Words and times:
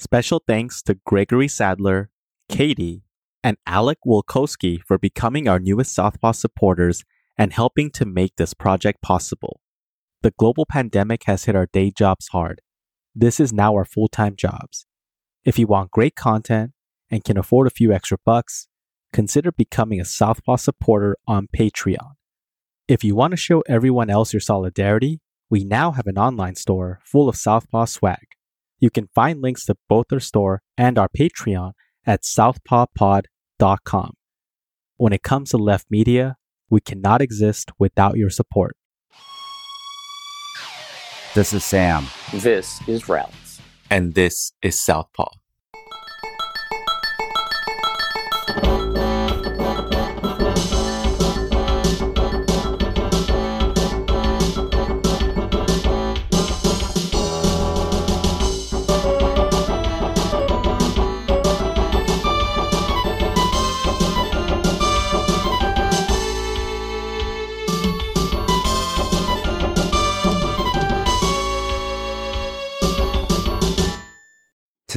Special 0.00 0.40
thanks 0.46 0.80
to 0.82 0.94
Gregory 1.04 1.48
Sadler, 1.48 2.08
Katie, 2.48 3.02
and 3.42 3.56
Alec 3.66 3.98
Wilkowski 4.06 4.78
for 4.86 4.96
becoming 4.96 5.48
our 5.48 5.58
newest 5.58 5.92
Southpaw 5.92 6.32
supporters 6.32 7.04
and 7.36 7.52
helping 7.52 7.90
to 7.90 8.06
make 8.06 8.36
this 8.36 8.54
project 8.54 9.02
possible. 9.02 9.60
The 10.22 10.30
global 10.30 10.66
pandemic 10.66 11.24
has 11.24 11.46
hit 11.46 11.56
our 11.56 11.66
day 11.66 11.90
jobs 11.90 12.28
hard. 12.28 12.60
This 13.12 13.40
is 13.40 13.52
now 13.52 13.74
our 13.74 13.84
full 13.84 14.06
time 14.06 14.36
jobs. 14.36 14.86
If 15.44 15.58
you 15.58 15.66
want 15.66 15.90
great 15.90 16.14
content 16.14 16.74
and 17.10 17.24
can 17.24 17.36
afford 17.36 17.66
a 17.66 17.70
few 17.70 17.92
extra 17.92 18.18
bucks, 18.24 18.68
consider 19.12 19.50
becoming 19.50 20.00
a 20.00 20.04
Southpaw 20.04 20.56
supporter 20.56 21.16
on 21.26 21.48
Patreon. 21.56 22.12
If 22.86 23.02
you 23.02 23.16
want 23.16 23.32
to 23.32 23.36
show 23.36 23.64
everyone 23.66 24.10
else 24.10 24.32
your 24.32 24.40
solidarity, 24.40 25.18
we 25.50 25.64
now 25.64 25.90
have 25.90 26.06
an 26.06 26.18
online 26.18 26.54
store 26.54 27.00
full 27.04 27.28
of 27.28 27.34
Southpaw 27.34 27.86
swag. 27.86 28.37
You 28.80 28.90
can 28.90 29.08
find 29.14 29.42
links 29.42 29.66
to 29.66 29.76
both 29.88 30.06
our 30.12 30.20
store 30.20 30.62
and 30.76 30.98
our 30.98 31.08
Patreon 31.08 31.72
at 32.06 32.22
southpawpod.com. 32.22 34.12
When 34.96 35.12
it 35.12 35.22
comes 35.22 35.50
to 35.50 35.56
left 35.56 35.86
media, 35.90 36.36
we 36.70 36.80
cannot 36.80 37.20
exist 37.20 37.70
without 37.78 38.16
your 38.16 38.30
support. 38.30 38.76
This 41.34 41.52
is 41.52 41.64
Sam. 41.64 42.06
This 42.32 42.80
is 42.88 43.08
Ralph. 43.08 43.60
And 43.90 44.14
this 44.14 44.52
is 44.62 44.78
Southpaw. 44.78 45.30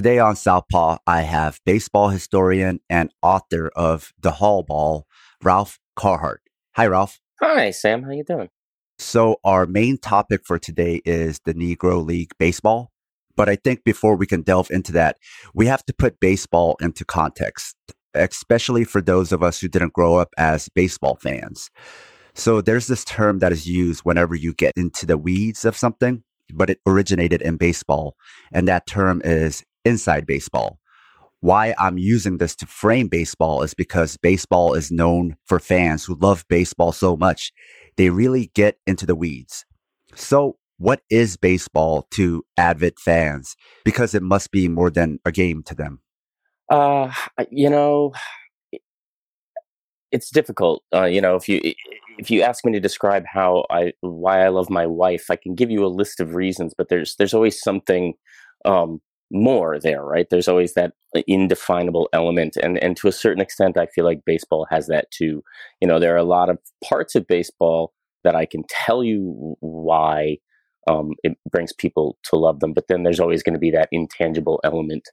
Today 0.02 0.18
on 0.18 0.36
Southpaw, 0.36 0.98
I 1.06 1.22
have 1.22 1.60
baseball 1.64 2.10
historian 2.10 2.80
and 2.90 3.12
author 3.22 3.70
of 3.76 4.12
The 4.20 4.32
Hall 4.32 4.64
Ball, 4.64 5.06
Ralph 5.44 5.78
Carhart. 5.96 6.40
Hi, 6.76 6.88
Ralph. 6.88 7.20
Hi, 7.40 7.70
Sam. 7.70 8.02
How 8.02 8.10
you 8.10 8.24
doing? 8.24 8.50
So 8.98 9.36
our 9.44 9.68
main 9.68 10.00
topic 10.00 10.42
for 10.44 10.58
today 10.58 11.02
is 11.06 11.40
the 11.46 11.54
Negro 11.54 12.04
League 12.04 12.32
Baseball. 12.40 12.90
But 13.38 13.48
I 13.48 13.56
think 13.58 13.84
before 13.84 14.16
we 14.16 14.26
can 14.26 14.42
delve 14.42 14.72
into 14.72 14.92
that, 14.94 15.18
we 15.54 15.68
have 15.68 15.86
to 15.86 15.94
put 15.94 16.20
baseball 16.20 16.78
into 16.82 17.06
context, 17.06 17.76
especially 18.16 18.86
for 18.86 19.02
those 19.04 19.32
of 19.32 19.44
us 19.44 19.62
who 19.62 19.68
didn't 19.68 19.94
grow 19.94 20.16
up 20.16 20.30
as 20.36 20.68
baseball 20.74 21.20
fans. 21.22 21.70
So 22.34 22.60
there's 22.60 22.88
this 22.88 23.06
term 23.06 23.38
that 23.38 23.52
is 23.52 23.68
used 23.68 24.02
whenever 24.02 24.34
you 24.34 24.56
get 24.56 24.74
into 24.76 25.06
the 25.06 25.20
weeds 25.20 25.64
of 25.64 25.78
something, 25.78 26.24
but 26.52 26.72
it 26.72 26.80
originated 26.88 27.44
in 27.44 27.58
baseball. 27.58 28.16
And 28.52 28.68
that 28.68 28.88
term 28.88 29.22
is 29.24 29.64
inside 29.86 30.26
baseball. 30.26 30.80
Why 31.40 31.74
I'm 31.80 31.98
using 31.98 32.38
this 32.38 32.56
to 32.58 32.68
frame 32.68 33.08
baseball 33.08 33.64
is 33.64 33.74
because 33.74 34.16
baseball 34.18 34.76
is 34.76 34.92
known 34.92 35.38
for 35.46 35.60
fans 35.60 36.06
who 36.06 36.16
love 36.16 36.46
baseball 36.50 36.92
so 36.92 37.18
much. 37.18 37.52
They 37.98 38.10
really 38.10 38.52
get 38.54 38.78
into 38.86 39.08
the 39.08 39.16
weeds. 39.16 39.66
So 40.14 40.58
what 40.78 41.02
is 41.10 41.38
baseball 41.38 42.08
to 42.12 42.44
avid 42.58 43.00
fans? 43.00 43.56
Because 43.84 44.14
it 44.14 44.22
must 44.22 44.52
be 44.52 44.68
more 44.68 44.92
than 44.92 45.20
a 45.26 45.32
game 45.32 45.64
to 45.64 45.76
them. 45.76 46.02
Uh, 46.70 47.12
you 47.50 47.70
know, 47.70 48.14
it's 50.12 50.30
difficult. 50.30 50.84
Uh, 50.94 51.06
you 51.06 51.22
know, 51.22 51.36
if 51.36 51.50
you 51.50 51.60
if 52.18 52.30
you 52.30 52.44
ask 52.44 52.66
me 52.66 52.72
to 52.74 52.80
describe 52.80 53.26
how 53.26 53.66
I 53.70 53.94
why 54.02 54.46
I 54.46 54.50
love 54.50 54.70
my 54.70 54.86
wife, 54.86 55.26
I 55.30 55.36
can 55.36 55.56
give 55.56 55.72
you 55.72 55.86
a 55.86 55.88
list 55.88 56.20
of 56.20 56.36
reasons, 56.36 56.74
but 56.78 56.90
there's 56.90 57.16
there's 57.16 57.34
always 57.34 57.62
something 57.62 58.14
um, 58.66 59.02
more 59.32 59.80
there, 59.80 60.04
right? 60.04 60.28
There's 60.30 60.48
always 60.48 60.74
that 60.74 60.94
indefinable 61.28 62.10
element, 62.14 62.58
and 62.58 62.78
and 62.80 62.96
to 62.98 63.08
a 63.08 63.12
certain 63.12 63.42
extent, 63.42 63.78
I 63.78 63.88
feel 63.88 64.06
like 64.06 64.26
baseball 64.26 64.68
has 64.70 64.88
that 64.88 65.10
too. 65.12 65.44
You 65.82 65.88
know, 65.88 66.00
there 66.00 66.14
are 66.14 66.18
a 66.18 66.24
lot 66.24 66.50
of 66.50 66.58
parts 66.84 67.16
of 67.16 67.28
baseball 67.28 67.94
that 68.24 68.36
I 68.36 68.46
can 68.46 68.64
tell 68.70 69.04
you 69.04 69.56
why 69.60 70.38
um, 70.88 71.12
it 71.24 71.38
brings 71.50 71.74
people 71.74 72.18
to 72.26 72.36
love 72.36 72.60
them, 72.60 72.74
but 72.74 72.88
then 72.88 73.04
there's 73.04 73.20
always 73.20 73.44
going 73.44 73.54
to 73.54 73.60
be 73.60 73.72
that 73.72 73.90
intangible 73.92 74.60
element. 74.64 75.04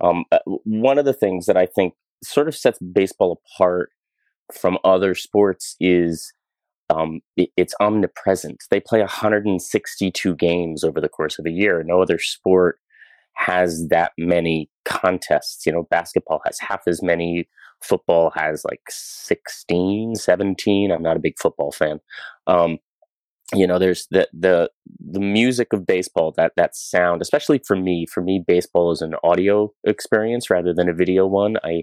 Um, 0.00 0.24
uh, 0.32 0.38
one 0.64 0.98
of 0.98 1.04
the 1.04 1.12
things 1.12 1.46
that 1.46 1.56
I 1.56 1.66
think 1.66 1.94
sort 2.24 2.48
of 2.48 2.56
sets 2.56 2.78
baseball 2.78 3.40
apart 3.56 3.90
from 4.52 4.78
other 4.84 5.14
sports 5.14 5.76
is 5.80 6.32
um, 6.90 7.20
it, 7.36 7.50
it's 7.56 7.74
omnipresent. 7.80 8.64
They 8.70 8.80
play 8.80 9.00
162 9.00 10.34
games 10.36 10.84
over 10.84 11.00
the 11.00 11.08
course 11.08 11.38
of 11.38 11.46
a 11.46 11.50
year. 11.50 11.82
No 11.82 12.02
other 12.02 12.18
sport 12.18 12.78
has 13.34 13.88
that 13.88 14.12
many 14.18 14.70
contests. 14.84 15.66
You 15.66 15.72
know, 15.72 15.86
basketball 15.90 16.40
has 16.44 16.58
half 16.58 16.82
as 16.86 17.02
many, 17.02 17.48
football 17.82 18.30
has 18.34 18.64
like 18.64 18.82
16, 18.88 20.14
17. 20.14 20.92
I'm 20.92 21.02
not 21.02 21.16
a 21.16 21.20
big 21.20 21.38
football 21.38 21.72
fan. 21.72 22.00
Um, 22.46 22.78
you 23.54 23.66
know, 23.66 23.78
there's 23.78 24.06
the 24.10 24.28
the 24.32 24.70
the 24.98 25.20
music 25.20 25.72
of 25.72 25.86
baseball, 25.86 26.32
that 26.36 26.52
that 26.56 26.74
sound, 26.74 27.20
especially 27.20 27.60
for 27.66 27.76
me. 27.76 28.06
For 28.06 28.22
me, 28.22 28.42
baseball 28.46 28.92
is 28.92 29.02
an 29.02 29.14
audio 29.22 29.72
experience 29.84 30.48
rather 30.48 30.72
than 30.72 30.88
a 30.88 30.94
video 30.94 31.26
one. 31.26 31.56
I 31.62 31.82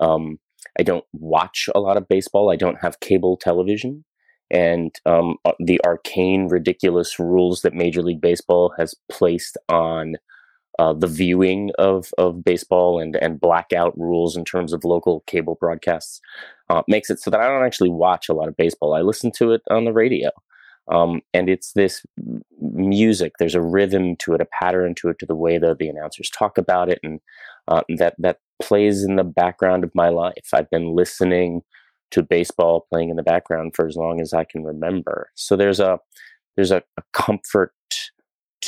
um, 0.00 0.38
I 0.78 0.82
don't 0.82 1.04
watch 1.12 1.68
a 1.74 1.80
lot 1.80 1.96
of 1.96 2.08
baseball. 2.08 2.50
I 2.50 2.56
don't 2.56 2.80
have 2.80 2.98
cable 3.00 3.36
television, 3.36 4.04
and 4.50 4.92
um, 5.06 5.36
uh, 5.44 5.52
the 5.60 5.80
arcane, 5.86 6.48
ridiculous 6.48 7.18
rules 7.20 7.62
that 7.62 7.74
Major 7.74 8.02
League 8.02 8.20
Baseball 8.20 8.74
has 8.76 8.94
placed 9.10 9.56
on 9.68 10.16
uh, 10.78 10.92
the 10.92 11.06
viewing 11.06 11.70
of, 11.78 12.10
of 12.18 12.44
baseball 12.44 12.98
and, 12.98 13.16
and 13.16 13.40
blackout 13.40 13.96
rules 13.98 14.36
in 14.36 14.44
terms 14.44 14.72
of 14.72 14.84
local 14.84 15.22
cable 15.26 15.56
broadcasts 15.60 16.20
uh, 16.70 16.82
makes 16.88 17.10
it 17.10 17.20
so 17.20 17.30
that 17.30 17.40
I 17.40 17.46
don't 17.46 17.64
actually 17.64 17.90
watch 17.90 18.28
a 18.28 18.34
lot 18.34 18.48
of 18.48 18.56
baseball. 18.56 18.94
I 18.94 19.02
listen 19.02 19.30
to 19.32 19.52
it 19.52 19.62
on 19.70 19.84
the 19.84 19.92
radio. 19.92 20.30
Um, 20.88 21.22
and 21.32 21.48
it's 21.48 21.72
this 21.72 22.04
music. 22.60 23.32
There's 23.38 23.54
a 23.54 23.62
rhythm 23.62 24.16
to 24.16 24.34
it, 24.34 24.40
a 24.40 24.46
pattern 24.46 24.94
to 24.96 25.08
it, 25.08 25.18
to 25.20 25.26
the 25.26 25.34
way 25.34 25.58
that 25.58 25.78
the 25.78 25.88
announcers 25.88 26.28
talk 26.28 26.58
about 26.58 26.90
it, 26.90 27.00
and 27.02 27.20
uh, 27.68 27.82
that 27.96 28.14
that 28.18 28.40
plays 28.60 29.02
in 29.02 29.16
the 29.16 29.24
background 29.24 29.82
of 29.84 29.94
my 29.94 30.10
life. 30.10 30.50
I've 30.52 30.68
been 30.70 30.94
listening 30.94 31.62
to 32.10 32.22
baseball 32.22 32.86
playing 32.90 33.10
in 33.10 33.16
the 33.16 33.22
background 33.22 33.74
for 33.74 33.86
as 33.86 33.96
long 33.96 34.20
as 34.20 34.32
I 34.34 34.44
can 34.44 34.62
remember. 34.62 35.30
So 35.34 35.56
there's 35.56 35.80
a 35.80 35.98
there's 36.56 36.70
a, 36.70 36.82
a 36.98 37.02
comfort 37.12 37.72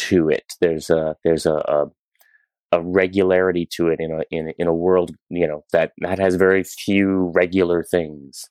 to 0.08 0.28
it. 0.28 0.54
There's 0.60 0.90
a 0.90 1.16
there's 1.24 1.46
a, 1.46 1.54
a, 1.54 1.86
a 2.72 2.82
regularity 2.82 3.68
to 3.72 3.88
it 3.88 4.00
in 4.00 4.12
a 4.12 4.22
in 4.30 4.52
in 4.58 4.66
a 4.66 4.74
world 4.74 5.12
you 5.30 5.46
know 5.46 5.64
that 5.72 5.92
that 5.98 6.18
has 6.18 6.34
very 6.36 6.64
few 6.64 7.32
regular 7.34 7.82
things. 7.82 8.48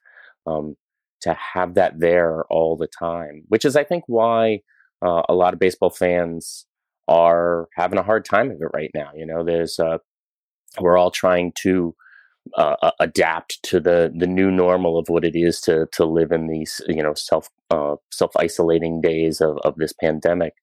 Um, 0.47 0.75
to 1.22 1.34
have 1.34 1.73
that 1.73 2.00
there 2.00 2.44
all 2.51 2.78
the 2.78 2.88
time, 2.88 3.44
which 3.47 3.66
is 3.66 3.75
I 3.75 3.84
think 3.84 4.03
why 4.05 4.59
uh, 5.01 5.23
a 5.28 5.34
lot 5.34 5.53
of 5.53 5.59
baseball 5.59 5.89
fans 5.89 6.67
are 7.07 7.67
having 7.75 7.97
a 7.97 8.03
hard 8.03 8.25
time 8.25 8.51
of 8.51 8.61
it 8.61 8.69
right 8.73 8.91
now. 8.94 9.09
You 9.16 9.25
know, 9.25 9.44
there's 9.44 9.79
uh, 9.79 9.97
we're 10.79 10.97
all 10.97 11.11
trying 11.11 11.53
to 11.61 11.95
uh, 12.57 12.91
adapt 13.00 13.61
to 13.63 13.79
the 13.79 14.13
the 14.16 14.28
new 14.28 14.51
normal 14.51 14.97
of 15.00 15.09
what 15.09 15.25
it 15.25 15.35
is 15.35 15.59
to 15.61 15.88
to 15.94 16.05
live 16.05 16.31
in 16.31 16.47
these 16.47 16.81
you 16.88 17.01
know 17.01 17.13
self 17.13 17.50
uh, 17.72 17.95
self 18.11 18.31
isolating 18.38 19.01
days 19.01 19.41
of 19.41 19.57
of 19.63 19.75
this 19.78 19.94
pandemic. 19.94 20.53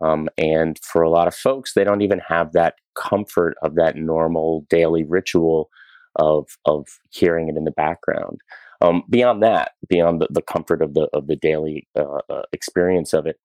Um, 0.00 0.28
and 0.36 0.78
for 0.82 1.02
a 1.02 1.10
lot 1.10 1.28
of 1.28 1.34
folks, 1.34 1.72
they 1.74 1.84
don't 1.84 2.02
even 2.02 2.20
have 2.28 2.52
that 2.52 2.74
comfort 2.94 3.56
of 3.62 3.74
that 3.76 3.96
normal 3.96 4.66
daily 4.68 5.04
ritual 5.04 5.70
of 6.16 6.48
of 6.64 6.86
hearing 7.10 7.48
it 7.48 7.56
in 7.56 7.64
the 7.64 7.70
background. 7.70 8.40
Um, 8.82 9.04
beyond 9.08 9.42
that, 9.42 9.72
beyond 9.88 10.20
the, 10.20 10.28
the, 10.30 10.42
comfort 10.42 10.82
of 10.82 10.92
the 10.92 11.08
of 11.14 11.28
the 11.28 11.36
daily 11.36 11.88
uh, 11.98 12.20
uh, 12.28 12.42
experience 12.52 13.14
of 13.14 13.26
it, 13.26 13.36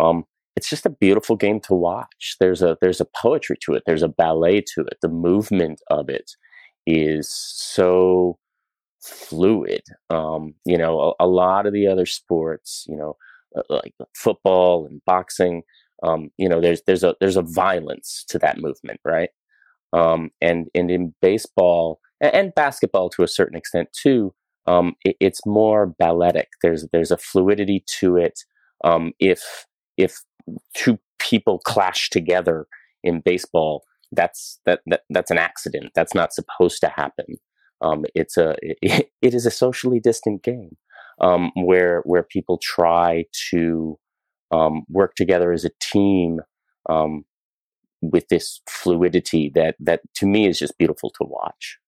um, 0.00 0.24
it's 0.56 0.68
just 0.68 0.86
a 0.86 0.90
beautiful 0.90 1.36
game 1.36 1.60
to 1.60 1.74
watch. 1.74 2.36
There's 2.40 2.62
a 2.62 2.76
there's 2.80 3.00
a 3.00 3.06
poetry 3.16 3.56
to 3.62 3.74
it. 3.74 3.84
There's 3.86 4.02
a 4.02 4.08
ballet 4.08 4.62
to 4.74 4.82
it. 4.82 4.98
The 5.00 5.08
movement 5.08 5.80
of 5.90 6.08
it 6.08 6.32
is 6.86 7.32
so 7.32 8.38
fluid. 9.00 9.82
Um, 10.10 10.54
you 10.64 10.76
know, 10.76 11.14
a, 11.20 11.24
a, 11.24 11.26
lot 11.26 11.66
of 11.66 11.72
the 11.72 11.86
other 11.86 12.06
sports, 12.06 12.84
you 12.88 12.96
know, 12.96 13.16
uh, 13.56 13.62
like 13.70 13.94
football 14.14 14.86
and 14.86 15.00
boxing, 15.06 15.62
um, 16.02 16.30
you 16.36 16.48
know, 16.48 16.60
there's 16.60 16.82
there's 16.86 17.04
a 17.04 17.14
there's 17.20 17.36
a 17.36 17.42
violence 17.42 18.24
to 18.28 18.38
that 18.38 18.58
movement, 18.58 19.00
right? 19.04 19.30
Um, 19.92 20.30
and 20.40 20.68
and 20.74 20.90
in 20.90 21.14
baseball 21.20 22.00
and, 22.20 22.54
basketball 22.54 23.10
to 23.10 23.22
a 23.22 23.28
certain 23.28 23.56
extent 23.56 23.88
too, 23.92 24.34
um, 24.66 24.94
it, 25.04 25.16
it's 25.20 25.44
more 25.46 25.94
balletic. 25.98 26.48
There's 26.62 26.86
there's 26.92 27.10
a 27.10 27.16
fluidity 27.16 27.84
to 28.00 28.16
it. 28.16 28.40
Um, 28.84 29.12
if 29.18 29.66
if 29.96 30.20
two 30.74 30.98
people 31.18 31.58
clash 31.60 32.10
together 32.10 32.66
in 33.02 33.20
baseball, 33.20 33.84
that's 34.12 34.60
that, 34.66 34.80
that 34.86 35.02
that's 35.10 35.30
an 35.30 35.38
accident. 35.38 35.92
That's 35.94 36.14
not 36.14 36.32
supposed 36.32 36.80
to 36.80 36.88
happen. 36.88 37.36
Um, 37.80 38.04
it's 38.14 38.36
a 38.36 38.54
it, 38.62 39.10
it 39.22 39.34
is 39.34 39.46
a 39.46 39.50
socially 39.50 40.00
distant 40.00 40.42
game 40.42 40.76
um, 41.20 41.52
where 41.56 42.02
where 42.04 42.22
people 42.22 42.58
try 42.62 43.24
to 43.50 43.98
um, 44.50 44.82
work 44.88 45.14
together 45.14 45.52
as 45.52 45.64
a 45.64 45.70
team 45.80 46.40
um, 46.88 47.24
with 48.02 48.28
this 48.28 48.60
fluidity 48.68 49.50
that 49.54 49.76
that 49.78 50.00
to 50.16 50.26
me 50.26 50.46
is 50.46 50.58
just 50.58 50.78
beautiful 50.78 51.10
to 51.10 51.24
watch. 51.24 51.78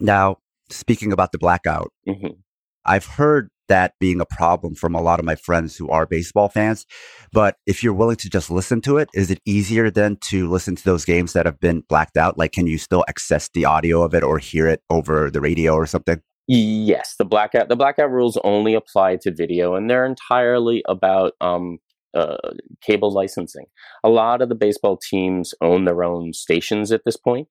Now, 0.00 0.38
speaking 0.70 1.12
about 1.12 1.32
the 1.32 1.38
blackout, 1.38 1.92
mm-hmm. 2.08 2.38
I've 2.84 3.06
heard 3.06 3.50
that 3.68 3.94
being 4.00 4.20
a 4.20 4.26
problem 4.26 4.74
from 4.74 4.94
a 4.94 5.00
lot 5.00 5.18
of 5.18 5.24
my 5.24 5.34
friends 5.34 5.76
who 5.76 5.88
are 5.88 6.04
baseball 6.04 6.48
fans. 6.48 6.84
But 7.32 7.56
if 7.66 7.82
you're 7.82 7.94
willing 7.94 8.16
to 8.16 8.28
just 8.28 8.50
listen 8.50 8.80
to 8.82 8.98
it, 8.98 9.08
is 9.14 9.30
it 9.30 9.40
easier 9.46 9.90
then 9.90 10.16
to 10.22 10.50
listen 10.50 10.76
to 10.76 10.84
those 10.84 11.04
games 11.04 11.32
that 11.32 11.46
have 11.46 11.60
been 11.60 11.82
blacked 11.88 12.16
out? 12.16 12.36
Like, 12.36 12.52
can 12.52 12.66
you 12.66 12.76
still 12.76 13.04
access 13.08 13.48
the 13.54 13.64
audio 13.64 14.02
of 14.02 14.14
it 14.14 14.22
or 14.22 14.38
hear 14.38 14.66
it 14.66 14.82
over 14.90 15.30
the 15.30 15.40
radio 15.40 15.72
or 15.74 15.86
something? 15.86 16.20
Yes, 16.48 17.14
the 17.18 17.24
blackout 17.24 17.68
the 17.68 17.76
blackout 17.76 18.10
rules 18.10 18.36
only 18.42 18.74
apply 18.74 19.16
to 19.22 19.32
video, 19.32 19.74
and 19.74 19.88
they're 19.88 20.04
entirely 20.04 20.82
about 20.88 21.32
um, 21.40 21.78
uh, 22.14 22.36
cable 22.80 23.10
licensing. 23.10 23.66
A 24.04 24.08
lot 24.08 24.42
of 24.42 24.48
the 24.48 24.54
baseball 24.54 24.98
teams 24.98 25.54
own 25.60 25.84
their 25.84 26.04
own 26.04 26.32
stations 26.32 26.92
at 26.92 27.02
this 27.04 27.16
point, 27.16 27.48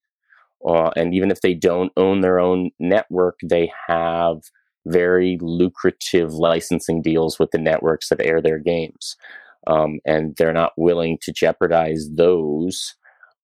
uh, 0.67 0.91
and 0.95 1.13
even 1.13 1.31
if 1.31 1.41
they 1.41 1.53
don't 1.53 1.91
own 1.97 2.21
their 2.21 2.39
own 2.39 2.71
network, 2.79 3.39
they 3.43 3.71
have 3.87 4.37
very 4.85 5.37
lucrative 5.41 6.33
licensing 6.33 7.01
deals 7.01 7.39
with 7.39 7.51
the 7.51 7.57
networks 7.57 8.09
that 8.09 8.21
air 8.21 8.41
their 8.41 8.59
games. 8.59 9.15
Um, 9.67 9.99
and 10.05 10.35
they're 10.37 10.53
not 10.53 10.73
willing 10.75 11.19
to 11.21 11.31
jeopardize 11.31 12.09
those 12.11 12.95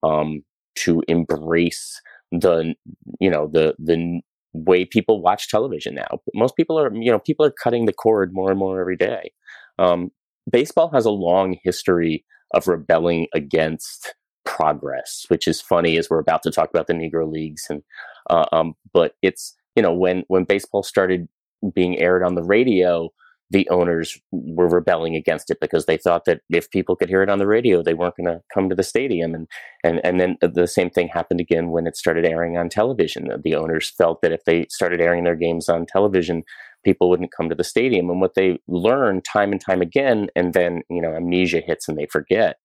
um, 0.01 0.43
to 0.75 1.03
embrace 1.07 2.01
the 2.31 2.73
you 3.19 3.29
know 3.29 3.47
the 3.51 3.75
the 3.79 4.21
way 4.53 4.85
people 4.85 5.21
watch 5.21 5.49
television 5.49 5.95
now. 5.95 6.19
Most 6.33 6.55
people 6.55 6.79
are 6.79 6.93
you 6.93 7.11
know 7.11 7.19
people 7.19 7.45
are 7.45 7.53
cutting 7.63 7.85
the 7.85 7.93
cord 7.93 8.33
more 8.33 8.49
and 8.49 8.59
more 8.59 8.79
every 8.79 8.97
day. 8.97 9.31
Um, 9.79 10.11
baseball 10.49 10.89
has 10.91 11.05
a 11.05 11.11
long 11.11 11.57
history 11.63 12.25
of 12.53 12.67
rebelling 12.67 13.27
against 13.33 14.13
progress, 14.45 15.25
which 15.27 15.47
is 15.47 15.59
funny 15.59 15.97
as 15.97 16.09
we're 16.09 16.19
about 16.19 16.41
to 16.43 16.51
talk 16.51 16.69
about 16.69 16.87
the 16.87 16.93
Negro 16.93 17.29
Leagues 17.29 17.65
and 17.69 17.83
uh, 18.29 18.45
um, 18.51 18.73
but 18.93 19.13
it's 19.21 19.55
you 19.77 19.83
know, 19.83 19.93
when 19.93 20.23
when 20.27 20.43
baseball 20.43 20.81
started 20.81 21.27
being 21.73 21.99
aired 21.99 22.23
on 22.23 22.33
the 22.33 22.43
radio, 22.43 23.09
the 23.51 23.69
owners 23.69 24.19
were 24.31 24.67
rebelling 24.67 25.15
against 25.15 25.51
it 25.51 25.59
because 25.61 25.85
they 25.85 25.97
thought 25.97 26.25
that 26.25 26.41
if 26.49 26.69
people 26.71 26.95
could 26.95 27.09
hear 27.09 27.21
it 27.21 27.29
on 27.29 27.37
the 27.37 27.47
radio, 27.47 27.83
they 27.83 27.93
weren't 27.93 28.17
going 28.17 28.25
to 28.25 28.41
come 28.51 28.69
to 28.69 28.75
the 28.75 28.83
stadium. 28.83 29.35
And 29.35 29.47
and 29.83 30.01
and 30.03 30.19
then 30.19 30.37
the 30.41 30.67
same 30.67 30.89
thing 30.89 31.07
happened 31.07 31.39
again 31.39 31.69
when 31.69 31.85
it 31.85 31.95
started 31.95 32.25
airing 32.25 32.57
on 32.57 32.69
television. 32.69 33.29
The 33.43 33.55
owners 33.55 33.91
felt 33.91 34.23
that 34.23 34.31
if 34.31 34.43
they 34.45 34.65
started 34.71 34.99
airing 34.99 35.25
their 35.25 35.35
games 35.35 35.69
on 35.69 35.85
television, 35.85 36.43
people 36.87 37.09
wouldn't 37.09 37.35
come 37.35 37.49
to 37.49 37.55
the 37.55 37.65
stadium. 37.65 38.09
And 38.09 38.21
what 38.21 38.35
they 38.35 38.59
learn 38.69 39.21
time 39.21 39.51
and 39.51 39.59
time 39.59 39.81
again, 39.81 40.29
and 40.37 40.53
then 40.53 40.83
you 40.89 41.01
know 41.01 41.13
amnesia 41.13 41.59
hits 41.59 41.89
and 41.89 41.97
they 41.97 42.07
forget, 42.09 42.55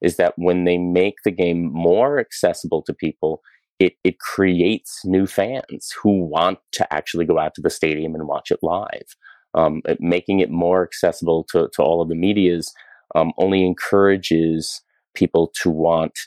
is 0.00 0.16
that 0.16 0.34
when 0.36 0.62
they 0.62 0.78
make 0.78 1.16
the 1.24 1.32
game 1.32 1.68
more 1.72 2.20
accessible 2.20 2.82
to 2.82 2.94
people, 2.94 3.42
it, 3.80 3.94
it 4.04 4.20
creates 4.20 5.00
new 5.04 5.26
fans 5.26 5.92
who 6.00 6.24
want 6.24 6.60
to 6.72 6.92
actually 6.94 7.24
go 7.24 7.40
out 7.40 7.54
to 7.56 7.60
the 7.60 7.70
stadium 7.70 8.14
and 8.14 8.28
watch 8.28 8.52
it 8.52 8.60
live. 8.62 9.16
Um, 9.54 9.82
making 9.98 10.38
it 10.38 10.50
more 10.50 10.82
accessible 10.82 11.44
to, 11.50 11.68
to 11.74 11.82
all 11.82 12.00
of 12.00 12.08
the 12.08 12.14
medias 12.14 12.72
um, 13.14 13.32
only 13.36 13.66
encourages 13.66 14.80
people 15.14 15.52
to 15.60 15.68
want 15.68 16.18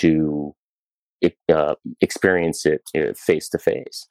to 0.00 0.52
uh, 1.48 1.76
experience 2.00 2.66
it 2.66 2.82
face 3.16 3.48
to 3.50 3.58
face. 3.58 4.06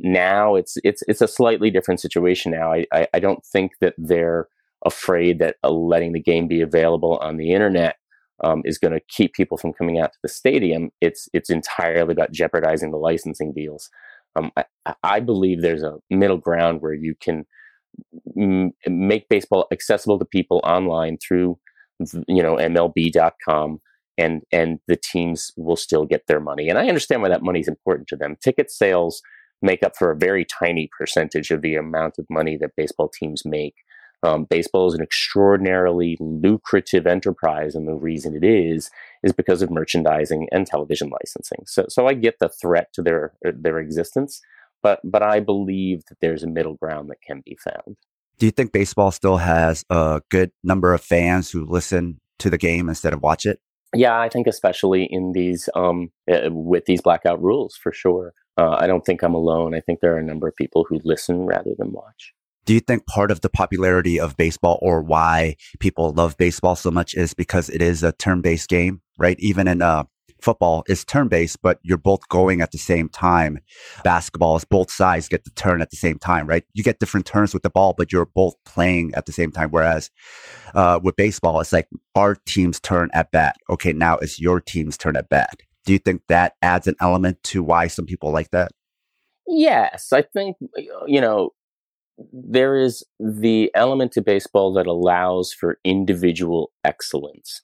Now 0.00 0.56
it's 0.56 0.76
it's 0.84 1.02
it's 1.08 1.20
a 1.20 1.28
slightly 1.28 1.70
different 1.70 2.00
situation. 2.00 2.52
Now 2.52 2.72
I, 2.72 2.86
I, 2.92 3.06
I 3.14 3.20
don't 3.20 3.44
think 3.44 3.72
that 3.80 3.94
they're 3.96 4.48
afraid 4.84 5.38
that 5.38 5.56
uh, 5.64 5.70
letting 5.70 6.12
the 6.12 6.20
game 6.20 6.48
be 6.48 6.60
available 6.60 7.18
on 7.18 7.36
the 7.36 7.52
internet 7.52 7.96
um, 8.44 8.62
is 8.64 8.78
going 8.78 8.92
to 8.92 9.00
keep 9.08 9.34
people 9.34 9.58
from 9.58 9.72
coming 9.72 9.98
out 9.98 10.12
to 10.12 10.18
the 10.22 10.28
stadium. 10.28 10.90
It's 11.00 11.28
it's 11.32 11.50
entirely 11.50 12.12
about 12.12 12.32
jeopardizing 12.32 12.90
the 12.90 12.98
licensing 12.98 13.52
deals. 13.52 13.90
Um, 14.36 14.52
I, 14.56 14.94
I, 15.02 15.20
believe 15.20 15.62
there's 15.62 15.82
a 15.82 15.96
middle 16.10 16.36
ground 16.36 16.80
where 16.80 16.92
you 16.92 17.14
can 17.20 17.46
m- 18.38 18.72
make 18.86 19.28
baseball 19.28 19.66
accessible 19.72 20.18
to 20.18 20.24
people 20.24 20.60
online 20.64 21.18
through 21.18 21.58
you 22.28 22.42
know 22.42 22.56
MLB.com, 22.56 23.80
and 24.16 24.42
and 24.52 24.78
the 24.86 24.96
teams 24.96 25.50
will 25.56 25.76
still 25.76 26.04
get 26.04 26.26
their 26.28 26.40
money. 26.40 26.68
And 26.68 26.78
I 26.78 26.88
understand 26.88 27.22
why 27.22 27.28
that 27.30 27.42
money 27.42 27.60
is 27.60 27.68
important 27.68 28.06
to 28.08 28.16
them. 28.16 28.36
Ticket 28.42 28.70
sales 28.70 29.22
make 29.62 29.82
up 29.82 29.96
for 29.96 30.10
a 30.10 30.16
very 30.16 30.44
tiny 30.44 30.88
percentage 30.96 31.50
of 31.50 31.62
the 31.62 31.74
amount 31.74 32.18
of 32.18 32.26
money 32.30 32.56
that 32.56 32.76
baseball 32.76 33.08
teams 33.08 33.44
make. 33.44 33.74
Um, 34.22 34.44
baseball 34.44 34.88
is 34.88 34.94
an 34.94 35.02
extraordinarily 35.02 36.16
lucrative 36.20 37.06
enterprise, 37.06 37.76
and 37.76 37.86
the 37.86 37.94
reason 37.94 38.34
it 38.34 38.44
is 38.44 38.90
is 39.22 39.32
because 39.32 39.62
of 39.62 39.70
merchandising 39.70 40.48
and 40.50 40.66
television 40.66 41.08
licensing. 41.08 41.64
So, 41.66 41.86
so 41.88 42.08
I 42.08 42.14
get 42.14 42.40
the 42.40 42.48
threat 42.48 42.92
to 42.94 43.02
their 43.02 43.32
their 43.42 43.78
existence, 43.78 44.40
but 44.82 44.98
but 45.04 45.22
I 45.22 45.38
believe 45.38 46.02
that 46.08 46.18
there's 46.20 46.42
a 46.42 46.48
middle 46.48 46.74
ground 46.74 47.10
that 47.10 47.22
can 47.24 47.42
be 47.44 47.56
found. 47.62 47.96
Do 48.38 48.46
you 48.46 48.52
think 48.52 48.72
baseball 48.72 49.12
still 49.12 49.36
has 49.36 49.84
a 49.88 50.20
good 50.30 50.50
number 50.64 50.94
of 50.94 51.00
fans 51.00 51.50
who 51.50 51.64
listen 51.64 52.20
to 52.40 52.50
the 52.50 52.58
game 52.58 52.88
instead 52.88 53.12
of 53.12 53.22
watch 53.22 53.46
it? 53.46 53.60
Yeah, 53.94 54.18
I 54.18 54.28
think 54.28 54.46
especially 54.46 55.04
in 55.04 55.32
these 55.32 55.68
um, 55.74 56.10
uh, 56.30 56.50
with 56.50 56.84
these 56.86 57.00
blackout 57.00 57.42
rules 57.42 57.76
for 57.76 57.92
sure. 57.92 58.34
Uh, 58.58 58.76
I 58.78 58.86
don't 58.88 59.06
think 59.06 59.22
I'm 59.22 59.34
alone. 59.34 59.74
I 59.74 59.80
think 59.80 60.00
there 60.00 60.14
are 60.14 60.18
a 60.18 60.22
number 60.22 60.48
of 60.48 60.56
people 60.56 60.84
who 60.88 61.00
listen 61.04 61.46
rather 61.46 61.74
than 61.78 61.92
watch. 61.92 62.34
Do 62.66 62.74
you 62.74 62.80
think 62.80 63.06
part 63.06 63.30
of 63.30 63.40
the 63.40 63.48
popularity 63.48 64.20
of 64.20 64.36
baseball 64.36 64.78
or 64.82 65.00
why 65.00 65.56
people 65.78 66.12
love 66.12 66.36
baseball 66.36 66.76
so 66.76 66.90
much 66.90 67.14
is 67.14 67.32
because 67.32 67.70
it 67.70 67.80
is 67.80 68.02
a 68.02 68.12
turn 68.12 68.42
based 68.42 68.68
game, 68.68 69.00
right? 69.16 69.36
Even 69.38 69.68
in 69.68 69.80
uh, 69.80 70.04
football, 70.42 70.84
it's 70.86 71.04
turn 71.04 71.28
based, 71.28 71.62
but 71.62 71.78
you're 71.82 71.96
both 71.96 72.28
going 72.28 72.60
at 72.60 72.72
the 72.72 72.78
same 72.78 73.08
time. 73.08 73.60
Basketball 74.04 74.56
is 74.56 74.64
both 74.64 74.90
sides 74.90 75.28
get 75.28 75.44
the 75.44 75.50
turn 75.50 75.80
at 75.80 75.90
the 75.90 75.96
same 75.96 76.18
time, 76.18 76.46
right? 76.46 76.64
You 76.74 76.82
get 76.82 76.98
different 76.98 77.26
turns 77.26 77.54
with 77.54 77.62
the 77.62 77.70
ball, 77.70 77.94
but 77.96 78.12
you're 78.12 78.26
both 78.26 78.54
playing 78.64 79.12
at 79.14 79.26
the 79.26 79.32
same 79.32 79.50
time. 79.50 79.70
Whereas 79.70 80.10
uh, 80.74 81.00
with 81.02 81.16
baseball, 81.16 81.60
it's 81.60 81.72
like 81.72 81.88
our 82.14 82.34
team's 82.46 82.80
turn 82.80 83.08
at 83.14 83.30
bat. 83.30 83.56
Okay, 83.70 83.92
now 83.92 84.16
it's 84.18 84.40
your 84.40 84.60
team's 84.60 84.98
turn 84.98 85.16
at 85.16 85.28
bat. 85.28 85.60
Do 85.88 85.94
you 85.94 85.98
think 85.98 86.20
that 86.28 86.52
adds 86.60 86.86
an 86.86 86.96
element 87.00 87.42
to 87.44 87.62
why 87.62 87.86
some 87.86 88.04
people 88.04 88.30
like 88.30 88.50
that? 88.50 88.72
Yes, 89.46 90.12
I 90.12 90.20
think, 90.20 90.58
you 91.06 91.18
know, 91.18 91.52
there 92.30 92.76
is 92.76 93.02
the 93.18 93.70
element 93.74 94.12
to 94.12 94.20
baseball 94.20 94.74
that 94.74 94.86
allows 94.86 95.50
for 95.50 95.78
individual 95.84 96.72
excellence. 96.84 97.62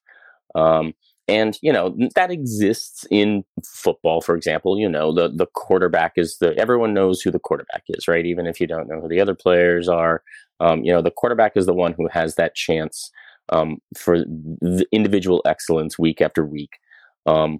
Um, 0.54 0.94
and 1.28 1.58
you 1.60 1.70
know 1.70 1.94
that 2.14 2.30
exists 2.30 3.06
in 3.10 3.44
football 3.64 4.20
for 4.20 4.36
example 4.36 4.78
you 4.78 4.86
know 4.86 5.10
the 5.10 5.30
the 5.30 5.46
quarterback 5.54 6.12
is 6.16 6.36
the 6.36 6.54
everyone 6.58 6.92
knows 6.92 7.22
who 7.22 7.30
the 7.30 7.38
quarterback 7.38 7.82
is 7.88 8.06
right 8.06 8.26
even 8.26 8.46
if 8.46 8.60
you 8.60 8.66
don't 8.66 8.88
know 8.88 9.00
who 9.00 9.08
the 9.08 9.20
other 9.20 9.34
players 9.34 9.88
are 9.88 10.22
um, 10.60 10.84
you 10.84 10.92
know 10.92 11.00
the 11.00 11.10
quarterback 11.10 11.52
is 11.56 11.64
the 11.64 11.72
one 11.72 11.94
who 11.94 12.06
has 12.08 12.34
that 12.34 12.54
chance 12.54 13.10
um, 13.48 13.78
for 13.96 14.18
the 14.18 14.86
individual 14.92 15.40
excellence 15.46 15.98
week 15.98 16.20
after 16.20 16.44
week 16.44 16.76
um, 17.24 17.58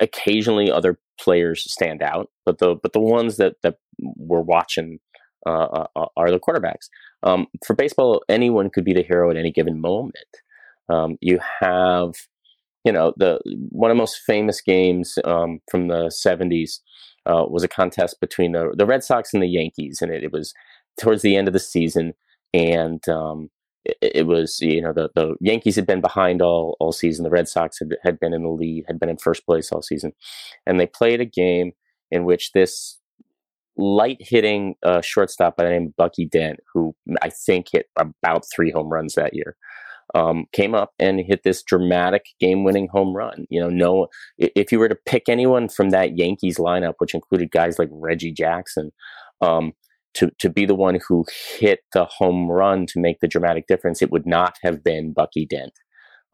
occasionally 0.00 0.70
other 0.70 0.98
players 1.20 1.70
stand 1.70 2.02
out 2.02 2.30
but 2.46 2.58
the 2.58 2.76
but 2.82 2.92
the 2.92 3.00
ones 3.00 3.36
that 3.36 3.54
that 3.62 3.76
we're 3.98 4.40
watching 4.40 4.98
uh, 5.46 5.86
uh, 5.96 6.06
are 6.16 6.30
the 6.30 6.40
quarterbacks. 6.40 6.88
Um, 7.22 7.46
for 7.64 7.74
baseball, 7.74 8.22
anyone 8.28 8.70
could 8.70 8.84
be 8.84 8.92
the 8.92 9.02
hero 9.02 9.30
at 9.30 9.36
any 9.36 9.50
given 9.50 9.80
moment. 9.80 10.16
Um, 10.88 11.16
you 11.20 11.38
have, 11.60 12.14
you 12.84 12.92
know, 12.92 13.12
the 13.16 13.40
one 13.70 13.90
of 13.90 13.96
the 13.96 14.00
most 14.00 14.20
famous 14.26 14.60
games 14.60 15.18
um, 15.24 15.60
from 15.70 15.88
the 15.88 16.10
'70s 16.10 16.80
uh, 17.26 17.44
was 17.48 17.62
a 17.62 17.68
contest 17.68 18.20
between 18.20 18.52
the 18.52 18.72
the 18.76 18.86
Red 18.86 19.04
Sox 19.04 19.32
and 19.32 19.42
the 19.42 19.48
Yankees, 19.48 20.00
and 20.00 20.12
it, 20.12 20.24
it 20.24 20.32
was 20.32 20.54
towards 21.00 21.22
the 21.22 21.36
end 21.36 21.48
of 21.48 21.54
the 21.54 21.60
season, 21.60 22.14
and 22.52 23.06
um, 23.08 23.50
it, 24.00 24.26
was 24.26 24.58
you 24.60 24.82
know 24.82 24.92
the 24.92 25.10
the 25.14 25.36
Yankees 25.40 25.76
had 25.76 25.86
been 25.86 26.00
behind 26.00 26.42
all 26.42 26.76
all 26.80 26.92
season, 26.92 27.24
the 27.24 27.30
Red 27.30 27.48
Sox 27.48 27.78
had 27.78 27.96
had 28.02 28.18
been 28.18 28.32
in 28.32 28.42
the 28.42 28.48
lead, 28.48 28.84
had 28.86 28.98
been 28.98 29.08
in 29.08 29.18
first 29.18 29.46
place 29.46 29.72
all 29.72 29.82
season, 29.82 30.12
and 30.66 30.78
they 30.78 30.86
played 30.86 31.20
a 31.20 31.26
game 31.26 31.72
in 32.10 32.24
which 32.24 32.52
this 32.52 32.98
light 33.76 34.18
hitting 34.20 34.74
uh, 34.82 35.00
shortstop 35.00 35.56
by 35.56 35.64
the 35.64 35.70
name 35.70 35.86
of 35.86 35.96
Bucky 35.96 36.26
Dent, 36.26 36.58
who 36.72 36.94
I 37.22 37.30
think 37.30 37.68
hit 37.72 37.86
about 37.96 38.44
three 38.54 38.70
home 38.70 38.88
runs 38.88 39.14
that 39.14 39.34
year, 39.34 39.56
um, 40.14 40.46
came 40.52 40.74
up 40.74 40.92
and 40.98 41.20
hit 41.20 41.42
this 41.44 41.62
dramatic 41.62 42.26
game 42.40 42.64
winning 42.64 42.88
home 42.88 43.14
run. 43.14 43.46
You 43.50 43.60
know, 43.60 43.68
no, 43.68 44.08
if 44.36 44.72
you 44.72 44.78
were 44.78 44.88
to 44.88 44.98
pick 45.06 45.28
anyone 45.28 45.68
from 45.68 45.90
that 45.90 46.18
Yankees 46.18 46.58
lineup, 46.58 46.94
which 46.98 47.14
included 47.14 47.50
guys 47.50 47.78
like 47.78 47.88
Reggie 47.92 48.32
Jackson, 48.32 48.90
um, 49.40 49.72
to, 50.14 50.30
to 50.38 50.48
be 50.48 50.64
the 50.64 50.74
one 50.74 50.98
who 51.06 51.24
hit 51.58 51.80
the 51.92 52.04
home 52.04 52.50
run 52.50 52.86
to 52.86 53.00
make 53.00 53.20
the 53.20 53.28
dramatic 53.28 53.66
difference, 53.66 54.02
it 54.02 54.10
would 54.10 54.26
not 54.26 54.56
have 54.62 54.82
been 54.82 55.12
Bucky 55.12 55.46
Dent. 55.46 55.72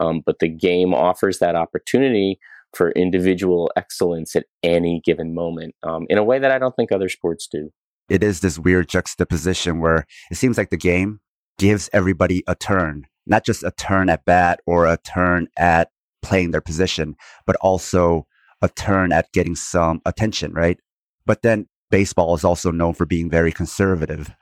Um, 0.00 0.22
but 0.24 0.38
the 0.40 0.48
game 0.48 0.92
offers 0.94 1.38
that 1.38 1.54
opportunity 1.54 2.38
for 2.74 2.90
individual 2.92 3.70
excellence 3.76 4.34
at 4.34 4.46
any 4.62 5.00
given 5.04 5.34
moment 5.34 5.74
um, 5.82 6.06
in 6.08 6.18
a 6.18 6.24
way 6.24 6.38
that 6.38 6.50
I 6.50 6.58
don't 6.58 6.74
think 6.74 6.90
other 6.90 7.08
sports 7.08 7.46
do. 7.50 7.70
It 8.08 8.22
is 8.22 8.40
this 8.40 8.58
weird 8.58 8.88
juxtaposition 8.88 9.80
where 9.80 10.06
it 10.30 10.36
seems 10.36 10.58
like 10.58 10.70
the 10.70 10.76
game 10.76 11.20
gives 11.58 11.88
everybody 11.92 12.42
a 12.46 12.54
turn, 12.54 13.06
not 13.26 13.44
just 13.44 13.62
a 13.62 13.70
turn 13.70 14.08
at 14.10 14.24
bat 14.24 14.60
or 14.66 14.86
a 14.86 14.98
turn 14.98 15.46
at 15.56 15.90
playing 16.22 16.50
their 16.50 16.60
position, 16.60 17.16
but 17.46 17.56
also 17.56 18.26
a 18.60 18.68
turn 18.68 19.12
at 19.12 19.32
getting 19.32 19.54
some 19.54 20.00
attention, 20.04 20.52
right? 20.52 20.78
But 21.26 21.42
then 21.42 21.68
baseball 21.94 22.34
is 22.34 22.42
also 22.42 22.72
known 22.72 22.92
for 22.92 23.06
being 23.06 23.30
very 23.30 23.52
conservative. 23.52 24.34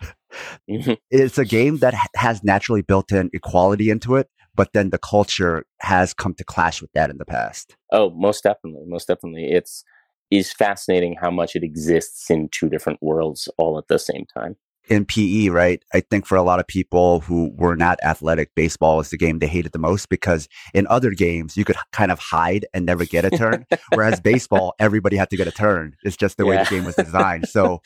Mm-hmm. 0.70 0.94
It's 1.10 1.36
a 1.36 1.44
game 1.44 1.76
that 1.80 1.92
has 2.16 2.42
naturally 2.42 2.80
built 2.80 3.12
in 3.12 3.28
equality 3.34 3.90
into 3.90 4.16
it, 4.16 4.30
but 4.54 4.72
then 4.72 4.88
the 4.88 4.96
culture 4.96 5.66
has 5.80 6.14
come 6.14 6.32
to 6.36 6.44
clash 6.44 6.80
with 6.80 6.90
that 6.94 7.10
in 7.10 7.18
the 7.18 7.26
past. 7.26 7.76
Oh, 7.92 8.08
most 8.08 8.42
definitely, 8.42 8.84
most 8.86 9.08
definitely. 9.08 9.50
It's 9.50 9.84
is 10.30 10.50
fascinating 10.50 11.16
how 11.20 11.30
much 11.30 11.54
it 11.54 11.62
exists 11.62 12.30
in 12.30 12.48
two 12.48 12.70
different 12.70 13.02
worlds 13.02 13.50
all 13.58 13.76
at 13.76 13.88
the 13.88 13.98
same 13.98 14.24
time. 14.32 14.56
In 14.88 15.04
PE, 15.04 15.48
right? 15.48 15.82
I 15.94 16.00
think 16.00 16.26
for 16.26 16.36
a 16.36 16.42
lot 16.42 16.58
of 16.58 16.66
people 16.66 17.20
who 17.20 17.52
were 17.54 17.76
not 17.76 17.98
athletic, 18.02 18.54
baseball 18.54 19.00
is 19.00 19.10
the 19.10 19.16
game 19.16 19.38
they 19.38 19.46
hated 19.46 19.72
the 19.72 19.78
most 19.78 20.08
because 20.08 20.48
in 20.74 20.86
other 20.88 21.12
games 21.12 21.56
you 21.56 21.64
could 21.64 21.76
kind 21.92 22.10
of 22.10 22.18
hide 22.18 22.66
and 22.74 22.84
never 22.84 23.04
get 23.04 23.24
a 23.24 23.30
turn, 23.30 23.64
whereas 23.94 24.20
baseball 24.20 24.74
everybody 24.78 25.16
had 25.16 25.30
to 25.30 25.36
get 25.36 25.46
a 25.46 25.52
turn. 25.52 25.94
It's 26.02 26.16
just 26.16 26.36
the 26.36 26.44
way 26.44 26.56
yeah. 26.56 26.64
the 26.64 26.70
game 26.70 26.84
was 26.84 26.96
designed. 26.96 27.48
So 27.48 27.80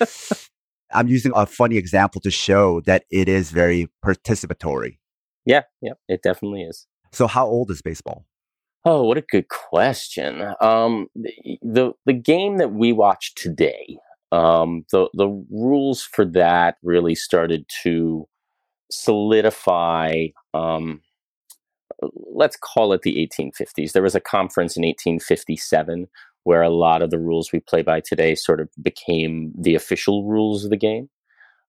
I'm 0.92 1.08
using 1.08 1.32
a 1.34 1.46
funny 1.46 1.76
example 1.76 2.20
to 2.22 2.30
show 2.30 2.80
that 2.82 3.04
it 3.10 3.28
is 3.28 3.50
very 3.50 3.88
participatory. 4.04 4.98
Yeah, 5.44 5.62
yeah, 5.80 5.92
it 6.08 6.22
definitely 6.22 6.62
is. 6.62 6.86
So 7.12 7.26
how 7.26 7.46
old 7.46 7.70
is 7.70 7.82
baseball? 7.82 8.24
Oh, 8.84 9.02
what 9.02 9.18
a 9.18 9.22
good 9.22 9.48
question. 9.48 10.42
Um, 10.60 11.08
the 11.14 11.92
the 12.04 12.12
game 12.12 12.58
that 12.58 12.72
we 12.72 12.92
watch 12.92 13.34
today, 13.34 13.98
um, 14.32 14.84
the 14.90 15.08
the 15.14 15.28
rules 15.50 16.02
for 16.02 16.24
that 16.24 16.76
really 16.82 17.14
started 17.14 17.66
to 17.82 18.28
solidify. 18.90 20.26
Um, 20.54 21.02
let's 22.34 22.56
call 22.56 22.92
it 22.92 23.02
the 23.02 23.14
1850s. 23.14 23.92
There 23.92 24.02
was 24.02 24.14
a 24.14 24.20
conference 24.20 24.76
in 24.76 24.82
1857 24.82 26.08
where 26.44 26.62
a 26.62 26.70
lot 26.70 27.02
of 27.02 27.10
the 27.10 27.18
rules 27.18 27.50
we 27.52 27.60
play 27.60 27.82
by 27.82 28.00
today 28.00 28.34
sort 28.34 28.60
of 28.60 28.68
became 28.80 29.52
the 29.58 29.74
official 29.74 30.24
rules 30.24 30.64
of 30.64 30.70
the 30.70 30.76
game. 30.76 31.08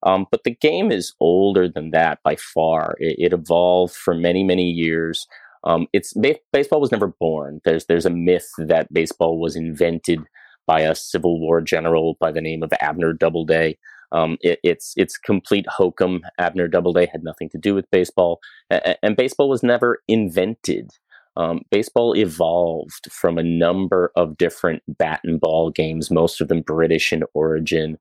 Um, 0.03 0.27
but 0.29 0.43
the 0.43 0.55
game 0.55 0.91
is 0.91 1.13
older 1.19 1.67
than 1.67 1.91
that 1.91 2.19
by 2.23 2.35
far. 2.35 2.95
It, 2.99 3.15
it 3.17 3.33
evolved 3.33 3.95
for 3.95 4.13
many, 4.13 4.43
many 4.43 4.69
years. 4.69 5.27
Um, 5.63 5.87
it's 5.93 6.13
baseball 6.53 6.79
was 6.79 6.91
never 6.91 7.07
born. 7.07 7.61
There's 7.65 7.85
there's 7.85 8.05
a 8.05 8.11
myth 8.11 8.49
that 8.59 8.93
baseball 8.93 9.39
was 9.39 9.55
invented 9.55 10.19
by 10.67 10.81
a 10.81 10.93
Civil 10.93 11.39
War 11.39 11.61
general 11.61 12.17
by 12.19 12.31
the 12.31 12.41
name 12.41 12.61
of 12.61 12.71
Abner 12.79 13.13
Doubleday. 13.13 13.77
Um, 14.11 14.37
it, 14.41 14.59
it's 14.63 14.93
it's 14.95 15.17
complete 15.17 15.65
hokum. 15.67 16.21
Abner 16.37 16.67
Doubleday 16.67 17.07
had 17.11 17.23
nothing 17.23 17.49
to 17.49 17.57
do 17.57 17.73
with 17.73 17.89
baseball, 17.91 18.39
and 18.69 19.17
baseball 19.17 19.49
was 19.49 19.63
never 19.63 20.03
invented. 20.07 20.91
Um, 21.35 21.61
baseball 21.69 22.15
evolved 22.15 23.11
from 23.11 23.37
a 23.37 23.43
number 23.43 24.11
of 24.15 24.37
different 24.37 24.81
bat 24.87 25.21
and 25.23 25.39
ball 25.39 25.69
games, 25.69 26.09
most 26.09 26.41
of 26.41 26.47
them 26.47 26.61
British 26.61 27.13
in 27.13 27.23
origin. 27.35 27.97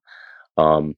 Um, 0.56 0.94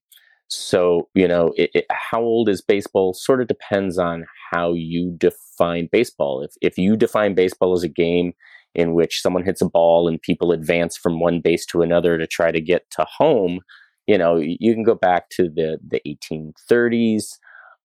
so, 0.47 1.09
you 1.15 1.27
know, 1.27 1.53
it, 1.57 1.71
it, 1.75 1.87
how 1.91 2.21
old 2.21 2.49
is 2.49 2.63
baseball 2.63 3.13
sort 3.13 3.41
of 3.41 3.49
depends 3.49 3.99
on 3.99 4.25
how 4.53 4.73
you 4.73 5.15
define 5.19 5.89
baseball. 5.91 6.43
If, 6.43 6.53
if 6.63 6.79
you 6.79 6.97
define 6.97 7.35
baseball 7.35 7.75
as 7.75 7.83
a 7.83 7.89
game 7.89 8.35
in 8.75 8.95
which 8.95 9.21
someone 9.21 9.45
hits 9.45 9.61
a 9.61 9.69
ball 9.69 10.09
and 10.09 10.21
people 10.23 10.53
advance 10.53 10.97
from 10.97 11.21
one 11.21 11.41
base 11.41 11.67
to 11.67 11.83
another 11.83 12.19
to 12.19 12.27
try 12.27 12.51
to 12.53 12.61
get 12.61 12.91
to 12.91 13.07
home, 13.09 13.61
you 14.07 14.17
know, 14.17 14.37
you 14.37 14.75
can 14.75 14.83
go 14.83 14.95
back 14.95 15.29
to 15.31 15.51
the, 15.51 15.79
the 15.87 16.01
1830s. 16.07 17.25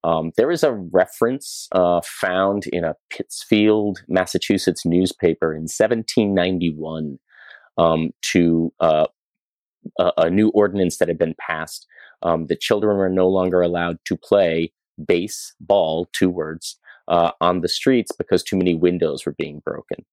Um, 0.04 0.32
there 0.38 0.52
is 0.52 0.63
a 0.63 0.74
reference 0.74 1.68
uh, 1.72 2.02
found 2.04 2.68
in 2.68 2.84
a 2.84 2.96
Pittsfield, 3.10 4.04
Massachusetts 4.08 4.86
newspaper 4.86 5.54
in 5.54 5.63
1791 5.63 7.20
um, 7.78 8.12
to 8.22 8.74
uh, 8.80 9.08
a, 10.00 10.12
a, 10.18 10.30
new 10.30 10.50
ordinance 10.50 10.98
that 10.98 11.08
had 11.08 11.18
been 11.18 11.36
passed 11.40 11.88
um, 12.22 12.48
that 12.48 12.60
children 12.60 12.98
were 12.98 13.10
no 13.10 13.28
longer 13.28 13.62
allowed 13.62 13.98
to 14.06 14.18
play 14.18 14.72
baseball, 15.04 16.08
two 16.13 16.30
words, 16.30 16.78
uh, 17.08 17.32
on 17.42 17.62
the 17.62 17.70
streets 17.70 18.12
because 18.18 18.44
too 18.44 18.58
many 18.58 18.75
windows 18.75 19.25
were 19.25 19.36
being 19.38 19.62
broken. 19.66 20.06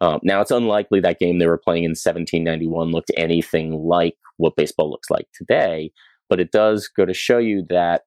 Um, 0.00 0.20
now, 0.22 0.40
it's 0.40 0.50
unlikely 0.50 1.00
that 1.00 1.18
game 1.18 1.38
they 1.38 1.46
were 1.46 1.58
playing 1.58 1.84
in 1.84 1.90
1791 1.90 2.90
looked 2.90 3.10
anything 3.16 3.72
like 3.72 4.16
what 4.36 4.56
baseball 4.56 4.90
looks 4.90 5.10
like 5.10 5.26
today, 5.32 5.90
but 6.28 6.40
it 6.40 6.52
does 6.52 6.88
go 6.88 7.06
to 7.06 7.14
show 7.14 7.38
you 7.38 7.64
that 7.70 8.02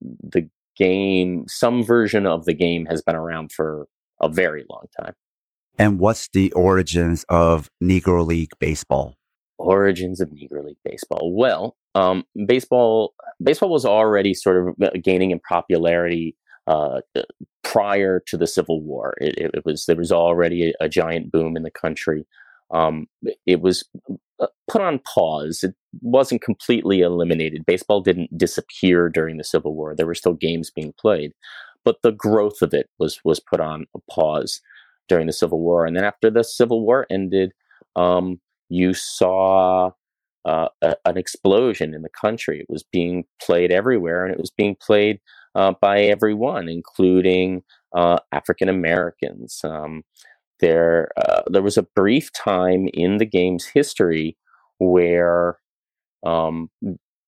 the 0.00 0.48
game, 0.76 1.44
some 1.46 1.84
version 1.84 2.26
of 2.26 2.44
the 2.46 2.54
game, 2.54 2.86
has 2.86 3.02
been 3.02 3.16
around 3.16 3.52
for 3.52 3.86
a 4.20 4.28
very 4.28 4.64
long 4.70 4.84
time. 5.00 5.14
And 5.78 5.98
what's 5.98 6.28
the 6.28 6.52
origins 6.52 7.24
of 7.28 7.68
Negro 7.82 8.24
League 8.24 8.52
baseball? 8.58 9.16
Origins 9.58 10.20
of 10.20 10.30
Negro 10.30 10.64
League 10.64 10.78
baseball. 10.84 11.34
Well, 11.36 11.76
um, 11.94 12.24
baseball 12.46 13.14
baseball 13.42 13.70
was 13.70 13.84
already 13.84 14.34
sort 14.34 14.68
of 14.68 15.02
gaining 15.02 15.30
in 15.30 15.40
popularity 15.40 16.36
uh, 16.66 17.00
prior 17.64 18.20
to 18.26 18.36
the 18.36 18.46
Civil 18.46 18.82
War. 18.82 19.14
It, 19.20 19.52
it, 19.54 19.64
was 19.64 19.86
there 19.86 19.96
was 19.96 20.12
already 20.12 20.70
a, 20.70 20.84
a, 20.84 20.88
giant 20.88 21.32
boom 21.32 21.56
in 21.56 21.62
the 21.62 21.70
country. 21.70 22.26
Um, 22.70 23.06
it 23.46 23.60
was 23.60 23.84
uh, 24.40 24.46
put 24.70 24.82
on 24.82 25.00
pause. 25.00 25.64
It 25.64 25.74
wasn't 26.00 26.42
completely 26.42 27.00
eliminated. 27.00 27.66
Baseball 27.66 28.00
didn't 28.00 28.36
disappear 28.36 29.08
during 29.08 29.36
the 29.38 29.44
Civil 29.44 29.74
War. 29.74 29.94
There 29.94 30.06
were 30.06 30.14
still 30.14 30.34
games 30.34 30.70
being 30.70 30.94
played, 31.00 31.32
but 31.84 32.02
the 32.02 32.12
growth 32.12 32.62
of 32.62 32.72
it 32.72 32.88
was 32.98 33.20
was 33.24 33.40
put 33.40 33.60
on 33.60 33.86
pause 34.10 34.60
during 35.08 35.26
the 35.26 35.32
Civil 35.32 35.60
War. 35.60 35.84
And 35.86 35.96
then 35.96 36.04
after 36.04 36.30
the 36.30 36.44
Civil 36.44 36.84
War 36.84 37.06
ended, 37.10 37.52
um, 37.96 38.40
you 38.68 38.94
saw 38.94 39.90
uh, 40.44 40.68
a, 40.82 40.96
an 41.04 41.16
explosion 41.16 41.94
in 41.94 42.02
the 42.02 42.08
country. 42.08 42.60
It 42.60 42.68
was 42.68 42.82
being 42.82 43.24
played 43.42 43.72
everywhere, 43.72 44.24
and 44.24 44.34
it 44.34 44.40
was 44.40 44.50
being 44.50 44.76
played 44.80 45.20
uh, 45.54 45.72
by 45.80 46.00
everyone, 46.02 46.68
including 46.68 47.62
uh, 47.94 48.18
African 48.32 48.68
Americans. 48.68 49.60
Um, 49.64 50.02
there, 50.60 51.10
uh, 51.16 51.42
there 51.46 51.62
was 51.62 51.76
a 51.76 51.82
brief 51.82 52.32
time 52.32 52.88
in 52.94 53.18
the 53.18 53.26
game's 53.26 53.66
history 53.66 54.36
where 54.78 55.58
um, 56.24 56.70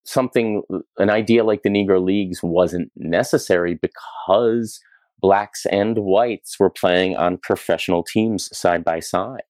something, 0.05 0.63
an 0.99 1.11
idea 1.11 1.45
like 1.45 1.63
the 1.63 1.69
Negro 1.69 2.03
Leagues, 2.03 2.43
wasn't 2.43 2.91
necessary 2.97 3.75
because 3.75 4.81
blacks 5.21 5.67
and 5.67 5.99
whites 5.99 6.59
were 6.59 6.71
playing 6.71 7.17
on 7.17 7.39
professional 7.39 8.03
teams 8.03 8.57
side 8.57 8.85
by 8.85 9.01
side. 9.01 9.43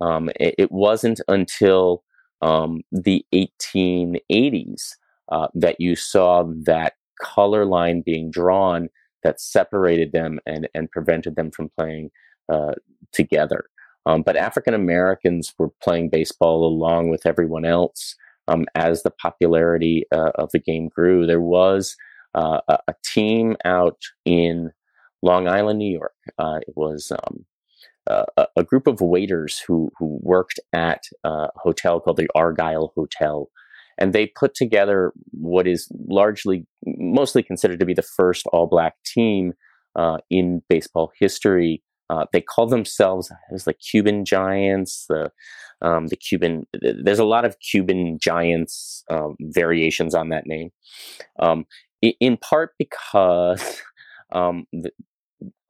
Um, 0.00 0.28
it, 0.38 0.54
it, 0.58 0.72
wasn't 0.72 1.20
until 1.26 2.02
um, 2.42 2.82
the 2.92 3.24
1880s 3.34 4.90
uh, 5.32 5.48
that 5.54 5.76
you 5.78 5.96
saw 5.96 6.44
that 6.64 6.94
color 7.20 7.64
line 7.64 8.02
being 8.04 8.30
drawn 8.30 8.88
that 9.22 9.40
separated 9.40 10.12
them 10.12 10.38
and, 10.46 10.68
and 10.74 10.90
prevented 10.90 11.36
them 11.36 11.50
from 11.50 11.70
playing 11.76 12.10
uh, 12.48 12.74
together. 13.12 13.64
Um, 14.06 14.22
but 14.22 14.36
African 14.36 14.72
Americans 14.72 15.52
were 15.58 15.70
playing 15.82 16.10
baseball 16.10 16.64
along 16.64 17.10
with 17.10 17.26
everyone 17.26 17.64
else. 17.64 18.14
Um, 18.48 18.66
as 18.76 19.02
the 19.02 19.10
popularity 19.10 20.04
uh, 20.12 20.30
of 20.36 20.50
the 20.52 20.60
game 20.60 20.88
grew, 20.88 21.26
there 21.26 21.40
was 21.40 21.96
uh, 22.36 22.60
a, 22.68 22.78
a, 22.86 22.94
team 23.04 23.56
out 23.64 24.00
in 24.24 24.70
Long 25.22 25.48
Island, 25.48 25.80
New 25.80 25.90
York. 25.90 26.14
Uh, 26.38 26.60
it 26.62 26.74
was 26.76 27.10
um, 27.10 27.44
uh, 28.08 28.46
a, 28.56 28.62
group 28.62 28.86
of 28.86 29.00
waiters 29.00 29.58
who 29.58 29.90
who 29.98 30.20
worked 30.22 30.60
at 30.72 31.02
a 31.24 31.48
hotel 31.56 31.98
called 31.98 32.18
the 32.18 32.28
Argyle 32.36 32.92
Hotel, 32.94 33.50
and 33.98 34.12
they 34.12 34.26
put 34.26 34.54
together 34.54 35.12
what 35.30 35.66
is 35.66 35.90
largely, 36.06 36.66
mostly 36.84 37.42
considered 37.42 37.80
to 37.80 37.86
be 37.86 37.94
the 37.94 38.02
first 38.02 38.46
all 38.48 38.66
black 38.66 38.94
team 39.04 39.52
uh, 39.96 40.18
in 40.30 40.62
baseball 40.68 41.12
history. 41.18 41.82
Uh, 42.08 42.26
they 42.32 42.40
call 42.40 42.66
themselves 42.66 43.32
as 43.52 43.64
the 43.64 43.74
Cuban 43.74 44.24
Giants, 44.24 45.06
the 45.08 45.32
um, 45.82 46.06
the 46.06 46.16
Cuban. 46.16 46.66
There's 46.72 47.18
a 47.18 47.24
lot 47.24 47.44
of 47.44 47.58
Cuban 47.60 48.18
Giants 48.20 49.04
um, 49.10 49.36
variations 49.40 50.14
on 50.14 50.28
that 50.28 50.46
name, 50.46 50.70
um, 51.40 51.66
in 52.02 52.36
part 52.36 52.74
because 52.78 53.82
um, 54.32 54.66
the, 54.72 54.90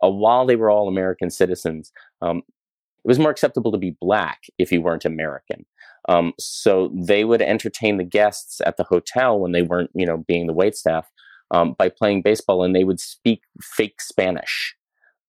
uh, 0.03 0.11
while 0.11 0.47
they 0.47 0.57
were 0.57 0.71
all 0.71 0.89
American 0.89 1.31
citizens, 1.31 1.91
um, 2.21 2.39
it 2.39 3.09
was 3.09 3.19
more 3.19 3.31
acceptable 3.31 3.73
to 3.73 3.79
be 3.79 3.97
black 4.01 4.43
if 4.59 4.71
you 4.71 4.83
weren't 4.83 5.05
American. 5.05 5.65
Um, 6.09 6.33
so 6.39 6.93
they 6.95 7.25
would 7.25 7.43
entertain 7.43 7.97
the 7.97 8.05
guests 8.05 8.61
at 8.65 8.77
the 8.77 8.85
hotel 8.85 9.39
when 9.39 9.53
they 9.53 9.63
weren't, 9.63 9.91
you 9.95 10.07
know, 10.07 10.25
being 10.29 10.47
the 10.47 10.53
wait 10.53 10.77
staff 10.77 11.09
um, 11.51 11.75
by 11.79 11.89
playing 11.89 12.23
baseball, 12.23 12.63
and 12.63 12.75
they 12.75 12.85
would 12.85 13.01
speak 13.01 13.43
fake 13.61 14.01
Spanish 14.01 14.75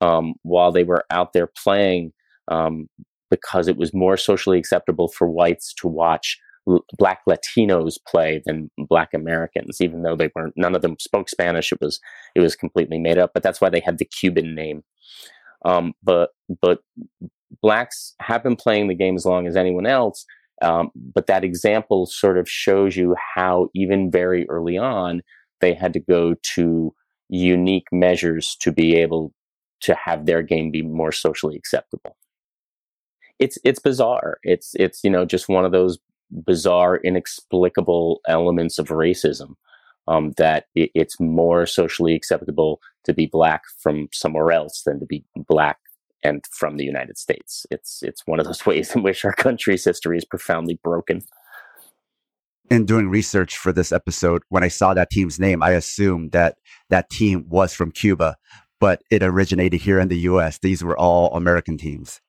um, 0.01 0.35
while 0.43 0.71
they 0.71 0.83
were 0.83 1.05
out 1.09 1.33
there 1.33 1.49
playing. 1.63 2.13
Um, 2.49 2.87
because 3.29 3.67
it 3.67 3.75
was 3.75 3.93
more 3.93 4.15
socially 4.15 4.57
acceptable 4.57 5.09
for 5.09 5.29
whites 5.29 5.73
to 5.73 5.87
watch 5.87 6.37
black 6.97 7.19
Latinos 7.27 7.95
play 8.07 8.41
than 8.45 8.69
black 8.77 9.13
Americans, 9.13 9.81
even 9.81 10.03
though 10.03 10.15
they 10.15 10.29
weren't, 10.35 10.53
none 10.57 10.75
of 10.75 10.81
them 10.81 10.95
spoke 10.99 11.29
Spanish. 11.29 11.71
It 11.71 11.79
was, 11.81 11.99
it 12.35 12.41
was 12.41 12.55
completely 12.55 12.99
made 12.99 13.17
up, 13.17 13.31
but 13.33 13.43
that's 13.43 13.61
why 13.61 13.69
they 13.69 13.79
had 13.79 13.97
the 13.97 14.05
Cuban 14.05 14.55
name. 14.55 14.83
Um, 15.65 15.93
but, 16.03 16.29
but 16.61 16.79
blacks 17.61 18.15
have 18.21 18.43
been 18.43 18.55
playing 18.55 18.87
the 18.87 18.95
game 18.95 19.15
as 19.15 19.25
long 19.25 19.47
as 19.47 19.55
anyone 19.55 19.85
else. 19.85 20.25
Um, 20.61 20.91
but 20.95 21.27
that 21.27 21.43
example 21.43 22.05
sort 22.05 22.37
of 22.37 22.49
shows 22.49 22.95
you 22.95 23.15
how 23.35 23.69
even 23.75 24.09
very 24.09 24.47
early 24.49 24.77
on, 24.77 25.21
they 25.61 25.73
had 25.73 25.93
to 25.93 25.99
go 25.99 26.35
to 26.55 26.93
unique 27.29 27.87
measures 27.91 28.55
to 28.61 28.71
be 28.71 28.95
able 28.95 29.33
to 29.81 29.95
have 29.95 30.25
their 30.25 30.41
game 30.41 30.71
be 30.71 30.81
more 30.81 31.11
socially 31.11 31.55
acceptable. 31.55 32.17
It's 33.39 33.59
it's 33.63 33.79
bizarre. 33.79 34.39
It's 34.43 34.73
it's 34.75 35.03
you 35.03 35.11
know 35.11 35.25
just 35.25 35.47
one 35.47 35.65
of 35.65 35.71
those 35.71 35.99
bizarre, 36.31 36.97
inexplicable 36.97 38.21
elements 38.27 38.79
of 38.79 38.87
racism 38.87 39.55
um, 40.07 40.31
that 40.37 40.65
it, 40.75 40.89
it's 40.95 41.19
more 41.19 41.65
socially 41.65 42.15
acceptable 42.15 42.79
to 43.03 43.13
be 43.13 43.27
black 43.27 43.63
from 43.81 44.07
somewhere 44.11 44.51
else 44.51 44.83
than 44.83 44.99
to 44.99 45.05
be 45.05 45.23
black 45.35 45.77
and 46.23 46.43
from 46.51 46.77
the 46.77 46.85
United 46.85 47.17
States. 47.17 47.65
It's 47.71 48.01
it's 48.01 48.25
one 48.25 48.39
of 48.39 48.45
those 48.45 48.65
ways 48.65 48.95
in 48.95 49.03
which 49.03 49.25
our 49.25 49.33
country's 49.33 49.85
history 49.85 50.17
is 50.17 50.25
profoundly 50.25 50.79
broken. 50.83 51.23
In 52.69 52.85
doing 52.85 53.09
research 53.09 53.57
for 53.57 53.71
this 53.71 53.93
episode, 53.93 54.43
when 54.49 54.63
I 54.63 54.67
saw 54.67 54.93
that 54.93 55.09
team's 55.09 55.39
name, 55.39 55.63
I 55.63 55.71
assumed 55.71 56.33
that 56.33 56.57
that 56.89 57.09
team 57.09 57.45
was 57.47 57.73
from 57.73 57.91
Cuba, 57.91 58.35
but 58.81 59.01
it 59.09 59.23
originated 59.23 59.79
here 59.79 59.99
in 59.99 60.09
the 60.09 60.19
U.S. 60.19 60.57
These 60.57 60.83
were 60.83 60.97
all 60.97 61.33
American 61.33 61.77
teams. 61.77 62.19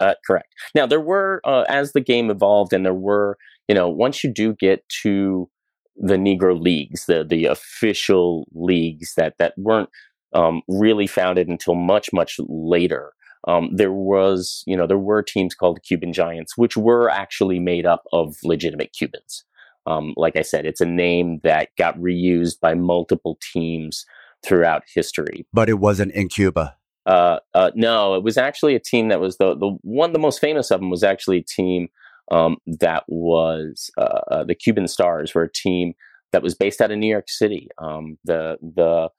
Uh, 0.00 0.14
correct. 0.26 0.48
Now 0.74 0.86
there 0.86 1.00
were, 1.00 1.40
uh, 1.44 1.64
as 1.68 1.92
the 1.92 2.00
game 2.00 2.30
evolved, 2.30 2.72
and 2.72 2.84
there 2.84 2.92
were, 2.92 3.38
you 3.68 3.74
know, 3.74 3.88
once 3.88 4.22
you 4.22 4.32
do 4.32 4.54
get 4.54 4.86
to 5.02 5.48
the 5.96 6.16
Negro 6.16 6.60
leagues, 6.60 7.06
the 7.06 7.24
the 7.24 7.46
official 7.46 8.46
leagues 8.52 9.14
that 9.16 9.38
that 9.38 9.54
weren't 9.56 9.88
um, 10.32 10.62
really 10.68 11.06
founded 11.06 11.48
until 11.48 11.74
much 11.74 12.12
much 12.12 12.36
later. 12.48 13.12
Um, 13.46 13.70
there 13.72 13.92
was, 13.92 14.64
you 14.66 14.76
know, 14.76 14.86
there 14.86 14.98
were 14.98 15.22
teams 15.22 15.54
called 15.54 15.76
the 15.76 15.80
Cuban 15.80 16.12
Giants, 16.12 16.56
which 16.56 16.76
were 16.76 17.08
actually 17.08 17.60
made 17.60 17.86
up 17.86 18.04
of 18.12 18.36
legitimate 18.42 18.92
Cubans. 18.92 19.44
Um, 19.86 20.14
like 20.16 20.36
I 20.36 20.42
said, 20.42 20.66
it's 20.66 20.80
a 20.80 20.86
name 20.86 21.40
that 21.44 21.68
got 21.78 21.96
reused 21.98 22.58
by 22.60 22.74
multiple 22.74 23.38
teams 23.52 24.04
throughout 24.44 24.82
history. 24.92 25.46
But 25.52 25.68
it 25.68 25.78
wasn't 25.78 26.12
in 26.12 26.28
Cuba. 26.28 26.76
Uh, 27.06 27.38
uh, 27.54 27.70
no, 27.76 28.14
it 28.14 28.24
was 28.24 28.36
actually 28.36 28.74
a 28.74 28.80
team 28.80 29.08
that 29.08 29.20
was 29.20 29.36
the 29.36 29.56
the 29.56 29.78
one 29.82 30.12
the 30.12 30.18
most 30.18 30.40
famous 30.40 30.72
of 30.72 30.80
them 30.80 30.90
was 30.90 31.04
actually 31.04 31.38
a 31.38 31.42
team 31.42 31.88
um, 32.32 32.56
that 32.66 33.04
was 33.06 33.90
uh, 33.96 34.20
uh 34.30 34.44
the 34.44 34.56
Cuban 34.56 34.88
Stars, 34.88 35.32
were 35.32 35.44
a 35.44 35.52
team 35.52 35.94
that 36.32 36.42
was 36.42 36.56
based 36.56 36.80
out 36.80 36.90
of 36.90 36.98
New 36.98 37.08
York 37.08 37.28
City. 37.28 37.68
Um, 37.78 38.18
the 38.24 38.58
the 38.60 39.10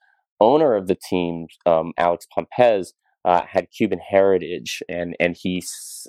owner 0.41 0.75
of 0.75 0.87
the 0.87 0.95
team, 0.95 1.47
um, 1.65 1.93
Alex 1.97 2.27
Pompez, 2.37 2.91
uh, 3.27 3.43
had 3.45 3.69
Cuban 3.69 3.99
heritage, 3.99 4.81
and 4.89 5.15
and 5.19 5.37
he 5.39 5.61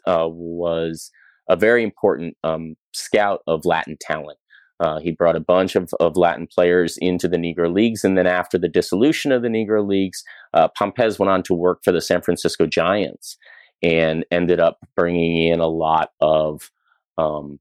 uh, 0.07 0.29
was 0.29 1.11
a 1.51 1.57
very 1.57 1.83
important 1.83 2.37
um, 2.45 2.77
scout 2.93 3.41
of 3.47 3.65
Latin 3.65 3.97
talent. 4.01 4.39
Uh, 4.81 5.01
he 5.01 5.11
brought 5.11 5.35
a 5.35 5.41
bunch 5.41 5.75
of, 5.75 5.93
of 5.99 6.17
Latin 6.17 6.47
players 6.47 6.97
into 6.99 7.27
the 7.27 7.37
Negro 7.37 7.73
Leagues. 7.73 8.05
And 8.05 8.17
then 8.17 8.29
after 8.29 8.57
the 8.59 8.69
dissolution 8.69 9.33
of 9.33 9.43
the 9.43 9.49
Negro 9.49 9.85
Leagues, 9.85 10.23
uh, 10.55 10.69
Pompez 10.79 11.19
went 11.19 11.31
on 11.31 11.43
to 11.45 11.55
work 11.55 11.81
for 11.83 11.91
the 11.91 12.01
San 12.01 12.23
Francisco 12.23 12.65
Giants 12.65 13.37
and 13.83 14.25
ended 14.31 14.61
up 14.61 14.79
bringing 14.95 15.49
in 15.49 15.59
a 15.59 15.67
lot 15.67 16.11
of 16.21 16.71
um, 17.17 17.59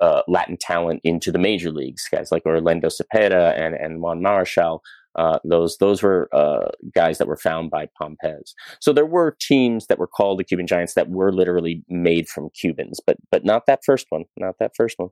uh, 0.00 0.22
Latin 0.28 0.56
talent 0.60 1.00
into 1.02 1.32
the 1.32 1.38
major 1.38 1.72
leagues, 1.72 2.06
guys 2.10 2.30
like 2.30 2.46
Orlando 2.46 2.88
Cepeda 2.88 3.58
and, 3.58 3.74
and 3.74 4.00
Juan 4.00 4.20
Marichal. 4.20 4.80
Uh, 5.16 5.38
those 5.44 5.78
those 5.78 6.02
were 6.02 6.28
uh, 6.32 6.70
guys 6.94 7.18
that 7.18 7.28
were 7.28 7.36
found 7.36 7.70
by 7.70 7.88
Pompez. 8.00 8.54
So 8.80 8.92
there 8.92 9.06
were 9.06 9.36
teams 9.40 9.86
that 9.86 9.98
were 9.98 10.06
called 10.06 10.38
the 10.38 10.44
Cuban 10.44 10.66
Giants 10.66 10.94
that 10.94 11.10
were 11.10 11.32
literally 11.32 11.82
made 11.88 12.28
from 12.28 12.50
Cubans, 12.50 13.00
but 13.06 13.16
but 13.30 13.44
not 13.44 13.66
that 13.66 13.84
first 13.84 14.06
one, 14.10 14.24
not 14.36 14.56
that 14.58 14.72
first 14.76 14.98
one 14.98 15.10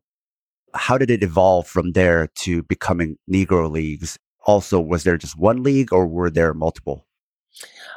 how 0.74 0.98
did 0.98 1.10
it 1.10 1.22
evolve 1.22 1.66
from 1.66 1.92
there 1.92 2.28
to 2.36 2.62
becoming 2.64 3.16
Negro 3.30 3.70
leagues? 3.70 4.18
Also, 4.46 4.80
was 4.80 5.04
there 5.04 5.16
just 5.16 5.38
one 5.38 5.62
league 5.62 5.92
or 5.92 6.06
were 6.06 6.30
there 6.30 6.54
multiple? 6.54 7.06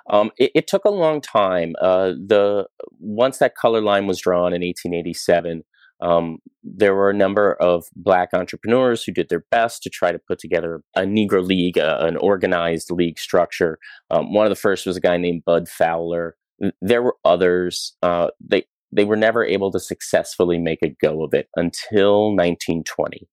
Um, 0.09 0.31
it, 0.37 0.51
it, 0.55 0.67
took 0.67 0.83
a 0.83 0.89
long 0.89 1.21
time. 1.21 1.75
Uh, 1.79 2.07
the 2.09 2.67
once 2.99 3.37
that 3.37 3.55
color 3.55 3.81
line 3.81 4.07
was 4.07 4.19
drawn 4.19 4.53
in 4.53 4.61
1887, 4.61 5.63
um, 6.03 6.39
there 6.63 6.93
were 6.93 7.09
a 7.09 7.15
number 7.15 7.53
of 7.53 7.85
black 7.95 8.29
entrepreneurs 8.33 9.03
who 9.03 9.13
did 9.13 9.29
their 9.29 9.45
best 9.49 9.81
to 9.83 9.89
try 9.89 10.11
to 10.11 10.19
put 10.19 10.37
together 10.37 10.81
a 10.95 11.01
Negro 11.01 11.43
league, 11.43 11.77
uh, 11.77 11.97
an 12.01 12.17
organized 12.17 12.91
league 12.91 13.17
structure. 13.17 13.79
Um, 14.11 14.33
one 14.33 14.45
of 14.45 14.49
the 14.49 14.55
first 14.55 14.85
was 14.85 14.97
a 14.97 15.01
guy 15.01 15.15
named 15.17 15.45
Bud 15.45 15.69
Fowler. 15.69 16.35
There 16.81 17.01
were 17.01 17.15
others. 17.23 17.95
Uh, 18.03 18.27
they 18.39 18.65
they 18.91 19.05
were 19.05 19.15
never 19.15 19.43
able 19.43 19.71
to 19.71 19.79
successfully 19.79 20.59
make 20.59 20.83
a 20.83 20.95
go 21.01 21.23
of 21.23 21.33
it 21.33 21.47
until 21.55 22.27
1920. 22.35 23.27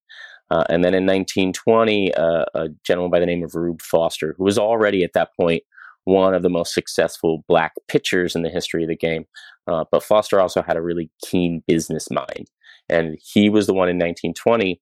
Uh, 0.49 0.63
and 0.69 0.83
then 0.83 0.93
in 0.93 1.05
1920, 1.05 2.13
uh, 2.15 2.45
a 2.55 2.69
gentleman 2.83 3.11
by 3.11 3.19
the 3.19 3.25
name 3.25 3.43
of 3.43 3.53
Rube 3.53 3.81
Foster, 3.81 4.33
who 4.37 4.43
was 4.43 4.57
already 4.57 5.03
at 5.03 5.13
that 5.13 5.29
point 5.39 5.63
one 6.05 6.33
of 6.33 6.41
the 6.41 6.49
most 6.49 6.73
successful 6.73 7.43
black 7.47 7.73
pitchers 7.87 8.35
in 8.35 8.41
the 8.41 8.49
history 8.49 8.83
of 8.83 8.89
the 8.89 8.95
game, 8.95 9.25
uh, 9.67 9.85
but 9.91 10.03
Foster 10.03 10.39
also 10.39 10.61
had 10.61 10.77
a 10.77 10.81
really 10.81 11.11
keen 11.23 11.63
business 11.67 12.09
mind. 12.09 12.49
And 12.91 13.17
he 13.23 13.49
was 13.49 13.67
the 13.67 13.73
one 13.73 13.89
in 13.89 13.97
1920 13.97 14.81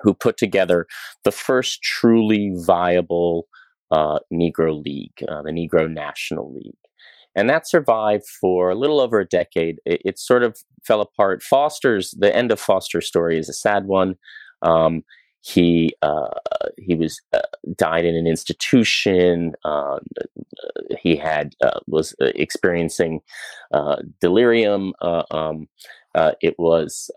who 0.00 0.14
put 0.14 0.36
together 0.36 0.86
the 1.24 1.32
first 1.32 1.82
truly 1.82 2.52
viable 2.54 3.46
uh, 3.90 4.18
Negro 4.32 4.82
League, 4.82 5.22
uh, 5.28 5.42
the 5.42 5.50
Negro 5.50 5.90
National 5.90 6.52
League. 6.52 6.74
And 7.34 7.50
that 7.50 7.68
survived 7.68 8.24
for 8.40 8.70
a 8.70 8.74
little 8.74 9.00
over 9.00 9.20
a 9.20 9.26
decade. 9.26 9.76
It, 9.84 10.00
it, 10.04 10.18
sort 10.18 10.42
of 10.42 10.58
fell 10.84 11.02
apart. 11.02 11.42
Foster's, 11.42 12.12
the 12.18 12.34
end 12.34 12.50
of 12.50 12.58
Foster's 12.58 13.06
story 13.06 13.38
is 13.38 13.48
a 13.48 13.52
sad 13.52 13.86
one. 13.86 14.16
Um, 14.62 15.04
he 15.46 15.94
uh, 16.02 16.30
he 16.76 16.96
was 16.96 17.20
uh, 17.32 17.42
died 17.76 18.04
in 18.04 18.16
an 18.16 18.26
institution. 18.26 19.52
Uh, 19.64 20.00
he 20.98 21.14
had 21.14 21.54
uh, 21.62 21.78
was 21.86 22.16
experiencing 22.18 23.20
uh, 23.72 23.96
delirium. 24.20 24.92
Uh, 26.16 26.32
it 26.40 26.54
was 26.58 27.10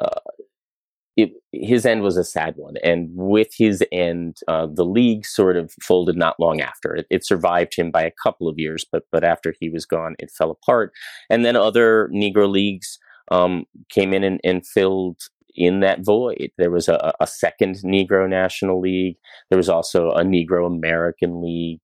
it, 1.19 1.31
his 1.51 1.85
end 1.85 2.01
was 2.01 2.17
a 2.17 2.23
sad 2.23 2.53
one. 2.55 2.75
And 2.83 3.09
with 3.13 3.49
his 3.57 3.83
end, 3.91 4.37
uh, 4.47 4.67
the 4.71 4.85
league 4.85 5.25
sort 5.25 5.57
of 5.57 5.73
folded 5.81 6.15
not 6.15 6.39
long 6.39 6.61
after. 6.61 6.95
It, 6.95 7.07
it, 7.09 7.25
survived 7.25 7.75
him 7.75 7.91
by 7.91 8.03
a 8.03 8.11
couple 8.23 8.47
of 8.47 8.57
years, 8.57 8.85
but 8.89 9.03
but 9.11 9.23
after 9.23 9.53
he 9.59 9.69
was 9.69 9.85
gone, 9.85 10.15
it 10.19 10.31
fell 10.31 10.51
apart. 10.51 10.93
And 11.29 11.43
then 11.43 11.55
other 11.55 12.09
Negro 12.13 12.49
leagues 12.49 12.99
um, 13.31 13.65
came 13.89 14.13
in 14.13 14.23
and, 14.23 14.39
and, 14.43 14.65
filled 14.65 15.19
in 15.55 15.81
that 15.81 16.05
void. 16.05 16.51
There 16.57 16.71
was 16.71 16.87
a, 16.87 17.13
a, 17.19 17.27
second 17.27 17.75
Negro 17.83 18.27
National 18.27 18.79
League. 18.79 19.17
There 19.49 19.57
was 19.57 19.69
also 19.69 20.09
a 20.11 20.23
Negro 20.23 20.65
American 20.65 21.41
League. 21.41 21.81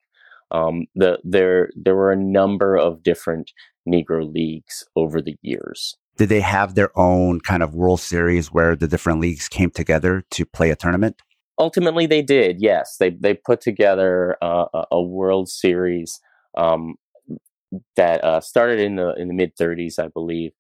Um, 0.52 0.86
the, 0.96 1.20
there 1.24 1.70
there 1.76 1.96
were 1.96 2.12
a 2.12 2.18
number 2.18 2.78
of 2.78 3.04
different 3.04 3.52
Negro 3.88 4.32
leagues 4.32 4.84
over 4.96 5.22
the 5.22 5.36
years 5.42 5.98
did 6.18 6.30
they 6.30 6.42
have 6.42 6.76
their 6.76 6.98
own 6.98 7.42
kind 7.42 7.62
of 7.62 7.74
World 7.74 8.00
Series 8.00 8.52
where 8.52 8.76
the 8.76 8.88
different 8.88 9.20
leagues 9.20 9.48
came 9.48 9.70
together 9.70 10.24
to 10.32 10.46
play 10.46 10.70
a 10.70 10.76
tournament? 10.76 11.22
Ultimately, 11.58 12.06
they 12.06 12.22
did. 12.22 12.62
Yes, 12.62 12.98
they 13.00 13.12
they 13.12 13.34
put 13.34 13.62
together 13.62 14.38
uh, 14.42 14.66
a 14.92 15.02
World 15.02 15.50
Series 15.50 16.20
um, 16.58 16.96
that 17.96 18.24
uh, 18.24 18.42
started 18.42 18.80
in 18.80 18.96
the 18.96 19.14
in 19.16 19.28
the 19.28 19.34
mid 19.34 19.56
30s, 19.56 19.98
I 19.98 20.10
believe, 20.10 20.52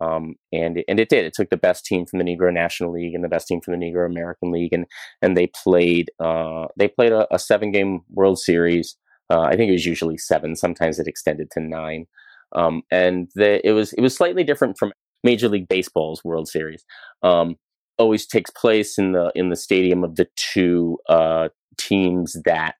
um, 0.00 0.34
and 0.52 0.82
and 0.88 0.98
it 0.98 1.08
did. 1.08 1.24
It 1.24 1.34
took 1.34 1.50
the 1.50 1.56
best 1.56 1.84
team 1.84 2.06
from 2.06 2.18
the 2.18 2.24
Negro 2.24 2.52
National 2.52 2.92
League 2.92 3.14
and 3.14 3.22
the 3.22 3.28
best 3.28 3.46
team 3.46 3.60
from 3.60 3.78
the 3.78 3.84
Negro 3.84 4.06
American 4.06 4.50
League, 4.50 4.72
and 4.72 4.86
and 5.22 5.36
they 5.36 5.48
played 5.48 6.10
uh, 6.18 6.66
they 6.76 6.88
played 6.88 7.12
a, 7.12 7.32
a 7.32 7.38
seven 7.38 7.70
game 7.70 8.00
World 8.10 8.38
Series. 8.38 8.96
Uh, 9.28 9.42
I 9.42 9.54
think 9.54 9.68
it 9.68 9.72
was 9.72 9.86
usually 9.86 10.18
seven. 10.18 10.56
Sometimes 10.56 10.98
it 10.98 11.06
extended 11.06 11.50
to 11.52 11.60
nine. 11.60 12.06
Um, 12.54 12.82
and 12.90 13.28
the, 13.34 13.66
it 13.66 13.72
was 13.72 13.92
it 13.92 14.00
was 14.00 14.16
slightly 14.16 14.44
different 14.44 14.78
from 14.78 14.92
Major 15.22 15.48
League 15.48 15.68
Baseball's 15.68 16.24
World 16.24 16.48
Series. 16.48 16.84
Um, 17.22 17.56
always 17.98 18.26
takes 18.26 18.50
place 18.50 18.98
in 18.98 19.12
the 19.12 19.30
in 19.34 19.50
the 19.50 19.56
stadium 19.56 20.04
of 20.04 20.16
the 20.16 20.26
two 20.36 20.98
uh, 21.08 21.48
teams 21.76 22.36
that 22.44 22.76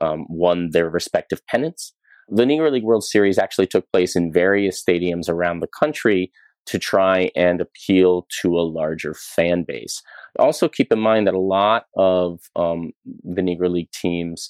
um, 0.00 0.26
won 0.28 0.70
their 0.70 0.88
respective 0.88 1.44
pennants. 1.46 1.92
The 2.28 2.44
Negro 2.44 2.70
League 2.70 2.84
World 2.84 3.04
Series 3.04 3.38
actually 3.38 3.66
took 3.66 3.90
place 3.92 4.14
in 4.14 4.32
various 4.32 4.82
stadiums 4.82 5.28
around 5.28 5.60
the 5.60 5.68
country 5.78 6.30
to 6.66 6.78
try 6.78 7.30
and 7.34 7.60
appeal 7.60 8.26
to 8.40 8.56
a 8.56 8.62
larger 8.62 9.14
fan 9.14 9.64
base. 9.66 10.02
Also, 10.38 10.68
keep 10.68 10.92
in 10.92 11.00
mind 11.00 11.26
that 11.26 11.34
a 11.34 11.40
lot 11.40 11.86
of 11.96 12.38
um, 12.54 12.92
the 13.24 13.42
Negro 13.42 13.68
League 13.68 13.90
teams 13.90 14.48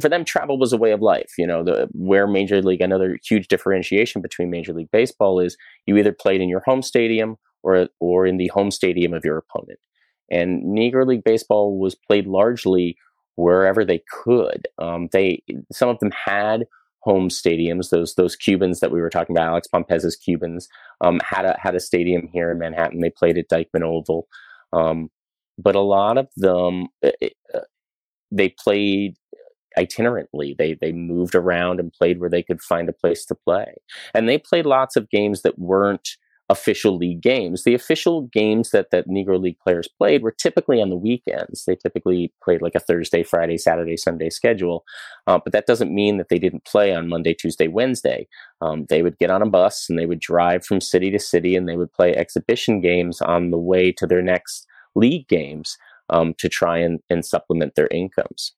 for 0.00 0.08
them, 0.08 0.24
travel 0.24 0.58
was 0.58 0.72
a 0.72 0.76
way 0.76 0.92
of 0.92 1.00
life. 1.00 1.32
You 1.38 1.46
know, 1.46 1.64
the 1.64 1.88
where 1.92 2.26
Major 2.26 2.62
League, 2.62 2.80
another 2.80 3.18
huge 3.24 3.48
differentiation 3.48 4.22
between 4.22 4.50
Major 4.50 4.72
League 4.72 4.90
Baseball 4.92 5.40
is 5.40 5.56
you 5.86 5.96
either 5.96 6.12
played 6.12 6.40
in 6.40 6.48
your 6.48 6.62
home 6.66 6.82
stadium 6.82 7.36
or 7.62 7.88
or 7.98 8.26
in 8.26 8.36
the 8.36 8.48
home 8.48 8.70
stadium 8.70 9.12
of 9.12 9.24
your 9.24 9.38
opponent. 9.38 9.78
And 10.30 10.62
Negro 10.64 11.06
League 11.06 11.24
Baseball 11.24 11.78
was 11.78 11.94
played 11.94 12.26
largely 12.26 12.96
wherever 13.34 13.84
they 13.84 14.02
could. 14.10 14.68
Um, 14.78 15.08
they 15.12 15.42
some 15.72 15.88
of 15.88 15.98
them 15.98 16.12
had 16.12 16.66
home 17.00 17.28
stadiums. 17.28 17.90
Those 17.90 18.14
those 18.14 18.36
Cubans 18.36 18.80
that 18.80 18.92
we 18.92 19.00
were 19.00 19.10
talking 19.10 19.36
about, 19.36 19.48
Alex 19.48 19.68
Pompez's 19.68 20.16
Cubans, 20.16 20.68
um, 21.00 21.20
had 21.24 21.44
a 21.44 21.56
had 21.60 21.74
a 21.74 21.80
stadium 21.80 22.28
here 22.32 22.50
in 22.50 22.58
Manhattan. 22.58 23.00
They 23.00 23.10
played 23.10 23.38
at 23.38 23.48
Dyckman 23.48 23.82
Oval, 23.82 24.28
um, 24.72 25.08
but 25.58 25.74
a 25.74 25.80
lot 25.80 26.18
of 26.18 26.28
them 26.36 26.88
uh, 27.04 27.10
uh 27.54 27.60
they 28.30 28.50
played 28.50 29.16
itinerantly. 29.78 30.56
They 30.56 30.74
they 30.74 30.92
moved 30.92 31.34
around 31.34 31.80
and 31.80 31.92
played 31.92 32.20
where 32.20 32.30
they 32.30 32.42
could 32.42 32.62
find 32.62 32.88
a 32.88 32.92
place 32.92 33.24
to 33.26 33.34
play, 33.34 33.74
and 34.14 34.28
they 34.28 34.38
played 34.38 34.66
lots 34.66 34.96
of 34.96 35.10
games 35.10 35.42
that 35.42 35.58
weren't 35.58 36.16
official 36.50 36.96
league 36.96 37.22
games. 37.22 37.62
The 37.62 37.74
official 37.74 38.22
games 38.22 38.70
that 38.70 38.90
that 38.90 39.08
Negro 39.08 39.40
League 39.40 39.58
players 39.60 39.88
played 39.88 40.22
were 40.22 40.32
typically 40.32 40.82
on 40.82 40.90
the 40.90 40.96
weekends. 40.96 41.64
They 41.64 41.76
typically 41.76 42.32
played 42.42 42.60
like 42.60 42.74
a 42.74 42.80
Thursday, 42.80 43.22
Friday, 43.22 43.56
Saturday, 43.56 43.96
Sunday 43.96 44.30
schedule, 44.30 44.84
uh, 45.28 45.38
but 45.42 45.52
that 45.52 45.66
doesn't 45.66 45.94
mean 45.94 46.18
that 46.18 46.28
they 46.28 46.38
didn't 46.38 46.64
play 46.64 46.92
on 46.92 47.08
Monday, 47.08 47.34
Tuesday, 47.34 47.68
Wednesday. 47.68 48.26
Um, 48.60 48.86
they 48.88 49.02
would 49.02 49.18
get 49.18 49.30
on 49.30 49.42
a 49.42 49.48
bus 49.48 49.88
and 49.88 49.98
they 49.98 50.06
would 50.06 50.20
drive 50.20 50.66
from 50.66 50.80
city 50.80 51.10
to 51.12 51.18
city 51.20 51.54
and 51.54 51.68
they 51.68 51.76
would 51.76 51.92
play 51.92 52.14
exhibition 52.14 52.80
games 52.80 53.22
on 53.22 53.50
the 53.50 53.58
way 53.58 53.92
to 53.92 54.06
their 54.06 54.22
next 54.22 54.66
league 54.96 55.28
games 55.28 55.78
um, 56.10 56.34
to 56.38 56.48
try 56.48 56.78
and, 56.78 57.00
and 57.08 57.24
supplement 57.24 57.76
their 57.76 57.88
incomes. 57.92 58.52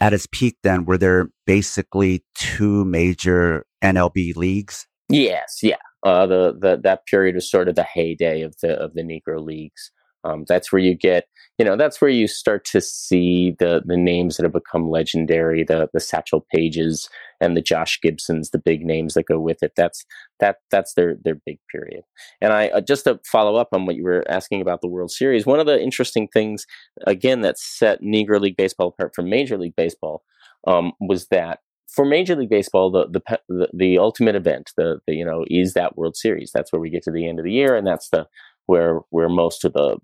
At 0.00 0.12
its 0.12 0.26
peak, 0.30 0.56
then, 0.62 0.84
were 0.84 0.98
there 0.98 1.30
basically 1.46 2.22
two 2.34 2.84
major 2.84 3.64
MLB 3.82 4.36
leagues? 4.36 4.86
Yes, 5.08 5.60
yeah. 5.62 5.76
Uh, 6.02 6.26
the, 6.26 6.56
the 6.58 6.78
that 6.82 7.06
period 7.06 7.34
was 7.34 7.50
sort 7.50 7.68
of 7.68 7.74
the 7.74 7.82
heyday 7.82 8.42
of 8.42 8.54
the 8.60 8.74
of 8.74 8.94
the 8.94 9.02
Negro 9.02 9.44
leagues. 9.44 9.90
Um, 10.24 10.44
that's 10.48 10.72
where 10.72 10.80
you 10.80 10.94
get, 10.94 11.24
you 11.58 11.64
know, 11.64 11.76
that's 11.76 12.00
where 12.00 12.10
you 12.10 12.26
start 12.26 12.64
to 12.66 12.80
see 12.80 13.54
the 13.58 13.82
the 13.84 13.96
names 13.96 14.36
that 14.36 14.44
have 14.44 14.52
become 14.52 14.90
legendary, 14.90 15.64
the 15.64 15.88
the 15.92 16.00
Satchel 16.00 16.46
Paiges 16.54 17.08
and 17.40 17.56
the 17.56 17.62
Josh 17.62 17.98
Gibsons, 18.02 18.50
the 18.50 18.58
big 18.58 18.84
names 18.84 19.14
that 19.14 19.26
go 19.26 19.38
with 19.38 19.62
it. 19.62 19.72
That's 19.76 20.04
that 20.40 20.56
that's 20.70 20.94
their 20.94 21.16
their 21.22 21.36
big 21.46 21.58
period. 21.70 22.02
And 22.40 22.52
I 22.52 22.68
uh, 22.68 22.80
just 22.80 23.04
to 23.04 23.20
follow 23.24 23.56
up 23.56 23.68
on 23.72 23.86
what 23.86 23.96
you 23.96 24.04
were 24.04 24.24
asking 24.28 24.60
about 24.60 24.80
the 24.80 24.88
World 24.88 25.10
Series, 25.10 25.46
one 25.46 25.60
of 25.60 25.66
the 25.66 25.80
interesting 25.80 26.28
things, 26.28 26.66
again, 27.06 27.40
that 27.42 27.58
set 27.58 28.02
Negro 28.02 28.40
League 28.40 28.56
Baseball 28.56 28.88
apart 28.88 29.14
from 29.14 29.28
Major 29.28 29.58
League 29.58 29.76
Baseball 29.76 30.22
um, 30.66 30.92
was 31.00 31.28
that 31.28 31.60
for 31.88 32.04
Major 32.04 32.36
League 32.36 32.50
Baseball, 32.50 32.90
the, 32.90 33.06
the 33.08 33.40
the 33.48 33.68
the, 33.72 33.98
ultimate 33.98 34.36
event, 34.36 34.72
the, 34.76 34.98
the 35.06 35.14
you 35.14 35.24
know, 35.24 35.44
is 35.48 35.74
that 35.74 35.96
World 35.96 36.16
Series. 36.16 36.50
That's 36.52 36.72
where 36.72 36.80
we 36.80 36.90
get 36.90 37.02
to 37.04 37.10
the 37.10 37.28
end 37.28 37.38
of 37.38 37.44
the 37.44 37.52
year, 37.52 37.74
and 37.74 37.86
that's 37.86 38.10
the 38.10 38.26
where 38.66 39.00
where 39.10 39.28
most 39.28 39.64
of 39.64 39.72
the 39.72 39.98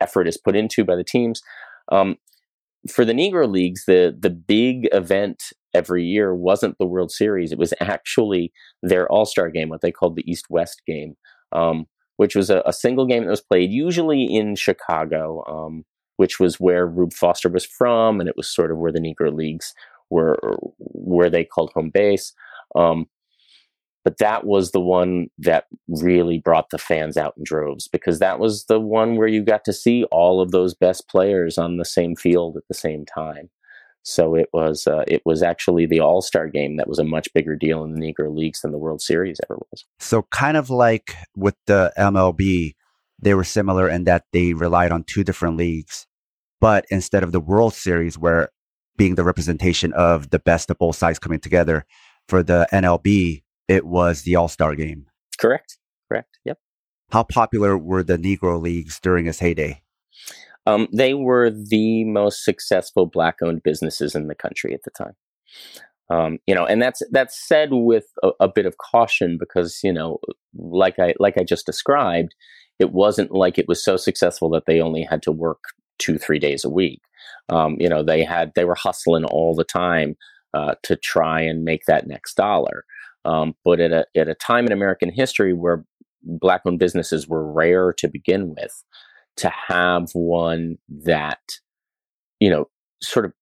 effort 0.00 0.26
is 0.26 0.36
put 0.36 0.56
into 0.56 0.84
by 0.84 0.96
the 0.96 1.04
teams. 1.04 1.40
Um, 1.90 2.16
for 2.90 3.04
the 3.04 3.12
Negro 3.12 3.50
Leagues, 3.50 3.84
the 3.86 4.16
the 4.18 4.30
big 4.30 4.88
event 4.92 5.52
every 5.74 6.04
year 6.04 6.34
wasn't 6.34 6.76
the 6.78 6.86
World 6.86 7.10
Series. 7.10 7.52
It 7.52 7.58
was 7.58 7.74
actually 7.80 8.52
their 8.82 9.10
All 9.10 9.26
Star 9.26 9.50
game, 9.50 9.68
what 9.68 9.80
they 9.80 9.92
called 9.92 10.16
the 10.16 10.30
East 10.30 10.46
West 10.48 10.82
game, 10.86 11.16
um, 11.52 11.86
which 12.16 12.34
was 12.34 12.50
a, 12.50 12.62
a, 12.66 12.72
single 12.72 13.06
game 13.06 13.24
that 13.24 13.30
was 13.30 13.40
played 13.40 13.70
usually 13.70 14.24
in 14.24 14.56
Chicago, 14.56 15.44
um, 15.46 15.84
which 16.16 16.40
was 16.40 16.58
where 16.58 16.86
Rube 16.86 17.12
Foster 17.12 17.48
was 17.48 17.64
from, 17.64 18.20
and 18.20 18.28
it 18.28 18.36
was 18.36 18.48
sort 18.48 18.70
of 18.70 18.78
where 18.78 18.92
the 18.92 19.00
Negro 19.00 19.34
Leagues 19.34 19.74
were 20.10 20.38
where 20.78 21.30
they 21.30 21.44
called 21.44 21.72
home 21.74 21.90
base. 21.90 22.32
Um, 22.74 23.06
but 24.04 24.18
that 24.18 24.46
was 24.46 24.70
the 24.70 24.80
one 24.80 25.28
that 25.38 25.66
really 25.86 26.38
brought 26.38 26.70
the 26.70 26.78
fans 26.78 27.18
out 27.18 27.34
in 27.36 27.44
droves 27.44 27.88
because 27.88 28.20
that 28.20 28.38
was 28.38 28.64
the 28.64 28.80
one 28.80 29.16
where 29.16 29.28
you 29.28 29.42
got 29.42 29.64
to 29.66 29.72
see 29.72 30.04
all 30.04 30.40
of 30.40 30.50
those 30.50 30.72
best 30.72 31.08
players 31.08 31.58
on 31.58 31.76
the 31.76 31.84
same 31.84 32.16
field 32.16 32.56
at 32.56 32.62
the 32.68 32.74
same 32.74 33.04
time. 33.04 33.50
So 34.08 34.34
it 34.34 34.48
was 34.54 34.86
uh, 34.86 35.04
it 35.06 35.22
was 35.26 35.42
actually 35.42 35.84
the 35.84 36.00
All 36.00 36.22
Star 36.22 36.48
game 36.48 36.76
that 36.78 36.88
was 36.88 36.98
a 36.98 37.04
much 37.04 37.32
bigger 37.34 37.54
deal 37.54 37.84
in 37.84 37.92
the 37.92 38.00
Negro 38.00 38.34
Leagues 38.34 38.62
than 38.62 38.72
the 38.72 38.78
World 38.78 39.02
Series 39.02 39.38
ever 39.44 39.60
was. 39.70 39.84
So 39.98 40.22
kind 40.32 40.56
of 40.56 40.70
like 40.70 41.14
with 41.36 41.56
the 41.66 41.92
MLB, 41.98 42.74
they 43.20 43.34
were 43.34 43.44
similar 43.44 43.88
in 43.88 44.04
that 44.04 44.24
they 44.32 44.54
relied 44.54 44.92
on 44.92 45.04
two 45.04 45.24
different 45.24 45.58
leagues, 45.58 46.06
but 46.58 46.86
instead 46.90 47.22
of 47.22 47.32
the 47.32 47.40
World 47.40 47.74
Series, 47.74 48.16
where 48.16 48.48
being 48.96 49.14
the 49.14 49.24
representation 49.24 49.92
of 49.92 50.30
the 50.30 50.38
best 50.38 50.70
of 50.70 50.78
both 50.78 50.96
sides 50.96 51.18
coming 51.18 51.40
together, 51.40 51.84
for 52.28 52.42
the 52.42 52.66
MLB, 52.72 53.42
it 53.68 53.86
was 53.86 54.22
the 54.22 54.36
All 54.36 54.48
Star 54.48 54.74
game. 54.74 55.06
Correct. 55.38 55.76
Correct. 56.08 56.38
Yep. 56.46 56.58
How 57.10 57.24
popular 57.24 57.76
were 57.76 58.02
the 58.02 58.16
Negro 58.16 58.60
Leagues 58.60 59.00
during 59.00 59.26
its 59.26 59.40
heyday? 59.40 59.82
Um, 60.68 60.86
they 60.92 61.14
were 61.14 61.50
the 61.50 62.04
most 62.04 62.44
successful 62.44 63.06
black-owned 63.06 63.62
businesses 63.62 64.14
in 64.14 64.26
the 64.26 64.34
country 64.34 64.74
at 64.74 64.82
the 64.84 64.90
time. 64.90 65.14
Um, 66.10 66.38
you 66.46 66.54
know, 66.54 66.66
and 66.66 66.80
that's 66.80 67.02
that's 67.10 67.38
said 67.38 67.70
with 67.72 68.04
a, 68.22 68.30
a, 68.40 68.48
bit 68.48 68.66
of 68.66 68.76
caution 68.78 69.38
because 69.38 69.80
you 69.82 69.92
know, 69.92 70.18
like 70.54 70.98
I 70.98 71.14
like 71.18 71.38
I 71.38 71.44
just 71.44 71.66
described, 71.66 72.34
it 72.78 72.92
wasn't 72.92 73.30
like 73.30 73.58
it 73.58 73.68
was 73.68 73.82
so 73.82 73.96
successful 73.96 74.50
that 74.50 74.64
they 74.66 74.80
only 74.80 75.02
had 75.02 75.22
to 75.22 75.32
work 75.32 75.58
two 75.98 76.18
three 76.18 76.38
days 76.38 76.64
a 76.64 76.70
week. 76.70 77.00
Um, 77.48 77.76
you 77.78 77.88
know, 77.88 78.02
they 78.02 78.22
had 78.22 78.52
they 78.54 78.64
were 78.64 78.74
hustling 78.74 79.24
all 79.24 79.54
the 79.54 79.64
time 79.64 80.16
uh, 80.54 80.74
to 80.82 80.96
try 80.96 81.40
and 81.40 81.64
make 81.64 81.84
that 81.86 82.06
next 82.06 82.34
dollar. 82.34 82.84
Um, 83.24 83.54
but 83.64 83.80
at 83.80 83.92
a, 83.92 84.06
at 84.16 84.28
a 84.28 84.34
time 84.34 84.66
in 84.66 84.72
American 84.72 85.10
history 85.10 85.52
where 85.52 85.84
black 86.22 86.62
owned 86.64 86.78
businesses 86.78 87.28
were 87.28 87.52
rare 87.52 87.92
to 87.94 88.08
begin 88.08 88.54
with, 88.54 88.82
to 89.38 89.52
have 89.68 90.10
one 90.12 90.78
that, 90.88 91.40
you 92.40 92.50
know, 92.50 92.68
sort 93.00 93.24
of 93.24 93.32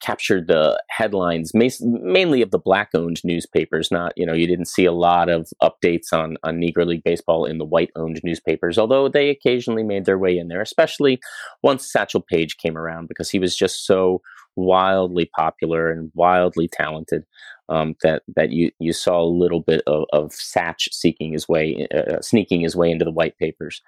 captured 0.00 0.48
the 0.48 0.82
headlines 0.88 1.52
mainly 1.54 2.40
of 2.40 2.50
the 2.50 2.58
black 2.58 2.88
owned 2.94 3.20
newspapers 3.24 3.90
not 3.90 4.12
you 4.16 4.24
know 4.24 4.32
you 4.32 4.46
didn't 4.46 4.68
see 4.68 4.86
a 4.86 4.92
lot 4.92 5.28
of 5.28 5.50
updates 5.62 6.14
on 6.14 6.38
on 6.42 6.56
negro 6.56 6.86
league 6.86 7.04
baseball 7.04 7.44
in 7.44 7.58
the 7.58 7.64
white 7.64 7.90
owned 7.94 8.18
newspapers 8.24 8.78
although 8.78 9.08
they 9.08 9.28
occasionally 9.28 9.82
made 9.82 10.06
their 10.06 10.18
way 10.18 10.36
in 10.36 10.48
there 10.48 10.62
especially 10.62 11.20
once 11.62 11.92
satchel 11.92 12.22
paige 12.22 12.56
came 12.56 12.76
around 12.76 13.06
because 13.06 13.28
he 13.28 13.38
was 13.38 13.54
just 13.54 13.86
so 13.86 14.22
wildly 14.56 15.30
popular 15.36 15.90
and 15.90 16.10
wildly 16.14 16.68
talented 16.68 17.24
um, 17.68 17.94
that 18.02 18.22
that 18.36 18.50
you 18.50 18.70
you 18.78 18.92
saw 18.92 19.20
a 19.20 19.24
little 19.24 19.60
bit 19.60 19.82
of, 19.86 20.04
of 20.12 20.30
Satch 20.30 20.92
seeking 20.92 21.32
his 21.32 21.48
way 21.48 21.86
uh, 21.94 22.20
sneaking 22.20 22.60
his 22.60 22.76
way 22.76 22.90
into 22.90 23.04
the 23.04 23.10
white 23.10 23.38
papers, 23.38 23.80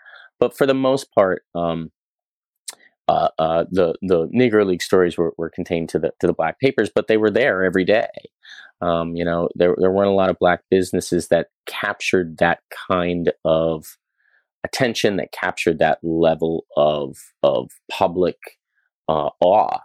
but 0.44 0.56
for 0.56 0.66
the 0.66 0.74
most 0.74 1.12
part, 1.14 1.42
um, 1.54 1.90
uh, 3.08 3.28
uh, 3.38 3.64
the 3.70 3.94
the 4.02 4.28
Negro 4.28 4.66
League 4.66 4.82
stories 4.82 5.16
were, 5.16 5.32
were 5.38 5.50
contained 5.50 5.88
to 5.90 5.98
the 5.98 6.12
to 6.20 6.26
the 6.26 6.32
black 6.34 6.58
papers, 6.60 6.90
but 6.94 7.06
they 7.06 7.16
were 7.16 7.30
there 7.30 7.64
every 7.64 7.84
day. 7.84 8.08
Um, 8.80 9.14
you 9.14 9.24
know, 9.24 9.48
there 9.54 9.74
there 9.78 9.90
weren't 9.90 10.10
a 10.10 10.14
lot 10.14 10.30
of 10.30 10.38
black 10.38 10.60
businesses 10.70 11.28
that 11.28 11.48
captured 11.66 12.38
that 12.38 12.60
kind 12.88 13.32
of 13.44 13.96
attention, 14.64 15.16
that 15.16 15.32
captured 15.32 15.78
that 15.78 15.98
level 16.02 16.66
of 16.76 17.16
of 17.42 17.70
public 17.90 18.36
uh, 19.08 19.30
awe 19.40 19.78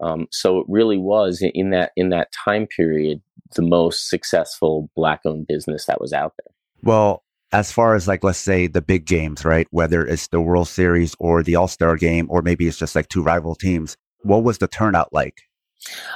um, 0.00 0.26
so 0.30 0.58
it 0.58 0.66
really 0.68 0.98
was 0.98 1.42
in 1.54 1.70
that 1.70 1.92
in 1.96 2.10
that 2.10 2.28
time 2.44 2.66
period 2.66 3.22
the 3.54 3.62
most 3.62 4.10
successful 4.10 4.90
black 4.96 5.20
owned 5.24 5.46
business 5.46 5.86
that 5.86 6.00
was 6.00 6.12
out 6.12 6.34
there. 6.38 6.54
Well, 6.82 7.22
as 7.52 7.72
far 7.72 7.94
as 7.94 8.08
like 8.08 8.24
let's 8.24 8.38
say 8.38 8.66
the 8.66 8.82
big 8.82 9.06
games, 9.06 9.44
right? 9.44 9.66
Whether 9.70 10.06
it's 10.06 10.28
the 10.28 10.40
World 10.40 10.68
Series 10.68 11.14
or 11.18 11.42
the 11.42 11.56
All 11.56 11.68
Star 11.68 11.96
game, 11.96 12.26
or 12.30 12.42
maybe 12.42 12.66
it's 12.66 12.78
just 12.78 12.94
like 12.94 13.08
two 13.08 13.22
rival 13.22 13.54
teams. 13.54 13.96
What 14.22 14.42
was 14.42 14.58
the 14.58 14.68
turnout 14.68 15.12
like? 15.12 15.42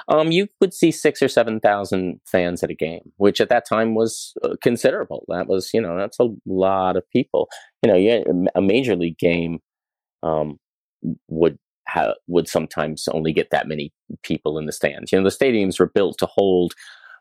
Um, 0.09 0.33
you 0.33 0.49
would 0.61 0.75
see 0.75 0.91
six 0.91 1.23
or 1.23 1.29
seven 1.29 1.61
thousand 1.61 2.21
fans 2.27 2.63
at 2.63 2.71
a 2.71 2.75
game, 2.75 3.13
which 3.17 3.41
at 3.41 3.49
that 3.51 3.67
time 3.69 3.95
was 3.95 4.35
uh, 4.43 4.57
considerable. 4.63 5.25
That 5.29 5.47
was, 5.47 5.71
you 5.73 5.81
know, 5.81 5.97
that's 5.97 6.19
a 6.19 6.29
lot 6.47 6.97
of 6.97 7.09
people. 7.11 7.49
You 7.83 7.93
know, 7.93 8.45
a 8.55 8.63
major 8.63 8.97
league 8.97 9.19
game 9.19 9.61
um, 10.23 10.59
would 11.29 11.59
ha- 11.89 12.15
would 12.27 12.49
sometimes 12.49 13.07
only 13.09 13.33
get 13.33 13.51
that 13.51 13.69
many 13.69 13.93
people 14.23 14.59
in 14.59 14.67
the 14.67 14.73
stands. 14.73 15.13
You 15.13 15.19
know, 15.19 15.25
the 15.25 15.37
stadiums 15.37 15.79
were 15.79 15.91
built 15.95 16.19
to 16.19 16.27
hold 16.27 16.75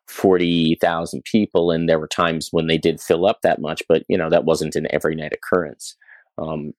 40,000 0.09 1.23
people, 1.23 1.71
and 1.71 1.87
there 1.87 1.99
were 1.99 2.07
times 2.07 2.49
when 2.51 2.67
they 2.67 2.77
did 2.77 2.99
fill 2.99 3.25
up 3.25 3.41
that 3.43 3.61
much, 3.61 3.83
but, 3.87 4.03
you 4.09 4.17
know, 4.17 4.29
that 4.29 4.45
wasn't 4.45 4.75
an 4.75 4.87
every 4.91 5.15
night 5.15 5.33
occurrence. 5.33 5.95
Um, 6.39 6.73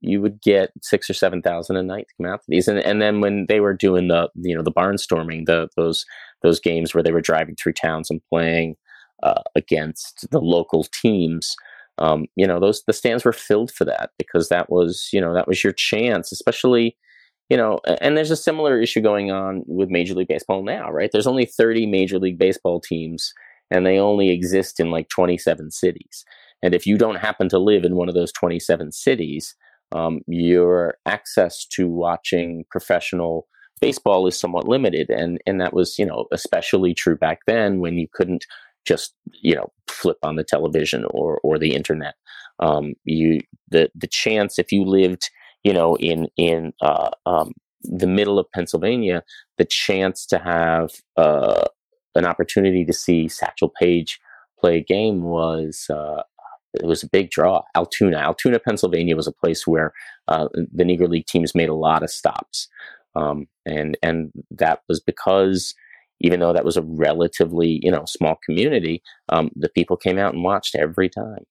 you 0.00 0.20
would 0.20 0.40
get 0.42 0.72
six 0.82 1.08
or 1.08 1.14
seven 1.14 1.40
thousand 1.40 1.76
a 1.76 1.82
night 1.82 2.08
to 2.08 2.14
come 2.16 2.32
out 2.32 2.40
to 2.40 2.46
these, 2.48 2.68
and 2.68 2.78
and 2.80 3.00
then 3.00 3.20
when 3.20 3.46
they 3.46 3.60
were 3.60 3.72
doing 3.72 4.08
the 4.08 4.28
you 4.34 4.54
know 4.56 4.62
the 4.62 4.72
barnstorming, 4.72 5.46
the 5.46 5.68
those 5.76 6.04
those 6.42 6.60
games 6.60 6.92
where 6.94 7.02
they 7.02 7.12
were 7.12 7.20
driving 7.20 7.54
through 7.54 7.74
towns 7.74 8.10
and 8.10 8.20
playing 8.28 8.76
uh, 9.22 9.42
against 9.54 10.28
the 10.30 10.40
local 10.40 10.84
teams, 10.84 11.54
um, 11.98 12.26
you 12.34 12.46
know 12.46 12.58
those 12.58 12.82
the 12.86 12.92
stands 12.92 13.24
were 13.24 13.32
filled 13.32 13.70
for 13.70 13.84
that 13.84 14.10
because 14.18 14.48
that 14.48 14.68
was 14.68 15.08
you 15.12 15.20
know 15.20 15.32
that 15.32 15.48
was 15.48 15.62
your 15.62 15.72
chance, 15.72 16.32
especially 16.32 16.96
you 17.48 17.56
know, 17.56 17.80
and 18.00 18.16
there's 18.16 18.30
a 18.30 18.36
similar 18.36 18.80
issue 18.80 19.00
going 19.00 19.30
on 19.30 19.62
with 19.66 19.88
Major 19.88 20.14
League 20.14 20.28
Baseball 20.28 20.62
now, 20.62 20.90
right? 20.90 21.10
There's 21.12 21.26
only 21.26 21.46
30 21.46 21.86
Major 21.86 22.18
League 22.18 22.38
Baseball 22.38 22.80
teams, 22.80 23.32
and 23.70 23.86
they 23.86 23.98
only 23.98 24.30
exist 24.30 24.80
in 24.80 24.90
like 24.90 25.08
27 25.08 25.70
cities. 25.70 26.24
And 26.62 26.74
if 26.74 26.86
you 26.86 26.98
don't 26.98 27.16
happen 27.16 27.48
to 27.50 27.58
live 27.58 27.84
in 27.84 27.96
one 27.96 28.08
of 28.08 28.14
those 28.14 28.32
27 28.32 28.92
cities, 28.92 29.54
um, 29.92 30.20
your 30.26 30.96
access 31.06 31.64
to 31.66 31.88
watching 31.88 32.64
professional 32.70 33.46
baseball 33.80 34.26
is 34.26 34.38
somewhat 34.38 34.68
limited. 34.68 35.08
And, 35.08 35.38
and 35.46 35.60
that 35.60 35.72
was, 35.72 35.98
you 35.98 36.04
know, 36.04 36.26
especially 36.32 36.94
true 36.94 37.16
back 37.16 37.40
then 37.46 37.78
when 37.78 37.96
you 37.96 38.08
couldn't 38.12 38.44
just, 38.84 39.14
you 39.40 39.54
know, 39.54 39.72
flip 39.86 40.18
on 40.22 40.36
the 40.36 40.44
television 40.44 41.04
or, 41.10 41.40
or 41.42 41.58
the 41.58 41.74
internet. 41.74 42.14
Um, 42.58 42.94
you, 43.04 43.40
the, 43.70 43.88
the 43.94 44.08
chance 44.08 44.58
if 44.58 44.72
you 44.72 44.84
lived 44.84 45.30
you 45.64 45.72
know, 45.72 45.96
in 45.96 46.28
in 46.36 46.72
uh, 46.80 47.10
um, 47.26 47.52
the 47.82 48.06
middle 48.06 48.38
of 48.38 48.50
Pennsylvania, 48.54 49.22
the 49.56 49.64
chance 49.64 50.26
to 50.26 50.38
have 50.38 50.90
uh, 51.16 51.64
an 52.14 52.26
opportunity 52.26 52.84
to 52.84 52.92
see 52.92 53.28
Satchel 53.28 53.72
Paige 53.80 54.20
play 54.60 54.78
a 54.78 54.84
game 54.84 55.22
was 55.22 55.86
uh, 55.90 56.22
it 56.74 56.86
was 56.86 57.02
a 57.02 57.08
big 57.08 57.30
draw. 57.30 57.62
Altoona, 57.74 58.18
Altoona, 58.18 58.58
Pennsylvania 58.58 59.16
was 59.16 59.26
a 59.26 59.32
place 59.32 59.66
where 59.66 59.92
uh, 60.28 60.48
the 60.54 60.84
Negro 60.84 61.08
League 61.08 61.26
teams 61.26 61.54
made 61.54 61.68
a 61.68 61.74
lot 61.74 62.02
of 62.02 62.10
stops, 62.10 62.68
um, 63.14 63.46
and 63.64 63.96
and 64.02 64.32
that 64.50 64.80
was 64.88 65.00
because 65.00 65.74
even 66.20 66.40
though 66.40 66.52
that 66.52 66.64
was 66.64 66.76
a 66.76 66.82
relatively 66.82 67.80
you 67.82 67.90
know 67.90 68.04
small 68.06 68.38
community, 68.44 69.02
um, 69.28 69.50
the 69.54 69.68
people 69.68 69.96
came 69.96 70.18
out 70.18 70.34
and 70.34 70.44
watched 70.44 70.74
every 70.74 71.08
time. 71.08 71.44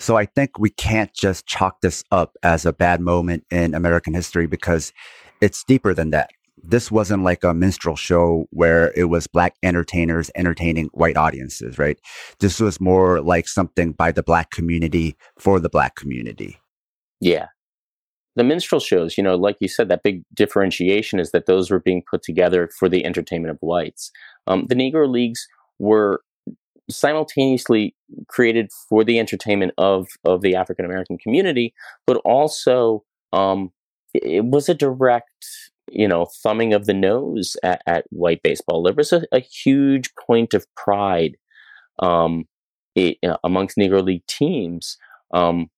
So 0.00 0.16
I 0.16 0.24
think 0.24 0.58
we 0.58 0.70
can't 0.70 1.12
just 1.12 1.46
chalk 1.46 1.82
this 1.82 2.02
up 2.10 2.36
as 2.42 2.64
a 2.64 2.72
bad 2.72 3.02
moment 3.02 3.44
in 3.50 3.74
American 3.74 4.14
history 4.14 4.46
because 4.46 4.94
it's 5.42 5.62
deeper 5.62 5.92
than 5.92 6.08
that. 6.10 6.30
This 6.62 6.90
wasn't 6.90 7.22
like 7.22 7.44
a 7.44 7.52
minstrel 7.52 7.96
show 7.96 8.46
where 8.50 8.92
it 8.96 9.04
was 9.04 9.26
black 9.26 9.56
entertainers 9.62 10.30
entertaining 10.34 10.88
white 10.94 11.18
audiences, 11.18 11.78
right? 11.78 11.98
This 12.38 12.60
was 12.60 12.80
more 12.80 13.20
like 13.20 13.46
something 13.46 13.92
by 13.92 14.10
the 14.10 14.22
black 14.22 14.50
community 14.50 15.16
for 15.38 15.60
the 15.60 15.68
black 15.68 15.96
community. 15.96 16.58
Yeah. 17.20 17.48
The 18.36 18.44
minstrel 18.44 18.80
shows, 18.80 19.18
you 19.18 19.24
know, 19.24 19.36
like 19.36 19.56
you 19.60 19.68
said, 19.68 19.90
that 19.90 20.02
big 20.02 20.22
differentiation 20.32 21.20
is 21.20 21.32
that 21.32 21.44
those 21.44 21.70
were 21.70 21.80
being 21.80 22.02
put 22.10 22.22
together 22.22 22.70
for 22.78 22.88
the 22.88 23.04
entertainment 23.04 23.50
of 23.50 23.58
whites. 23.60 24.10
Um, 24.46 24.64
the 24.66 24.74
Negro 24.74 25.10
Leagues 25.10 25.46
were 25.78 26.22
simultaneously 26.90 27.94
created 28.28 28.70
for 28.88 29.04
the 29.04 29.18
entertainment 29.18 29.72
of 29.78 30.08
of 30.24 30.42
the 30.42 30.54
African 30.54 30.84
American 30.84 31.18
community, 31.18 31.74
but 32.06 32.20
also 32.24 33.04
um, 33.32 33.70
it 34.14 34.44
was 34.44 34.68
a 34.68 34.74
direct, 34.74 35.46
you 35.88 36.08
know, 36.08 36.26
thumbing 36.42 36.72
of 36.72 36.86
the 36.86 36.94
nose 36.94 37.56
at, 37.62 37.82
at 37.86 38.06
white 38.10 38.42
baseball. 38.42 38.82
There 38.82 38.94
was 38.94 39.12
a, 39.12 39.22
a 39.32 39.40
huge 39.40 40.10
point 40.14 40.54
of 40.54 40.66
pride 40.76 41.36
um, 42.00 42.44
it, 42.94 43.18
uh, 43.26 43.36
amongst 43.44 43.76
Negro 43.76 44.02
League 44.02 44.26
teams 44.26 44.96
um, 45.32 45.68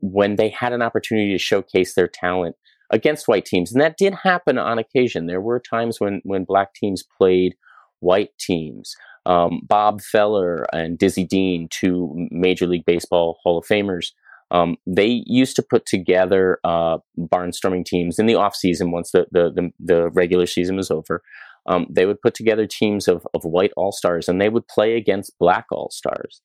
when 0.00 0.36
they 0.36 0.48
had 0.48 0.72
an 0.72 0.82
opportunity 0.82 1.32
to 1.32 1.38
showcase 1.38 1.94
their 1.94 2.08
talent 2.08 2.56
against 2.90 3.28
white 3.28 3.46
teams, 3.46 3.72
and 3.72 3.80
that 3.80 3.96
did 3.96 4.14
happen 4.22 4.58
on 4.58 4.78
occasion. 4.78 5.26
There 5.26 5.40
were 5.40 5.60
times 5.60 6.00
when 6.00 6.20
when 6.24 6.44
black 6.44 6.74
teams 6.74 7.04
played 7.18 7.54
white 8.00 8.30
teams 8.38 8.96
um, 9.26 9.60
Bob 9.64 10.00
Feller 10.00 10.66
and 10.72 10.98
Dizzy 10.98 11.24
Dean, 11.24 11.68
two 11.70 12.12
Major 12.30 12.66
League 12.66 12.84
Baseball 12.86 13.38
Hall 13.42 13.58
of 13.58 13.66
Famers, 13.66 14.08
um, 14.52 14.76
they 14.86 15.22
used 15.26 15.56
to 15.56 15.62
put 15.62 15.86
together 15.86 16.58
uh, 16.62 16.98
barnstorming 17.18 17.86
teams 17.86 18.18
in 18.18 18.26
the 18.26 18.34
off 18.34 18.54
season 18.54 18.90
once 18.90 19.10
the, 19.10 19.26
the, 19.32 19.50
the, 19.50 19.70
the 19.80 20.10
regular 20.10 20.46
season 20.46 20.76
was 20.76 20.90
over. 20.90 21.22
Um, 21.66 21.86
they 21.88 22.04
would 22.04 22.20
put 22.20 22.34
together 22.34 22.66
teams 22.66 23.08
of, 23.08 23.26
of 23.32 23.44
white 23.44 23.72
all 23.76 23.92
stars 23.92 24.28
and 24.28 24.40
they 24.40 24.50
would 24.50 24.68
play 24.68 24.96
against 24.96 25.38
black 25.38 25.66
all 25.72 25.90
stars. 25.90 26.42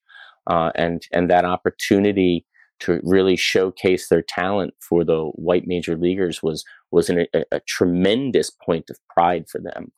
Uh, 0.49 0.71
and, 0.75 1.03
and 1.11 1.29
that 1.29 1.43
opportunity 1.43 2.45
to 2.79 3.01
really 3.03 3.35
showcase 3.35 4.07
their 4.07 4.21
talent 4.21 4.73
for 4.79 5.03
the 5.03 5.23
white 5.35 5.63
major 5.65 5.97
leaguers 5.97 6.41
was, 6.41 6.63
was 6.91 7.09
an, 7.09 7.25
a, 7.33 7.43
a 7.51 7.59
tremendous 7.67 8.49
point 8.49 8.89
of 8.89 8.97
pride 9.09 9.45
for 9.49 9.59
them. 9.59 9.91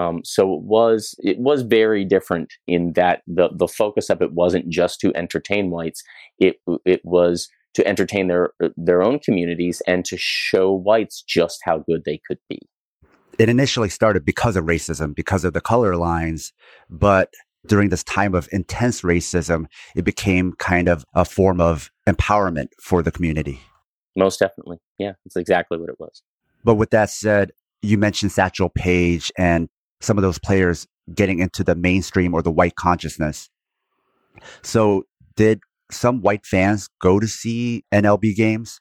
Um, 0.00 0.22
so 0.24 0.54
it 0.54 0.62
was 0.62 1.14
it 1.18 1.38
was 1.38 1.60
very 1.60 2.06
different 2.06 2.54
in 2.66 2.94
that 2.94 3.20
the 3.26 3.50
the 3.54 3.68
focus 3.68 4.08
of 4.08 4.22
it 4.22 4.32
wasn't 4.32 4.70
just 4.70 4.98
to 5.00 5.14
entertain 5.14 5.70
whites. 5.70 6.02
It 6.38 6.56
it 6.86 7.02
was 7.04 7.50
to 7.74 7.86
entertain 7.86 8.28
their 8.28 8.50
their 8.78 9.02
own 9.02 9.18
communities 9.18 9.82
and 9.86 10.02
to 10.06 10.16
show 10.16 10.72
whites 10.72 11.22
just 11.22 11.60
how 11.64 11.78
good 11.80 12.04
they 12.06 12.18
could 12.26 12.38
be. 12.48 12.60
It 13.38 13.50
initially 13.50 13.90
started 13.90 14.24
because 14.24 14.56
of 14.56 14.64
racism, 14.64 15.14
because 15.14 15.44
of 15.44 15.52
the 15.52 15.60
color 15.60 15.96
lines, 15.96 16.54
but 16.88 17.34
during 17.66 17.90
this 17.90 18.04
time 18.04 18.34
of 18.34 18.48
intense 18.52 19.02
racism, 19.02 19.66
it 19.94 20.04
became 20.04 20.54
kind 20.54 20.88
of 20.88 21.04
a 21.14 21.26
form 21.26 21.60
of 21.60 21.90
empowerment 22.08 22.68
for 22.82 23.02
the 23.02 23.12
community. 23.12 23.60
Most 24.16 24.38
definitely. 24.40 24.78
Yeah, 24.98 25.12
that's 25.24 25.36
exactly 25.36 25.76
what 25.76 25.90
it 25.90 25.96
was. 25.98 26.22
But 26.64 26.76
with 26.76 26.90
that 26.90 27.10
said, 27.10 27.52
you 27.82 27.98
mentioned 27.98 28.32
Satchel 28.32 28.70
Paige 28.70 29.30
and 29.38 29.68
some 30.00 30.18
of 30.18 30.22
those 30.22 30.38
players 30.38 30.86
getting 31.14 31.38
into 31.38 31.64
the 31.64 31.74
mainstream 31.74 32.34
or 32.34 32.42
the 32.42 32.50
white 32.50 32.76
consciousness. 32.76 33.48
So, 34.62 35.04
did 35.36 35.60
some 35.90 36.20
white 36.20 36.46
fans 36.46 36.88
go 37.00 37.18
to 37.18 37.26
see 37.26 37.84
MLB 37.92 38.34
games? 38.34 38.80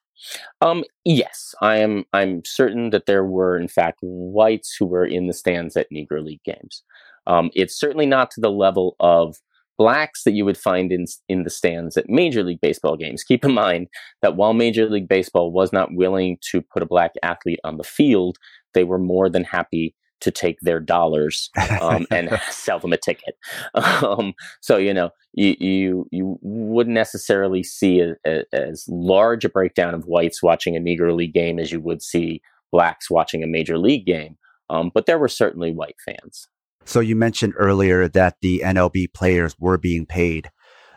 Um, 0.62 0.84
yes, 1.06 1.56
I 1.62 1.78
am. 1.78 2.06
I'm 2.14 2.42
certain 2.46 2.90
that 2.92 3.06
there 3.06 3.26
were, 3.26 3.58
in 3.58 3.68
fact, 3.68 4.00
whites 4.02 4.76
who 4.78 4.86
were 4.86 5.06
in 5.06 5.28
the 5.28 5.34
stands 5.34 5.78
at 5.78 5.88
Negro 5.94 6.24
League 6.24 6.44
games. 6.44 6.84
Um, 7.28 7.52
it's 7.54 7.80
certainly 7.80 8.06
not 8.06 8.32
to 8.32 8.42
the 8.42 8.52
level 8.52 8.96
of 9.00 9.38
blacks 9.78 10.24
that 10.24 10.34
you 10.34 10.44
would 10.44 10.58
find 10.58 10.92
in 10.92 11.06
in 11.30 11.44
the 11.44 11.50
stands 11.50 11.96
at 11.96 12.10
Major 12.10 12.44
League 12.44 12.62
Baseball 12.62 12.98
games. 12.98 13.24
Keep 13.24 13.46
in 13.46 13.54
mind 13.54 13.88
that 14.22 14.36
while 14.36 14.54
Major 14.54 14.90
League 14.90 15.08
Baseball 15.08 15.52
was 15.52 15.72
not 15.72 15.94
willing 15.94 16.38
to 16.52 16.62
put 16.62 16.84
a 16.84 16.88
black 16.88 17.14
athlete 17.24 17.60
on 17.64 17.78
the 17.78 17.84
field, 17.84 18.38
they 18.74 18.84
were 18.84 19.00
more 19.00 19.30
than 19.30 19.44
happy 19.46 19.96
to 20.22 20.32
take 20.32 20.60
their 20.62 20.80
dollars 20.80 21.50
um, 21.82 22.06
and 22.12 22.30
sell 22.50 22.80
them 22.80 22.94
a 22.94 22.98
ticket. 22.98 23.38
Um, 23.74 24.34
so 24.62 24.78
you 24.78 24.94
know 24.94 25.12
you 25.34 25.56
you 25.60 26.08
you 26.12 26.38
wouldn't 26.42 26.94
necessarily 26.94 27.64
see 27.64 28.02
a, 28.02 28.16
a, 28.26 28.44
as 28.54 28.86
large 28.88 29.46
a 29.46 29.50
breakdown 29.50 29.94
of 29.94 30.06
whites 30.06 30.44
watching 30.44 30.76
a 30.76 30.80
Negro 30.80 31.16
League 31.16 31.34
game 31.34 31.60
as 31.60 31.72
you 31.72 31.80
would 31.80 32.02
see 32.02 32.42
blacks 32.72 33.10
watching 33.10 33.44
a 33.44 33.48
major 33.48 33.78
league 33.78 34.06
game. 34.06 34.38
Um, 34.70 34.92
but 34.94 35.06
there 35.06 35.18
were 35.18 35.28
certainly 35.28 35.72
white 35.72 35.96
fans. 36.06 36.48
So 36.86 37.00
you 37.00 37.16
mentioned 37.16 37.54
earlier 37.58 38.08
that 38.08 38.38
the 38.42 38.62
NLB 38.64 39.14
players 39.14 39.56
were 39.60 39.78
being 39.78 40.06
paid, 40.06 40.50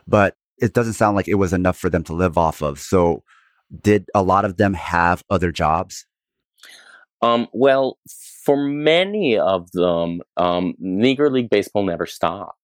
but 0.07 0.37
it 0.59 0.75
doesn't 0.75 0.95
sound 0.95 1.17
like 1.17 1.29
it 1.29 1.35
was 1.35 1.53
enough 1.53 1.77
for 1.77 1.91
them 1.91 2.05
to 2.05 2.13
live 2.13 2.39
off 2.39 2.63
of. 2.63 2.79
So 2.79 3.25
did 3.81 4.09
a 4.15 4.23
lot 4.23 4.45
of 4.45 4.57
them 4.57 4.75
have 4.75 5.25
other 5.31 5.51
jobs? 5.51 6.07
Um, 7.21 7.49
well, 7.53 7.99
for 8.45 8.57
many 8.57 9.39
of 9.39 9.71
them, 9.73 10.21
um, 10.37 10.75
Negro 10.83 11.31
League 11.31 11.51
baseball 11.51 11.85
never 11.85 12.07
stopped. 12.07 12.59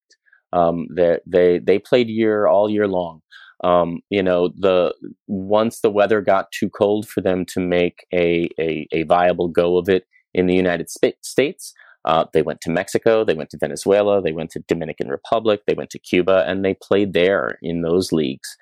Um, 0.52 0.88
they 0.94 1.18
they 1.26 1.58
they 1.58 1.78
played 1.78 2.08
year 2.08 2.46
all 2.46 2.70
year 2.70 2.88
long. 2.88 3.20
Um, 3.64 4.00
you 4.08 4.22
know, 4.22 4.48
the 4.48 4.94
once 5.26 5.80
the 5.80 5.90
weather 5.90 6.20
got 6.20 6.52
too 6.52 6.70
cold 6.70 7.08
for 7.08 7.20
them 7.20 7.44
to 7.46 7.60
make 7.60 8.06
a 8.12 8.48
a, 8.58 8.86
a 8.92 9.02
viable 9.04 9.48
go 9.48 9.76
of 9.76 9.88
it 9.88 10.06
in 10.34 10.46
the 10.46 10.54
United 10.54 10.88
States, 10.90 11.74
uh, 12.04 12.24
they 12.32 12.42
went 12.42 12.60
to 12.62 12.70
Mexico, 12.70 13.24
they 13.24 13.34
went 13.34 13.50
to 13.50 13.58
Venezuela, 13.58 14.22
they 14.22 14.32
went 14.32 14.50
to 14.50 14.64
Dominican 14.68 15.08
Republic, 15.08 15.62
they 15.66 15.74
went 15.74 15.90
to 15.90 15.98
Cuba, 15.98 16.44
and 16.46 16.64
they 16.64 16.74
played 16.74 17.12
there 17.12 17.58
in 17.62 17.82
those 17.82 18.12
leagues 18.12 18.56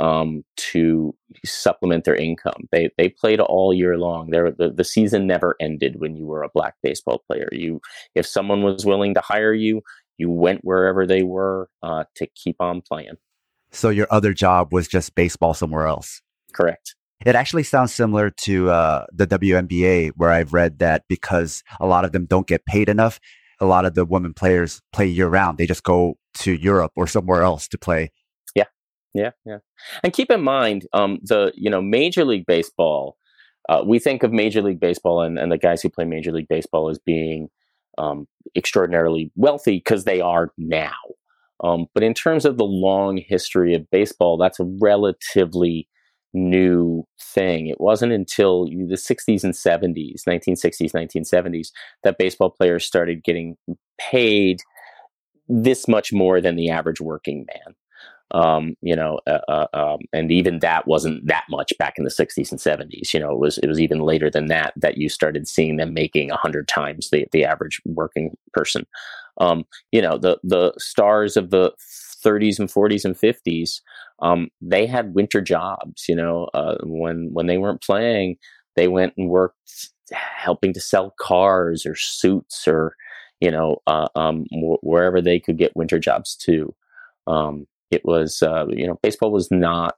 um, 0.00 0.42
to 0.56 1.14
supplement 1.44 2.04
their 2.04 2.16
income. 2.16 2.68
They 2.72 2.90
they 2.96 3.10
played 3.10 3.38
all 3.38 3.72
year 3.72 3.98
long. 3.98 4.30
There 4.30 4.50
the, 4.50 4.70
the 4.70 4.84
season 4.84 5.26
never 5.26 5.56
ended 5.60 6.00
when 6.00 6.16
you 6.16 6.26
were 6.26 6.42
a 6.42 6.48
black 6.52 6.74
baseball 6.82 7.22
player. 7.26 7.48
You 7.52 7.80
if 8.14 8.26
someone 8.26 8.62
was 8.62 8.84
willing 8.84 9.14
to 9.14 9.20
hire 9.20 9.52
you, 9.52 9.82
you 10.16 10.30
went 10.30 10.60
wherever 10.64 11.06
they 11.06 11.22
were 11.22 11.68
uh, 11.82 12.04
to 12.16 12.26
keep 12.34 12.56
on 12.60 12.80
playing. 12.80 13.14
So 13.70 13.90
your 13.90 14.08
other 14.10 14.32
job 14.32 14.72
was 14.72 14.88
just 14.88 15.14
baseball 15.14 15.54
somewhere 15.54 15.86
else. 15.86 16.22
Correct. 16.52 16.96
It 17.24 17.36
actually 17.36 17.64
sounds 17.64 17.94
similar 17.94 18.30
to 18.30 18.70
uh, 18.70 19.04
the 19.12 19.26
WNBA, 19.26 20.12
where 20.16 20.30
I've 20.30 20.54
read 20.54 20.78
that 20.78 21.04
because 21.06 21.62
a 21.78 21.86
lot 21.86 22.06
of 22.06 22.12
them 22.12 22.24
don't 22.24 22.46
get 22.46 22.64
paid 22.64 22.88
enough, 22.88 23.20
a 23.60 23.66
lot 23.66 23.84
of 23.84 23.94
the 23.94 24.06
women 24.06 24.32
players 24.32 24.80
play 24.92 25.06
year 25.06 25.28
round. 25.28 25.58
They 25.58 25.66
just 25.66 25.82
go 25.82 26.14
to 26.38 26.52
Europe 26.52 26.92
or 26.96 27.06
somewhere 27.06 27.42
else 27.42 27.68
to 27.68 27.78
play 27.78 28.10
yeah, 29.14 29.30
yeah. 29.44 29.58
And 30.02 30.12
keep 30.12 30.30
in 30.30 30.42
mind, 30.42 30.86
um, 30.92 31.18
the 31.22 31.52
you 31.54 31.70
know 31.70 31.82
Major 31.82 32.24
League 32.24 32.46
Baseball. 32.46 33.16
Uh, 33.68 33.82
we 33.86 33.98
think 33.98 34.22
of 34.22 34.32
Major 34.32 34.62
League 34.62 34.80
Baseball 34.80 35.20
and, 35.20 35.38
and 35.38 35.52
the 35.52 35.58
guys 35.58 35.82
who 35.82 35.90
play 35.90 36.04
Major 36.04 36.32
League 36.32 36.48
Baseball 36.48 36.88
as 36.88 36.98
being 36.98 37.48
um, 37.98 38.26
extraordinarily 38.56 39.30
wealthy 39.36 39.76
because 39.76 40.04
they 40.04 40.20
are 40.20 40.50
now. 40.56 40.94
Um, 41.62 41.86
but 41.94 42.02
in 42.02 42.14
terms 42.14 42.44
of 42.44 42.56
the 42.56 42.64
long 42.64 43.18
history 43.18 43.74
of 43.74 43.90
baseball, 43.90 44.38
that's 44.38 44.60
a 44.60 44.64
relatively 44.80 45.88
new 46.32 47.04
thing. 47.20 47.66
It 47.66 47.80
wasn't 47.80 48.12
until 48.12 48.64
the 48.64 48.96
60s 48.96 49.44
and 49.44 49.52
70s, 49.52 50.22
1960s, 50.26 50.92
1970s, 50.92 51.68
that 52.02 52.18
baseball 52.18 52.50
players 52.50 52.84
started 52.84 53.24
getting 53.24 53.56
paid 53.98 54.60
this 55.48 55.88
much 55.88 56.12
more 56.12 56.40
than 56.40 56.56
the 56.56 56.70
average 56.70 57.00
working 57.00 57.46
man. 57.52 57.74
Um, 58.32 58.76
you 58.80 58.94
know, 58.94 59.18
uh, 59.26 59.40
uh, 59.48 59.66
um, 59.74 59.98
and 60.12 60.30
even 60.30 60.60
that 60.60 60.86
wasn't 60.86 61.26
that 61.26 61.44
much 61.50 61.72
back 61.78 61.94
in 61.98 62.04
the 62.04 62.10
60s 62.10 62.50
and 62.52 62.60
70s. 62.60 63.12
You 63.12 63.20
know, 63.20 63.32
it 63.32 63.38
was 63.38 63.58
it 63.58 63.66
was 63.68 63.80
even 63.80 64.00
later 64.00 64.30
than 64.30 64.46
that 64.46 64.72
that 64.76 64.98
you 64.98 65.08
started 65.08 65.48
seeing 65.48 65.76
them 65.76 65.94
making 65.94 66.28
hundred 66.30 66.68
times 66.68 67.10
the 67.10 67.26
the 67.32 67.44
average 67.44 67.80
working 67.84 68.36
person. 68.52 68.86
Um, 69.40 69.64
you 69.92 70.02
know, 70.02 70.18
the 70.18 70.38
the 70.44 70.72
stars 70.78 71.36
of 71.36 71.50
the 71.50 71.72
30s 72.22 72.58
and 72.58 72.70
40s 72.70 73.04
and 73.04 73.16
50s, 73.18 73.82
um, 74.20 74.48
they 74.60 74.86
had 74.86 75.14
winter 75.14 75.40
jobs. 75.40 76.04
You 76.08 76.16
know, 76.16 76.48
uh, 76.54 76.76
when 76.82 77.30
when 77.32 77.46
they 77.46 77.58
weren't 77.58 77.82
playing, 77.82 78.36
they 78.76 78.88
went 78.88 79.14
and 79.16 79.28
worked 79.28 79.90
helping 80.12 80.72
to 80.74 80.80
sell 80.80 81.14
cars 81.20 81.86
or 81.86 81.94
suits 81.94 82.66
or 82.66 82.94
you 83.40 83.50
know 83.50 83.78
uh, 83.86 84.08
um, 84.16 84.44
wherever 84.82 85.20
they 85.22 85.40
could 85.40 85.58
get 85.58 85.76
winter 85.76 85.98
jobs 85.98 86.36
too. 86.36 86.74
Um, 87.26 87.66
it 87.90 88.02
was 88.04 88.42
uh, 88.42 88.66
you 88.68 88.86
know 88.86 88.98
baseball 89.02 89.32
was 89.32 89.50
not 89.50 89.96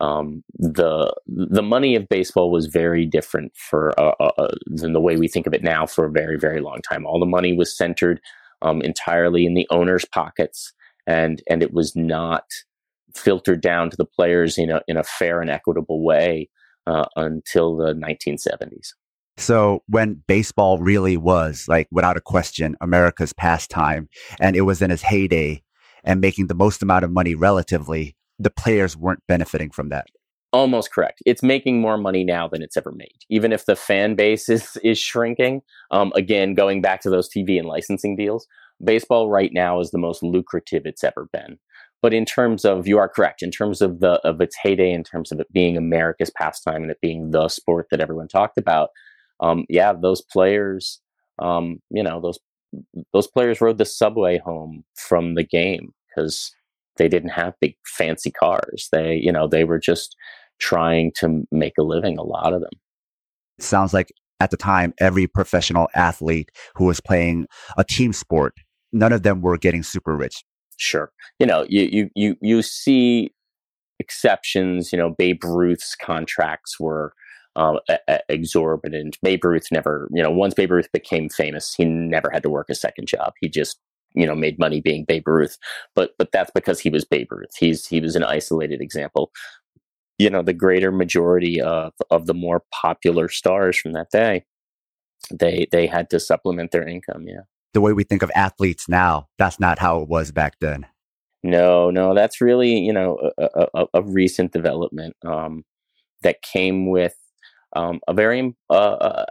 um, 0.00 0.44
the 0.54 1.12
the 1.26 1.62
money 1.62 1.96
of 1.96 2.08
baseball 2.08 2.50
was 2.50 2.66
very 2.66 3.04
different 3.04 3.52
for 3.56 3.98
uh, 3.98 4.14
uh, 4.20 4.30
uh, 4.38 4.54
than 4.66 4.92
the 4.92 5.00
way 5.00 5.16
we 5.16 5.28
think 5.28 5.46
of 5.46 5.54
it 5.54 5.62
now 5.62 5.86
for 5.86 6.04
a 6.04 6.10
very 6.10 6.38
very 6.38 6.60
long 6.60 6.80
time. 6.88 7.04
All 7.06 7.18
the 7.18 7.26
money 7.26 7.52
was 7.52 7.76
centered 7.76 8.20
um, 8.62 8.80
entirely 8.82 9.44
in 9.44 9.54
the 9.54 9.66
owners' 9.70 10.04
pockets, 10.04 10.72
and 11.06 11.42
and 11.48 11.62
it 11.62 11.72
was 11.72 11.96
not 11.96 12.44
filtered 13.14 13.60
down 13.60 13.90
to 13.90 13.96
the 13.96 14.04
players 14.04 14.58
in 14.58 14.70
a 14.70 14.82
in 14.86 14.96
a 14.96 15.02
fair 15.02 15.40
and 15.40 15.50
equitable 15.50 16.04
way 16.04 16.48
uh, 16.86 17.06
until 17.16 17.76
the 17.76 17.92
1970s. 17.94 18.92
So 19.36 19.84
when 19.86 20.22
baseball 20.26 20.78
really 20.78 21.16
was 21.16 21.66
like 21.68 21.86
without 21.92 22.16
a 22.16 22.20
question 22.20 22.76
America's 22.80 23.32
pastime 23.32 24.08
and 24.40 24.56
it 24.56 24.62
was 24.62 24.82
in 24.82 24.90
its 24.90 25.02
heyday 25.02 25.62
and 26.04 26.20
making 26.20 26.46
the 26.46 26.54
most 26.54 26.82
amount 26.82 27.04
of 27.04 27.10
money 27.10 27.34
relatively, 27.34 28.16
the 28.38 28.50
players 28.50 28.96
weren't 28.96 29.22
benefiting 29.26 29.70
from 29.70 29.88
that. 29.90 30.06
Almost 30.52 30.92
correct. 30.92 31.22
It's 31.26 31.42
making 31.42 31.80
more 31.80 31.98
money 31.98 32.24
now 32.24 32.48
than 32.48 32.62
it's 32.62 32.76
ever 32.76 32.92
made, 32.92 33.18
even 33.28 33.52
if 33.52 33.66
the 33.66 33.76
fan 33.76 34.14
base 34.14 34.48
is 34.48 34.78
is 34.82 34.98
shrinking. 34.98 35.62
Um, 35.90 36.12
again, 36.14 36.54
going 36.54 36.80
back 36.80 37.02
to 37.02 37.10
those 37.10 37.28
TV 37.28 37.58
and 37.58 37.68
licensing 37.68 38.16
deals, 38.16 38.46
baseball 38.82 39.28
right 39.28 39.52
now 39.52 39.80
is 39.80 39.90
the 39.90 39.98
most 39.98 40.22
lucrative 40.22 40.86
it's 40.86 41.04
ever 41.04 41.28
been. 41.32 41.58
But 42.00 42.14
in 42.14 42.24
terms 42.24 42.64
of, 42.64 42.86
you 42.86 42.96
are 42.98 43.08
correct, 43.08 43.42
in 43.42 43.50
terms 43.50 43.82
of 43.82 44.00
the 44.00 44.20
of 44.26 44.40
its 44.40 44.56
heyday, 44.56 44.92
in 44.92 45.02
terms 45.02 45.32
of 45.32 45.40
it 45.40 45.52
being 45.52 45.76
America's 45.76 46.30
pastime 46.30 46.82
and 46.82 46.90
it 46.90 47.00
being 47.02 47.32
the 47.32 47.48
sport 47.48 47.88
that 47.90 48.00
everyone 48.00 48.28
talked 48.28 48.56
about, 48.56 48.90
um, 49.40 49.64
yeah, 49.68 49.92
those 49.92 50.22
players, 50.22 51.00
um, 51.40 51.80
you 51.90 52.02
know, 52.02 52.20
those 52.20 52.38
those 53.12 53.26
players 53.26 53.60
rode 53.60 53.78
the 53.78 53.84
subway 53.84 54.38
home 54.38 54.84
from 54.96 55.34
the 55.34 55.44
game 55.44 55.92
because 56.08 56.52
they 56.96 57.08
didn't 57.08 57.30
have 57.30 57.54
big 57.60 57.74
fancy 57.86 58.30
cars. 58.30 58.88
They, 58.92 59.16
you 59.16 59.32
know, 59.32 59.48
they 59.48 59.64
were 59.64 59.78
just 59.78 60.16
trying 60.58 61.12
to 61.16 61.44
make 61.50 61.78
a 61.78 61.82
living. 61.82 62.18
A 62.18 62.22
lot 62.22 62.52
of 62.52 62.60
them. 62.60 62.70
It 63.58 63.64
sounds 63.64 63.94
like 63.94 64.12
at 64.40 64.50
the 64.50 64.56
time, 64.56 64.94
every 64.98 65.26
professional 65.26 65.88
athlete 65.94 66.50
who 66.74 66.84
was 66.84 67.00
playing 67.00 67.46
a 67.76 67.84
team 67.84 68.12
sport, 68.12 68.54
none 68.92 69.12
of 69.12 69.22
them 69.22 69.42
were 69.42 69.58
getting 69.58 69.82
super 69.82 70.16
rich. 70.16 70.44
Sure, 70.76 71.10
you 71.38 71.46
know, 71.46 71.66
you 71.68 71.88
you 71.90 72.10
you 72.14 72.36
you 72.40 72.62
see 72.62 73.30
exceptions. 73.98 74.92
You 74.92 74.98
know, 74.98 75.10
Babe 75.10 75.42
Ruth's 75.42 75.96
contracts 75.96 76.78
were 76.78 77.12
um, 77.58 77.78
exorbitant. 78.28 79.18
Babe 79.22 79.44
Ruth 79.44 79.66
never, 79.72 80.08
you 80.12 80.22
know, 80.22 80.30
once 80.30 80.54
Babe 80.54 80.70
Ruth 80.70 80.90
became 80.92 81.28
famous, 81.28 81.74
he 81.74 81.84
never 81.84 82.30
had 82.32 82.42
to 82.44 82.50
work 82.50 82.70
a 82.70 82.74
second 82.74 83.08
job. 83.08 83.32
He 83.40 83.48
just, 83.48 83.78
you 84.14 84.26
know, 84.26 84.34
made 84.34 84.58
money 84.58 84.80
being 84.80 85.04
Babe 85.04 85.26
Ruth. 85.26 85.58
But 85.94 86.12
but 86.18 86.30
that's 86.32 86.52
because 86.54 86.80
he 86.80 86.88
was 86.88 87.04
Babe 87.04 87.30
Ruth. 87.30 87.54
He's 87.58 87.86
he 87.86 88.00
was 88.00 88.16
an 88.16 88.22
isolated 88.22 88.80
example. 88.80 89.32
You 90.18 90.30
know, 90.30 90.42
the 90.42 90.52
greater 90.52 90.92
majority 90.92 91.60
of 91.60 91.92
of 92.10 92.26
the 92.26 92.34
more 92.34 92.62
popular 92.72 93.28
stars 93.28 93.76
from 93.76 93.92
that 93.92 94.10
day, 94.10 94.44
they 95.32 95.66
they 95.72 95.86
had 95.86 96.10
to 96.10 96.20
supplement 96.20 96.70
their 96.70 96.86
income. 96.86 97.26
Yeah. 97.26 97.42
The 97.74 97.80
way 97.80 97.92
we 97.92 98.04
think 98.04 98.22
of 98.22 98.30
athletes 98.34 98.88
now, 98.88 99.28
that's 99.36 99.60
not 99.60 99.78
how 99.78 100.00
it 100.00 100.08
was 100.08 100.32
back 100.32 100.54
then. 100.60 100.86
No, 101.42 101.90
no, 101.90 102.14
that's 102.14 102.40
really 102.40 102.78
you 102.78 102.92
know 102.92 103.32
a, 103.36 103.66
a, 103.74 103.86
a 103.94 104.02
recent 104.02 104.52
development 104.52 105.16
um, 105.24 105.64
that 106.22 106.42
came 106.42 106.88
with 106.90 107.14
um, 107.74 108.00
a 108.08 108.14
very 108.14 108.54
uh, 108.70 108.72
uh, 108.72 109.24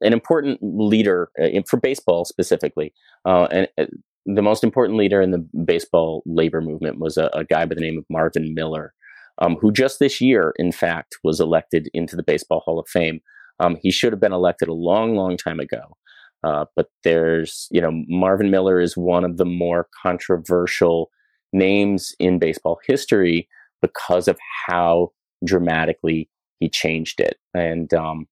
an 0.00 0.12
important 0.12 0.58
leader 0.62 1.30
uh, 1.42 1.60
for 1.68 1.78
baseball 1.78 2.24
specifically, 2.24 2.92
uh, 3.24 3.48
and 3.50 3.68
uh, 3.78 3.86
the 4.26 4.42
most 4.42 4.64
important 4.64 4.98
leader 4.98 5.20
in 5.20 5.30
the 5.30 5.46
baseball 5.64 6.22
labor 6.26 6.60
movement 6.60 6.98
was 6.98 7.16
a, 7.16 7.30
a 7.34 7.44
guy 7.44 7.64
by 7.66 7.74
the 7.74 7.80
name 7.80 7.98
of 7.98 8.04
Marvin 8.08 8.54
Miller, 8.54 8.94
um, 9.38 9.56
who 9.60 9.70
just 9.70 9.98
this 9.98 10.20
year, 10.20 10.54
in 10.56 10.72
fact, 10.72 11.16
was 11.22 11.40
elected 11.40 11.88
into 11.92 12.16
the 12.16 12.22
Baseball 12.22 12.60
Hall 12.60 12.78
of 12.78 12.88
Fame. 12.88 13.20
Um, 13.60 13.76
he 13.82 13.90
should 13.90 14.12
have 14.12 14.20
been 14.20 14.32
elected 14.32 14.68
a 14.68 14.74
long, 14.74 15.14
long 15.14 15.36
time 15.36 15.60
ago. 15.60 15.96
Uh, 16.42 16.66
but 16.76 16.88
there's, 17.04 17.68
you 17.70 17.80
know, 17.80 18.02
Marvin 18.06 18.50
Miller 18.50 18.78
is 18.78 18.96
one 18.96 19.24
of 19.24 19.38
the 19.38 19.46
more 19.46 19.88
controversial 20.02 21.10
names 21.52 22.14
in 22.18 22.38
baseball 22.38 22.78
history 22.86 23.48
because 23.80 24.28
of 24.28 24.38
how 24.66 25.10
dramatically 25.44 26.28
he 26.60 26.68
changed 26.68 27.20
it, 27.20 27.38
and 27.52 27.92
um, 27.94 28.26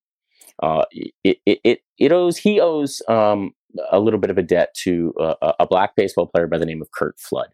uh, 0.61 0.85
it, 0.91 1.37
it, 1.45 1.59
it 1.63 1.79
it 1.97 2.11
owes 2.11 2.37
he 2.37 2.59
owes 2.59 3.01
um, 3.07 3.53
a 3.91 3.99
little 3.99 4.19
bit 4.19 4.29
of 4.29 4.37
a 4.37 4.43
debt 4.43 4.73
to 4.83 5.13
uh, 5.19 5.53
a 5.59 5.67
black 5.67 5.95
baseball 5.95 6.27
player 6.27 6.47
by 6.47 6.57
the 6.57 6.65
name 6.65 6.81
of 6.81 6.91
Curt 6.91 7.19
Flood. 7.19 7.49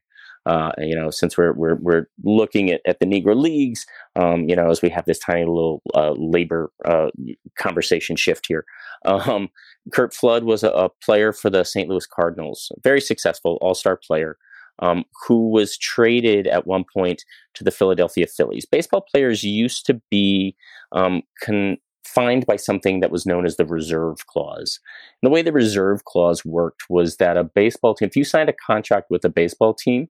Uh, 0.45 0.71
you 0.77 0.95
know, 0.95 1.09
since 1.09 1.37
we're 1.37 1.53
we're 1.53 1.75
we're 1.75 2.05
looking 2.23 2.71
at, 2.71 2.81
at 2.87 2.99
the 2.99 3.05
Negro 3.05 3.35
leagues, 3.35 3.85
um, 4.15 4.47
you 4.47 4.55
know, 4.55 4.69
as 4.69 4.81
we 4.81 4.89
have 4.89 5.05
this 5.05 5.19
tiny 5.19 5.45
little 5.45 5.81
uh, 5.93 6.11
labor 6.11 6.71
uh, 6.85 7.09
conversation 7.57 8.15
shift 8.15 8.47
here, 8.47 8.65
um, 9.05 9.49
Curt 9.93 10.13
Flood 10.13 10.45
was 10.45 10.63
a, 10.63 10.69
a, 10.69 10.89
player 11.03 11.33
for 11.33 11.49
the 11.49 11.63
St. 11.63 11.89
Louis 11.89 12.05
Cardinals, 12.05 12.71
very 12.83 13.01
successful 13.01 13.57
All 13.61 13.75
Star 13.75 13.97
player 13.97 14.37
um, 14.81 15.03
who 15.27 15.49
was 15.49 15.77
traded 15.77 16.47
at 16.47 16.67
one 16.67 16.83
point 16.93 17.23
to 17.55 17.63
the 17.63 17.71
Philadelphia 17.71 18.27
Phillies. 18.27 18.65
Baseball 18.65 19.01
players 19.01 19.43
used 19.43 19.85
to 19.85 20.01
be 20.09 20.55
um, 20.91 21.21
confined 21.41 22.45
by 22.45 22.55
something 22.55 22.99
that 22.99 23.11
was 23.11 23.25
known 23.25 23.45
as 23.45 23.57
the 23.57 23.65
reserve 23.65 24.25
clause. 24.27 24.79
And 25.21 25.29
the 25.29 25.33
way 25.33 25.41
the 25.41 25.51
reserve 25.51 26.05
clause 26.05 26.45
worked 26.45 26.83
was 26.89 27.17
that 27.17 27.37
a 27.37 27.43
baseball 27.43 27.95
team, 27.95 28.07
if 28.07 28.15
you 28.15 28.23
signed 28.23 28.49
a 28.49 28.55
contract 28.65 29.07
with 29.09 29.25
a 29.25 29.29
baseball 29.29 29.73
team, 29.73 30.07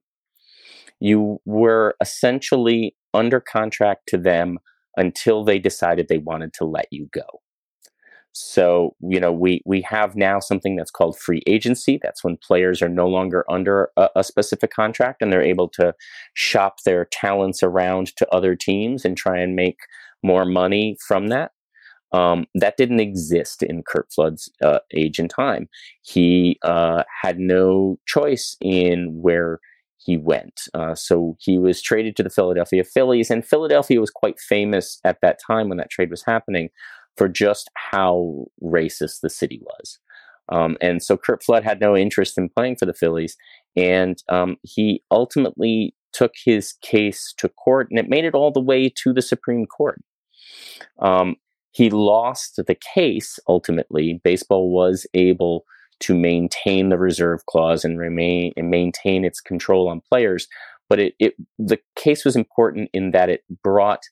you 1.00 1.40
were 1.44 1.94
essentially 2.00 2.94
under 3.14 3.40
contract 3.40 4.02
to 4.08 4.18
them 4.18 4.58
until 4.96 5.44
they 5.44 5.58
decided 5.58 6.08
they 6.08 6.18
wanted 6.18 6.52
to 6.54 6.64
let 6.64 6.86
you 6.90 7.08
go. 7.12 7.40
So, 8.32 8.94
you 9.00 9.18
know, 9.18 9.32
we, 9.32 9.60
we 9.64 9.82
have 9.82 10.14
now 10.14 10.38
something 10.38 10.76
that's 10.76 10.90
called 10.90 11.18
free 11.18 11.42
agency. 11.46 11.98
That's 12.00 12.22
when 12.22 12.36
players 12.36 12.80
are 12.80 12.88
no 12.88 13.08
longer 13.08 13.44
under 13.50 13.90
a, 13.96 14.08
a, 14.16 14.24
specific 14.24 14.70
contract 14.70 15.20
and 15.20 15.32
they're 15.32 15.42
able 15.42 15.68
to 15.70 15.94
shop 16.34 16.82
their 16.84 17.06
talents 17.06 17.62
around 17.62 18.14
to 18.16 18.28
other 18.32 18.54
teams 18.54 19.04
and 19.04 19.16
try 19.16 19.38
and 19.38 19.56
make 19.56 19.78
more 20.22 20.44
money 20.44 20.96
from 21.06 21.28
that. 21.28 21.50
Um, 22.12 22.46
that 22.54 22.76
didn't 22.76 23.00
exist 23.00 23.62
in 23.62 23.82
Curt 23.82 24.12
Flood's 24.12 24.50
uh, 24.62 24.80
age 24.92 25.18
and 25.18 25.30
time. 25.30 25.68
He 26.02 26.58
uh, 26.62 27.04
had 27.22 27.38
no 27.38 27.98
choice 28.06 28.56
in 28.60 29.20
where 29.22 29.60
he 29.98 30.16
went. 30.16 30.62
Uh, 30.74 30.94
so 30.94 31.36
he 31.38 31.58
was 31.58 31.80
traded 31.80 32.16
to 32.16 32.22
the 32.22 32.30
Philadelphia 32.30 32.82
Phillies, 32.82 33.30
and 33.30 33.46
Philadelphia 33.46 34.00
was 34.00 34.10
quite 34.10 34.40
famous 34.40 34.98
at 35.04 35.18
that 35.22 35.38
time 35.46 35.68
when 35.68 35.78
that 35.78 35.90
trade 35.90 36.10
was 36.10 36.24
happening 36.24 36.70
for 37.16 37.28
just 37.28 37.70
how 37.74 38.46
racist 38.62 39.20
the 39.22 39.30
city 39.30 39.60
was. 39.62 39.98
Um, 40.50 40.76
and 40.80 41.02
so 41.02 41.16
Curt 41.16 41.42
Flood 41.42 41.64
had 41.64 41.80
no 41.80 41.96
interest 41.96 42.36
in 42.36 42.48
playing 42.48 42.76
for 42.76 42.86
the 42.86 42.94
Phillies, 42.94 43.36
and 43.76 44.20
um, 44.28 44.56
he 44.62 45.02
ultimately 45.10 45.94
took 46.12 46.32
his 46.44 46.74
case 46.82 47.32
to 47.38 47.48
court, 47.48 47.88
and 47.90 47.98
it 47.98 48.08
made 48.08 48.24
it 48.24 48.34
all 48.34 48.50
the 48.50 48.60
way 48.60 48.92
to 49.02 49.12
the 49.12 49.22
Supreme 49.22 49.66
Court. 49.66 50.02
Um, 50.98 51.36
he 51.72 51.88
lost 51.88 52.56
the 52.56 52.76
case 52.94 53.38
ultimately. 53.46 54.20
Baseball 54.24 54.72
was 54.72 55.06
able 55.14 55.64
to 56.00 56.14
maintain 56.14 56.88
the 56.88 56.98
reserve 56.98 57.46
clause 57.46 57.84
and 57.84 57.98
remain 57.98 58.52
and 58.56 58.70
maintain 58.70 59.24
its 59.24 59.40
control 59.40 59.88
on 59.88 60.00
players, 60.00 60.48
but 60.88 60.98
it, 60.98 61.14
it 61.18 61.34
the 61.58 61.78
case 61.94 62.24
was 62.24 62.36
important 62.36 62.90
in 62.92 63.12
that 63.12 63.28
it 63.28 63.44
brought 63.62 64.02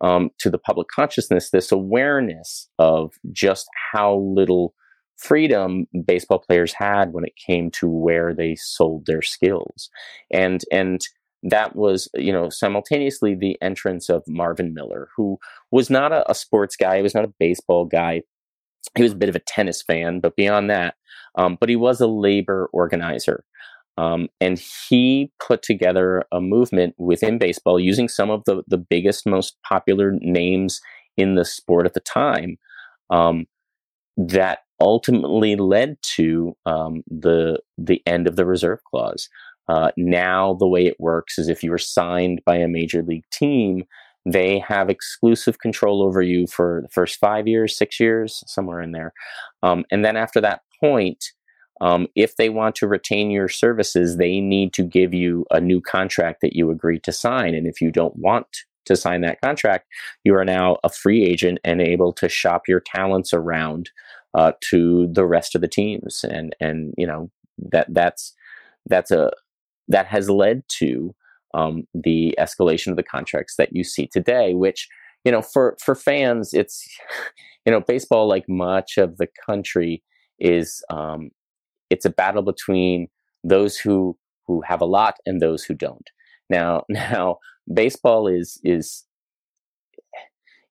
um, 0.00 0.30
to 0.38 0.50
the 0.50 0.58
public 0.58 0.88
consciousness 0.88 1.50
this 1.50 1.72
awareness 1.72 2.68
of 2.78 3.14
just 3.32 3.66
how 3.92 4.16
little 4.16 4.74
freedom 5.16 5.86
baseball 6.06 6.38
players 6.38 6.74
had 6.74 7.12
when 7.12 7.24
it 7.24 7.32
came 7.36 7.70
to 7.70 7.88
where 7.88 8.34
they 8.34 8.54
sold 8.54 9.06
their 9.06 9.22
skills 9.22 9.88
and 10.30 10.62
and 10.70 11.06
that 11.42 11.76
was, 11.76 12.08
you 12.14 12.32
know, 12.32 12.48
simultaneously 12.50 13.34
the 13.34 13.56
entrance 13.62 14.08
of 14.08 14.24
Marvin 14.26 14.74
Miller, 14.74 15.08
who 15.16 15.38
was 15.70 15.90
not 15.90 16.12
a, 16.12 16.28
a 16.30 16.34
sports 16.34 16.76
guy, 16.76 16.96
he 16.96 17.02
was 17.02 17.14
not 17.14 17.24
a 17.24 17.32
baseball 17.38 17.84
guy. 17.84 18.22
He 18.96 19.02
was 19.02 19.12
a 19.12 19.16
bit 19.16 19.28
of 19.28 19.36
a 19.36 19.40
tennis 19.40 19.82
fan, 19.82 20.20
but 20.20 20.36
beyond 20.36 20.70
that, 20.70 20.94
um, 21.36 21.56
but 21.60 21.68
he 21.68 21.76
was 21.76 22.00
a 22.00 22.06
labor 22.06 22.68
organizer. 22.72 23.44
Um, 23.98 24.28
and 24.40 24.62
he 24.88 25.32
put 25.46 25.62
together 25.62 26.24
a 26.30 26.40
movement 26.40 26.94
within 26.98 27.38
baseball 27.38 27.80
using 27.80 28.08
some 28.08 28.30
of 28.30 28.42
the, 28.44 28.62
the 28.68 28.78
biggest, 28.78 29.26
most 29.26 29.56
popular 29.66 30.12
names 30.20 30.80
in 31.16 31.34
the 31.34 31.44
sport 31.44 31.86
at 31.86 31.94
the 31.94 32.00
time 32.00 32.58
um, 33.10 33.46
that 34.16 34.60
ultimately 34.80 35.56
led 35.56 35.96
to 36.02 36.54
um, 36.66 37.02
the 37.08 37.58
the 37.78 38.02
end 38.06 38.26
of 38.26 38.36
the 38.36 38.44
reserve 38.44 38.80
clause. 38.84 39.28
Uh, 39.68 39.90
now, 39.96 40.54
the 40.54 40.68
way 40.68 40.86
it 40.86 41.00
works 41.00 41.38
is 41.38 41.48
if 41.48 41.62
you 41.62 41.70
were 41.70 41.78
signed 41.78 42.40
by 42.44 42.56
a 42.56 42.68
major 42.68 43.02
league 43.02 43.24
team, 43.32 43.84
they 44.24 44.58
have 44.58 44.90
exclusive 44.90 45.58
control 45.58 46.02
over 46.02 46.20
you 46.20 46.46
for 46.46 46.80
the 46.82 46.88
first 46.88 47.18
five 47.18 47.48
years, 47.48 47.76
six 47.76 47.98
years, 47.98 48.44
somewhere 48.46 48.80
in 48.80 48.92
there. 48.92 49.12
Um, 49.62 49.84
and 49.90 50.04
then 50.04 50.16
after 50.16 50.40
that 50.40 50.60
point, 50.80 51.24
um, 51.80 52.06
if 52.14 52.36
they 52.36 52.48
want 52.48 52.74
to 52.76 52.86
retain 52.86 53.30
your 53.30 53.48
services, 53.48 54.16
they 54.16 54.40
need 54.40 54.72
to 54.74 54.82
give 54.82 55.12
you 55.12 55.44
a 55.50 55.60
new 55.60 55.80
contract 55.80 56.40
that 56.40 56.54
you 56.54 56.70
agree 56.70 56.98
to 57.00 57.12
sign. 57.12 57.54
And 57.54 57.66
if 57.66 57.80
you 57.80 57.90
don't 57.90 58.16
want 58.16 58.46
to 58.86 58.96
sign 58.96 59.20
that 59.22 59.40
contract, 59.40 59.86
you 60.24 60.34
are 60.34 60.44
now 60.44 60.78
a 60.84 60.88
free 60.88 61.24
agent 61.24 61.58
and 61.64 61.80
able 61.80 62.12
to 62.14 62.28
shop 62.28 62.62
your 62.66 62.80
talents 62.80 63.32
around 63.34 63.90
uh, 64.34 64.52
to 64.70 65.08
the 65.12 65.26
rest 65.26 65.54
of 65.54 65.60
the 65.60 65.68
teams. 65.68 66.24
And 66.24 66.54
and 66.60 66.94
you 66.96 67.06
know 67.06 67.30
that 67.58 67.86
that's 67.90 68.34
that's 68.86 69.10
a 69.10 69.30
that 69.88 70.06
has 70.06 70.30
led 70.30 70.62
to 70.68 71.14
um, 71.54 71.86
the 71.94 72.34
escalation 72.38 72.88
of 72.88 72.96
the 72.96 73.02
contracts 73.02 73.56
that 73.56 73.74
you 73.74 73.84
see 73.84 74.06
today, 74.06 74.54
which 74.54 74.88
you 75.24 75.32
know 75.32 75.42
for 75.42 75.76
for 75.82 75.94
fans, 75.94 76.54
it's 76.54 76.86
you 77.66 77.72
know 77.72 77.80
baseball 77.80 78.28
like 78.28 78.48
much 78.48 78.96
of 78.96 79.18
the 79.18 79.28
country 79.46 80.02
is 80.38 80.82
um, 80.90 81.30
it's 81.90 82.04
a 82.04 82.10
battle 82.10 82.42
between 82.42 83.08
those 83.44 83.76
who 83.76 84.16
who 84.46 84.62
have 84.62 84.80
a 84.80 84.86
lot 84.86 85.16
and 85.26 85.40
those 85.40 85.64
who 85.64 85.74
don't. 85.74 86.08
Now, 86.48 86.84
now 86.88 87.38
baseball 87.72 88.26
is 88.28 88.60
is 88.64 89.04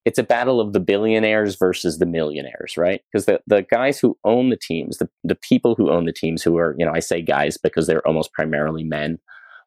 it's 0.05 0.19
a 0.19 0.23
battle 0.23 0.61
of 0.61 0.73
the 0.73 0.79
billionaires 0.79 1.55
versus 1.55 1.97
the 1.97 2.05
millionaires, 2.05 2.77
right? 2.77 3.01
Because 3.11 3.25
the, 3.25 3.41
the 3.47 3.63
guys 3.63 3.99
who 3.99 4.15
own 4.23 4.51
the 4.51 4.57
teams, 4.57 4.97
the, 4.99 5.09
the 5.23 5.35
people 5.35 5.73
who 5.73 5.89
own 5.89 6.05
the 6.05 6.13
teams, 6.13 6.43
who 6.43 6.57
are, 6.57 6.75
you 6.77 6.85
know, 6.85 6.91
I 6.93 6.99
say 6.99 7.23
guys 7.23 7.57
because 7.57 7.87
they're 7.87 8.07
almost 8.07 8.31
primarily 8.31 8.83
men, 8.83 9.17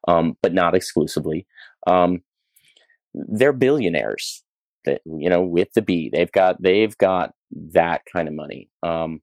um, 0.07 0.37
but 0.41 0.53
not 0.53 0.75
exclusively, 0.75 1.45
um, 1.87 2.21
they're 3.13 3.53
billionaires. 3.53 4.43
That 4.85 5.01
you 5.05 5.29
know, 5.29 5.41
with 5.41 5.73
the 5.73 5.81
B, 5.81 6.09
they've 6.09 6.31
got 6.31 6.61
they've 6.61 6.97
got 6.97 7.33
that 7.73 8.03
kind 8.11 8.29
of 8.29 8.33
money. 8.33 8.69
Um, 8.81 9.21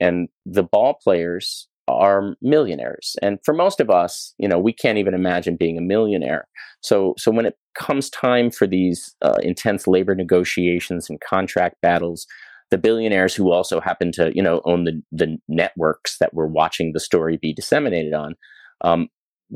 and 0.00 0.28
the 0.46 0.62
ball 0.62 0.94
players 1.02 1.68
are 1.88 2.36
millionaires. 2.40 3.16
And 3.20 3.38
for 3.44 3.52
most 3.52 3.80
of 3.80 3.90
us 3.90 4.34
you 4.38 4.48
know 4.48 4.58
we 4.58 4.72
can't 4.72 4.98
even 4.98 5.14
imagine 5.14 5.56
being 5.56 5.78
a 5.78 5.82
millionaire. 5.82 6.46
So 6.80 7.14
so 7.18 7.30
when 7.30 7.46
it 7.46 7.56
comes 7.74 8.10
time 8.10 8.50
for 8.50 8.66
these 8.66 9.14
uh, 9.22 9.38
intense 9.42 9.86
labor 9.86 10.14
negotiations 10.14 11.08
and 11.08 11.20
contract 11.20 11.76
battles 11.82 12.26
the 12.70 12.78
billionaires 12.78 13.34
who 13.34 13.50
also 13.50 13.80
happen 13.80 14.12
to 14.12 14.32
you 14.34 14.42
know 14.42 14.60
own 14.64 14.84
the 14.84 15.02
the 15.12 15.36
networks 15.48 16.18
that 16.18 16.32
we're 16.32 16.46
watching 16.46 16.92
the 16.92 17.00
story 17.00 17.36
be 17.36 17.52
disseminated 17.52 18.14
on 18.14 18.34
um, 18.82 19.08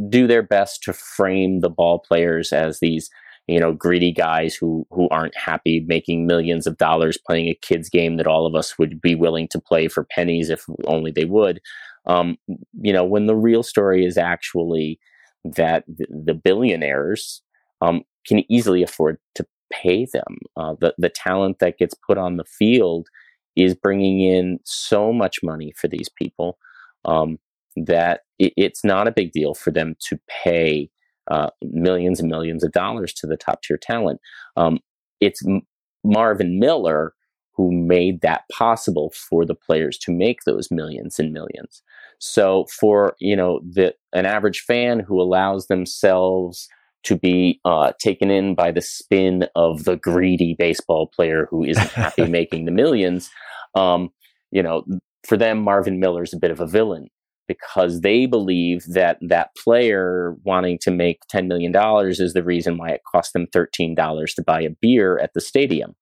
do 0.09 0.27
their 0.27 0.43
best 0.43 0.83
to 0.83 0.93
frame 0.93 1.61
the 1.61 1.71
ball 1.71 2.01
players 2.01 2.53
as 2.53 2.81
these 2.81 3.09
you 3.47 3.61
know 3.61 3.73
greedy 3.73 4.13
guys 4.13 4.55
who 4.55 4.87
who 4.91 5.09
aren't 5.11 5.37
happy 5.37 5.85
making 5.87 6.27
millions 6.27 6.67
of 6.67 6.79
dollars 6.79 7.19
playing 7.27 7.49
a 7.49 7.59
kids 7.63 7.89
game 7.89 8.17
that 8.17 8.27
all 8.27 8.47
of 8.47 8.55
us 8.55 8.79
would 8.79 9.01
be 9.01 9.15
willing 9.15 9.49
to 9.49 9.61
play 9.61 9.89
for 9.89 10.05
pennies 10.05 10.51
if 10.51 10.65
only 10.87 11.11
they 11.11 11.25
would. 11.25 11.61
Um, 12.07 12.37
you 12.81 12.93
know 12.93 13.05
when 13.05 13.27
the 13.27 13.37
real 13.37 13.63
story 13.63 14.05
is 14.05 14.19
actually 14.19 14.99
that 15.45 15.85
the, 15.87 16.35
billionaires 16.35 17.43
um, 17.83 18.03
can 18.27 18.51
easily 18.51 18.83
afford 18.83 19.19
to 19.35 19.47
pay 19.73 20.07
them. 20.13 20.39
Uh, 20.57 20.75
the 20.81 20.95
the 20.99 21.11
talent 21.11 21.59
that 21.59 21.79
gets 21.79 21.95
put 21.95 22.19
on 22.19 22.37
the 22.37 22.45
field 22.45 23.09
is 23.57 23.75
bringing 23.75 24.21
in 24.21 24.59
so 24.65 25.13
much 25.13 25.43
money 25.43 25.73
for 25.77 25.89
these 25.89 26.09
people 26.09 26.59
um, 27.05 27.39
that 27.77 28.23
it, 28.39 28.53
it's 28.57 28.85
not 28.85 29.07
a 29.07 29.13
big 29.13 29.33
deal 29.33 29.55
for 29.55 29.71
them 29.71 29.95
to 30.09 30.19
pay 30.29 30.91
uh, 31.31 31.51
millions 31.63 32.21
and 32.21 32.29
millions 32.29 32.65
of 32.65 32.73
dollars 32.73 33.13
to 33.15 33.27
the 33.27 33.37
top 33.37 33.63
tier 33.63 33.79
talent. 33.81 34.21
Um, 34.57 34.79
it's 35.21 35.45
M- 35.47 35.63
Marvin 36.05 36.59
Miller 36.59 37.15
who 37.57 37.71
made 37.73 38.21
that 38.21 38.43
possible 38.53 39.13
for 39.15 39.45
the 39.45 39.55
players 39.55 39.97
to 39.97 40.13
make 40.13 40.41
those 40.45 40.71
millions 40.71 41.19
and 41.19 41.33
millions. 41.33 41.83
So 42.19 42.67
for 42.67 43.17
you 43.21 43.37
know 43.37 43.61
the 43.61 43.95
an 44.13 44.27
average 44.27 44.61
fan 44.61 45.01
who 45.01 45.21
allows 45.21 45.67
themselves 45.67 46.69
to 47.05 47.17
be 47.17 47.61
uh, 47.65 47.93
taken 48.01 48.31
in 48.31 48.55
by 48.55 48.73
the 48.73 48.81
spin 48.81 49.47
of 49.55 49.85
the 49.85 49.97
greedy 49.97 50.57
baseball 50.59 51.07
player 51.07 51.47
who 51.51 51.63
isn't 51.65 51.91
happy 51.91 52.27
making 52.29 52.65
the 52.65 52.71
millions, 52.71 53.31
um, 53.75 54.09
you 54.51 54.63
know, 54.63 54.85
for 55.27 55.37
them 55.37 55.61
Marvin 55.61 56.01
Miller's 56.01 56.33
a 56.33 56.39
bit 56.39 56.51
of 56.51 56.61
a 56.61 56.67
villain 56.67 57.09
because 57.47 58.01
they 58.01 58.27
believe 58.27 58.85
that 58.89 59.19
that 59.21 59.51
player 59.63 60.35
wanting 60.45 60.79
to 60.83 60.91
make 60.91 61.21
$10 61.33 61.47
million 61.47 61.73
is 62.09 62.33
the 62.33 62.45
reason 62.45 62.79
why 62.79 62.91
it 62.91 63.03
cost 63.11 63.33
them 63.33 63.47
$13 63.55 64.35
to 64.35 64.43
buy 64.43 64.63
a 64.63 64.71
beer 64.81 65.19
at 65.19 65.33
the 65.35 65.41
stadium. 65.41 65.95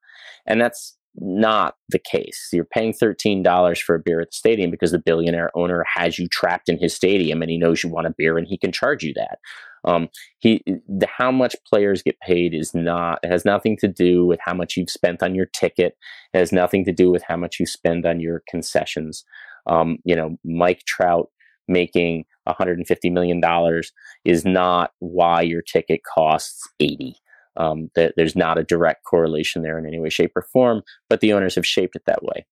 And 0.46 0.60
that's 0.60 0.96
not 1.16 1.76
the 1.88 1.98
case. 1.98 2.48
You're 2.52 2.64
paying 2.64 2.92
$13 2.92 3.80
for 3.82 3.94
a 3.94 4.00
beer 4.00 4.20
at 4.20 4.30
the 4.30 4.36
stadium 4.36 4.70
because 4.70 4.92
the 4.92 4.98
billionaire 4.98 5.50
owner 5.54 5.84
has 5.94 6.18
you 6.18 6.28
trapped 6.28 6.68
in 6.68 6.78
his 6.78 6.94
stadium 6.94 7.42
and 7.42 7.50
he 7.50 7.58
knows 7.58 7.82
you 7.82 7.90
want 7.90 8.06
a 8.06 8.14
beer 8.16 8.38
and 8.38 8.46
he 8.46 8.56
can 8.56 8.72
charge 8.72 9.02
you 9.02 9.12
that. 9.14 9.38
Um, 9.84 10.08
he, 10.38 10.62
the, 10.66 11.06
how 11.06 11.32
much 11.32 11.56
players 11.68 12.02
get 12.02 12.20
paid 12.20 12.54
is 12.54 12.72
not, 12.72 13.18
it 13.22 13.30
has 13.30 13.44
nothing 13.44 13.76
to 13.78 13.88
do 13.88 14.24
with 14.24 14.38
how 14.40 14.54
much 14.54 14.76
you've 14.76 14.90
spent 14.90 15.22
on 15.22 15.34
your 15.34 15.46
ticket. 15.46 15.96
It 16.32 16.38
has 16.38 16.52
nothing 16.52 16.84
to 16.84 16.92
do 16.92 17.10
with 17.10 17.24
how 17.24 17.36
much 17.36 17.58
you 17.58 17.66
spend 17.66 18.06
on 18.06 18.20
your 18.20 18.42
concessions. 18.48 19.24
Um, 19.66 19.98
you 20.04 20.16
know, 20.16 20.36
Mike 20.44 20.82
Trout 20.86 21.28
making 21.68 22.24
150 22.44 23.10
million 23.10 23.40
dollars 23.40 23.92
is 24.24 24.44
not 24.44 24.90
why 24.98 25.42
your 25.42 25.62
ticket 25.62 26.00
costs 26.02 26.68
80. 26.80 27.16
Um, 27.54 27.90
that 27.94 28.14
there's 28.16 28.34
not 28.34 28.56
a 28.56 28.64
direct 28.64 29.04
correlation 29.04 29.62
there 29.62 29.78
in 29.78 29.86
any 29.86 30.00
way, 30.00 30.08
shape, 30.08 30.32
or 30.34 30.46
form, 30.52 30.82
but 31.10 31.20
the 31.20 31.34
owners 31.34 31.54
have 31.56 31.66
shaped 31.66 31.94
it 31.94 32.02
that 32.06 32.22
way. 32.22 32.46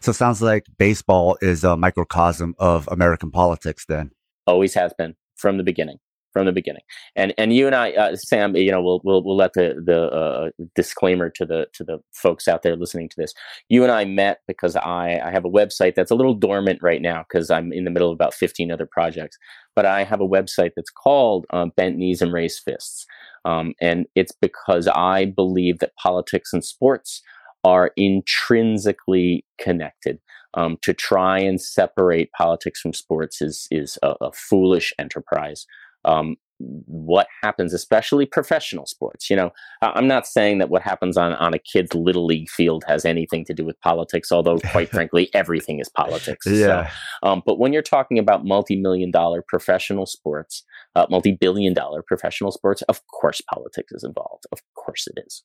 So 0.00 0.10
it 0.10 0.14
sounds 0.14 0.42
like 0.42 0.66
baseball 0.78 1.38
is 1.40 1.64
a 1.64 1.78
microcosm 1.78 2.54
of 2.58 2.86
American 2.92 3.30
politics. 3.30 3.86
Then 3.88 4.10
always 4.46 4.74
has 4.74 4.92
been 4.92 5.14
from 5.34 5.56
the 5.56 5.64
beginning 5.64 5.98
from 6.34 6.44
the 6.44 6.52
beginning. 6.52 6.82
And 7.16 7.32
and 7.38 7.54
you 7.54 7.66
and 7.66 7.74
I, 7.74 7.92
uh, 7.92 8.16
Sam, 8.16 8.54
you 8.56 8.70
know, 8.70 8.82
we'll 8.82 9.00
we'll 9.04 9.24
we'll 9.24 9.36
let 9.36 9.54
the 9.54 9.82
the 9.82 10.10
uh, 10.10 10.50
disclaimer 10.74 11.30
to 11.30 11.46
the 11.46 11.66
to 11.72 11.84
the 11.84 11.98
folks 12.12 12.46
out 12.46 12.62
there 12.62 12.76
listening 12.76 13.08
to 13.08 13.16
this. 13.16 13.32
You 13.70 13.84
and 13.84 13.92
I 13.92 14.04
met 14.04 14.40
because 14.46 14.76
I 14.76 15.20
I 15.24 15.30
have 15.30 15.46
a 15.46 15.50
website 15.50 15.94
that's 15.94 16.10
a 16.10 16.16
little 16.16 16.34
dormant 16.34 16.80
right 16.82 17.00
now 17.00 17.24
because 17.26 17.50
I'm 17.50 17.72
in 17.72 17.84
the 17.84 17.90
middle 17.90 18.10
of 18.10 18.14
about 18.14 18.34
15 18.34 18.70
other 18.70 18.86
projects. 18.90 19.38
But 19.74 19.86
I 19.86 20.04
have 20.04 20.20
a 20.20 20.28
website 20.28 20.72
that's 20.76 20.90
called 20.90 21.46
um, 21.50 21.72
Bent 21.76 21.96
Knees 21.96 22.20
and 22.20 22.32
Raised 22.32 22.62
Fists, 22.64 23.06
um, 23.44 23.74
and 23.80 24.06
it's 24.14 24.32
because 24.32 24.88
I 24.88 25.24
believe 25.24 25.78
that 25.78 25.96
politics 25.96 26.52
and 26.52 26.64
sports 26.64 27.22
are 27.62 27.92
intrinsically 27.96 29.46
connected. 29.58 30.18
Um, 30.56 30.78
to 30.82 30.94
try 30.94 31.40
and 31.40 31.60
separate 31.60 32.30
politics 32.30 32.80
from 32.80 32.92
sports 32.92 33.42
is 33.42 33.66
is 33.72 33.98
a, 34.04 34.14
a 34.20 34.30
foolish 34.32 34.92
enterprise 35.00 35.66
um, 36.04 36.36
what 36.58 37.26
happens, 37.42 37.74
especially 37.74 38.26
professional 38.26 38.86
sports. 38.86 39.28
You 39.28 39.36
know, 39.36 39.50
I'm 39.82 40.06
not 40.06 40.26
saying 40.26 40.58
that 40.58 40.70
what 40.70 40.82
happens 40.82 41.16
on, 41.16 41.32
on 41.34 41.52
a 41.54 41.58
kid's 41.58 41.94
little 41.94 42.26
league 42.26 42.48
field 42.48 42.84
has 42.86 43.04
anything 43.04 43.44
to 43.46 43.54
do 43.54 43.64
with 43.64 43.80
politics, 43.80 44.30
although 44.30 44.58
quite 44.58 44.88
frankly, 44.90 45.30
everything 45.34 45.80
is 45.80 45.88
politics. 45.88 46.46
Yeah. 46.46 46.88
So, 47.22 47.28
um, 47.28 47.42
but 47.44 47.58
when 47.58 47.72
you're 47.72 47.82
talking 47.82 48.18
about 48.18 48.44
multi-million 48.44 49.10
dollar 49.10 49.42
professional 49.46 50.06
sports, 50.06 50.62
uh, 50.94 51.06
multi-billion 51.10 51.74
dollar 51.74 52.02
professional 52.02 52.52
sports, 52.52 52.82
of 52.82 53.00
course, 53.08 53.40
politics 53.52 53.92
is 53.92 54.04
involved. 54.04 54.44
Of 54.52 54.60
course 54.74 55.06
it 55.06 55.20
is. 55.26 55.42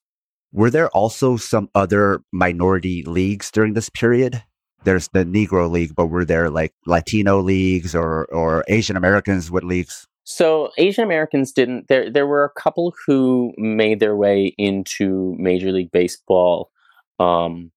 Were 0.51 0.71
there 0.71 0.89
also 0.89 1.37
some 1.37 1.69
other 1.75 2.21
minority 2.31 3.03
leagues 3.03 3.51
during 3.51 3.73
this 3.73 3.89
period? 3.89 4.43
There's 4.83 5.09
the 5.09 5.25
Negro 5.25 5.69
League, 5.69 5.93
but 5.95 6.07
were 6.07 6.25
there 6.25 6.49
like 6.49 6.73
Latino 6.85 7.41
leagues 7.41 7.93
or, 7.93 8.25
or 8.27 8.63
Asian 8.67 8.95
Americans 8.95 9.51
with 9.51 9.63
leagues? 9.63 10.07
So 10.29 10.69
Asian 10.77 11.03
Americans 11.03 11.51
didn't. 11.51 11.87
There, 11.87 12.07
there 12.07 12.27
were 12.27 12.45
a 12.45 12.61
couple 12.61 12.93
who 13.07 13.51
made 13.57 13.99
their 13.99 14.15
way 14.15 14.53
into 14.59 15.35
Major 15.39 15.71
League 15.71 15.91
Baseball 15.91 16.69
um, 17.19 17.71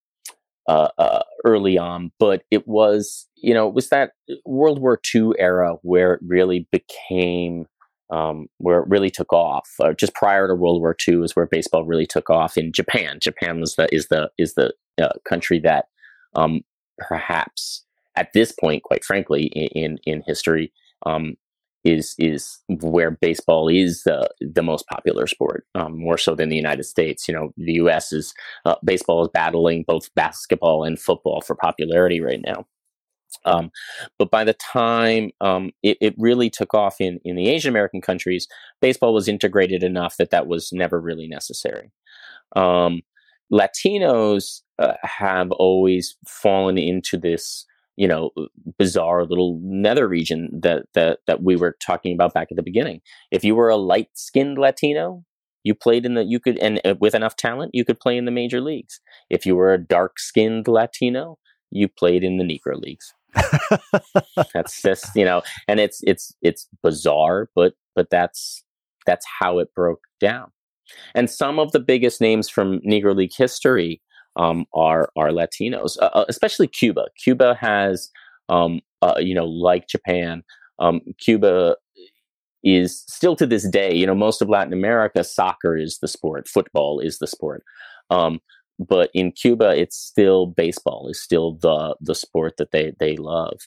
uh, 0.69 0.89
uh, 0.99 1.23
early 1.47 1.79
on, 1.79 2.13
but 2.19 2.43
it 2.51 2.69
was, 2.69 3.27
you 3.37 3.55
know, 3.55 3.69
it 3.69 3.75
was 3.75 3.89
that 3.89 4.13
World 4.45 4.81
War 4.81 5.01
II 5.15 5.31
era 5.39 5.77
where 5.81 6.13
it 6.13 6.21
really 6.23 6.69
became 6.71 7.69
um, 8.11 8.49
where 8.59 8.81
it 8.81 8.89
really 8.89 9.11
took 9.11 9.33
off. 9.33 9.71
Uh, 9.83 9.95
just 9.95 10.15
prior 10.15 10.47
to 10.47 10.55
World 10.55 10.83
War 10.83 10.95
II 11.09 11.23
is 11.23 11.35
where 11.35 11.47
baseball 11.47 11.87
really 11.87 12.07
took 12.07 12.29
off 12.29 12.59
in 12.59 12.71
Japan. 12.71 13.19
Japan 13.19 13.61
was 13.61 13.77
the 13.77 13.89
is 13.91 14.09
the 14.09 14.31
is 14.37 14.53
the 14.55 14.75
uh, 15.01 15.15
country 15.25 15.59
that 15.61 15.87
um, 16.35 16.61
perhaps 16.99 17.87
at 18.15 18.35
this 18.35 18.53
point, 18.53 18.83
quite 18.83 19.07
frankly, 19.07 19.45
in 19.47 19.97
in 20.05 20.23
history, 20.27 20.71
um, 21.07 21.37
is 21.85 22.15
is 22.19 22.59
where 22.69 23.11
baseball 23.11 23.69
is 23.69 24.03
the 24.05 24.29
the 24.41 24.63
most 24.63 24.87
popular 24.87 25.27
sport, 25.27 25.67
um, 25.75 25.99
more 25.99 26.19
so 26.19 26.35
than 26.35 26.49
the 26.49 26.57
United 26.57 26.85
States. 26.85 27.27
You 27.29 27.35
know, 27.35 27.53
the 27.57 27.75
U.S. 27.75 28.13
is 28.13 28.35
uh, 28.65 28.77
baseball 28.85 29.23
is 29.23 29.31
battling 29.33 29.85
both 29.87 30.15
basketball 30.15 30.85
and 30.85 30.99
football 30.99 31.41
for 31.41 31.57
popularity 31.57 32.21
right 32.21 32.41
now. 32.45 32.67
Um, 33.45 33.71
but 34.19 34.31
by 34.31 34.45
the 34.45 34.55
time 34.55 35.31
um, 35.41 35.71
it, 35.83 35.97
it, 36.01 36.15
really 36.19 36.51
took 36.51 36.75
off 36.75 37.01
in, 37.01 37.19
in 37.25 37.35
the 37.35 37.49
Asian 37.49 37.71
American 37.71 38.01
countries, 38.01 38.47
baseball 38.81 39.15
was 39.15 39.27
integrated 39.27 39.83
enough 39.83 40.17
that 40.19 40.31
that 40.31 40.47
was 40.47 40.71
never 40.71 41.01
really 41.01 41.27
necessary. 41.27 41.91
Um, 42.55 43.01
Latinos 43.53 44.61
uh, 44.79 44.95
have 45.03 45.51
always 45.53 46.17
fallen 46.27 46.79
into 46.79 47.19
this, 47.19 47.67
you 47.97 48.09
know, 48.09 48.31
bizarre 48.79 49.25
little 49.25 49.61
nether 49.63 50.09
region 50.09 50.49
that 50.63 50.87
that 50.95 51.19
that 51.27 51.43
we 51.43 51.57
were 51.57 51.77
talking 51.81 52.15
about 52.15 52.35
back 52.35 52.49
at 52.51 52.57
the 52.57 52.63
beginning. 52.63 53.01
If 53.31 53.45
you 53.45 53.55
were 53.55 53.69
a 53.69 53.77
light 53.77 54.09
skinned 54.15 54.59
Latino, 54.59 55.25
you 55.65 55.75
played 55.75 56.07
in 56.07 56.15
the 56.15 56.25
you 56.25 56.41
could 56.41 56.59
and 56.59 56.81
uh, 56.85 56.95
with 57.01 57.15
enough 57.15 57.37
talent, 57.37 57.73
you 57.75 57.85
could 57.85 58.01
play 58.01 58.17
in 58.17 58.25
the 58.25 58.31
major 58.31 58.61
leagues. 58.61 59.01
If 59.31 59.47
you 59.47 59.57
were 59.57 59.73
a 59.73 59.79
dark 59.79 60.19
skinned 60.19 60.69
Latino, 60.69 61.39
you 61.71 61.89
played 61.89 62.25
in 62.25 62.39
the 62.39 62.45
Negro 62.45 62.81
leagues. 62.81 63.13
that's 64.53 64.83
just 64.83 65.07
you 65.15 65.25
know, 65.25 65.43
and 65.69 65.81
it's 65.81 66.01
it's 66.03 66.35
it's 66.43 66.69
bizarre, 66.83 67.49
but 67.55 67.75
but 67.95 68.09
that's 68.11 68.65
that's 69.07 69.27
how 69.41 69.59
it 69.59 69.75
broke 69.75 70.03
down. 70.21 70.51
And 71.15 71.31
some 71.31 71.59
of 71.59 71.73
the 71.73 71.81
biggest 71.81 72.21
names 72.21 72.49
from 72.49 72.81
Negro 72.81 73.15
League 73.15 73.35
history 73.37 74.03
um, 74.37 74.67
are 74.75 75.11
are 75.17 75.31
Latinos, 75.31 75.97
uh, 76.01 76.11
uh 76.15 76.25
especially 76.29 76.67
Cuba. 76.67 77.07
Cuba 77.23 77.57
has, 77.61 78.11
um, 78.49 78.81
uh, 79.03 79.15
you 79.19 79.35
know, 79.35 79.47
like 79.47 79.89
Japan, 79.89 80.43
um, 80.79 81.01
Cuba 81.19 81.77
is 82.65 83.05
still 83.09 83.37
to 83.37 83.47
this 83.47 83.69
day. 83.69 83.95
You 83.95 84.07
know, 84.07 84.15
most 84.15 84.43
of 84.43 84.49
Latin 84.49 84.73
America, 84.73 85.25
soccer 85.25 85.77
is 85.77 85.99
the 85.99 86.09
sport, 86.09 86.49
football 86.49 87.01
is 87.01 87.19
the 87.19 87.27
sport. 87.27 87.65
Um, 88.11 88.41
but 88.79 89.11
in 89.15 89.33
Cuba, 89.33 89.77
it's 89.77 89.97
still 89.97 90.47
baseball 90.47 91.09
is 91.09 91.21
still 91.21 91.59
the 91.61 91.95
the 92.01 92.15
sport 92.15 92.57
that 92.59 92.73
they 92.73 92.95
they 92.99 93.17
love. 93.17 93.59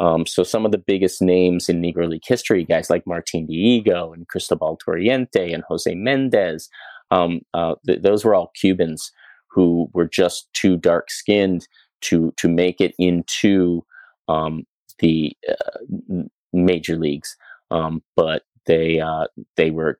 Um, 0.00 0.26
so 0.26 0.42
some 0.42 0.64
of 0.64 0.72
the 0.72 0.78
biggest 0.78 1.22
names 1.22 1.68
in 1.68 1.82
Negro 1.82 2.08
League 2.08 2.24
history, 2.26 2.64
guys 2.64 2.90
like 2.90 3.06
Martin 3.06 3.46
Dihigo 3.46 4.14
and 4.14 4.26
Cristobal 4.28 4.78
Torriente 4.78 5.52
and 5.54 5.62
Jose 5.68 5.94
Mendez, 5.94 6.68
um, 7.10 7.42
uh, 7.52 7.74
th- 7.86 8.02
those 8.02 8.24
were 8.24 8.34
all 8.34 8.50
Cubans 8.58 9.12
who 9.54 9.88
were 9.94 10.08
just 10.08 10.48
too 10.52 10.76
dark 10.76 11.10
skinned 11.10 11.66
to 12.02 12.32
to 12.36 12.48
make 12.48 12.80
it 12.80 12.94
into 12.98 13.84
um, 14.28 14.64
the 14.98 15.32
uh, 15.48 16.22
major 16.52 16.96
leagues. 16.96 17.36
Um, 17.70 18.02
but 18.16 18.42
they 18.66 19.00
uh, 19.00 19.26
they 19.56 19.70
were 19.70 19.98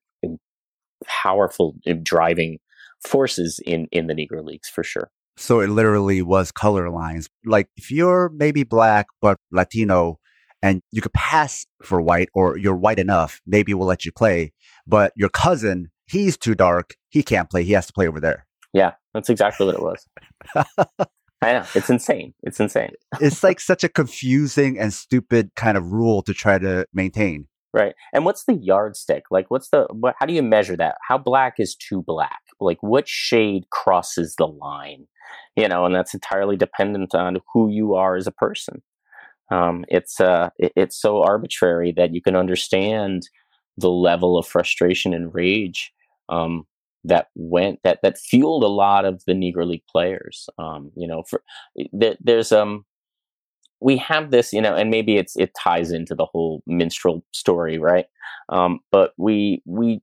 powerful 1.06 1.76
driving 2.02 2.58
forces 3.06 3.60
in 3.64 3.86
in 3.92 4.06
the 4.06 4.14
Negro 4.14 4.44
Leagues 4.44 4.68
for 4.68 4.82
sure. 4.82 5.10
So 5.36 5.60
it 5.60 5.68
literally 5.68 6.22
was 6.22 6.52
color 6.52 6.90
lines. 6.90 7.28
Like 7.44 7.68
if 7.76 7.90
you're 7.90 8.30
maybe 8.34 8.62
black 8.62 9.06
but 9.20 9.38
Latino 9.50 10.18
and 10.62 10.80
you 10.92 11.02
could 11.02 11.12
pass 11.12 11.66
for 11.82 12.00
white 12.00 12.28
or 12.34 12.56
you're 12.56 12.76
white 12.76 12.98
enough, 12.98 13.40
maybe 13.46 13.74
we'll 13.74 13.88
let 13.88 14.04
you 14.04 14.12
play. 14.12 14.52
But 14.86 15.12
your 15.16 15.28
cousin, 15.28 15.90
he's 16.06 16.36
too 16.36 16.54
dark. 16.54 16.94
He 17.08 17.22
can't 17.22 17.50
play. 17.50 17.64
He 17.64 17.72
has 17.72 17.86
to 17.86 17.92
play 17.92 18.06
over 18.06 18.20
there. 18.20 18.46
Yeah, 18.72 18.92
that's 19.14 19.30
exactly 19.30 19.66
what 19.66 19.76
it 19.76 19.82
was. 19.82 20.06
I 21.40 21.52
know. 21.52 21.64
It's 21.74 21.90
insane. 21.90 22.34
It's 22.42 22.58
insane. 22.58 22.92
it's 23.20 23.42
like 23.42 23.60
such 23.60 23.84
a 23.84 23.88
confusing 23.88 24.78
and 24.78 24.92
stupid 24.92 25.50
kind 25.56 25.76
of 25.76 25.92
rule 25.92 26.22
to 26.22 26.34
try 26.34 26.58
to 26.58 26.86
maintain. 26.92 27.46
Right. 27.72 27.94
And 28.12 28.24
what's 28.24 28.44
the 28.44 28.54
yardstick? 28.54 29.24
Like, 29.30 29.50
what's 29.50 29.68
the, 29.70 29.86
what, 29.90 30.14
how 30.18 30.26
do 30.26 30.32
you 30.32 30.42
measure 30.42 30.76
that? 30.76 30.96
How 31.06 31.18
black 31.18 31.54
is 31.58 31.74
too 31.74 32.02
black? 32.06 32.40
Like, 32.60 32.78
what 32.80 33.08
shade 33.08 33.64
crosses 33.70 34.36
the 34.38 34.46
line? 34.46 35.06
You 35.56 35.68
know, 35.68 35.84
and 35.84 35.94
that's 35.94 36.14
entirely 36.14 36.56
dependent 36.56 37.14
on 37.14 37.38
who 37.52 37.68
you 37.68 37.94
are 37.94 38.16
as 38.16 38.26
a 38.26 38.32
person. 38.32 38.82
Um, 39.50 39.84
it's, 39.88 40.20
uh, 40.20 40.50
it, 40.56 40.72
it's 40.76 41.00
so 41.00 41.22
arbitrary 41.22 41.92
that 41.96 42.14
you 42.14 42.22
can 42.22 42.36
understand 42.36 43.28
the 43.76 43.90
level 43.90 44.38
of 44.38 44.46
frustration 44.46 45.12
and 45.12 45.34
rage 45.34 45.92
um, 46.28 46.64
that 47.04 47.28
went 47.34 47.80
that 47.84 48.00
that 48.02 48.18
fueled 48.18 48.64
a 48.64 48.68
lot 48.68 49.04
of 49.04 49.22
the 49.26 49.32
Negro 49.32 49.66
League 49.66 49.86
players. 49.90 50.48
Um, 50.58 50.90
you 50.96 51.06
know, 51.06 51.22
for 51.28 51.42
there, 51.92 52.16
there's 52.20 52.52
um 52.52 52.84
we 53.80 53.96
have 53.98 54.30
this, 54.30 54.52
you 54.52 54.62
know, 54.62 54.74
and 54.74 54.90
maybe 54.90 55.16
it's 55.16 55.36
it 55.36 55.52
ties 55.62 55.92
into 55.92 56.14
the 56.14 56.24
whole 56.24 56.62
minstrel 56.66 57.24
story, 57.32 57.78
right? 57.78 58.06
Um, 58.48 58.80
but 58.90 59.12
we 59.18 59.62
we 59.66 60.00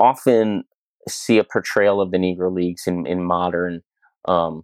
often 0.00 0.64
see 1.08 1.38
a 1.38 1.44
portrayal 1.44 2.00
of 2.00 2.10
the 2.10 2.18
Negro 2.18 2.52
Leagues 2.52 2.86
in 2.86 3.06
in 3.06 3.22
modern 3.22 3.82
um, 4.26 4.62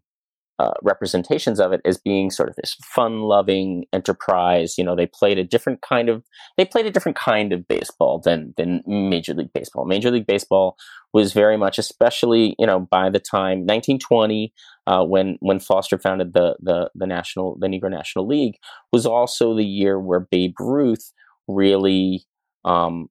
uh, 0.62 0.74
representations 0.82 1.58
of 1.58 1.72
it 1.72 1.80
as 1.84 1.98
being 1.98 2.30
sort 2.30 2.48
of 2.48 2.54
this 2.54 2.76
fun-loving 2.84 3.84
enterprise. 3.92 4.78
You 4.78 4.84
know, 4.84 4.94
they 4.94 5.06
played 5.06 5.36
a 5.36 5.44
different 5.44 5.82
kind 5.82 6.08
of 6.08 6.22
they 6.56 6.64
played 6.64 6.86
a 6.86 6.90
different 6.90 7.16
kind 7.16 7.52
of 7.52 7.66
baseball 7.66 8.20
than 8.24 8.54
than 8.56 8.82
Major 8.86 9.34
League 9.34 9.52
Baseball. 9.52 9.86
Major 9.86 10.12
League 10.12 10.26
Baseball 10.26 10.76
was 11.12 11.32
very 11.32 11.56
much, 11.56 11.78
especially 11.78 12.54
you 12.60 12.66
know, 12.66 12.78
by 12.78 13.10
the 13.10 13.18
time 13.18 13.60
1920, 13.60 14.52
uh, 14.86 15.04
when 15.04 15.36
when 15.40 15.58
Foster 15.58 15.98
founded 15.98 16.32
the 16.32 16.56
the 16.60 16.90
the 16.94 17.06
national 17.06 17.56
the 17.58 17.66
Negro 17.66 17.90
National 17.90 18.26
League, 18.26 18.54
was 18.92 19.04
also 19.04 19.56
the 19.56 19.64
year 19.64 19.98
where 19.98 20.20
Babe 20.20 20.54
Ruth 20.60 21.12
really 21.48 22.24
um, 22.64 23.08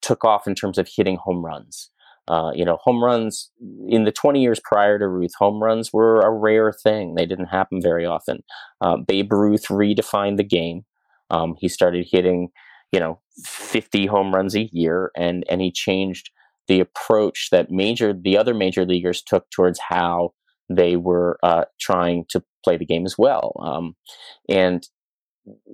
took 0.00 0.24
off 0.24 0.46
in 0.46 0.54
terms 0.54 0.78
of 0.78 0.88
hitting 0.88 1.16
home 1.16 1.44
runs. 1.44 1.90
Uh, 2.28 2.52
you 2.54 2.64
know, 2.64 2.78
home 2.82 3.02
runs 3.02 3.50
in 3.88 4.04
the 4.04 4.12
20 4.12 4.40
years 4.40 4.60
prior 4.62 4.98
to 4.98 5.08
Ruth, 5.08 5.32
home 5.38 5.62
runs 5.62 5.92
were 5.92 6.20
a 6.20 6.30
rare 6.30 6.72
thing. 6.72 7.14
They 7.14 7.26
didn't 7.26 7.46
happen 7.46 7.80
very 7.82 8.06
often. 8.06 8.42
Uh, 8.80 8.96
Babe 8.96 9.32
Ruth 9.32 9.66
redefined 9.68 10.36
the 10.36 10.44
game. 10.44 10.84
Um, 11.30 11.56
he 11.58 11.68
started 11.68 12.06
hitting, 12.10 12.48
you 12.92 13.00
know, 13.00 13.20
50 13.44 14.06
home 14.06 14.34
runs 14.34 14.54
a 14.54 14.68
year, 14.72 15.10
and 15.16 15.44
and 15.48 15.60
he 15.60 15.72
changed 15.72 16.30
the 16.68 16.80
approach 16.80 17.48
that 17.50 17.70
major 17.70 18.12
the 18.12 18.36
other 18.38 18.54
major 18.54 18.84
leaguers 18.84 19.22
took 19.22 19.50
towards 19.50 19.80
how 19.80 20.32
they 20.68 20.96
were 20.96 21.38
uh, 21.42 21.64
trying 21.80 22.24
to 22.28 22.42
play 22.64 22.76
the 22.76 22.86
game 22.86 23.04
as 23.04 23.16
well. 23.18 23.52
Um, 23.60 23.96
and 24.48 24.86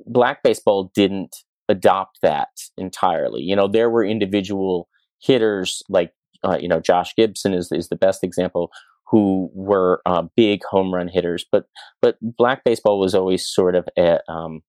black 0.07 0.43
baseball 0.43 0.91
didn't 0.95 1.37
adopt 1.69 2.19
that 2.23 2.49
entirely. 2.77 3.43
You 3.43 3.57
know, 3.57 3.69
there 3.69 3.91
were 3.91 4.05
individual 4.05 4.89
hitters 5.21 5.83
like 5.89 6.13
uh, 6.45 6.59
you 6.61 6.69
know, 6.69 6.81
Josh 6.81 7.15
Gibson 7.17 7.55
is 7.55 7.71
is 7.73 7.89
the 7.89 7.97
best 7.97 8.23
example 8.23 8.71
who 9.11 9.51
were 9.55 10.03
uh, 10.05 10.25
big 10.37 10.63
home 10.65 10.93
run 10.93 11.09
hitters, 11.09 11.45
but 11.51 11.67
but 12.03 12.17
black 12.21 12.65
baseball 12.65 12.99
was 12.99 13.15
always 13.15 13.47
sort 13.47 13.75
of 13.75 13.89
a, 13.97 14.21
um, 14.31 14.63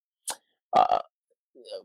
uh, 0.75 0.99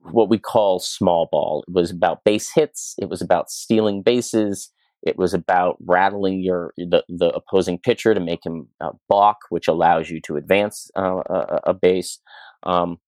what 0.02 0.28
we 0.28 0.38
call 0.38 0.78
small 0.78 1.28
ball. 1.30 1.64
It 1.66 1.74
was 1.74 1.90
about 1.90 2.24
base 2.24 2.52
hits. 2.52 2.94
It 2.98 3.08
was 3.08 3.20
about 3.20 3.50
stealing 3.50 4.02
bases. 4.02 4.70
It 5.02 5.18
was 5.18 5.34
about 5.34 5.76
rattling 5.84 6.42
your 6.42 6.72
the, 6.76 7.04
the 7.08 7.28
opposing 7.30 7.78
pitcher 7.78 8.14
to 8.14 8.20
make 8.20 8.44
him 8.44 8.68
uh, 8.80 8.92
balk, 9.08 9.38
which 9.50 9.68
allows 9.68 10.08
you 10.08 10.20
to 10.22 10.36
advance 10.36 10.90
uh, 10.96 11.22
a, 11.28 11.60
a, 11.64 11.74
base. 11.74 12.20
Um, 12.62 12.98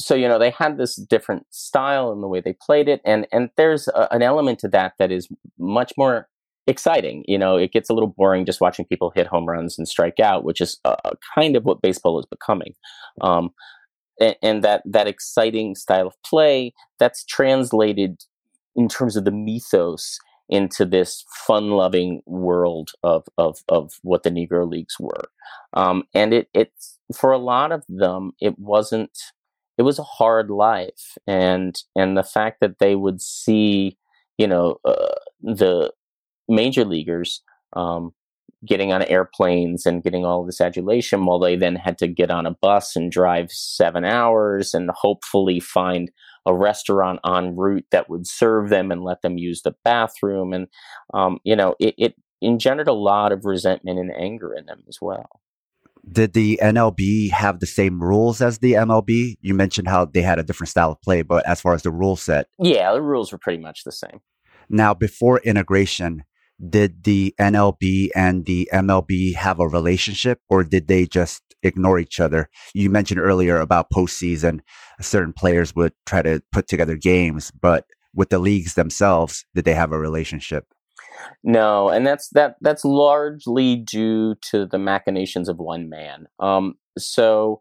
so 0.00 0.14
you 0.14 0.28
know 0.28 0.38
they 0.38 0.50
had 0.50 0.78
this 0.78 0.96
different 0.96 1.46
style 1.50 2.12
in 2.12 2.20
the 2.20 2.28
way 2.28 2.40
they 2.40 2.54
played 2.60 2.88
it 2.88 3.00
and 3.04 3.26
and 3.32 3.50
there's 3.56 3.88
a, 3.88 4.12
an 4.12 4.22
element 4.22 4.58
to 4.58 4.68
that 4.68 4.92
that 4.98 5.10
is 5.10 5.28
much 5.58 5.92
more 5.96 6.28
exciting 6.66 7.24
you 7.26 7.38
know 7.38 7.56
it 7.56 7.72
gets 7.72 7.88
a 7.88 7.94
little 7.94 8.14
boring 8.16 8.44
just 8.44 8.60
watching 8.60 8.84
people 8.84 9.10
hit 9.14 9.26
home 9.26 9.46
runs 9.46 9.78
and 9.78 9.88
strike 9.88 10.20
out 10.20 10.44
which 10.44 10.60
is 10.60 10.78
uh, 10.84 10.96
kind 11.34 11.56
of 11.56 11.64
what 11.64 11.82
baseball 11.82 12.18
is 12.18 12.26
becoming 12.26 12.74
um, 13.20 13.50
and, 14.20 14.36
and, 14.42 14.64
that 14.64 14.82
that 14.84 15.06
exciting 15.06 15.74
style 15.74 16.06
of 16.06 16.22
play 16.24 16.74
that's 16.98 17.24
translated 17.24 18.22
in 18.76 18.88
terms 18.88 19.16
of 19.16 19.24
the 19.24 19.30
mythos 19.30 20.18
into 20.48 20.84
this 20.84 21.24
fun-loving 21.46 22.22
world 22.26 22.90
of 23.02 23.24
of 23.36 23.58
of 23.68 23.92
what 24.02 24.22
the 24.22 24.30
Negro 24.30 24.68
Leagues 24.68 24.96
were, 24.98 25.28
um, 25.74 26.04
and 26.14 26.32
it 26.32 26.48
it's 26.54 26.98
for 27.14 27.32
a 27.32 27.38
lot 27.38 27.70
of 27.70 27.82
them 27.88 28.32
it 28.40 28.58
wasn't 28.58 29.10
it 29.78 29.82
was 29.82 29.98
a 29.98 30.04
hard 30.04 30.50
life 30.50 31.16
and 31.26 31.82
and 31.96 32.16
the 32.16 32.22
fact 32.22 32.60
that 32.60 32.78
they 32.78 32.94
would 32.94 33.22
see 33.22 33.96
you 34.36 34.46
know 34.46 34.78
uh, 34.84 35.14
the 35.40 35.92
major 36.48 36.84
leaguers 36.84 37.42
um, 37.74 38.12
getting 38.66 38.92
on 38.92 39.02
airplanes 39.02 39.86
and 39.86 40.02
getting 40.02 40.24
all 40.24 40.44
this 40.44 40.60
adulation 40.60 41.24
while 41.24 41.38
they 41.38 41.54
then 41.56 41.76
had 41.76 41.96
to 41.98 42.08
get 42.08 42.30
on 42.30 42.46
a 42.46 42.50
bus 42.50 42.96
and 42.96 43.12
drive 43.12 43.52
seven 43.52 44.04
hours 44.04 44.74
and 44.74 44.90
hopefully 44.90 45.60
find 45.60 46.10
a 46.44 46.54
restaurant 46.54 47.20
en 47.24 47.54
route 47.54 47.86
that 47.90 48.08
would 48.08 48.26
serve 48.26 48.68
them 48.68 48.90
and 48.90 49.04
let 49.04 49.22
them 49.22 49.38
use 49.38 49.62
the 49.62 49.74
bathroom. 49.84 50.52
And, 50.52 50.66
um, 51.14 51.38
you 51.44 51.54
know, 51.54 51.76
it, 51.78 51.94
it 51.98 52.14
engendered 52.42 52.88
a 52.88 52.92
lot 52.92 53.32
of 53.32 53.44
resentment 53.44 53.98
and 53.98 54.12
anger 54.16 54.54
in 54.54 54.66
them 54.66 54.82
as 54.88 54.98
well. 55.00 55.40
Did 56.10 56.32
the 56.32 56.58
NLB 56.62 57.30
have 57.30 57.60
the 57.60 57.66
same 57.66 58.02
rules 58.02 58.40
as 58.40 58.58
the 58.58 58.72
MLB? 58.72 59.36
You 59.40 59.54
mentioned 59.54 59.88
how 59.88 60.04
they 60.04 60.22
had 60.22 60.38
a 60.38 60.42
different 60.42 60.70
style 60.70 60.92
of 60.92 61.02
play, 61.02 61.22
but 61.22 61.46
as 61.46 61.60
far 61.60 61.74
as 61.74 61.82
the 61.82 61.90
rule 61.90 62.16
set, 62.16 62.46
yeah, 62.58 62.92
the 62.92 63.02
rules 63.02 63.32
were 63.32 63.38
pretty 63.38 63.62
much 63.62 63.84
the 63.84 63.92
same. 63.92 64.20
Now, 64.68 64.94
before 64.94 65.40
integration, 65.40 66.24
did 66.66 67.04
the 67.04 67.34
NLB 67.38 68.10
and 68.14 68.44
the 68.46 68.68
MLB 68.72 69.34
have 69.34 69.60
a 69.60 69.68
relationship 69.68 70.40
or 70.48 70.64
did 70.64 70.88
they 70.88 71.06
just 71.06 71.42
ignore 71.62 71.98
each 71.98 72.20
other? 72.20 72.48
You 72.74 72.90
mentioned 72.90 73.20
earlier 73.20 73.58
about 73.58 73.90
postseason, 73.90 74.60
certain 75.00 75.32
players 75.32 75.74
would 75.74 75.92
try 76.06 76.22
to 76.22 76.42
put 76.52 76.68
together 76.68 76.96
games, 76.96 77.50
but 77.50 77.84
with 78.14 78.30
the 78.30 78.38
leagues 78.38 78.74
themselves, 78.74 79.44
did 79.54 79.64
they 79.64 79.74
have 79.74 79.92
a 79.92 79.98
relationship? 79.98 80.66
No, 81.42 81.88
and 81.88 82.06
that's 82.06 82.28
that 82.30 82.56
that's 82.60 82.84
largely 82.84 83.76
due 83.76 84.34
to 84.50 84.66
the 84.66 84.78
machinations 84.78 85.48
of 85.48 85.58
one 85.58 85.88
man. 85.88 86.26
Um, 86.40 86.74
so 86.98 87.60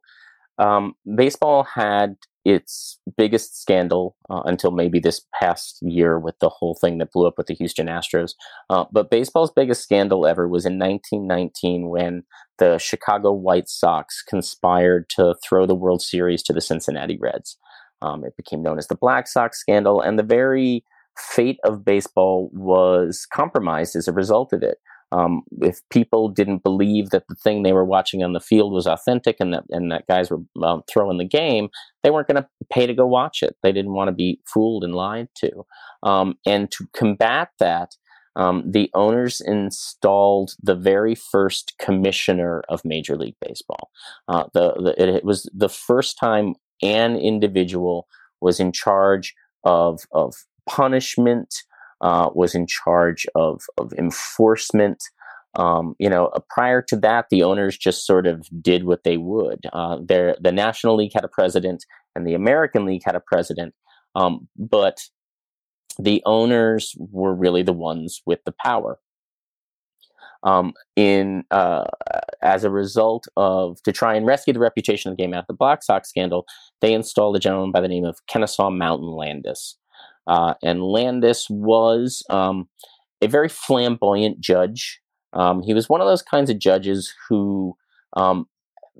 um, 0.58 0.96
baseball 1.16 1.64
had 1.64 2.16
its 2.48 2.98
biggest 3.18 3.62
scandal 3.62 4.16
uh, 4.30 4.42
until 4.46 4.72
maybe 4.72 5.00
this 5.00 5.22
past 5.38 5.80
year 5.82 6.18
with 6.18 6.40
the 6.40 6.48
whole 6.48 6.76
thing 6.80 6.98
that 6.98 7.12
blew 7.12 7.28
up 7.28 7.38
with 7.38 7.48
the 7.48 7.54
Houston 7.54 7.88
Astros. 7.88 8.36
Uh, 8.70 8.86
but 8.90 9.10
baseball's 9.10 9.52
biggest 9.52 9.84
scandal 9.84 10.26
ever 10.26 10.48
was 10.48 10.66
in 10.66 10.80
1919 10.80 11.90
when 11.90 12.24
the 12.58 12.78
Chicago 12.78 13.34
White 13.34 13.68
Sox 13.68 14.24
conspired 14.24 15.10
to 15.10 15.36
throw 15.44 15.66
the 15.66 15.76
World 15.76 16.02
Series 16.02 16.42
to 16.44 16.54
the 16.54 16.62
Cincinnati 16.62 17.18
Reds. 17.20 17.58
Um, 18.02 18.24
it 18.24 18.38
became 18.38 18.64
known 18.64 18.78
as 18.78 18.88
the 18.88 18.96
Black 18.96 19.28
Sox 19.28 19.60
scandal, 19.60 20.00
and 20.00 20.18
the 20.18 20.24
very 20.24 20.86
fate 21.18 21.60
of 21.64 21.86
baseball 21.86 22.50
was 22.54 23.28
compromised 23.34 23.96
as 23.96 24.08
a 24.08 24.14
result 24.14 24.54
of 24.54 24.64
it. 24.64 24.78
Um, 25.12 25.44
if 25.62 25.80
people 25.90 26.28
didn't 26.28 26.64
believe 26.64 27.12
that 27.12 27.24
the 27.30 27.36
thing 27.36 27.64
they 27.64 27.72
were 27.72 27.86
watching 27.86 28.24
on 28.24 28.34
the 28.34 28.42
field 28.42 28.74
was 28.74 28.86
authentic 28.86 29.38
and 29.40 29.54
that 29.54 29.64
and 29.70 29.90
that 29.92 30.06
guys 30.08 30.30
were 30.30 30.42
um, 30.62 30.84
throwing 30.92 31.18
the 31.18 31.26
game, 31.26 31.70
they 32.04 32.12
weren't 32.12 32.28
going 32.28 32.42
to 32.42 32.50
pay 32.70 32.86
to 32.86 32.94
go 32.94 33.08
watch 33.08 33.42
it. 33.42 33.56
They 33.64 33.72
didn't 33.72 33.94
want 33.94 34.10
to 34.10 34.14
be 34.14 34.42
fooled 34.46 34.84
and 34.84 34.94
lied 34.94 35.30
to. 35.38 35.66
Um, 36.04 36.36
and 36.46 36.70
to 36.72 36.88
combat 36.94 37.50
that, 37.60 37.96
um, 38.36 38.70
the 38.70 38.90
owners 38.94 39.42
installed 39.42 40.52
the 40.62 40.76
very 40.76 41.16
first 41.16 41.74
commissioner 41.80 42.64
of 42.70 42.84
Major 42.84 43.16
League 43.16 43.38
Baseball. 43.42 43.90
Uh, 44.28 44.44
the, 44.54 44.74
the 44.74 45.02
it, 45.02 45.10
it 45.10 45.24
was 45.24 45.50
the 45.54 45.70
first 45.70 46.20
time 46.20 46.56
an 46.84 47.16
individual 47.16 48.08
was 48.42 48.60
in 48.60 48.72
charge 48.72 49.34
of 49.64 50.02
of 50.12 50.36
punishment 50.68 51.54
uh, 52.02 52.30
was 52.34 52.54
in 52.54 52.68
charge 52.68 53.26
of, 53.36 53.62
of 53.78 53.94
enforcement. 53.94 55.04
Um, 55.56 55.96
you 55.98 56.10
know, 56.10 56.28
uh, 56.28 56.40
prior 56.50 56.82
to 56.84 56.96
that, 56.98 57.26
the 57.32 57.44
owners 57.44 57.78
just 57.78 58.06
sort 58.06 58.28
of 58.28 58.48
did 58.62 58.84
what 58.84 59.04
they 59.04 59.18
would. 59.18 59.66
Uh, 59.74 59.98
the 59.98 60.52
National 60.54 60.96
League 60.96 61.14
had 61.14 61.24
a 61.24 61.30
president, 61.30 61.86
and 62.16 62.28
the 62.28 62.36
American 62.36 62.86
League 62.86 63.02
had 63.04 63.16
a 63.16 63.20
president, 63.20 63.74
um, 64.14 64.48
but 64.56 65.00
the 66.00 66.22
owners 66.26 66.96
were 67.00 67.34
really 67.34 67.64
the 67.64 67.74
ones 67.74 68.22
with 68.26 68.40
the 68.46 68.54
power. 68.64 69.00
Um, 70.44 70.74
in 70.96 71.44
uh, 71.50 71.86
as 72.44 72.64
a 72.64 72.70
result 72.70 73.26
of 73.36 73.82
to 73.82 73.92
try 73.92 74.14
and 74.14 74.26
rescue 74.26 74.54
the 74.54 74.60
reputation 74.60 75.12
of 75.12 75.18
the 75.18 75.24
game 75.24 75.34
after 75.34 75.48
the 75.54 75.58
Black 75.58 75.82
Sox 75.82 76.10
scandal, 76.10 76.46
they 76.80 76.94
installed 76.94 77.36
a 77.36 77.40
gentleman 77.40 77.72
by 77.72 77.82
the 77.82 77.88
name 77.88 78.06
of 78.06 78.20
Kennesaw 78.28 78.70
Mountain 78.70 79.10
Landis. 79.10 79.76
Uh, 80.28 80.54
and 80.62 80.84
Landis 80.84 81.48
was 81.50 82.24
um, 82.30 82.68
a 83.22 83.28
very 83.28 83.50
flamboyant 83.50 84.40
judge. 84.40 85.00
Um, 85.34 85.62
he 85.62 85.74
was 85.74 85.90
one 85.90 86.02
of 86.02 86.08
those 86.08 86.22
kinds 86.22 86.50
of 86.50 86.60
judges 86.60 87.14
who 87.30 87.76
um, 88.16 88.48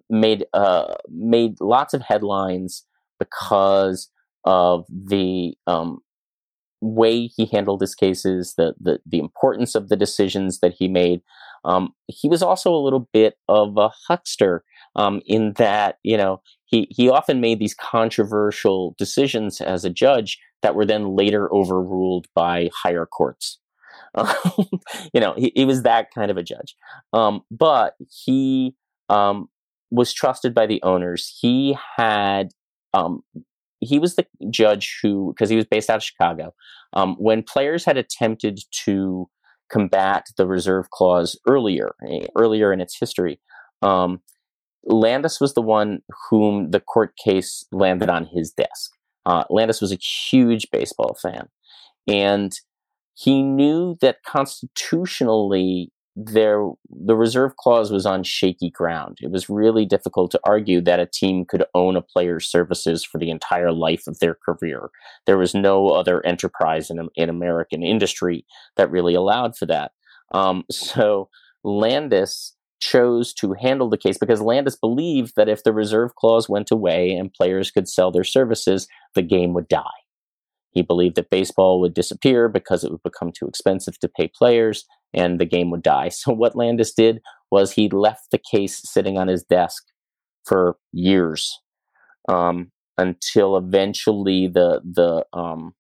made 0.10 0.46
uh, 0.54 0.96
made 1.10 1.60
lots 1.60 1.94
of 1.94 2.02
headlines 2.02 2.86
because 3.20 4.10
of 4.46 4.86
the 4.90 5.54
um, 5.66 6.00
way 6.82 7.28
he 7.28 7.46
handled 7.46 7.82
his 7.82 7.96
cases, 7.96 8.54
the, 8.58 8.74
the 8.80 9.00
the 9.06 9.20
importance 9.20 9.76
of 9.76 9.90
the 9.90 9.96
decisions 9.96 10.60
that 10.60 10.74
he 10.78 10.88
made. 10.88 11.22
Um, 11.66 11.94
he 12.08 12.30
was 12.30 12.42
also 12.42 12.74
a 12.74 12.84
little 12.84 13.10
bit 13.12 13.36
of 13.50 13.78
a 13.78 13.90
huckster 14.08 14.64
um, 14.96 15.22
in 15.26 15.54
that 15.54 15.98
you 16.04 16.18
know 16.18 16.42
he 16.66 16.88
he 16.90 17.10
often 17.10 17.42
made 17.42 17.60
these 17.60 17.76
controversial 17.76 18.96
decisions 18.98 19.60
as 19.62 19.84
a 19.84 19.90
judge 19.90 20.38
that 20.62 20.76
were 20.76 20.86
then 20.86 21.16
later 21.16 21.54
overruled 21.54 22.28
by 22.34 22.70
higher 22.84 23.06
courts. 23.06 23.60
you 25.14 25.20
know, 25.20 25.34
he, 25.38 25.52
he, 25.56 25.66
was 25.66 25.84
that 25.84 26.08
kind 26.14 26.32
of 26.32 26.38
a 26.38 26.44
judge. 26.44 26.76
Um, 27.14 27.42
but 27.52 27.94
he 28.26 28.76
um, 29.10 29.50
was 29.92 30.14
trusted 30.14 30.54
by 30.54 30.66
the 30.66 30.82
owners. 30.84 31.38
He 31.40 31.78
had, 31.98 32.50
um, 32.94 33.22
he 33.80 34.00
was 34.00 34.16
the 34.16 34.26
judge 34.50 34.98
who, 35.02 35.34
because 35.34 35.50
he 35.50 35.56
was 35.56 35.66
based 35.66 35.90
out 35.90 35.98
of 35.98 36.04
Chicago, 36.04 36.54
um, 36.94 37.16
when 37.20 37.44
players 37.44 37.86
had 37.86 37.98
attempted 37.98 38.60
to 38.86 39.30
combat 39.70 40.28
the 40.38 40.48
reserve 40.48 40.90
clause 40.90 41.40
earlier, 41.48 41.94
eh, 42.10 42.26
earlier 42.36 42.74
in 42.74 42.82
its 42.82 42.98
history, 43.00 43.40
um, 43.82 44.22
Landis 44.86 45.42
was 45.42 45.54
the 45.54 45.62
one 45.62 46.00
whom 46.30 46.72
the 46.72 46.80
court 46.80 47.14
case 47.24 47.66
landed 47.72 48.10
on 48.10 48.26
his 48.34 48.52
desk. 48.52 48.97
Uh, 49.28 49.44
Landis 49.50 49.82
was 49.82 49.92
a 49.92 49.98
huge 49.98 50.72
baseball 50.72 51.16
fan, 51.22 51.50
and 52.08 52.54
he 53.14 53.44
knew 53.44 53.98
that 54.02 54.24
constitutionally 54.24 55.92
there 56.16 56.68
the 56.90 57.16
reserve 57.16 57.56
clause 57.58 57.92
was 57.92 58.06
on 58.08 58.24
shaky 58.24 58.72
ground. 58.72 59.20
It 59.22 59.30
was 59.30 59.50
really 59.50 59.86
difficult 59.86 60.32
to 60.32 60.40
argue 60.44 60.82
that 60.82 61.00
a 61.00 61.06
team 61.06 61.46
could 61.46 61.64
own 61.76 61.96
a 61.96 62.02
player's 62.02 62.50
services 62.50 63.04
for 63.04 63.20
the 63.20 63.30
entire 63.30 63.72
life 63.72 64.08
of 64.08 64.18
their 64.18 64.34
career. 64.34 64.90
There 65.28 65.38
was 65.38 65.54
no 65.54 65.90
other 65.90 66.26
enterprise 66.26 66.90
in, 66.90 67.08
in 67.16 67.30
American 67.30 67.84
industry 67.84 68.46
that 68.78 68.90
really 68.90 69.14
allowed 69.14 69.56
for 69.56 69.68
that. 69.68 69.92
Um, 70.34 70.64
so 70.72 71.30
Landis 71.64 72.56
chose 72.80 73.34
to 73.34 73.54
handle 73.54 73.90
the 73.90 73.98
case 73.98 74.18
because 74.18 74.42
Landis 74.42 74.76
believed 74.76 75.34
that 75.36 75.50
if 75.50 75.64
the 75.64 75.74
reserve 75.74 76.16
clause 76.16 76.48
went 76.48 76.72
away 76.72 77.12
and 77.12 77.34
players 77.34 77.72
could 77.72 77.88
sell 77.88 78.12
their 78.12 78.24
services, 78.24 78.88
the 79.16 79.22
game 79.22 79.54
would 79.54 79.68
die. 79.68 79.82
He 80.72 80.84
believed 80.84 81.16
that 81.16 81.32
baseball 81.32 81.80
would 81.80 81.94
disappear 81.94 82.48
because 82.48 82.84
it 82.84 82.92
would 82.92 83.04
become 83.04 83.32
too 83.32 83.48
expensive 83.48 84.00
to 84.00 84.08
pay 84.08 84.30
players 84.36 84.86
and 85.14 85.40
the 85.40 85.46
game 85.46 85.72
would 85.72 85.82
die. 85.82 86.10
So, 86.18 86.34
what 86.34 86.56
Landis 86.56 86.94
did 86.94 87.20
was 87.52 87.72
he 87.72 87.90
left 87.90 88.32
the 88.32 88.38
case 88.40 88.82
sitting 88.84 89.18
on 89.18 89.28
his 89.28 89.44
desk 89.44 89.84
for 90.46 90.78
years 90.92 91.60
um, 92.30 92.72
until 92.98 93.58
eventually 93.58 94.48
the, 94.48 94.82
the, 94.84 95.26
um, 95.38 95.74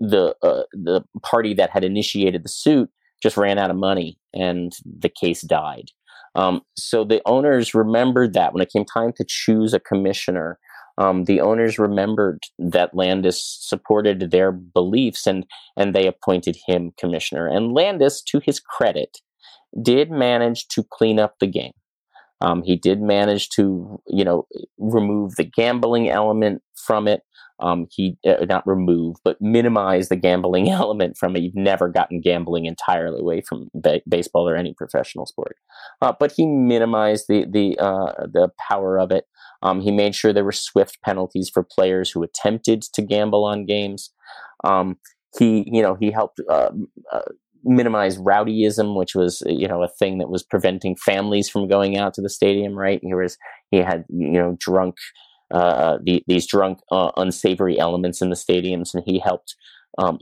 the, 0.00 0.34
uh, 0.42 0.62
the 0.72 1.02
party 1.22 1.54
that 1.54 1.70
had 1.70 1.84
initiated 1.84 2.44
the 2.44 2.48
suit 2.48 2.90
just 3.22 3.36
ran 3.36 3.58
out 3.58 3.70
of 3.70 3.76
money 3.76 4.18
and 4.34 4.72
the 4.84 5.08
case 5.08 5.42
died. 5.42 5.90
Um, 6.34 6.62
so 6.76 7.04
the 7.04 7.20
owners 7.26 7.74
remembered 7.74 8.34
that 8.34 8.52
when 8.52 8.62
it 8.62 8.70
came 8.70 8.84
time 8.84 9.12
to 9.16 9.24
choose 9.26 9.74
a 9.74 9.80
commissioner, 9.80 10.58
um, 10.98 11.24
the 11.24 11.40
owners 11.40 11.78
remembered 11.78 12.42
that 12.58 12.94
Landis 12.94 13.58
supported 13.60 14.30
their 14.30 14.50
beliefs 14.50 15.26
and 15.26 15.46
and 15.76 15.94
they 15.94 16.06
appointed 16.06 16.56
him 16.66 16.92
commissioner. 16.98 17.46
And 17.46 17.72
Landis, 17.72 18.20
to 18.22 18.40
his 18.44 18.58
credit, 18.60 19.18
did 19.80 20.10
manage 20.10 20.66
to 20.68 20.82
clean 20.82 21.20
up 21.20 21.36
the 21.38 21.46
game. 21.46 21.72
Um, 22.40 22.62
he 22.62 22.76
did 22.76 23.00
manage 23.00 23.48
to, 23.50 24.00
you 24.06 24.24
know, 24.24 24.46
remove 24.78 25.36
the 25.36 25.44
gambling 25.44 26.08
element 26.08 26.62
from 26.74 27.08
it. 27.08 27.22
Um, 27.60 27.86
he 27.90 28.16
uh, 28.26 28.44
not 28.44 28.66
remove, 28.66 29.16
but 29.24 29.40
minimize 29.40 30.08
the 30.08 30.16
gambling 30.16 30.70
element 30.70 31.16
from 31.16 31.36
it. 31.36 31.42
You've 31.42 31.56
never 31.56 31.88
gotten 31.88 32.20
gambling 32.20 32.66
entirely 32.66 33.20
away 33.20 33.40
from 33.40 33.68
ba- 33.74 34.02
baseball 34.08 34.48
or 34.48 34.56
any 34.56 34.74
professional 34.74 35.26
sport, 35.26 35.56
uh, 36.00 36.12
but 36.18 36.32
he 36.36 36.46
minimized 36.46 37.26
the 37.28 37.46
the 37.50 37.78
uh, 37.78 38.26
the 38.32 38.50
power 38.58 38.98
of 38.98 39.10
it. 39.10 39.24
Um, 39.62 39.80
he 39.80 39.90
made 39.90 40.14
sure 40.14 40.32
there 40.32 40.44
were 40.44 40.52
swift 40.52 40.98
penalties 41.02 41.50
for 41.52 41.64
players 41.64 42.10
who 42.10 42.22
attempted 42.22 42.82
to 42.82 43.02
gamble 43.02 43.44
on 43.44 43.66
games. 43.66 44.12
Um, 44.64 44.98
he, 45.36 45.68
you 45.70 45.82
know, 45.82 45.96
he 45.98 46.10
helped 46.10 46.40
uh, 46.48 46.70
uh, 47.12 47.22
minimize 47.64 48.18
rowdyism, 48.18 48.96
which 48.96 49.14
was 49.14 49.42
you 49.46 49.68
know 49.68 49.82
a 49.82 49.88
thing 49.88 50.18
that 50.18 50.30
was 50.30 50.42
preventing 50.42 50.96
families 50.96 51.48
from 51.48 51.68
going 51.68 51.96
out 51.96 52.14
to 52.14 52.22
the 52.22 52.30
stadium. 52.30 52.74
Right? 52.74 53.00
He 53.02 53.14
was 53.14 53.36
he 53.70 53.78
had 53.78 54.04
you 54.08 54.32
know 54.32 54.56
drunk 54.58 54.96
uh, 55.50 55.98
the, 56.02 56.22
these 56.26 56.46
drunk 56.46 56.80
uh, 56.90 57.10
unsavory 57.16 57.78
elements 57.78 58.20
in 58.20 58.30
the 58.30 58.36
stadiums, 58.36 58.94
and 58.94 59.02
he 59.06 59.18
helped 59.18 59.56
um, 59.96 60.18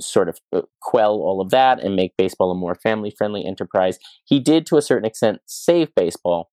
sort 0.00 0.28
of 0.28 0.38
uh, 0.52 0.62
quell 0.80 1.14
all 1.14 1.40
of 1.40 1.50
that 1.50 1.82
and 1.82 1.96
make 1.96 2.16
baseball 2.16 2.50
a 2.50 2.54
more 2.54 2.74
family 2.74 3.12
friendly 3.16 3.44
enterprise. 3.44 3.98
He 4.24 4.40
did, 4.40 4.66
to 4.66 4.76
a 4.76 4.82
certain 4.82 5.04
extent, 5.04 5.40
save 5.46 5.94
baseball, 5.94 6.50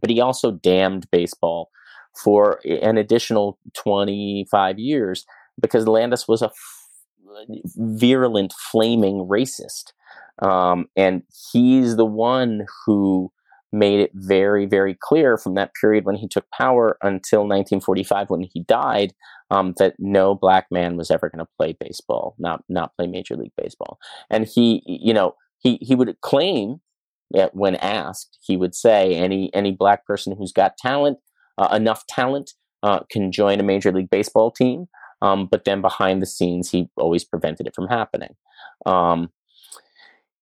but 0.00 0.10
he 0.10 0.20
also 0.20 0.50
damned 0.50 1.06
baseball 1.10 1.70
for 2.22 2.60
an 2.64 2.96
additional 2.96 3.58
25 3.74 4.78
years 4.78 5.26
because 5.60 5.88
Landis 5.88 6.28
was 6.28 6.42
a 6.42 6.46
f- 6.46 6.84
virulent, 7.76 8.52
flaming 8.70 9.26
racist. 9.28 9.92
Um, 10.42 10.86
and 10.96 11.22
he's 11.52 11.96
the 11.96 12.04
one 12.04 12.66
who 12.84 13.32
made 13.74 14.00
it 14.00 14.10
very, 14.14 14.66
very 14.66 14.96
clear 14.98 15.36
from 15.36 15.54
that 15.54 15.72
period 15.78 16.04
when 16.04 16.16
he 16.16 16.28
took 16.28 16.48
power 16.50 16.96
until 17.02 17.40
1945 17.40 18.30
when 18.30 18.42
he 18.42 18.60
died 18.60 19.12
um, 19.50 19.74
that 19.78 19.94
no 19.98 20.34
black 20.34 20.66
man 20.70 20.96
was 20.96 21.10
ever 21.10 21.28
going 21.28 21.44
to 21.44 21.52
play 21.58 21.76
baseball, 21.78 22.34
not 22.38 22.64
not 22.68 22.94
play 22.96 23.06
Major 23.06 23.36
League 23.36 23.52
Baseball. 23.56 23.98
And 24.30 24.46
he, 24.46 24.82
you 24.86 25.12
know, 25.12 25.34
he 25.58 25.78
he 25.82 25.94
would 25.94 26.20
claim 26.20 26.80
that 27.32 27.54
when 27.54 27.76
asked, 27.76 28.38
he 28.40 28.56
would 28.56 28.74
say 28.74 29.14
any 29.14 29.52
any 29.54 29.72
black 29.72 30.06
person 30.06 30.36
who's 30.36 30.52
got 30.52 30.78
talent, 30.78 31.18
uh, 31.58 31.68
enough 31.72 32.06
talent, 32.06 32.52
uh, 32.82 33.00
can 33.10 33.32
join 33.32 33.60
a 33.60 33.64
Major 33.64 33.92
League 33.92 34.10
Baseball 34.10 34.50
team. 34.50 34.86
Um, 35.22 35.46
but 35.46 35.64
then 35.64 35.80
behind 35.80 36.20
the 36.20 36.26
scenes, 36.26 36.70
he 36.70 36.88
always 36.96 37.24
prevented 37.24 37.66
it 37.66 37.74
from 37.74 37.88
happening. 37.88 38.34
Um, 38.84 39.30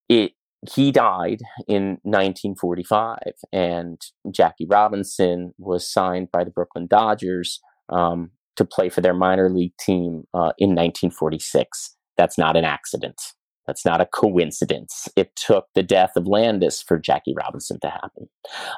it 0.09 0.33
he 0.71 0.93
died 0.93 1.43
in 1.67 1.99
1945, 2.03 3.19
and 3.53 4.01
Jackie 4.31 4.67
Robinson 4.67 5.53
was 5.59 5.91
signed 5.91 6.31
by 6.31 6.45
the 6.45 6.51
Brooklyn 6.51 6.87
Dodgers 6.87 7.61
um, 7.89 8.31
to 8.57 8.65
play 8.65 8.89
for 8.89 9.01
their 9.01 9.15
minor 9.15 9.51
league 9.51 9.77
team 9.79 10.25
uh, 10.35 10.53
in 10.59 10.71
1946. 10.71 11.97
That's 12.17 12.39
not 12.39 12.57
an 12.57 12.65
accident. 12.65 13.21
That's 13.67 13.85
not 13.85 14.01
a 14.01 14.07
coincidence. 14.07 15.09
It 15.17 15.35
took 15.37 15.67
the 15.75 15.83
death 15.83 16.13
of 16.17 16.27
Landis 16.27 16.83
for 16.83 16.99
Jackie 16.99 17.35
Robinson 17.37 17.79
to 17.81 17.89
happen. 17.89 18.29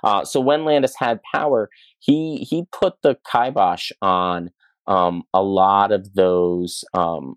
Uh, 0.02 0.24
so 0.24 0.40
when 0.40 0.64
Landis 0.64 0.94
had 0.98 1.20
power, 1.34 1.70
he 2.00 2.46
he 2.48 2.64
put 2.70 2.94
the 3.02 3.16
kibosh 3.30 3.90
on 4.02 4.50
um, 4.86 5.22
a 5.32 5.42
lot 5.42 5.90
of 5.90 6.14
those 6.14 6.84
um, 6.92 7.36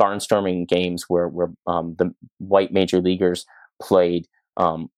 barnstorming 0.00 0.68
games 0.68 1.04
where 1.08 1.28
where 1.28 1.50
um, 1.66 1.94
the 1.98 2.14
white 2.38 2.72
major 2.72 3.00
leaguers 3.00 3.46
played 3.80 4.26
um, 4.56 4.88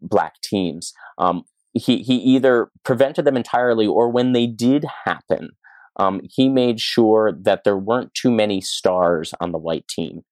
black 0.00 0.40
teams. 0.42 0.92
Um, 1.18 1.44
he 1.72 1.98
he 1.98 2.16
either 2.16 2.70
prevented 2.84 3.24
them 3.24 3.36
entirely, 3.36 3.86
or 3.86 4.10
when 4.10 4.32
they 4.32 4.46
did 4.46 4.84
happen, 5.04 5.50
um, 5.96 6.20
he 6.24 6.48
made 6.48 6.80
sure 6.80 7.32
that 7.42 7.64
there 7.64 7.76
weren't 7.76 8.14
too 8.14 8.30
many 8.30 8.60
stars 8.60 9.34
on 9.40 9.52
the 9.52 9.58
white 9.58 9.86
team 9.88 10.22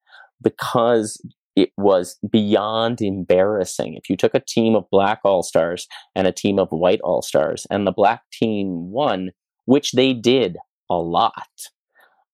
because 0.42 1.20
it 1.56 1.70
was 1.76 2.16
beyond 2.30 3.00
embarrassing. 3.00 3.94
If 3.94 4.08
you 4.08 4.16
took 4.16 4.34
a 4.34 4.40
team 4.40 4.76
of 4.76 4.88
black 4.90 5.20
all 5.24 5.42
stars 5.42 5.88
and 6.14 6.26
a 6.26 6.32
team 6.32 6.58
of 6.58 6.68
white 6.70 7.00
all 7.02 7.22
stars, 7.22 7.66
and 7.70 7.86
the 7.86 7.92
black 7.92 8.22
team 8.32 8.90
won, 8.90 9.30
which 9.64 9.92
they 9.92 10.12
did 10.12 10.56
a 10.88 10.96
lot, 10.96 11.32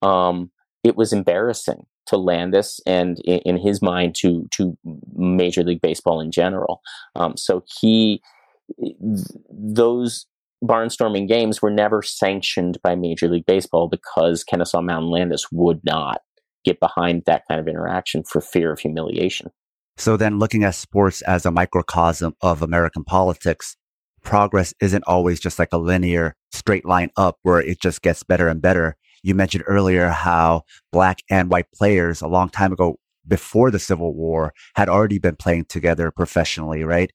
um, 0.02 0.50
it 0.84 0.96
was 0.96 1.12
embarrassing 1.12 1.86
to 2.06 2.16
Landis 2.16 2.78
and 2.86 3.18
in, 3.20 3.56
his 3.56 3.82
mind 3.82 4.14
to 4.16 4.46
to 4.52 4.76
Major 5.16 5.64
League 5.64 5.80
Baseball 5.80 6.20
in 6.20 6.30
general. 6.30 6.80
Um, 7.16 7.36
so 7.36 7.64
he 7.80 8.22
those 9.50 10.26
barnstorming 10.62 11.28
games 11.28 11.60
were 11.60 11.70
never 11.70 12.02
sanctioned 12.02 12.78
by 12.82 12.94
Major 12.94 13.28
League 13.28 13.46
Baseball 13.46 13.88
because 13.88 14.44
Kennesaw 14.44 14.80
Mountain 14.80 15.10
Landis 15.10 15.46
would 15.50 15.80
not 15.84 16.20
get 16.64 16.80
behind 16.80 17.22
that 17.26 17.42
kind 17.48 17.60
of 17.60 17.68
interaction 17.68 18.22
for 18.22 18.40
fear 18.40 18.72
of 18.72 18.78
humiliation. 18.78 19.50
So 19.96 20.16
then 20.16 20.38
looking 20.38 20.64
at 20.64 20.74
sports 20.74 21.22
as 21.22 21.46
a 21.46 21.50
microcosm 21.50 22.34
of 22.40 22.62
American 22.62 23.04
politics, 23.04 23.76
progress 24.22 24.74
isn't 24.80 25.04
always 25.06 25.38
just 25.38 25.58
like 25.58 25.72
a 25.72 25.78
linear 25.78 26.34
straight 26.52 26.84
line 26.84 27.10
up 27.16 27.38
where 27.42 27.60
it 27.60 27.80
just 27.80 28.02
gets 28.02 28.22
better 28.22 28.48
and 28.48 28.60
better. 28.60 28.96
You 29.24 29.34
mentioned 29.34 29.64
earlier 29.66 30.10
how 30.10 30.64
black 30.92 31.20
and 31.30 31.48
white 31.48 31.72
players 31.72 32.20
a 32.20 32.28
long 32.28 32.50
time 32.50 32.74
ago 32.74 32.98
before 33.26 33.70
the 33.70 33.78
Civil 33.78 34.14
War 34.14 34.52
had 34.76 34.90
already 34.90 35.18
been 35.18 35.34
playing 35.34 35.64
together 35.64 36.10
professionally, 36.10 36.84
right? 36.84 37.10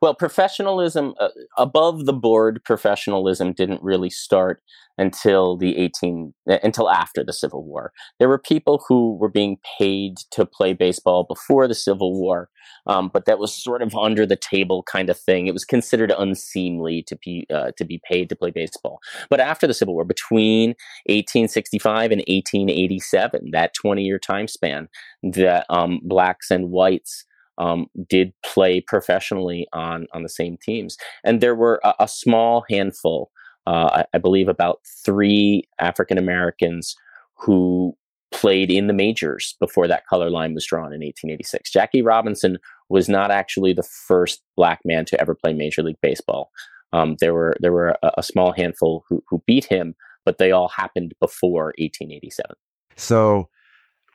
Well, 0.00 0.14
professionalism, 0.14 1.14
uh, 1.20 1.28
above 1.56 2.06
the 2.06 2.12
board 2.12 2.62
professionalism 2.64 3.52
didn't 3.52 3.82
really 3.82 4.10
start 4.10 4.62
until 4.98 5.56
the 5.56 5.76
18 5.76 6.32
uh, 6.50 6.58
until 6.62 6.90
after 6.90 7.22
the 7.22 7.32
Civil 7.32 7.64
War. 7.64 7.92
There 8.18 8.28
were 8.28 8.38
people 8.38 8.82
who 8.88 9.16
were 9.16 9.28
being 9.28 9.58
paid 9.78 10.16
to 10.30 10.46
play 10.46 10.72
baseball 10.72 11.24
before 11.24 11.68
the 11.68 11.74
Civil 11.74 12.18
War, 12.18 12.48
um, 12.86 13.10
but 13.12 13.26
that 13.26 13.38
was 13.38 13.54
sort 13.54 13.82
of 13.82 13.94
under 13.94 14.24
the 14.24 14.36
table 14.36 14.82
kind 14.84 15.10
of 15.10 15.18
thing. 15.18 15.46
It 15.46 15.52
was 15.52 15.64
considered 15.64 16.12
unseemly 16.16 17.02
to 17.08 17.16
be 17.16 17.46
uh, 17.52 17.72
to 17.76 17.84
be 17.84 18.00
paid 18.08 18.28
to 18.30 18.36
play 18.36 18.50
baseball. 18.50 19.00
But 19.28 19.40
after 19.40 19.66
the 19.66 19.74
Civil 19.74 19.94
War, 19.94 20.04
between 20.04 20.70
1865 21.06 22.12
and 22.12 22.20
1887, 22.20 23.50
that 23.52 23.74
20 23.74 24.02
year 24.02 24.18
time 24.18 24.48
span, 24.48 24.88
that 25.22 25.66
um, 25.68 26.00
blacks 26.02 26.50
and 26.50 26.70
whites 26.70 27.25
um, 27.58 27.86
did 28.08 28.32
play 28.44 28.80
professionally 28.80 29.66
on 29.72 30.06
on 30.12 30.22
the 30.22 30.28
same 30.28 30.56
teams, 30.56 30.96
and 31.24 31.40
there 31.40 31.54
were 31.54 31.80
a, 31.84 31.94
a 32.00 32.08
small 32.08 32.64
handful, 32.68 33.30
uh, 33.66 33.90
I, 33.92 34.04
I, 34.14 34.18
believe, 34.18 34.48
about 34.48 34.80
three 35.04 35.64
African 35.78 36.18
Americans 36.18 36.96
who 37.34 37.96
played 38.32 38.70
in 38.70 38.86
the 38.86 38.92
majors 38.92 39.56
before 39.60 39.88
that 39.88 40.06
color 40.06 40.30
line 40.30 40.54
was 40.54 40.66
drawn 40.66 40.92
in 40.92 41.00
1886. 41.00 41.70
Jackie 41.70 42.02
Robinson 42.02 42.58
was 42.88 43.08
not 43.08 43.30
actually 43.30 43.72
the 43.72 43.82
first 43.82 44.42
black 44.56 44.80
man 44.84 45.04
to 45.06 45.20
ever 45.20 45.34
play 45.34 45.52
Major 45.52 45.82
League 45.82 46.00
Baseball. 46.02 46.50
Um, 46.92 47.16
there 47.20 47.34
were 47.34 47.54
there 47.60 47.72
were 47.72 47.96
a, 48.02 48.12
a 48.18 48.22
small 48.22 48.52
handful 48.52 49.04
who, 49.08 49.22
who 49.28 49.42
beat 49.46 49.64
him, 49.64 49.94
but 50.24 50.38
they 50.38 50.52
all 50.52 50.68
happened 50.68 51.14
before 51.20 51.74
1887. 51.78 52.56
So 52.96 53.48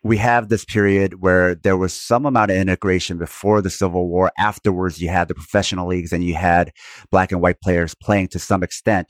we 0.04 0.18
have 0.18 0.50
this 0.50 0.66
period 0.66 1.22
where 1.22 1.54
there 1.56 1.78
was 1.78 1.94
some 1.94 2.26
amount 2.26 2.52
of 2.52 2.58
integration 2.58 3.18
before 3.18 3.62
the 3.62 3.70
Civil 3.70 4.08
War. 4.08 4.32
Afterwards, 4.38 5.00
you 5.02 5.10
had 5.10 5.28
the 5.28 5.36
professional 5.36 5.88
leagues 5.88 6.12
and 6.12 6.24
you 6.24 6.34
had 6.34 6.72
black 7.12 7.32
and 7.32 7.42
white 7.42 7.62
players 7.62 7.94
playing 7.94 8.30
to 8.30 8.40
some 8.40 8.64
extent. 8.64 9.08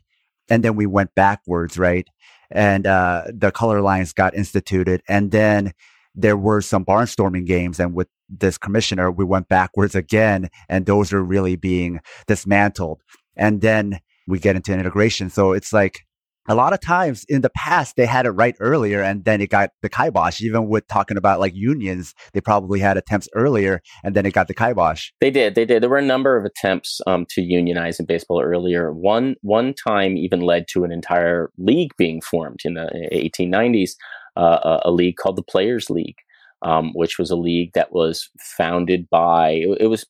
And 0.49 0.63
then 0.63 0.75
we 0.75 0.85
went 0.85 1.15
backwards, 1.15 1.77
right? 1.77 2.07
And 2.49 2.85
uh, 2.85 3.23
the 3.33 3.51
color 3.51 3.81
lines 3.81 4.11
got 4.11 4.35
instituted. 4.35 5.01
And 5.07 5.31
then 5.31 5.71
there 6.13 6.35
were 6.35 6.59
some 6.59 6.83
barnstorming 6.83 7.45
games. 7.45 7.79
And 7.79 7.93
with 7.93 8.09
this 8.27 8.57
commissioner, 8.57 9.09
we 9.09 9.23
went 9.23 9.47
backwards 9.47 9.95
again. 9.95 10.49
And 10.67 10.85
those 10.85 11.13
are 11.13 11.23
really 11.23 11.55
being 11.55 12.01
dismantled. 12.27 13.01
And 13.37 13.61
then 13.61 13.99
we 14.27 14.39
get 14.39 14.57
into 14.57 14.73
integration. 14.73 15.29
So 15.29 15.53
it's 15.53 15.71
like, 15.71 16.01
a 16.47 16.55
lot 16.55 16.73
of 16.73 16.81
times 16.81 17.23
in 17.29 17.41
the 17.41 17.49
past 17.51 17.95
they 17.95 18.05
had 18.05 18.25
it 18.25 18.31
right 18.31 18.55
earlier 18.59 19.01
and 19.01 19.25
then 19.25 19.41
it 19.41 19.49
got 19.49 19.71
the 19.81 19.89
kibosh. 19.89 20.41
Even 20.41 20.67
with 20.67 20.87
talking 20.87 21.17
about 21.17 21.39
like 21.39 21.55
unions 21.55 22.13
they 22.33 22.41
probably 22.41 22.79
had 22.79 22.97
attempts 22.97 23.27
earlier 23.35 23.81
and 24.03 24.15
then 24.15 24.25
it 24.25 24.33
got 24.33 24.47
the 24.47 24.53
kibosh. 24.53 25.11
They 25.19 25.31
did 25.31 25.55
they 25.55 25.65
did. 25.65 25.83
There 25.83 25.89
were 25.89 25.97
a 25.97 26.01
number 26.01 26.37
of 26.37 26.45
attempts 26.45 27.01
um, 27.07 27.25
to 27.29 27.41
unionize 27.41 27.99
in 27.99 28.05
baseball 28.05 28.41
earlier. 28.41 28.91
One 28.91 29.35
one 29.41 29.73
time 29.73 30.17
even 30.17 30.41
led 30.41 30.67
to 30.69 30.83
an 30.83 30.91
entire 30.91 31.51
league 31.57 31.91
being 31.97 32.21
formed 32.21 32.61
in 32.65 32.73
the 32.73 32.89
1890s 33.13 33.91
uh, 34.35 34.79
a 34.83 34.91
league 34.91 35.17
called 35.17 35.35
the 35.35 35.43
players 35.43 35.89
league 35.89 36.17
um, 36.63 36.91
which 36.93 37.17
was 37.17 37.31
a 37.31 37.35
league 37.35 37.73
that 37.73 37.91
was 37.91 38.29
founded 38.39 39.09
by 39.09 39.63
it 39.79 39.89
was 39.89 40.05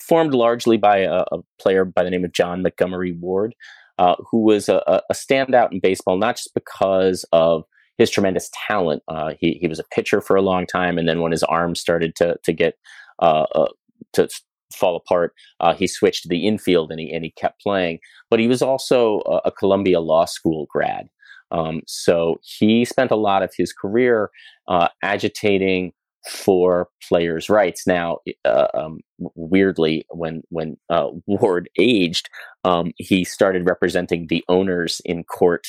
formed 0.00 0.34
largely 0.34 0.76
by 0.76 0.98
a, 0.98 1.24
a 1.32 1.38
player 1.60 1.84
by 1.84 2.02
the 2.02 2.10
name 2.10 2.24
of 2.24 2.32
john 2.32 2.62
montgomery 2.62 3.12
ward 3.12 3.54
uh, 3.98 4.16
who 4.30 4.42
was 4.42 4.68
a, 4.68 4.82
a, 4.86 5.14
standout 5.14 5.72
in 5.72 5.80
baseball, 5.80 6.18
not 6.18 6.36
just 6.36 6.52
because 6.54 7.24
of 7.32 7.64
his 7.98 8.10
tremendous 8.10 8.50
talent. 8.66 9.02
Uh, 9.08 9.34
he 9.40 9.58
he 9.60 9.66
was 9.66 9.78
a 9.78 9.84
pitcher 9.94 10.20
for 10.20 10.36
a 10.36 10.42
long 10.42 10.66
time, 10.66 10.98
and 10.98 11.08
then 11.08 11.20
when 11.20 11.32
his 11.32 11.42
arm 11.44 11.74
started 11.74 12.14
to 12.16 12.36
to 12.44 12.52
get 12.52 12.74
uh, 13.20 13.46
uh 13.54 13.68
to 14.12 14.28
fall 14.72 14.96
apart, 14.96 15.32
uh, 15.60 15.74
he 15.74 15.86
switched 15.86 16.24
to 16.24 16.28
the 16.28 16.46
infield 16.46 16.90
and 16.90 17.00
he 17.00 17.12
and 17.12 17.24
he 17.24 17.30
kept 17.32 17.62
playing. 17.62 17.98
But 18.30 18.40
he 18.40 18.48
was 18.48 18.62
also 18.62 19.22
a, 19.26 19.48
a 19.48 19.52
Columbia 19.52 20.00
Law 20.00 20.24
School 20.24 20.66
grad. 20.70 21.08
Um, 21.50 21.82
so 21.86 22.40
he 22.42 22.84
spent 22.84 23.10
a 23.10 23.16
lot 23.16 23.42
of 23.42 23.52
his 23.56 23.72
career 23.72 24.30
uh, 24.68 24.88
agitating 25.02 25.92
for 26.28 26.88
players' 27.08 27.48
rights. 27.48 27.86
Now, 27.86 28.18
uh, 28.44 28.68
um, 28.74 29.00
weirdly, 29.18 30.06
when 30.10 30.42
when 30.50 30.76
uh, 30.90 31.08
Ward 31.26 31.68
aged, 31.78 32.28
um, 32.64 32.92
he 32.96 33.24
started 33.24 33.66
representing 33.66 34.26
the 34.26 34.44
owners 34.48 35.00
in 35.04 35.24
court 35.24 35.66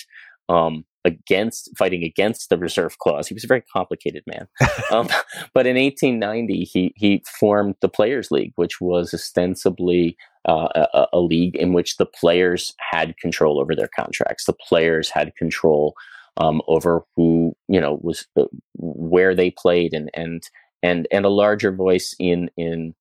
um, 0.49 0.85
against 1.05 1.69
fighting 1.77 2.03
against 2.03 2.49
the 2.49 2.57
reserve 2.57 2.97
clause. 2.99 3.27
He 3.27 3.33
was 3.33 3.43
a 3.43 3.47
very 3.47 3.63
complicated 3.73 4.23
man. 4.27 4.47
Um, 4.89 5.09
but 5.53 5.67
in 5.67 5.75
1890, 5.75 6.63
he 6.63 6.93
he 6.95 7.21
formed 7.39 7.75
the 7.81 7.89
Players 7.89 8.31
League, 8.31 8.53
which 8.55 8.79
was 8.79 9.13
ostensibly 9.13 10.15
uh, 10.47 10.69
a, 10.93 11.07
a 11.11 11.19
league 11.19 11.57
in 11.57 11.73
which 11.73 11.97
the 11.97 12.05
players 12.05 12.73
had 12.79 13.17
control 13.17 13.59
over 13.59 13.75
their 13.75 13.89
contracts. 13.93 14.45
The 14.45 14.53
players 14.53 15.09
had 15.09 15.35
control 15.35 15.93
um, 16.37 16.61
over 16.67 17.03
who 17.15 17.55
you 17.67 17.79
know 17.79 17.99
was 18.01 18.27
uh, 18.37 18.45
where 18.75 19.35
they 19.35 19.51
played 19.51 19.93
and 19.93 20.09
and 20.13 20.43
and 20.83 21.07
and 21.11 21.25
a 21.25 21.29
larger 21.29 21.71
voice 21.71 22.15
in 22.19 22.49
in 22.57 22.93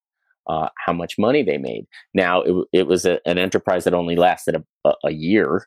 uh, 0.49 0.69
how 0.85 0.93
much 0.93 1.19
money 1.19 1.43
they 1.43 1.59
made. 1.59 1.87
Now 2.15 2.43
it, 2.43 2.67
it 2.73 2.87
was 2.87 3.05
a, 3.05 3.21
an 3.27 3.39
enterprise 3.39 3.85
that 3.85 3.95
only 3.95 4.17
lasted 4.17 4.63
a, 4.85 4.93
a 5.05 5.11
year, 5.11 5.67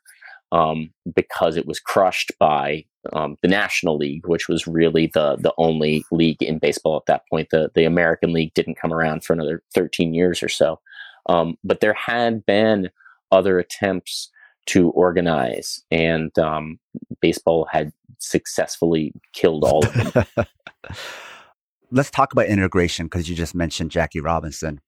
um, 0.52 0.92
because 1.16 1.58
it 1.58 1.68
was 1.68 1.80
crushed 1.80 2.32
by 2.40 2.86
um, 3.14 3.38
the 3.42 3.48
National 3.48 3.98
League, 3.98 4.28
which 4.28 4.48
was 4.48 4.68
really 4.68 5.08
the 5.14 5.38
the 5.38 5.54
only 5.58 6.04
league 6.12 6.42
in 6.42 6.60
baseball 6.60 6.98
at 6.98 7.06
that 7.08 7.24
point. 7.30 7.50
The 7.52 7.72
the 7.76 7.86
American 7.86 8.34
League 8.34 8.54
didn't 8.54 8.80
come 8.80 8.94
around 8.94 9.24
for 9.24 9.34
another 9.34 9.64
13 9.74 10.14
years 10.14 10.42
or 10.42 10.50
so. 10.50 10.80
Um, 11.28 11.58
but 11.64 11.80
there 11.80 11.94
had 11.94 12.46
been 12.46 12.90
other 13.32 13.60
attempts 13.60 14.32
to 14.70 14.90
organize, 14.92 15.84
and 15.90 16.38
um, 16.38 16.80
baseball 17.22 17.68
had 17.72 17.92
successfully 18.20 19.14
killed 19.34 19.64
all 19.64 19.86
of 19.86 19.94
them. 19.94 20.46
Let's 21.92 22.12
talk 22.12 22.34
about 22.34 22.46
integration 22.46 23.08
because 23.08 23.28
you 23.28 23.36
just 23.36 23.56
mentioned 23.56 23.90
Jackie 23.90 24.20
Robinson. 24.20 24.80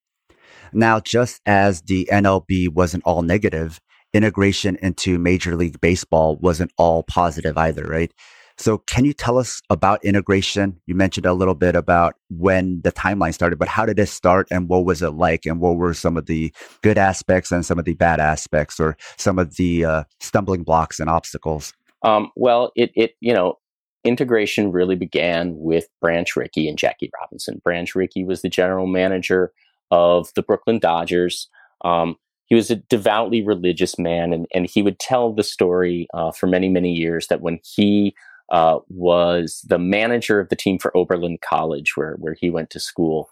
Now, 0.72 1.00
just 1.00 1.40
as 1.46 1.82
the 1.82 2.08
NLB 2.12 2.68
wasn't 2.68 3.02
all 3.04 3.22
negative, 3.22 3.80
integration 4.12 4.76
into 4.76 5.18
Major 5.18 5.56
League 5.56 5.80
Baseball 5.80 6.36
wasn't 6.36 6.72
all 6.78 7.02
positive 7.02 7.58
either, 7.58 7.82
right? 7.82 8.12
So, 8.56 8.78
can 8.78 9.04
you 9.04 9.12
tell 9.12 9.38
us 9.38 9.60
about 9.70 10.04
integration? 10.04 10.80
You 10.86 10.94
mentioned 10.94 11.26
a 11.26 11.32
little 11.32 11.54
bit 11.54 11.74
about 11.74 12.14
when 12.30 12.80
the 12.82 12.92
timeline 12.92 13.34
started, 13.34 13.58
but 13.58 13.68
how 13.68 13.86
did 13.86 13.98
it 13.98 14.06
start 14.06 14.48
and 14.50 14.68
what 14.68 14.84
was 14.84 15.02
it 15.02 15.10
like? 15.10 15.46
And 15.46 15.60
what 15.60 15.76
were 15.76 15.94
some 15.94 16.16
of 16.16 16.26
the 16.26 16.52
good 16.82 16.98
aspects 16.98 17.50
and 17.50 17.64
some 17.64 17.78
of 17.78 17.84
the 17.84 17.94
bad 17.94 18.20
aspects 18.20 18.78
or 18.78 18.96
some 19.16 19.38
of 19.38 19.56
the 19.56 19.84
uh, 19.84 20.04
stumbling 20.20 20.62
blocks 20.62 21.00
and 21.00 21.08
obstacles? 21.08 21.72
Um, 22.02 22.30
well, 22.36 22.72
it, 22.74 22.90
it, 22.94 23.12
you 23.20 23.32
know, 23.32 23.58
integration 24.04 24.72
really 24.72 24.96
began 24.96 25.54
with 25.56 25.86
Branch 26.00 26.34
Rickey 26.36 26.68
and 26.68 26.76
Jackie 26.76 27.10
Robinson. 27.20 27.60
Branch 27.62 27.94
Rickey 27.94 28.24
was 28.24 28.42
the 28.42 28.48
general 28.48 28.86
manager 28.86 29.52
of 29.90 30.32
the 30.34 30.42
Brooklyn 30.42 30.78
Dodgers. 30.78 31.48
Um, 31.84 32.16
he 32.46 32.54
was 32.54 32.70
a 32.70 32.76
devoutly 32.76 33.42
religious 33.42 33.98
man, 33.98 34.32
and, 34.32 34.46
and 34.52 34.66
he 34.66 34.82
would 34.82 34.98
tell 34.98 35.32
the 35.32 35.42
story 35.42 36.06
uh, 36.12 36.32
for 36.32 36.46
many, 36.46 36.68
many 36.68 36.92
years 36.92 37.28
that 37.28 37.40
when 37.40 37.60
he 37.62 38.14
uh, 38.52 38.78
was 38.88 39.64
the 39.66 39.78
manager 39.78 40.38
of 40.38 40.50
the 40.50 40.56
team 40.56 40.78
for 40.78 40.96
Oberlin 40.96 41.38
College, 41.42 41.96
where, 41.96 42.16
where 42.18 42.36
he 42.38 42.50
went 42.50 42.70
to 42.70 42.78
school, 42.78 43.28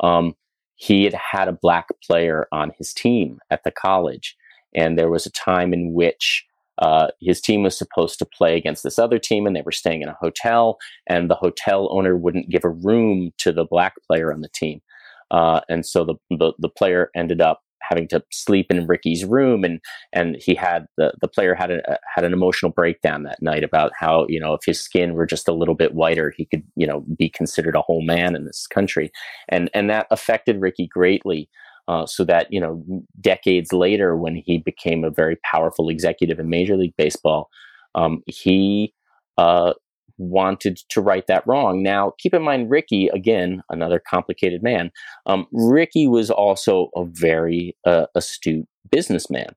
um, 0.00 0.34
he 0.74 1.04
had 1.04 1.14
had 1.14 1.48
a 1.48 1.52
black 1.52 1.86
player 2.02 2.48
on 2.52 2.72
his 2.76 2.92
team 2.92 3.38
at 3.50 3.62
the 3.62 3.70
college. 3.70 4.36
And 4.74 4.98
there 4.98 5.10
was 5.10 5.24
a 5.24 5.30
time 5.30 5.72
in 5.72 5.92
which 5.92 6.44
uh, 6.78 7.08
his 7.20 7.40
team 7.40 7.62
was 7.62 7.78
supposed 7.78 8.18
to 8.18 8.26
play 8.26 8.56
against 8.56 8.82
this 8.82 8.98
other 8.98 9.20
team, 9.20 9.46
and 9.46 9.54
they 9.54 9.62
were 9.62 9.70
staying 9.70 10.02
in 10.02 10.08
a 10.08 10.18
hotel, 10.20 10.78
and 11.06 11.30
the 11.30 11.36
hotel 11.36 11.88
owner 11.92 12.16
wouldn't 12.16 12.50
give 12.50 12.64
a 12.64 12.68
room 12.68 13.32
to 13.38 13.52
the 13.52 13.64
black 13.64 13.94
player 14.08 14.32
on 14.32 14.40
the 14.40 14.48
team. 14.48 14.82
Uh, 15.30 15.60
and 15.68 15.86
so 15.86 16.04
the, 16.04 16.14
the, 16.30 16.52
the 16.58 16.68
player 16.68 17.10
ended 17.14 17.40
up 17.40 17.62
having 17.88 18.08
to 18.08 18.22
sleep 18.30 18.66
in 18.70 18.86
Rickey's 18.86 19.24
room, 19.24 19.64
and 19.64 19.80
and 20.12 20.36
he 20.40 20.54
had 20.54 20.86
the 20.96 21.12
the 21.20 21.28
player 21.28 21.54
had 21.54 21.70
a 21.70 21.98
had 22.14 22.24
an 22.24 22.32
emotional 22.32 22.72
breakdown 22.72 23.22
that 23.24 23.42
night 23.42 23.64
about 23.64 23.92
how 23.98 24.26
you 24.28 24.40
know 24.40 24.54
if 24.54 24.64
his 24.64 24.80
skin 24.80 25.14
were 25.14 25.26
just 25.26 25.48
a 25.48 25.54
little 25.54 25.74
bit 25.74 25.94
whiter, 25.94 26.32
he 26.36 26.44
could 26.46 26.62
you 26.76 26.86
know 26.86 27.04
be 27.18 27.28
considered 27.28 27.76
a 27.76 27.82
whole 27.82 28.02
man 28.02 28.34
in 28.34 28.44
this 28.44 28.66
country, 28.66 29.10
and 29.48 29.70
and 29.74 29.90
that 29.90 30.06
affected 30.10 30.60
Rickey 30.60 30.86
greatly. 30.86 31.48
Uh, 31.86 32.06
so 32.06 32.24
that 32.24 32.50
you 32.50 32.58
know 32.58 32.82
decades 33.20 33.70
later, 33.70 34.16
when 34.16 34.34
he 34.34 34.56
became 34.56 35.04
a 35.04 35.10
very 35.10 35.36
powerful 35.44 35.90
executive 35.90 36.40
in 36.40 36.48
Major 36.48 36.78
League 36.78 36.96
Baseball, 36.96 37.50
um, 37.94 38.22
he 38.26 38.94
uh, 39.36 39.74
wanted 40.18 40.78
to 40.90 41.00
right 41.00 41.26
that 41.26 41.46
wrong. 41.46 41.82
Now, 41.82 42.12
keep 42.18 42.34
in 42.34 42.42
mind, 42.42 42.70
Rickey, 42.70 43.08
again, 43.08 43.62
another 43.70 44.00
complicated 44.08 44.62
man. 44.62 44.90
Um, 45.26 45.46
Rickey 45.52 46.06
was 46.06 46.30
also 46.30 46.90
a 46.96 47.04
very 47.04 47.76
uh, 47.86 48.06
astute 48.14 48.66
businessman. 48.90 49.54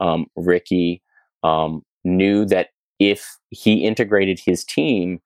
Um, 0.00 0.26
Rickey 0.36 1.02
um, 1.42 1.82
knew 2.04 2.44
that 2.46 2.68
if 2.98 3.36
he 3.50 3.84
integrated 3.84 4.40
his 4.44 4.64
team, 4.64 5.20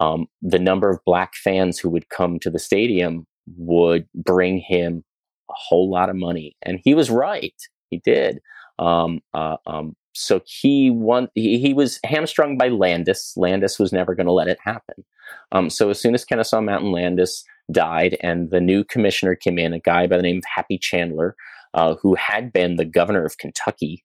um, 0.00 0.26
the 0.42 0.58
number 0.58 0.90
of 0.90 1.04
black 1.04 1.34
fans 1.34 1.78
who 1.78 1.88
would 1.90 2.08
come 2.08 2.38
to 2.40 2.50
the 2.50 2.58
stadium 2.58 3.26
would 3.56 4.06
bring 4.14 4.58
him 4.58 5.04
a 5.50 5.54
whole 5.54 5.90
lot 5.90 6.10
of 6.10 6.16
money. 6.16 6.56
And 6.62 6.80
he 6.82 6.94
was 6.94 7.10
right. 7.10 7.54
He 7.90 8.00
did. 8.04 8.40
Um, 8.78 9.20
uh, 9.34 9.56
um, 9.66 9.94
so 10.14 10.40
he 10.46 10.90
won. 10.90 11.28
He, 11.34 11.58
he, 11.58 11.74
was 11.74 11.98
hamstrung 12.04 12.56
by 12.56 12.68
Landis. 12.68 13.34
Landis 13.36 13.78
was 13.78 13.92
never 13.92 14.14
going 14.14 14.26
to 14.26 14.32
let 14.32 14.48
it 14.48 14.58
happen. 14.64 15.04
Um, 15.52 15.68
so 15.70 15.90
as 15.90 16.00
soon 16.00 16.14
as 16.14 16.24
Kennesaw 16.24 16.60
Mountain 16.60 16.92
Landis 16.92 17.44
died, 17.72 18.16
and 18.20 18.50
the 18.50 18.60
new 18.60 18.84
commissioner 18.84 19.34
came 19.34 19.58
in, 19.58 19.72
a 19.72 19.80
guy 19.80 20.06
by 20.06 20.16
the 20.16 20.22
name 20.22 20.38
of 20.38 20.44
Happy 20.54 20.78
Chandler, 20.78 21.34
uh, 21.74 21.96
who 21.96 22.14
had 22.14 22.52
been 22.52 22.76
the 22.76 22.84
governor 22.84 23.24
of 23.24 23.38
Kentucky, 23.38 24.04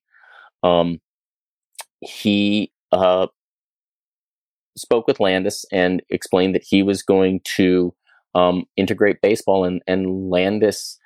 um, 0.62 1.00
he 2.00 2.72
uh, 2.92 3.28
spoke 4.76 5.06
with 5.06 5.20
Landis 5.20 5.64
and 5.72 6.02
explained 6.10 6.54
that 6.54 6.64
he 6.66 6.82
was 6.82 7.02
going 7.02 7.40
to 7.56 7.94
um, 8.34 8.64
integrate 8.76 9.20
baseball, 9.20 9.64
and, 9.64 9.82
and 9.86 10.30
Landis, 10.30 10.98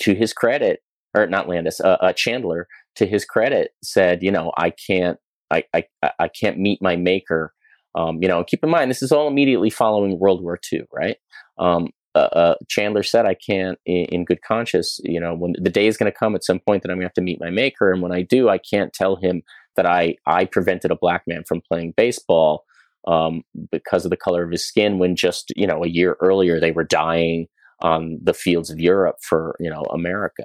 to 0.00 0.14
his 0.14 0.32
credit, 0.32 0.80
or 1.14 1.26
not 1.26 1.48
Landis, 1.48 1.80
uh, 1.80 1.98
uh, 2.00 2.12
Chandler, 2.12 2.66
to 2.96 3.06
his 3.06 3.24
credit, 3.24 3.70
said, 3.82 4.22
you 4.22 4.30
know, 4.30 4.52
I 4.56 4.70
can't, 4.70 5.18
I, 5.50 5.64
I, 5.74 5.84
I 6.18 6.28
can't 6.28 6.58
meet 6.58 6.80
my 6.82 6.96
maker. 6.96 7.52
Um, 7.94 8.22
you 8.22 8.28
know, 8.28 8.42
keep 8.44 8.64
in 8.64 8.70
mind 8.70 8.90
this 8.90 9.02
is 9.02 9.12
all 9.12 9.28
immediately 9.28 9.70
following 9.70 10.18
World 10.18 10.42
War 10.42 10.58
II, 10.72 10.84
right? 10.92 11.16
Um, 11.58 11.90
uh, 12.14 12.18
uh, 12.18 12.54
Chandler 12.68 13.02
said, 13.02 13.26
"I 13.26 13.34
can't, 13.34 13.78
in, 13.86 14.04
in, 14.06 14.24
good 14.24 14.42
conscience, 14.42 15.00
you 15.02 15.18
know, 15.18 15.34
when 15.34 15.54
the 15.58 15.70
day 15.70 15.86
is 15.86 15.96
going 15.96 16.10
to 16.10 16.18
come 16.18 16.34
at 16.34 16.44
some 16.44 16.58
point 16.58 16.82
that 16.82 16.90
I'm 16.90 16.96
going 16.96 17.04
to 17.04 17.06
have 17.06 17.14
to 17.14 17.22
meet 17.22 17.40
my 17.40 17.50
maker, 17.50 17.90
and 17.90 18.02
when 18.02 18.12
I 18.12 18.22
do, 18.22 18.48
I 18.48 18.58
can't 18.58 18.92
tell 18.92 19.16
him 19.16 19.42
that 19.76 19.86
I 19.86 20.16
I 20.26 20.44
prevented 20.44 20.90
a 20.90 20.96
black 20.96 21.22
man 21.26 21.44
from 21.46 21.62
playing 21.62 21.94
baseball 21.96 22.64
um, 23.06 23.42
because 23.70 24.04
of 24.04 24.10
the 24.10 24.16
color 24.16 24.42
of 24.44 24.50
his 24.50 24.66
skin, 24.66 24.98
when 24.98 25.16
just 25.16 25.52
you 25.56 25.66
know 25.66 25.82
a 25.82 25.88
year 25.88 26.16
earlier 26.20 26.60
they 26.60 26.72
were 26.72 26.84
dying 26.84 27.46
on 27.80 28.18
the 28.22 28.34
fields 28.34 28.70
of 28.70 28.78
Europe 28.78 29.16
for 29.22 29.56
you 29.58 29.70
know 29.70 29.82
America." 29.90 30.44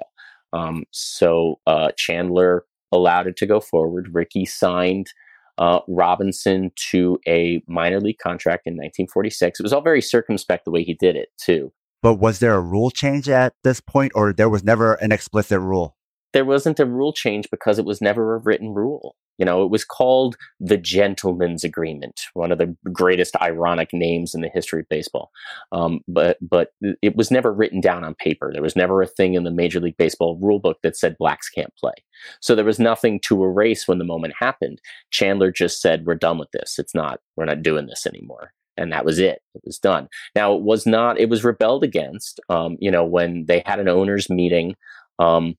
Um, 0.52 0.84
so 0.90 1.60
uh, 1.66 1.90
Chandler 1.96 2.64
allowed 2.92 3.26
it 3.26 3.36
to 3.36 3.46
go 3.46 3.60
forward. 3.60 4.14
Rickey 4.14 4.46
signed 4.46 5.12
uh, 5.58 5.80
Robinson 5.88 6.70
to 6.90 7.18
a 7.26 7.62
minor 7.66 8.00
league 8.00 8.18
contract 8.18 8.66
in 8.66 8.74
1946. 8.74 9.60
It 9.60 9.62
was 9.62 9.72
all 9.72 9.80
very 9.80 10.00
circumspect 10.00 10.64
the 10.64 10.70
way 10.70 10.84
he 10.84 10.94
did 10.94 11.16
it, 11.16 11.28
too. 11.36 11.72
But 12.00 12.14
was 12.14 12.38
there 12.38 12.54
a 12.54 12.60
rule 12.60 12.90
change 12.90 13.28
at 13.28 13.54
this 13.64 13.80
point, 13.80 14.12
or 14.14 14.32
there 14.32 14.48
was 14.48 14.62
never 14.62 14.94
an 14.94 15.10
explicit 15.10 15.58
rule? 15.60 15.96
There 16.32 16.44
wasn't 16.44 16.80
a 16.80 16.86
rule 16.86 17.12
change 17.12 17.48
because 17.50 17.78
it 17.78 17.84
was 17.84 18.00
never 18.00 18.34
a 18.34 18.38
written 18.38 18.74
rule. 18.74 19.16
You 19.38 19.44
know, 19.44 19.62
it 19.62 19.70
was 19.70 19.84
called 19.84 20.36
the 20.58 20.76
Gentleman's 20.76 21.62
Agreement, 21.62 22.22
one 22.34 22.50
of 22.50 22.58
the 22.58 22.76
greatest 22.92 23.36
ironic 23.40 23.90
names 23.92 24.34
in 24.34 24.40
the 24.40 24.50
history 24.52 24.80
of 24.80 24.88
baseball. 24.88 25.30
Um, 25.70 26.00
but 26.08 26.38
but 26.42 26.72
it 27.02 27.14
was 27.14 27.30
never 27.30 27.52
written 27.52 27.80
down 27.80 28.04
on 28.04 28.16
paper. 28.16 28.50
There 28.52 28.62
was 28.62 28.74
never 28.74 29.00
a 29.00 29.06
thing 29.06 29.34
in 29.34 29.44
the 29.44 29.52
Major 29.52 29.78
League 29.78 29.96
Baseball 29.96 30.40
rulebook 30.40 30.74
that 30.82 30.96
said 30.96 31.16
blacks 31.18 31.48
can't 31.48 31.74
play. 31.76 31.94
So 32.40 32.56
there 32.56 32.64
was 32.64 32.80
nothing 32.80 33.20
to 33.26 33.44
erase 33.44 33.86
when 33.86 33.98
the 33.98 34.04
moment 34.04 34.34
happened. 34.38 34.80
Chandler 35.10 35.52
just 35.52 35.80
said, 35.80 36.04
"We're 36.04 36.16
done 36.16 36.38
with 36.38 36.50
this. 36.50 36.76
It's 36.78 36.94
not. 36.94 37.20
We're 37.36 37.44
not 37.44 37.62
doing 37.62 37.86
this 37.86 38.06
anymore." 38.06 38.52
and 38.76 38.92
that 38.92 39.04
was 39.04 39.18
it. 39.18 39.42
It 39.56 39.62
was 39.64 39.76
done. 39.76 40.08
Now 40.36 40.54
it 40.54 40.62
was 40.62 40.86
not. 40.86 41.18
It 41.18 41.28
was 41.28 41.44
rebelled 41.44 41.82
against. 41.82 42.40
Um, 42.48 42.76
you 42.80 42.90
know, 42.90 43.04
when 43.04 43.44
they 43.46 43.62
had 43.66 43.80
an 43.80 43.88
owners 43.88 44.30
meeting, 44.30 44.76
um, 45.18 45.56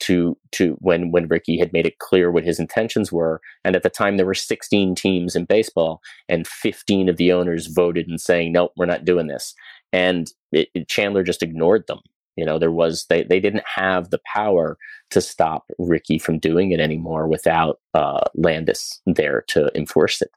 to 0.00 0.36
to 0.52 0.76
when 0.80 1.10
when 1.10 1.28
Rickey 1.28 1.58
had 1.58 1.72
made 1.72 1.86
it 1.86 1.98
clear 1.98 2.30
what 2.30 2.44
his 2.44 2.58
intentions 2.58 3.12
were. 3.12 3.40
And 3.64 3.76
at 3.76 3.82
the 3.82 3.90
time, 3.90 4.16
there 4.16 4.26
were 4.26 4.34
16 4.34 4.94
teams 4.94 5.36
in 5.36 5.44
baseball, 5.44 6.00
and 6.28 6.46
15 6.46 7.08
of 7.08 7.16
the 7.16 7.32
owners 7.32 7.66
voted 7.66 8.08
in 8.08 8.18
saying, 8.18 8.52
"Nope, 8.52 8.72
we're 8.76 8.86
not 8.86 9.04
doing 9.04 9.26
this." 9.26 9.54
And 9.92 10.30
it, 10.52 10.68
it, 10.74 10.88
Chandler 10.88 11.22
just 11.22 11.42
ignored 11.42 11.84
them. 11.86 12.00
You 12.36 12.44
know, 12.44 12.58
there 12.58 12.72
was 12.72 13.06
they 13.08 13.24
they 13.24 13.40
didn't 13.40 13.64
have 13.66 14.10
the 14.10 14.20
power 14.32 14.78
to 15.10 15.20
stop 15.20 15.64
Rickey 15.78 16.18
from 16.18 16.38
doing 16.38 16.70
it 16.72 16.80
anymore 16.80 17.26
without 17.26 17.80
uh, 17.94 18.20
Landis 18.34 19.00
there 19.06 19.44
to 19.48 19.70
enforce 19.74 20.22
it. 20.22 20.30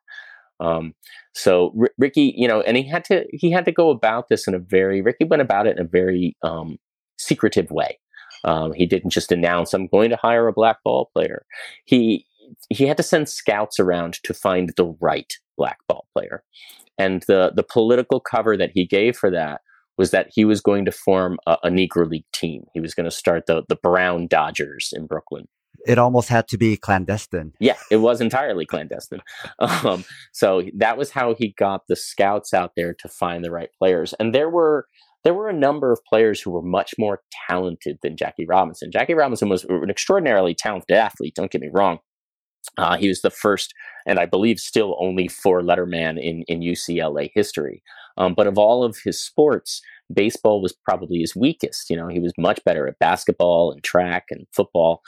Um, 0.59 0.93
so 1.33 1.73
R- 1.79 1.91
Rickey, 1.97 2.33
you 2.37 2.47
know, 2.47 2.61
and 2.61 2.77
he 2.77 2.87
had 2.87 3.03
to 3.05 3.25
he 3.31 3.51
had 3.51 3.65
to 3.65 3.71
go 3.71 3.89
about 3.89 4.29
this 4.29 4.47
in 4.47 4.53
a 4.53 4.59
very 4.59 5.01
Rickey 5.01 5.25
went 5.25 5.41
about 5.41 5.67
it 5.67 5.77
in 5.77 5.85
a 5.85 5.87
very 5.87 6.35
um, 6.43 6.77
secretive 7.17 7.71
way. 7.71 7.99
Um, 8.43 8.73
he 8.73 8.85
didn't 8.85 9.11
just 9.11 9.31
announce, 9.31 9.73
"I'm 9.73 9.87
going 9.87 10.09
to 10.09 10.15
hire 10.15 10.47
a 10.47 10.53
black 10.53 10.77
ball 10.83 11.09
player." 11.13 11.45
He 11.85 12.25
he 12.69 12.85
had 12.85 12.97
to 12.97 13.03
send 13.03 13.29
scouts 13.29 13.79
around 13.79 14.15
to 14.23 14.33
find 14.33 14.71
the 14.75 14.95
right 14.99 15.31
black 15.57 15.79
ball 15.87 16.07
player, 16.13 16.43
and 16.97 17.23
the 17.27 17.51
the 17.55 17.63
political 17.63 18.19
cover 18.19 18.57
that 18.57 18.71
he 18.73 18.85
gave 18.85 19.15
for 19.15 19.31
that 19.31 19.61
was 19.97 20.11
that 20.11 20.29
he 20.33 20.45
was 20.45 20.61
going 20.61 20.85
to 20.85 20.91
form 20.91 21.37
a, 21.45 21.57
a 21.63 21.69
Negro 21.69 22.09
League 22.09 22.31
team. 22.33 22.63
He 22.73 22.79
was 22.79 22.93
going 22.93 23.05
to 23.05 23.15
start 23.15 23.45
the 23.45 23.63
the 23.67 23.75
Brown 23.75 24.27
Dodgers 24.27 24.93
in 24.95 25.05
Brooklyn 25.07 25.47
it 25.85 25.97
almost 25.97 26.29
had 26.29 26.47
to 26.49 26.57
be 26.57 26.77
clandestine. 26.77 27.53
Yeah, 27.59 27.77
it 27.89 27.97
was 27.97 28.21
entirely 28.21 28.65
clandestine. 28.65 29.21
Um, 29.59 30.03
so 30.31 30.63
that 30.77 30.97
was 30.97 31.11
how 31.11 31.35
he 31.35 31.53
got 31.57 31.87
the 31.87 31.95
scouts 31.95 32.53
out 32.53 32.71
there 32.75 32.93
to 32.95 33.07
find 33.07 33.43
the 33.43 33.51
right 33.51 33.69
players. 33.77 34.13
And 34.19 34.33
there 34.33 34.49
were 34.49 34.87
there 35.24 35.34
were 35.34 35.49
a 35.49 35.53
number 35.53 35.91
of 35.91 36.03
players 36.05 36.41
who 36.41 36.51
were 36.51 36.61
much 36.61 36.93
more 36.97 37.22
talented 37.47 37.97
than 38.01 38.17
Jackie 38.17 38.45
Robinson. 38.45 38.91
Jackie 38.91 39.13
Robinson 39.13 39.49
was 39.49 39.63
an 39.65 39.89
extraordinarily 39.89 40.55
talented 40.55 40.95
athlete, 40.95 41.36
don't 41.36 41.51
get 41.51 41.61
me 41.61 41.69
wrong. 41.72 41.99
Uh, 42.78 42.97
he 42.97 43.07
was 43.07 43.22
the 43.22 43.30
first, 43.30 43.74
and 44.05 44.19
I 44.19 44.26
believe 44.26 44.59
still 44.59 44.95
only 44.99 45.28
four 45.28 45.63
letter 45.63 45.86
man 45.86 46.17
in, 46.17 46.43
in 46.43 46.61
UCLA 46.61 47.30
history. 47.34 47.84
Um, 48.17 48.34
but 48.36 48.47
of 48.47 48.57
all 48.57 48.84
of 48.84 48.97
his 49.03 49.19
sports, 49.19 49.82
baseball 50.13 50.61
was 50.61 50.74
probably 50.88 51.19
his 51.19 51.36
weakest. 51.36 51.89
You 51.89 51.97
know, 51.97 52.07
he 52.07 52.19
was 52.19 52.34
much 52.38 52.63
better 52.63 52.88
at 52.88 52.99
basketball 52.99 53.72
and 53.72 53.84
track 53.84 54.26
and 54.30 54.45
football. 54.53 55.01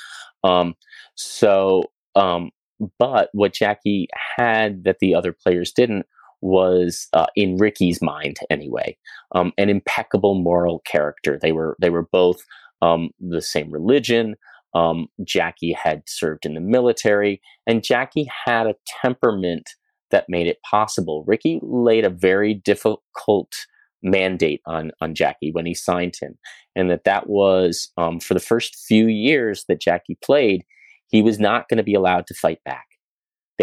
Um, 0.44 0.76
so, 1.16 1.84
um, 2.16 2.52
but 3.00 3.30
what 3.34 3.54
Jackie 3.54 4.08
had 4.38 4.84
that 4.84 4.98
the 5.00 5.16
other 5.16 5.34
players 5.34 5.72
didn't 5.72 6.06
was, 6.44 7.08
uh, 7.14 7.28
in 7.36 7.58
Rickey's 7.58 8.02
mind 8.02 8.38
anyway, 8.50 8.98
um, 9.34 9.54
an 9.58 9.70
impeccable 9.70 10.36
moral 10.36 10.80
character. 10.80 11.40
They 11.42 11.54
were 11.54 11.76
they 11.80 11.90
were 11.90 12.08
both 12.12 12.42
um, 12.82 13.10
the 13.20 13.42
same 13.42 13.72
religion. 13.72 14.36
Um, 14.76 15.08
Jackie 15.24 15.72
had 15.74 16.04
served 16.06 16.46
in 16.46 16.56
the 16.56 16.60
military, 16.60 17.42
and 17.66 17.84
Jackie 17.84 18.30
had 18.46 18.68
a 18.68 18.76
temperament 19.02 19.70
that 20.12 20.26
made 20.28 20.48
it 20.48 20.62
possible. 20.70 21.24
Rickey 21.26 21.60
laid 21.64 22.06
a 22.06 22.10
very 22.10 22.54
difficult 22.54 23.54
mandate 24.02 24.62
on 24.68 24.92
on 25.00 25.16
Jackie 25.16 25.52
when 25.52 25.66
he 25.66 25.74
signed 25.74 26.16
him, 26.22 26.38
and 26.76 26.92
that 26.92 27.06
that 27.06 27.30
was 27.30 27.90
um, 27.98 28.20
for 28.20 28.34
the 28.34 28.40
first 28.42 28.76
few 28.76 29.08
years 29.08 29.64
that 29.70 29.82
Jackie 29.82 30.18
played, 30.22 30.66
he 31.08 31.22
was 31.22 31.40
not 31.40 31.70
going 31.70 31.78
to 31.78 31.84
be 31.84 31.96
allowed 31.96 32.28
to 32.28 32.34
fight 32.34 32.60
back. 32.66 32.86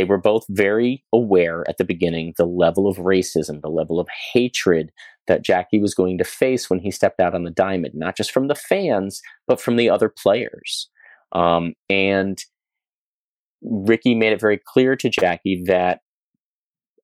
They 0.01 0.05
were 0.05 0.17
both 0.17 0.47
very 0.49 1.05
aware 1.13 1.63
at 1.69 1.77
the 1.77 1.85
beginning 1.85 2.33
the 2.39 2.47
level 2.47 2.89
of 2.89 2.97
racism, 2.97 3.61
the 3.61 3.69
level 3.69 4.01
of 4.01 4.09
hatred 4.33 4.93
that 5.27 5.45
Jackie 5.45 5.79
was 5.79 5.95
going 5.95 6.17
to 6.17 6.25
face 6.25 6.71
when 6.71 6.79
he 6.79 6.91
stepped 6.91 7.21
out 7.21 7.35
on 7.35 7.45
the 7.45 7.51
diamond, 7.51 7.93
not 7.95 8.17
just 8.17 8.33
from 8.33 8.49
the 8.49 8.55
fans, 8.55 9.21
but 9.47 9.61
from 9.61 9.77
the 9.77 9.91
other 9.91 10.09
players. 10.09 10.89
Um, 11.33 11.75
and 11.91 12.39
Rickey 13.61 14.15
made 14.15 14.33
it 14.33 14.41
very 14.41 14.59
clear 14.67 14.97
to 14.97 15.11
Jackie 15.11 15.65
that 15.67 16.01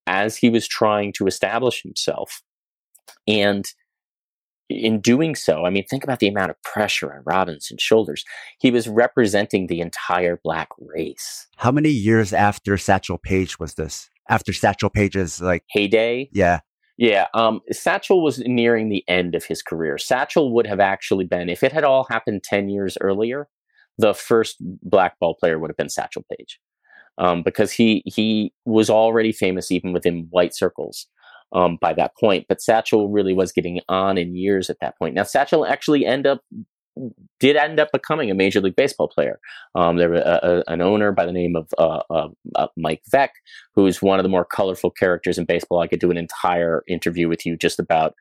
as 0.06 0.38
he 0.38 0.48
was 0.48 0.66
trying 0.66 1.12
to 1.18 1.26
establish 1.26 1.82
himself, 1.82 2.40
and 3.28 3.66
in 4.68 5.00
doing 5.00 5.34
so, 5.34 5.64
I 5.64 5.70
mean, 5.70 5.84
think 5.84 6.04
about 6.04 6.18
the 6.18 6.28
amount 6.28 6.50
of 6.50 6.62
pressure 6.62 7.12
on 7.12 7.22
Robinson's 7.24 7.82
shoulders. 7.82 8.24
He 8.58 8.70
was 8.70 8.88
representing 8.88 9.66
the 9.66 9.80
entire 9.80 10.40
black 10.42 10.68
race. 10.78 11.46
How 11.56 11.70
many 11.70 11.90
years 11.90 12.32
after 12.32 12.76
Satchel 12.76 13.18
Paige 13.18 13.58
was 13.58 13.74
this? 13.74 14.10
After 14.28 14.52
Satchel 14.52 14.90
Paige's 14.90 15.40
like 15.40 15.62
heyday? 15.68 16.28
Yeah. 16.32 16.60
Yeah, 16.98 17.26
um, 17.34 17.60
Satchel 17.70 18.22
was 18.22 18.38
nearing 18.38 18.88
the 18.88 19.04
end 19.06 19.34
of 19.34 19.44
his 19.44 19.60
career. 19.62 19.98
Satchel 19.98 20.54
would 20.54 20.66
have 20.66 20.80
actually 20.80 21.26
been, 21.26 21.50
if 21.50 21.62
it 21.62 21.70
had 21.70 21.84
all 21.84 22.04
happened 22.04 22.42
10 22.42 22.70
years 22.70 22.96
earlier, 23.02 23.48
the 23.98 24.14
first 24.14 24.56
black 24.60 25.18
ball 25.18 25.34
player 25.34 25.58
would 25.58 25.68
have 25.68 25.76
been 25.76 25.90
Satchel 25.90 26.24
Paige, 26.30 26.58
um, 27.18 27.42
because 27.42 27.70
he 27.70 28.02
he 28.06 28.52
was 28.64 28.88
already 28.88 29.32
famous 29.32 29.70
even 29.70 29.92
within 29.92 30.26
white 30.30 30.54
circles 30.54 31.06
um, 31.52 31.78
by 31.80 31.92
that 31.94 32.16
point. 32.18 32.46
But 32.48 32.60
Satchel 32.60 33.08
really 33.08 33.32
was 33.32 33.52
getting 33.52 33.80
on 33.88 34.18
in 34.18 34.36
years 34.36 34.70
at 34.70 34.78
that 34.80 34.98
point. 34.98 35.14
Now 35.14 35.24
Satchel 35.24 35.66
actually 35.66 36.06
end 36.06 36.26
up 36.26 36.40
did 37.40 37.56
end 37.56 37.78
up 37.78 37.90
becoming 37.92 38.30
a 38.30 38.34
major 38.34 38.60
league 38.60 38.76
baseball 38.76 39.08
player. 39.08 39.38
Um, 39.74 39.96
there 39.96 40.08
was 40.08 40.22
a, 40.22 40.64
a, 40.68 40.72
an 40.72 40.80
owner 40.80 41.12
by 41.12 41.26
the 41.26 41.32
name 41.32 41.54
of 41.54 41.68
uh, 41.76 42.00
uh, 42.08 42.28
uh, 42.54 42.68
Mike 42.76 43.02
Veeck, 43.12 43.28
who's 43.74 44.00
one 44.00 44.18
of 44.18 44.22
the 44.22 44.30
more 44.30 44.46
colorful 44.46 44.90
characters 44.90 45.36
in 45.36 45.44
baseball. 45.44 45.80
I 45.80 45.88
could 45.88 46.00
do 46.00 46.10
an 46.10 46.16
entire 46.16 46.82
interview 46.88 47.28
with 47.28 47.44
you 47.44 47.56
just 47.56 47.78
about 47.78 48.14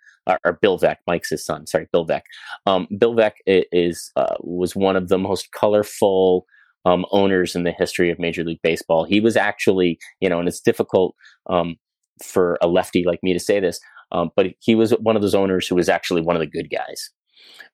or, 0.44 0.54
Bill 0.62 0.80
Veeck, 0.80 0.98
Mike's 1.08 1.30
his 1.30 1.46
son. 1.46 1.68
Sorry, 1.68 1.88
Bill 1.92 2.06
Veeck. 2.06 2.24
Um, 2.66 2.88
Bill 2.98 3.16
Veeck 3.16 3.34
is 3.46 4.12
uh, 4.16 4.36
was 4.40 4.76
one 4.76 4.96
of 4.96 5.08
the 5.08 5.18
most 5.18 5.52
colorful 5.52 6.46
um, 6.86 7.06
owners 7.12 7.56
in 7.56 7.64
the 7.64 7.72
history 7.72 8.12
of 8.12 8.20
Major 8.20 8.44
League 8.44 8.62
Baseball. 8.62 9.06
He 9.06 9.20
was 9.20 9.36
actually, 9.36 10.00
you 10.20 10.30
know, 10.30 10.40
and 10.40 10.48
it's 10.48 10.62
difficult 10.62 11.16
um, 11.48 11.78
for 12.24 12.58
a 12.62 12.68
lefty 12.68 13.04
like 13.06 13.22
me 13.24 13.34
to 13.34 13.40
say 13.40 13.60
this, 13.60 13.80
um, 14.12 14.32
but 14.36 14.48
he 14.60 14.76
was 14.76 14.92
one 14.92 15.16
of 15.16 15.22
those 15.22 15.36
owners 15.36 15.68
who 15.68 15.76
was 15.76 15.90
actually 15.90 16.22
one 16.22 16.36
of 16.36 16.40
the 16.40 16.46
good 16.46 16.70
guys. 16.70 17.10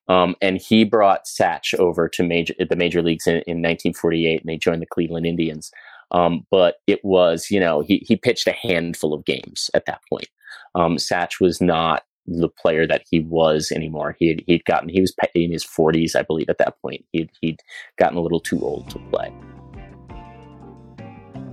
Um, 0.08 0.34
and 0.42 0.58
he 0.58 0.84
brought 0.84 1.26
Satch 1.26 1.78
over 1.78 2.08
to 2.08 2.22
major 2.22 2.54
the 2.58 2.76
major 2.76 3.02
leagues 3.02 3.26
in, 3.26 3.36
in 3.46 3.62
1948, 3.62 4.40
and 4.40 4.48
they 4.48 4.56
joined 4.56 4.82
the 4.82 4.86
Cleveland 4.86 5.26
Indians. 5.26 5.70
Um, 6.10 6.46
but 6.50 6.76
it 6.86 7.00
was, 7.04 7.50
you 7.50 7.60
know, 7.60 7.80
he 7.80 8.04
he 8.06 8.16
pitched 8.16 8.46
a 8.46 8.52
handful 8.52 9.14
of 9.14 9.24
games 9.24 9.70
at 9.74 9.86
that 9.86 10.00
point. 10.10 10.28
Um, 10.74 10.96
Satch 10.96 11.40
was 11.40 11.60
not 11.60 12.02
the 12.26 12.48
player 12.48 12.86
that 12.86 13.04
he 13.10 13.20
was 13.20 13.72
anymore. 13.72 14.16
He 14.18 14.28
had, 14.28 14.42
he'd 14.46 14.64
gotten 14.64 14.88
he 14.88 15.00
was 15.00 15.14
in 15.34 15.52
his 15.52 15.64
40s, 15.64 16.14
I 16.14 16.22
believe, 16.22 16.48
at 16.48 16.58
that 16.58 16.80
point. 16.82 17.04
He'd 17.12 17.30
he'd 17.40 17.60
gotten 17.98 18.18
a 18.18 18.20
little 18.20 18.40
too 18.40 18.60
old 18.60 18.90
to 18.90 18.98
play. 19.10 19.32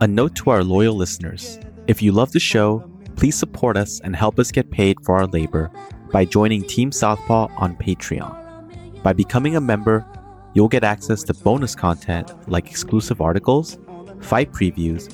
A 0.02 0.08
note 0.08 0.36
to 0.38 0.50
our 0.50 0.64
loyal 0.64 0.96
listeners: 0.96 1.60
if 1.90 2.04
you 2.04 2.12
love 2.12 2.32
the 2.34 2.40
show, 2.40 2.88
please 3.16 3.36
support 3.36 3.76
us 3.76 4.00
and 4.02 4.16
help 4.16 4.38
us 4.38 4.52
get 4.52 4.70
paid 4.70 4.96
for 5.04 5.16
our 5.18 5.26
labor 5.26 5.72
by 6.12 6.24
joining 6.24 6.62
Team 6.62 6.92
Southpaw 6.92 7.48
on 7.58 7.76
Patreon. 7.78 9.02
By 9.02 9.12
becoming 9.12 9.56
a 9.56 9.62
member, 9.62 10.06
you'll 10.54 10.68
get 10.68 10.84
access 10.84 11.24
to 11.24 11.34
bonus 11.34 11.74
content 11.74 12.32
like 12.48 12.70
exclusive 12.70 13.22
articles, 13.22 13.80
fight 14.22 14.52
previews, 14.52 15.10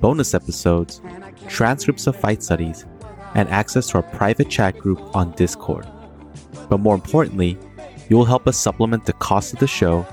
bonus 0.00 0.32
episodes, 0.32 1.02
transcripts 1.46 2.06
of 2.06 2.16
fight 2.16 2.42
studies 2.42 2.86
and 3.34 3.46
access 3.50 3.88
to 3.88 3.98
our 3.98 4.02
private 4.02 4.48
chat 4.48 4.78
group 4.78 5.14
on 5.14 5.32
Discord. 5.32 5.86
But 6.70 6.80
more 6.80 6.94
importantly, 6.94 7.58
you 8.08 8.16
will 8.16 8.24
help 8.24 8.48
us 8.48 8.56
supplement 8.56 9.04
the 9.04 9.12
cost 9.12 9.52
of 9.52 9.58
the 9.58 9.66
show, 9.66 10.06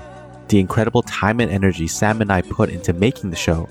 the 0.48 0.60
incredible 0.60 1.04
time 1.04 1.40
and 1.40 1.50
energy 1.50 1.86
Sam 1.86 2.20
and 2.20 2.30
I 2.30 2.42
put 2.42 2.68
into 2.68 2.92
making 2.92 3.30
the 3.30 3.36
show, 3.36 3.66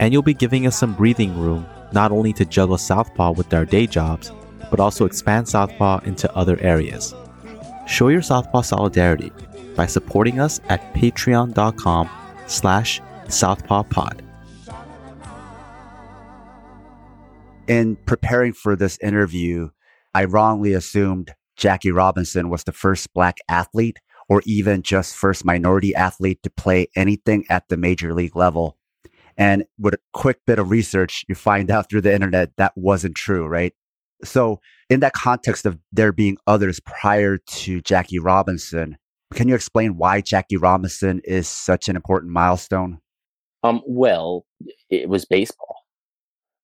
and 0.00 0.12
you'll 0.12 0.22
be 0.22 0.34
giving 0.34 0.66
us 0.66 0.78
some 0.78 0.94
breathing 0.94 1.38
room 1.38 1.66
not 1.92 2.12
only 2.12 2.32
to 2.32 2.44
juggle 2.44 2.78
Southpaw 2.78 3.32
with 3.32 3.52
our 3.52 3.64
day 3.64 3.86
jobs, 3.86 4.32
but 4.70 4.80
also 4.80 5.04
expand 5.04 5.48
Southpaw 5.48 6.00
into 6.04 6.34
other 6.34 6.58
areas. 6.60 7.14
Show 7.86 8.08
your 8.08 8.22
Southpaw 8.22 8.62
solidarity 8.62 9.30
by 9.76 9.86
supporting 9.86 10.40
us 10.40 10.60
at 10.68 10.94
patreon.com 10.94 12.08
slash 12.46 13.00
southpawpod. 13.26 14.22
in 17.68 17.96
preparing 18.06 18.52
for 18.52 18.76
this 18.76 18.98
interview, 18.98 19.70
I 20.14 20.24
wrongly 20.24 20.72
assumed 20.72 21.34
Jackie 21.56 21.90
Robinson 21.90 22.50
was 22.50 22.64
the 22.64 22.72
first 22.72 23.12
black 23.14 23.38
athlete 23.48 23.98
or 24.28 24.42
even 24.44 24.82
just 24.82 25.16
first 25.16 25.44
minority 25.44 25.94
athlete 25.94 26.42
to 26.42 26.50
play 26.50 26.88
anything 26.96 27.44
at 27.48 27.68
the 27.68 27.76
major 27.76 28.14
league 28.14 28.36
level. 28.36 28.76
And 29.42 29.64
with 29.76 29.94
a 29.94 29.98
quick 30.12 30.38
bit 30.46 30.60
of 30.60 30.70
research, 30.70 31.24
you 31.28 31.34
find 31.34 31.68
out 31.68 31.90
through 31.90 32.02
the 32.02 32.14
internet 32.14 32.52
that 32.58 32.72
wasn't 32.76 33.16
true, 33.16 33.44
right? 33.44 33.72
So, 34.22 34.60
in 34.88 35.00
that 35.00 35.14
context 35.14 35.66
of 35.66 35.80
there 35.90 36.12
being 36.12 36.36
others 36.46 36.78
prior 36.78 37.38
to 37.38 37.80
Jackie 37.80 38.20
Robinson, 38.20 38.98
can 39.34 39.48
you 39.48 39.56
explain 39.56 39.96
why 39.96 40.20
Jackie 40.20 40.58
Robinson 40.58 41.20
is 41.24 41.48
such 41.48 41.88
an 41.88 41.96
important 41.96 42.32
milestone? 42.32 43.00
Um, 43.64 43.82
well, 43.84 44.46
it 44.88 45.08
was 45.08 45.24
baseball. 45.24 45.74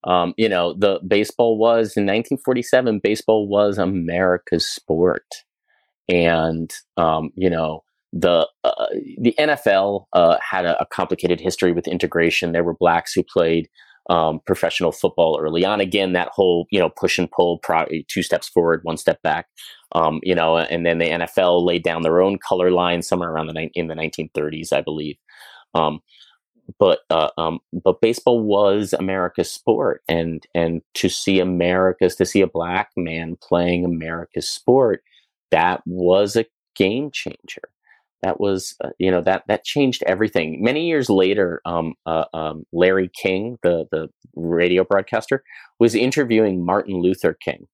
Um, 0.05 0.33
you 0.37 0.49
know, 0.49 0.75
the 0.75 1.01
baseball 1.05 1.59
was 1.59 1.97
in 1.97 2.07
1947. 2.07 3.01
Baseball 3.03 3.49
was 3.49 3.79
America's 3.79 4.69
sport, 4.69 5.27
and 6.09 6.73
um, 6.97 7.33
you 7.35 7.51
know 7.51 7.83
the 8.13 8.49
uh, 8.65 8.87
the 9.21 9.35
NFL 9.39 10.07
uh, 10.13 10.39
had 10.41 10.65
a, 10.65 10.81
a, 10.81 10.87
complicated 10.87 11.41
history 11.41 11.73
with 11.73 11.87
integration. 11.87 12.53
There 12.53 12.65
were 12.65 12.75
blacks 12.75 13.13
who 13.13 13.23
played 13.23 13.69
um, 14.09 14.41
professional 14.47 14.93
football 14.93 15.39
early 15.41 15.65
on. 15.65 15.81
Again, 15.81 16.15
that 16.15 16.31
whole 16.33 16.67
you 16.71 16.79
know 16.79 16.89
push 16.89 17.19
and 17.19 17.31
pull, 17.31 17.59
pro- 17.59 17.87
two 18.09 18.23
steps 18.23 18.49
forward, 18.49 18.81
one 18.83 18.97
step 18.97 19.21
back. 19.23 19.47
Um, 19.93 20.21
you 20.23 20.35
know, 20.35 20.57
and 20.57 20.87
then 20.87 20.99
the 20.99 21.09
NFL 21.09 21.65
laid 21.65 21.83
down 21.83 22.03
their 22.03 22.21
own 22.21 22.39
color 22.39 22.71
line 22.71 23.03
somewhere 23.03 23.31
around 23.31 23.47
the 23.47 23.55
ni- 23.55 23.73
in 23.75 23.89
the 23.89 23.95
1930s, 23.95 24.73
I 24.73 24.81
believe. 24.81 25.17
Um, 25.75 26.01
but 26.79 27.01
uh, 27.11 27.31
um, 27.39 27.61
but 27.73 28.01
baseball 28.01 28.43
was 28.43 28.93
America's 28.93 29.51
sport, 29.51 30.03
and 30.09 30.47
and 30.55 30.83
to 30.95 31.09
see 31.09 31.41
America's 31.41 32.17
to 32.17 32.27
see 32.27 32.41
a 32.41 32.47
black 32.47 32.91
man 32.97 33.37
playing 33.43 33.85
America's 33.85 34.49
sport, 34.49 35.03
that 35.51 35.83
was 35.87 36.37
a 36.37 36.47
game 36.75 37.11
changer. 37.11 37.69
That 38.23 38.41
was 38.41 38.75
uh, 38.85 38.91
you 38.99 39.11
know 39.11 39.21
that 39.23 39.45
that 39.49 39.65
changed 39.65 40.03
everything. 40.07 40.63
Many 40.63 40.87
years 40.87 41.09
later, 41.09 41.61
um, 41.65 41.95
uh, 42.07 42.25
um, 42.35 42.65
Larry 42.73 43.11
King, 43.21 43.59
the 43.63 43.87
the 43.93 44.09
radio 44.35 44.85
broadcaster, 44.85 45.43
was 45.79 45.95
interviewing 45.95 46.65
Martin 46.65 47.01
Luther 47.01 47.35
King, 47.35 47.67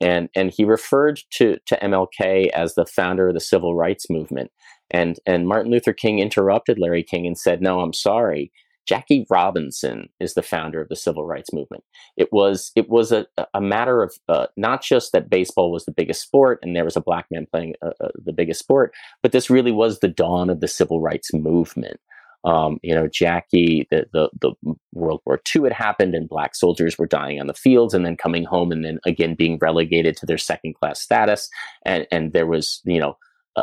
and 0.00 0.28
and 0.34 0.52
he 0.54 0.64
referred 0.64 1.20
to 1.32 1.56
to 1.66 1.78
MLK 1.78 2.48
as 2.50 2.74
the 2.74 2.86
founder 2.86 3.28
of 3.28 3.34
the 3.34 3.40
civil 3.40 3.74
rights 3.74 4.10
movement 4.10 4.50
and 4.90 5.18
and 5.26 5.46
Martin 5.46 5.70
Luther 5.70 5.92
King 5.92 6.18
interrupted 6.18 6.78
Larry 6.78 7.02
King 7.02 7.26
and 7.26 7.38
said, 7.38 7.60
"No, 7.60 7.80
I'm 7.80 7.92
sorry. 7.92 8.50
Jackie 8.88 9.26
Robinson 9.28 10.08
is 10.18 10.32
the 10.32 10.42
founder 10.42 10.80
of 10.80 10.88
the 10.88 10.96
civil 10.96 11.26
rights 11.26 11.52
movement. 11.52 11.84
It 12.16 12.32
was 12.32 12.72
it 12.74 12.88
was 12.88 13.12
a, 13.12 13.26
a 13.52 13.60
matter 13.60 14.02
of 14.02 14.14
uh, 14.30 14.46
not 14.56 14.82
just 14.82 15.12
that 15.12 15.28
baseball 15.28 15.70
was 15.70 15.84
the 15.84 15.92
biggest 15.92 16.22
sport 16.22 16.58
and 16.62 16.74
there 16.74 16.86
was 16.86 16.96
a 16.96 17.02
black 17.02 17.26
man 17.30 17.46
playing 17.52 17.74
uh, 17.82 17.90
uh, 18.00 18.08
the 18.14 18.32
biggest 18.32 18.60
sport, 18.60 18.94
but 19.22 19.32
this 19.32 19.50
really 19.50 19.72
was 19.72 19.98
the 19.98 20.08
dawn 20.08 20.48
of 20.48 20.60
the 20.60 20.68
civil 20.68 21.02
rights 21.02 21.34
movement. 21.34 22.00
Um, 22.44 22.78
you 22.82 22.94
know, 22.94 23.08
Jackie, 23.08 23.86
the, 23.90 24.06
the, 24.12 24.30
the 24.40 24.52
World 24.94 25.20
War 25.26 25.40
II 25.54 25.64
had 25.64 25.72
happened, 25.72 26.14
and 26.14 26.28
black 26.28 26.54
soldiers 26.54 26.96
were 26.96 27.06
dying 27.06 27.40
on 27.40 27.48
the 27.48 27.52
fields, 27.52 27.94
and 27.94 28.06
then 28.06 28.16
coming 28.16 28.44
home, 28.44 28.72
and 28.72 28.84
then 28.84 29.00
again 29.04 29.34
being 29.34 29.58
relegated 29.60 30.16
to 30.16 30.26
their 30.26 30.38
second 30.38 30.74
class 30.74 31.00
status, 31.00 31.50
and 31.84 32.06
and 32.10 32.32
there 32.32 32.46
was 32.46 32.80
you 32.84 33.00
know 33.00 33.18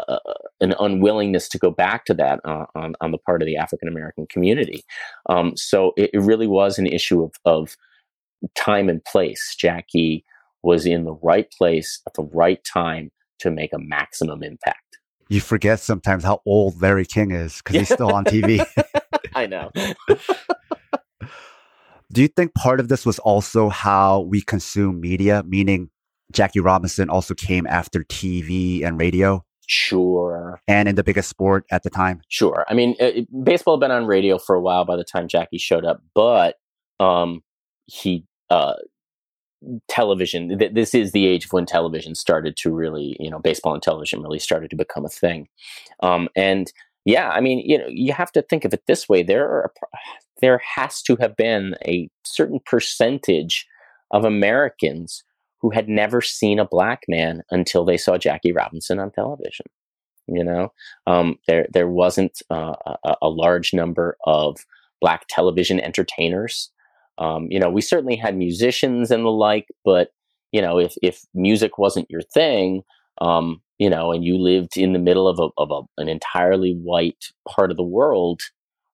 uh, 0.07 0.19
an 0.61 0.73
unwillingness 0.79 1.49
to 1.49 1.57
go 1.57 1.71
back 1.71 2.05
to 2.05 2.13
that 2.13 2.39
uh, 2.45 2.65
on 2.75 2.95
on 3.01 3.11
the 3.11 3.17
part 3.17 3.41
of 3.41 3.45
the 3.45 3.57
African 3.57 3.87
American 3.87 4.27
community. 4.27 4.83
Um, 5.29 5.55
so 5.55 5.93
it, 5.97 6.11
it, 6.13 6.19
really 6.19 6.47
was 6.47 6.77
an 6.77 6.87
issue 6.87 7.23
of 7.23 7.33
of 7.45 7.75
time 8.55 8.89
and 8.89 9.03
place. 9.05 9.55
Jackie 9.57 10.25
was 10.63 10.85
in 10.85 11.05
the 11.05 11.15
right 11.21 11.51
place 11.51 12.01
at 12.07 12.13
the 12.15 12.23
right 12.33 12.63
time 12.63 13.11
to 13.39 13.51
make 13.51 13.73
a 13.73 13.79
maximum 13.79 14.43
impact. 14.43 14.99
You 15.29 15.41
forget 15.41 15.79
sometimes 15.79 16.23
how 16.23 16.41
old 16.45 16.81
Larry 16.81 17.05
King 17.05 17.31
is 17.31 17.57
because 17.57 17.75
he's 17.77 17.89
still 17.89 18.13
on 18.13 18.25
TV. 18.25 18.65
I 19.33 19.47
know. 19.47 19.71
Do 22.11 22.21
you 22.21 22.27
think 22.27 22.53
part 22.53 22.79
of 22.79 22.87
this 22.87 23.05
was 23.05 23.19
also 23.19 23.69
how 23.69 24.21
we 24.21 24.41
consume 24.41 25.01
media, 25.01 25.43
meaning 25.45 25.89
Jackie 26.31 26.59
Robinson 26.59 27.09
also 27.09 27.33
came 27.33 27.65
after 27.67 28.03
TV 28.03 28.85
and 28.85 28.99
radio? 28.99 29.43
Sure. 29.67 30.61
And 30.67 30.87
in 30.87 30.95
the 30.95 31.03
biggest 31.03 31.29
sport 31.29 31.65
at 31.71 31.83
the 31.83 31.89
time? 31.89 32.21
Sure. 32.29 32.65
I 32.67 32.73
mean, 32.73 32.95
it, 32.99 33.27
baseball 33.43 33.75
had 33.75 33.81
been 33.81 33.91
on 33.91 34.05
radio 34.05 34.37
for 34.37 34.55
a 34.55 34.61
while 34.61 34.85
by 34.85 34.95
the 34.95 35.03
time 35.03 35.27
Jackie 35.27 35.57
showed 35.57 35.85
up, 35.85 36.01
but 36.13 36.55
um, 36.99 37.41
he 37.85 38.25
uh, 38.49 38.75
television 39.87 40.57
th- 40.57 40.73
this 40.73 40.93
is 40.93 41.11
the 41.11 41.25
age 41.25 41.45
of 41.45 41.53
when 41.53 41.65
television 41.65 42.15
started 42.15 42.55
to 42.57 42.71
really 42.71 43.15
you 43.19 43.29
know 43.29 43.39
baseball 43.39 43.73
and 43.73 43.81
television 43.81 44.21
really 44.21 44.39
started 44.39 44.69
to 44.69 44.75
become 44.75 45.05
a 45.05 45.09
thing 45.09 45.47
um, 46.03 46.29
and 46.35 46.71
yeah 47.05 47.29
i 47.29 47.41
mean 47.41 47.59
you 47.59 47.77
know 47.77 47.87
you 47.87 48.13
have 48.13 48.31
to 48.31 48.41
think 48.43 48.65
of 48.65 48.73
it 48.73 48.83
this 48.87 49.09
way 49.09 49.23
there 49.23 49.45
are 49.45 49.71
there 50.41 50.61
has 50.75 51.01
to 51.01 51.15
have 51.15 51.35
been 51.35 51.75
a 51.85 52.09
certain 52.23 52.59
percentage 52.65 53.65
of 54.11 54.23
americans 54.23 55.23
who 55.65 55.71
had 55.71 55.89
never 55.89 56.21
seen 56.21 56.59
a 56.59 56.67
black 56.67 57.01
man 57.07 57.41
until 57.49 57.83
they 57.83 57.97
saw 57.97 58.17
jackie 58.17 58.51
robinson 58.51 58.99
on 58.99 59.09
television 59.09 59.65
you 60.27 60.43
know? 60.43 60.71
Um, 61.07 61.37
there 61.47 61.67
there 61.71 61.87
wasn't 61.87 62.41
uh, 62.49 62.73
a, 63.03 63.15
a 63.23 63.29
large 63.29 63.73
number 63.73 64.17
of 64.25 64.57
black 65.01 65.25
television 65.29 65.79
entertainers. 65.79 66.71
Um, 67.17 67.47
you 67.49 67.59
know, 67.59 67.69
we 67.69 67.81
certainly 67.81 68.15
had 68.15 68.35
musicians 68.35 69.11
and 69.11 69.25
the 69.25 69.29
like, 69.29 69.67
but 69.83 70.09
you 70.51 70.61
know, 70.61 70.79
if 70.79 70.95
if 71.01 71.21
music 71.33 71.77
wasn't 71.77 72.09
your 72.09 72.21
thing, 72.21 72.83
um, 73.21 73.61
you 73.77 73.89
know, 73.89 74.11
and 74.11 74.23
you 74.23 74.37
lived 74.37 74.77
in 74.77 74.93
the 74.93 74.99
middle 74.99 75.27
of 75.27 75.39
a, 75.39 75.49
of 75.61 75.71
a, 75.71 76.01
an 76.01 76.09
entirely 76.09 76.73
white 76.73 77.25
part 77.47 77.71
of 77.71 77.77
the 77.77 77.83
world, 77.83 78.41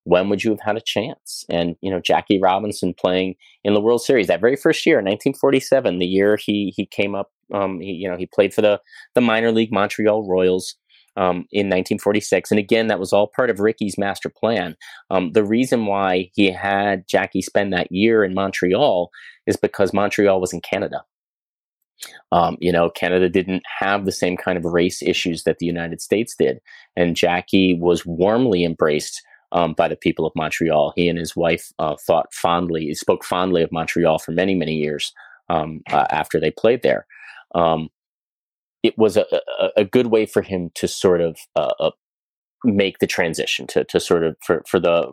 when 0.03 0.29
would 0.29 0.43
you 0.43 0.51
have 0.51 0.61
had 0.61 0.77
a 0.77 0.81
chance? 0.81 1.45
And 1.49 1.75
you 1.81 1.91
know, 1.91 1.99
Jackie 1.99 2.39
Robinson 2.41 2.93
playing 2.93 3.35
in 3.63 3.73
the 3.73 3.81
World 3.81 4.01
Series 4.01 4.27
that 4.27 4.41
very 4.41 4.55
first 4.55 4.85
year, 4.85 4.97
1947, 4.97 5.99
the 5.99 6.05
year 6.05 6.37
he 6.37 6.73
he 6.75 6.85
came 6.85 7.15
up, 7.15 7.31
um, 7.53 7.79
he, 7.79 7.91
you 7.91 8.09
know, 8.09 8.17
he 8.17 8.27
played 8.27 8.53
for 8.53 8.61
the 8.61 8.79
the 9.15 9.21
minor 9.21 9.51
league 9.51 9.71
Montreal 9.71 10.27
Royals 10.27 10.75
um, 11.17 11.45
in 11.51 11.67
1946. 11.67 12.51
And 12.51 12.59
again, 12.59 12.87
that 12.87 12.99
was 12.99 13.13
all 13.13 13.31
part 13.35 13.49
of 13.49 13.59
Rickey's 13.59 13.97
master 13.97 14.29
plan. 14.29 14.75
Um, 15.09 15.33
the 15.33 15.43
reason 15.43 15.85
why 15.85 16.31
he 16.33 16.51
had 16.51 17.07
Jackie 17.07 17.41
spend 17.41 17.73
that 17.73 17.91
year 17.91 18.23
in 18.23 18.33
Montreal 18.33 19.09
is 19.45 19.57
because 19.57 19.93
Montreal 19.93 20.39
was 20.39 20.53
in 20.53 20.61
Canada. 20.61 21.03
Um, 22.31 22.57
you 22.59 22.71
know, 22.71 22.89
Canada 22.89 23.29
didn't 23.29 23.63
have 23.79 24.05
the 24.05 24.11
same 24.11 24.35
kind 24.35 24.57
of 24.57 24.65
race 24.65 25.03
issues 25.03 25.43
that 25.43 25.59
the 25.59 25.65
United 25.65 26.01
States 26.01 26.35
did. 26.35 26.59
And 26.95 27.15
Jackie 27.15 27.77
was 27.79 28.05
warmly 28.05 28.63
embraced 28.63 29.21
um, 29.51 29.73
by 29.73 29.87
the 29.87 29.95
people 29.95 30.25
of 30.25 30.33
Montreal. 30.35 30.93
He 30.95 31.07
and 31.07 31.19
his 31.19 31.35
wife 31.35 31.71
uh, 31.79 31.95
thought 31.95 32.33
fondly, 32.33 32.93
spoke 32.93 33.23
fondly 33.23 33.61
of 33.61 33.71
Montreal 33.71 34.19
for 34.19 34.31
many, 34.31 34.55
many 34.55 34.75
years 34.75 35.13
um, 35.49 35.81
uh, 35.91 36.05
after 36.09 36.39
they 36.39 36.51
played 36.51 36.81
there. 36.83 37.05
Um, 37.53 37.89
it 38.83 38.97
was 38.97 39.17
a, 39.17 39.25
a, 39.59 39.69
a, 39.77 39.85
good 39.85 40.07
way 40.07 40.25
for 40.25 40.41
him 40.41 40.71
to 40.75 40.87
sort 40.87 41.21
of 41.21 41.37
uh, 41.55 41.73
uh, 41.79 41.91
make 42.63 42.99
the 42.99 43.07
transition 43.07 43.67
to, 43.67 43.83
to 43.83 43.99
sort 43.99 44.23
of 44.23 44.37
for, 44.41 44.63
for 44.67 44.79
the 44.79 45.11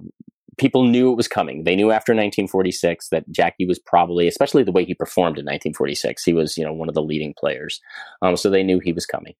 people 0.59 0.85
knew 0.85 1.11
it 1.11 1.17
was 1.17 1.29
coming. 1.29 1.65
They 1.65 1.77
knew 1.77 1.91
after 1.91 2.13
1946 2.13 3.09
that 3.11 3.31
Jackie 3.31 3.67
was 3.67 3.79
probably, 3.79 4.29
especially 4.29 4.63
the 4.63 4.73
way 4.73 4.85
he 4.85 4.95
performed 4.95 5.39
in 5.39 5.45
1946, 5.45 6.25
he 6.25 6.33
was 6.33 6.57
you 6.57 6.65
know 6.65 6.73
one 6.73 6.89
of 6.89 6.95
the 6.95 7.03
leading 7.03 7.35
players. 7.39 7.81
Um, 8.23 8.37
so 8.37 8.51
they 8.51 8.63
knew 8.63 8.81
he 8.81 8.93
was 8.93 9.07
coming, 9.07 9.35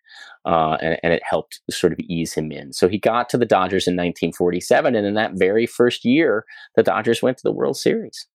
uh, 0.47 0.77
and, 0.81 0.99
and, 1.03 1.13
it 1.13 1.23
helped 1.29 1.61
sort 1.71 1.93
of 1.93 1.99
ease 2.01 2.33
him 2.33 2.51
in. 2.53 2.73
So 2.73 2.89
he 2.89 2.99
got 2.99 3.29
to 3.31 3.39
the 3.39 3.45
Dodgers 3.47 3.87
in 3.87 3.95
1947, 3.95 4.95
and 4.95 5.07
in 5.07 5.15
that 5.15 5.33
very 5.35 5.67
first 5.67 6.05
year, 6.05 6.45
the 6.77 6.83
Dodgers 6.83 7.23
went 7.23 7.37
to 7.39 7.45
the 7.45 7.53
World 7.53 7.77
Series. 7.77 8.27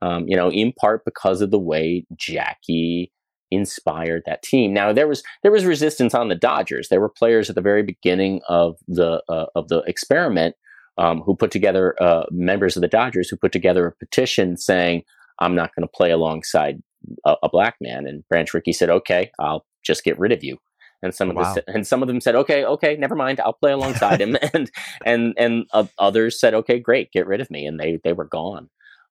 Um, 0.00 0.28
you 0.28 0.36
know, 0.36 0.50
in 0.50 0.72
part 0.72 1.04
because 1.04 1.40
of 1.40 1.50
the 1.50 1.58
way 1.58 2.06
Jackie 2.14 3.10
inspired 3.50 4.22
that 4.26 4.42
team. 4.42 4.72
Now 4.72 4.92
there 4.92 5.08
was 5.08 5.22
there 5.42 5.50
was 5.50 5.64
resistance 5.64 6.14
on 6.14 6.28
the 6.28 6.34
Dodgers. 6.34 6.88
There 6.88 7.00
were 7.00 7.08
players 7.08 7.48
at 7.48 7.56
the 7.56 7.62
very 7.62 7.82
beginning 7.82 8.40
of 8.48 8.76
the 8.86 9.22
uh, 9.28 9.46
of 9.54 9.68
the 9.68 9.78
experiment 9.86 10.54
um, 10.98 11.22
who 11.22 11.34
put 11.34 11.50
together 11.50 11.94
uh, 12.02 12.24
members 12.30 12.76
of 12.76 12.82
the 12.82 12.88
Dodgers 12.88 13.28
who 13.28 13.36
put 13.36 13.52
together 13.52 13.86
a 13.86 13.92
petition 13.92 14.56
saying, 14.56 15.04
"I'm 15.38 15.54
not 15.54 15.74
going 15.74 15.86
to 15.86 15.92
play 15.92 16.10
alongside 16.10 16.82
a, 17.24 17.36
a, 17.44 17.48
black 17.48 17.76
man." 17.80 18.06
And 18.06 18.26
Branch 18.28 18.52
Rickey 18.52 18.72
said, 18.72 18.90
"Okay, 18.90 19.30
I'll 19.38 19.64
just 19.84 20.04
get 20.04 20.18
rid 20.18 20.32
of 20.32 20.44
you." 20.44 20.58
And 21.00 21.14
some 21.14 21.30
of 21.30 21.36
wow. 21.36 21.54
the, 21.54 21.64
and 21.68 21.86
some 21.86 22.02
of 22.02 22.08
them 22.08 22.20
said, 22.20 22.34
"Okay, 22.34 22.64
okay, 22.64 22.96
never 22.96 23.14
mind, 23.14 23.40
I'll 23.40 23.52
play 23.52 23.72
alongside 23.72 24.20
him." 24.20 24.36
and 24.52 24.70
and 25.04 25.34
and 25.38 25.64
uh, 25.72 25.86
others 25.98 26.40
said, 26.40 26.54
"Okay, 26.54 26.78
great, 26.80 27.12
get 27.12 27.26
rid 27.26 27.40
of 27.40 27.50
me," 27.50 27.64
and 27.64 27.78
they 27.78 27.98
they 28.02 28.12
were 28.12 28.26
gone. 28.26 28.68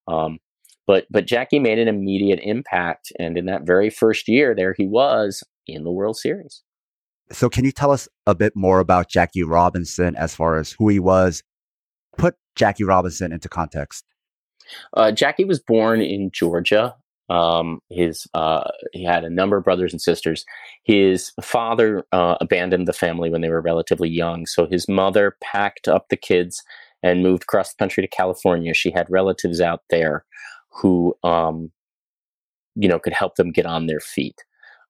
Um, 0.07 0.39
but 0.85 1.05
but 1.09 1.25
Jackie 1.25 1.59
made 1.59 1.79
an 1.79 1.87
immediate 1.87 2.39
impact, 2.43 3.11
and 3.17 3.37
in 3.37 3.45
that 3.45 3.63
very 3.65 3.89
first 3.89 4.27
year, 4.27 4.53
there 4.53 4.75
he 4.77 4.87
was 4.87 5.43
in 5.65 5.83
the 5.83 5.91
World 5.91 6.17
Series. 6.17 6.63
So, 7.31 7.49
can 7.49 7.65
you 7.65 7.71
tell 7.73 7.91
us 7.91 8.07
a 8.25 8.33
bit 8.33 8.55
more 8.55 8.79
about 8.79 9.09
Jackie 9.09 9.43
Robinson 9.43 10.15
as 10.15 10.33
far 10.33 10.57
as 10.57 10.73
who 10.73 10.87
he 10.87 10.99
was? 10.99 11.43
Put 12.17 12.35
Jackie 12.55 12.83
Robinson 12.83 13.31
into 13.31 13.49
context. 13.49 14.05
Uh, 14.95 15.11
Jackie 15.11 15.45
was 15.45 15.59
born 15.59 16.01
in 16.01 16.31
Georgia. 16.31 16.95
Um, 17.29 17.81
his 17.89 18.25
uh, 18.33 18.69
he 18.93 19.03
had 19.03 19.25
a 19.25 19.29
number 19.29 19.57
of 19.57 19.63
brothers 19.63 19.91
and 19.91 20.01
sisters. 20.01 20.45
His 20.83 21.31
father 21.41 22.05
uh, 22.11 22.35
abandoned 22.39 22.87
the 22.87 22.93
family 22.93 23.29
when 23.29 23.41
they 23.41 23.49
were 23.49 23.61
relatively 23.61 24.09
young, 24.09 24.45
so 24.45 24.65
his 24.65 24.87
mother 24.87 25.35
packed 25.41 25.87
up 25.87 26.07
the 26.09 26.17
kids 26.17 26.63
and 27.03 27.23
moved 27.23 27.43
across 27.43 27.69
the 27.73 27.77
country 27.77 28.01
to 28.01 28.07
California. 28.07 28.73
She 28.73 28.91
had 28.91 29.09
relatives 29.09 29.59
out 29.59 29.81
there 29.89 30.25
who 30.69 31.15
um, 31.23 31.71
you 32.75 32.87
know 32.87 32.99
could 32.99 33.13
help 33.13 33.35
them 33.35 33.51
get 33.51 33.65
on 33.65 33.87
their 33.87 33.99
feet. 33.99 34.43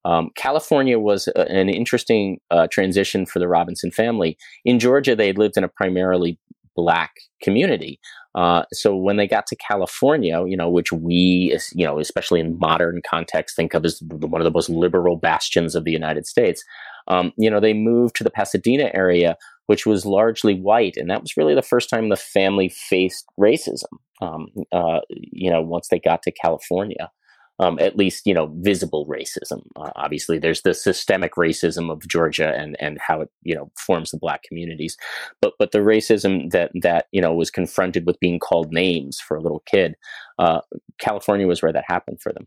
Um, 0.04 0.30
California 0.36 0.98
was 0.98 1.28
a, 1.28 1.50
an 1.50 1.68
interesting 1.68 2.38
uh, 2.52 2.68
transition 2.68 3.26
for 3.26 3.40
the 3.40 3.48
Robinson 3.48 3.90
family. 3.90 4.38
In 4.64 4.78
Georgia, 4.78 5.16
they 5.16 5.32
lived 5.32 5.56
in 5.56 5.64
a 5.64 5.68
primarily 5.68 6.38
black 6.78 7.10
community. 7.42 7.98
Uh, 8.36 8.62
so 8.72 8.94
when 8.94 9.16
they 9.16 9.26
got 9.26 9.48
to 9.48 9.56
California, 9.56 10.44
you 10.46 10.56
know, 10.56 10.70
which 10.70 10.92
we, 10.92 11.58
you 11.74 11.84
know, 11.84 11.98
especially 11.98 12.38
in 12.38 12.56
modern 12.60 13.00
context, 13.04 13.56
think 13.56 13.74
of 13.74 13.84
as 13.84 14.00
one 14.00 14.40
of 14.40 14.44
the 14.44 14.52
most 14.52 14.70
liberal 14.70 15.16
bastions 15.16 15.74
of 15.74 15.82
the 15.82 15.90
United 15.90 16.24
States, 16.24 16.62
um, 17.08 17.32
you 17.36 17.50
know, 17.50 17.58
they 17.58 17.72
moved 17.74 18.14
to 18.14 18.22
the 18.22 18.30
Pasadena 18.30 18.90
area, 18.94 19.36
which 19.66 19.86
was 19.86 20.06
largely 20.06 20.54
white, 20.54 20.96
and 20.96 21.10
that 21.10 21.20
was 21.20 21.36
really 21.36 21.56
the 21.56 21.62
first 21.62 21.90
time 21.90 22.10
the 22.10 22.16
family 22.16 22.68
faced 22.68 23.24
racism. 23.40 23.92
Um, 24.20 24.46
uh, 24.70 25.00
you 25.08 25.50
know, 25.50 25.60
once 25.60 25.88
they 25.88 25.98
got 25.98 26.22
to 26.22 26.30
California, 26.30 27.10
um, 27.58 27.78
at 27.80 27.96
least 27.96 28.26
you 28.26 28.34
know 28.34 28.52
visible 28.58 29.06
racism. 29.06 29.62
Uh, 29.76 29.90
obviously, 29.96 30.38
there's 30.38 30.62
the 30.62 30.74
systemic 30.74 31.34
racism 31.34 31.90
of 31.90 32.06
Georgia 32.06 32.54
and 32.56 32.76
and 32.80 32.98
how 33.00 33.20
it 33.20 33.30
you 33.42 33.54
know 33.54 33.70
forms 33.76 34.10
the 34.10 34.18
black 34.18 34.42
communities, 34.42 34.96
but 35.40 35.54
but 35.58 35.72
the 35.72 35.78
racism 35.78 36.50
that 36.50 36.70
that 36.82 37.06
you 37.12 37.20
know 37.20 37.32
was 37.32 37.50
confronted 37.50 38.06
with 38.06 38.20
being 38.20 38.38
called 38.38 38.72
names 38.72 39.20
for 39.20 39.36
a 39.36 39.42
little 39.42 39.62
kid, 39.66 39.96
uh, 40.38 40.60
California 40.98 41.46
was 41.46 41.62
where 41.62 41.72
that 41.72 41.84
happened 41.86 42.20
for 42.20 42.32
them. 42.32 42.46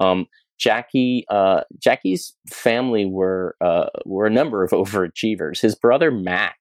Um, 0.00 0.26
Jackie, 0.58 1.24
uh, 1.30 1.62
Jackie's 1.78 2.34
family 2.48 3.06
were 3.06 3.56
uh, 3.60 3.86
were 4.04 4.26
a 4.26 4.30
number 4.30 4.64
of 4.64 4.70
overachievers. 4.72 5.60
His 5.60 5.74
brother 5.74 6.10
Mac 6.10 6.58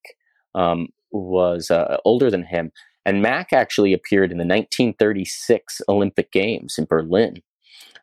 um, 0.56 0.88
was 1.12 1.72
uh, 1.72 1.98
older 2.06 2.30
than 2.30 2.44
him, 2.44 2.72
and 3.06 3.22
Mac 3.22 3.54
actually 3.54 3.94
appeared 3.94 4.32
in 4.32 4.38
the 4.38 4.44
1936 4.44 5.82
Olympic 5.90 6.32
Games 6.32 6.76
in 6.78 6.86
Berlin. 6.86 7.42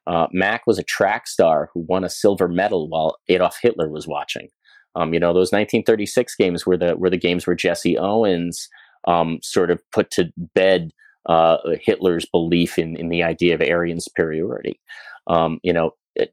Uh, 0.06 0.26
Mac 0.32 0.66
was 0.66 0.78
a 0.78 0.82
track 0.82 1.26
star 1.26 1.70
who 1.72 1.84
won 1.88 2.04
a 2.04 2.10
silver 2.10 2.48
medal 2.48 2.88
while 2.88 3.16
Adolf 3.28 3.58
Hitler 3.60 3.88
was 3.88 4.06
watching. 4.06 4.48
Um, 4.96 5.12
you 5.12 5.20
know, 5.20 5.28
those 5.28 5.50
1936 5.50 6.34
games 6.36 6.66
were 6.66 6.76
the 6.76 6.96
were 6.96 7.10
the 7.10 7.16
games 7.16 7.46
where 7.46 7.56
Jesse 7.56 7.98
Owens 7.98 8.68
um, 9.08 9.38
sort 9.42 9.70
of 9.70 9.82
put 9.90 10.10
to 10.12 10.32
bed 10.36 10.92
uh, 11.26 11.56
Hitler's 11.80 12.26
belief 12.26 12.78
in 12.78 12.96
in 12.96 13.08
the 13.08 13.22
idea 13.22 13.54
of 13.54 13.60
Aryan 13.60 14.00
superiority. 14.00 14.80
Um, 15.26 15.58
you 15.62 15.72
know, 15.72 15.92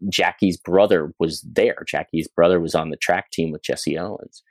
Jackie's 0.10 0.58
brother 0.58 1.14
was 1.20 1.42
there. 1.42 1.84
Jackie's 1.88 2.28
brother 2.28 2.60
was 2.60 2.76
on 2.76 2.90
the 2.90 2.98
track 2.98 3.32
team 3.32 3.52
with 3.52 3.64
Jesse 3.64 3.98
Owens. 3.98 4.44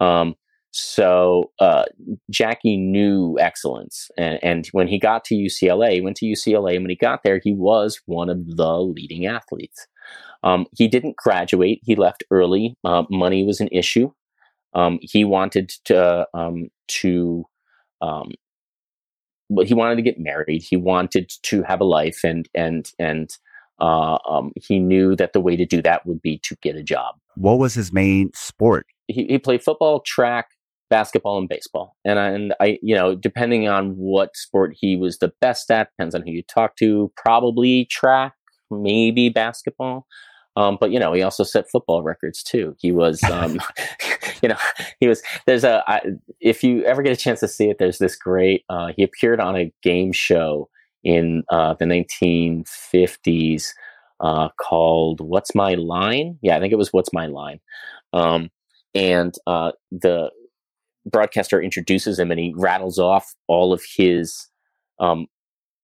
Um, 0.00 0.34
so 0.72 1.50
uh, 1.58 1.84
Jackie 2.30 2.76
knew 2.76 3.36
excellence, 3.38 4.10
and, 4.16 4.38
and 4.42 4.66
when 4.72 4.88
he 4.88 4.98
got 4.98 5.24
to 5.26 5.34
UCLA, 5.34 5.92
he 5.92 6.00
went 6.00 6.16
to 6.18 6.26
UCLA, 6.26 6.74
and 6.74 6.84
when 6.84 6.90
he 6.90 6.96
got 6.96 7.22
there, 7.22 7.40
he 7.42 7.52
was 7.52 8.00
one 8.06 8.30
of 8.30 8.56
the 8.56 8.78
leading 8.78 9.26
athletes. 9.26 9.86
Um, 10.42 10.66
he 10.72 10.88
didn't 10.88 11.16
graduate; 11.16 11.80
he 11.82 11.94
left 11.94 12.24
early. 12.30 12.76
Uh, 12.84 13.04
money 13.10 13.44
was 13.44 13.60
an 13.60 13.68
issue. 13.70 14.10
Um, 14.74 14.98
he 15.02 15.24
wanted 15.24 15.68
to 15.84 16.26
um, 16.32 16.68
to 16.88 17.44
um, 18.00 18.32
but 19.50 19.66
he 19.66 19.74
wanted 19.74 19.96
to 19.96 20.02
get 20.02 20.18
married. 20.18 20.62
He 20.62 20.76
wanted 20.76 21.30
to 21.42 21.62
have 21.64 21.80
a 21.80 21.84
life, 21.84 22.20
and 22.24 22.48
and 22.54 22.90
and 22.98 23.30
uh, 23.80 24.18
um, 24.28 24.52
he 24.56 24.78
knew 24.78 25.14
that 25.16 25.32
the 25.32 25.40
way 25.40 25.56
to 25.56 25.66
do 25.66 25.82
that 25.82 26.06
would 26.06 26.22
be 26.22 26.38
to 26.44 26.56
get 26.62 26.76
a 26.76 26.82
job. 26.82 27.16
What 27.36 27.58
was 27.58 27.74
his 27.74 27.92
main 27.92 28.30
sport? 28.34 28.86
He, 29.08 29.26
he 29.26 29.38
played 29.38 29.62
football, 29.62 30.00
track, 30.00 30.48
basketball, 30.92 31.38
and 31.38 31.48
baseball. 31.48 31.96
And 32.04 32.18
I, 32.18 32.28
and 32.28 32.54
I, 32.60 32.78
you 32.82 32.94
know, 32.94 33.14
depending 33.14 33.66
on 33.66 33.96
what 33.96 34.36
sport 34.36 34.76
he 34.78 34.94
was 34.94 35.18
the 35.18 35.32
best 35.40 35.70
at, 35.70 35.88
depends 35.96 36.14
on 36.14 36.20
who 36.20 36.30
you 36.30 36.42
talk 36.42 36.76
to. 36.76 37.10
Probably 37.16 37.86
track, 37.86 38.34
maybe 38.70 39.30
basketball. 39.30 40.06
Um, 40.54 40.76
but 40.78 40.90
you 40.90 41.00
know, 41.00 41.14
he 41.14 41.22
also 41.22 41.44
set 41.44 41.70
football 41.70 42.02
records 42.02 42.42
too. 42.42 42.76
He 42.78 42.92
was, 42.92 43.24
um, 43.24 43.58
you 44.42 44.50
know, 44.50 44.58
he 45.00 45.08
was. 45.08 45.22
There's 45.46 45.64
a. 45.64 45.82
I, 45.86 46.02
if 46.40 46.62
you 46.62 46.84
ever 46.84 47.02
get 47.02 47.12
a 47.12 47.16
chance 47.16 47.40
to 47.40 47.48
see 47.48 47.70
it, 47.70 47.78
there's 47.78 47.96
this 47.96 48.14
great. 48.14 48.64
Uh, 48.68 48.92
he 48.94 49.02
appeared 49.02 49.40
on 49.40 49.56
a 49.56 49.72
game 49.82 50.12
show 50.12 50.68
in 51.02 51.42
uh, 51.50 51.72
the 51.74 51.86
1950s 51.86 53.70
uh, 54.20 54.50
called 54.60 55.22
"What's 55.22 55.54
My 55.54 55.72
Line." 55.72 56.38
Yeah, 56.42 56.58
I 56.58 56.60
think 56.60 56.74
it 56.74 56.78
was 56.78 56.92
"What's 56.92 57.14
My 57.14 57.28
Line," 57.28 57.60
um, 58.12 58.50
and 58.94 59.34
uh, 59.46 59.72
the 59.90 60.30
broadcaster 61.06 61.60
introduces 61.60 62.18
him 62.18 62.30
and 62.30 62.40
he 62.40 62.54
rattles 62.56 62.98
off 62.98 63.34
all 63.48 63.72
of 63.72 63.82
his 63.96 64.48
um, 65.00 65.26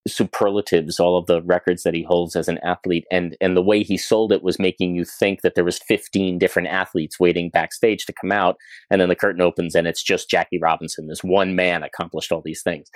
superlatives, 0.09 0.99
all 0.99 1.17
of 1.17 1.27
the 1.27 1.43
records 1.43 1.83
that 1.83 1.95
he 1.95 2.03
holds 2.03 2.35
as 2.35 2.49
an 2.49 2.59
athlete, 2.65 3.05
and 3.11 3.37
and 3.41 3.57
the 3.57 3.63
way 3.63 3.83
he 3.83 3.97
sold 3.97 4.33
it 4.33 4.43
was 4.43 4.59
making 4.59 4.95
you 4.95 5.05
think 5.05 5.43
that 5.43 5.55
there 5.55 5.65
was 5.65 5.79
15 5.79 6.39
different 6.39 6.69
athletes 6.69 7.21
waiting 7.21 7.51
backstage 7.51 8.07
to 8.07 8.13
come 8.13 8.33
out, 8.33 8.57
and 8.91 9.01
then 9.01 9.09
the 9.09 9.15
curtain 9.17 9.43
opens 9.43 9.75
and 9.75 9.87
it's 9.87 10.03
just 10.03 10.31
Jackie 10.31 10.59
Robinson. 10.59 11.09
This 11.09 11.23
one 11.23 11.55
man 11.55 11.83
accomplished 11.83 12.33
all 12.33 12.43
these 12.45 12.63
things. 12.63 12.89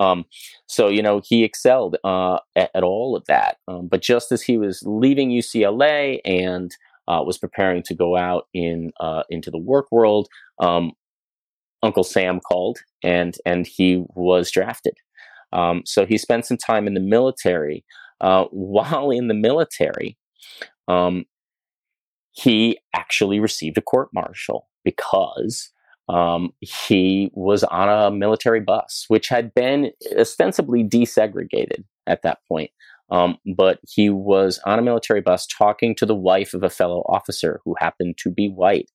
Um, 0.00 0.24
so 0.66 0.88
you 0.88 1.02
know 1.02 1.20
he 1.24 1.44
excelled 1.44 1.96
uh, 2.04 2.38
at, 2.56 2.70
at, 2.74 2.82
all 2.82 3.16
of 3.16 3.24
that. 3.26 3.56
Um, 3.68 3.88
but 3.88 4.02
just 4.02 4.32
as 4.32 4.42
he 4.42 4.56
was 4.56 4.82
leaving 4.86 5.30
UCLA 5.30 6.20
and 6.24 6.74
uh, 7.08 7.22
was 7.24 7.38
preparing 7.38 7.82
to 7.84 7.94
go 7.94 8.16
out 8.16 8.46
in 8.54 8.92
uh, 9.00 9.24
into 9.30 9.50
the 9.50 9.58
work 9.58 9.86
world, 9.90 10.28
um, 10.60 10.92
Uncle 11.82 12.04
Sam 12.04 12.40
called 12.40 12.78
and 13.02 13.36
and 13.44 13.66
he 13.66 14.04
was 14.14 14.50
drafted. 14.50 14.94
Um, 15.52 15.82
so 15.84 16.06
he 16.06 16.16
spent 16.18 16.46
some 16.46 16.56
time 16.56 16.86
in 16.86 16.94
the 16.94 17.00
military. 17.00 17.84
Uh, 18.20 18.44
while 18.52 19.10
in 19.10 19.28
the 19.28 19.34
military, 19.34 20.16
um, 20.88 21.24
he 22.32 22.78
actually 22.94 23.40
received 23.40 23.76
a 23.76 23.82
court 23.82 24.08
martial 24.14 24.68
because 24.84 25.70
um, 26.08 26.52
he 26.60 27.30
was 27.34 27.64
on 27.64 27.88
a 27.88 28.10
military 28.10 28.60
bus, 28.60 29.04
which 29.08 29.28
had 29.28 29.54
been 29.54 29.90
ostensibly 30.18 30.84
desegregated 30.84 31.84
at 32.06 32.22
that 32.22 32.38
point. 32.48 32.70
Um, 33.10 33.36
but 33.56 33.78
he 33.86 34.08
was 34.08 34.58
on 34.64 34.78
a 34.78 34.82
military 34.82 35.20
bus 35.20 35.46
talking 35.46 35.94
to 35.96 36.06
the 36.06 36.14
wife 36.14 36.54
of 36.54 36.62
a 36.62 36.70
fellow 36.70 37.04
officer 37.08 37.60
who 37.64 37.74
happened 37.78 38.16
to 38.18 38.30
be 38.30 38.48
white. 38.48 38.90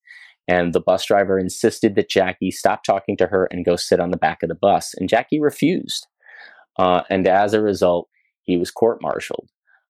And 0.47 0.73
the 0.73 0.79
bus 0.79 1.05
driver 1.05 1.37
insisted 1.37 1.95
that 1.95 2.09
Jackie 2.09 2.51
stop 2.51 2.83
talking 2.83 3.17
to 3.17 3.27
her 3.27 3.47
and 3.51 3.65
go 3.65 3.75
sit 3.75 3.99
on 3.99 4.11
the 4.11 4.17
back 4.17 4.43
of 4.43 4.49
the 4.49 4.55
bus. 4.55 4.93
And 4.97 5.09
Jackie 5.09 5.41
refused. 5.41 6.07
Uh, 6.79 7.01
and 7.09 7.27
as 7.27 7.53
a 7.53 7.61
result, 7.61 8.07
he 8.43 8.57
was 8.57 8.71
court 8.71 9.01
martialed. 9.01 9.49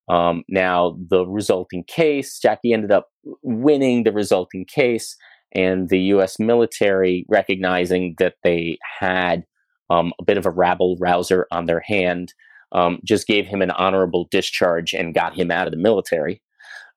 Um, 0.10 0.44
now, 0.48 0.98
the 1.10 1.26
resulting 1.26 1.84
case, 1.84 2.40
Jackie 2.40 2.74
ended 2.74 2.92
up 2.92 3.10
winning 3.44 4.04
the 4.04 4.14
resulting 4.14 4.66
case, 4.66 5.18
and 5.54 5.90
the 5.90 6.00
U.S. 6.00 6.40
military, 6.40 7.26
recognizing 7.28 8.16
that 8.18 8.36
they 8.44 8.78
had 9.00 9.44
um, 9.90 10.14
a 10.20 10.24
bit 10.24 10.38
of 10.38 10.46
a 10.46 10.52
rabble 10.52 10.98
rouser 11.00 11.46
on 11.52 11.66
their 11.66 11.82
hand, 11.82 12.34
um, 12.72 13.00
just 13.04 13.28
gave 13.28 13.48
him 13.48 13.62
an 13.62 13.72
honorable 13.72 14.28
discharge 14.32 14.94
and 14.94 15.14
got 15.14 15.36
him 15.36 15.52
out 15.52 15.68
of 15.68 15.72
the 15.72 15.78
military 15.78 16.42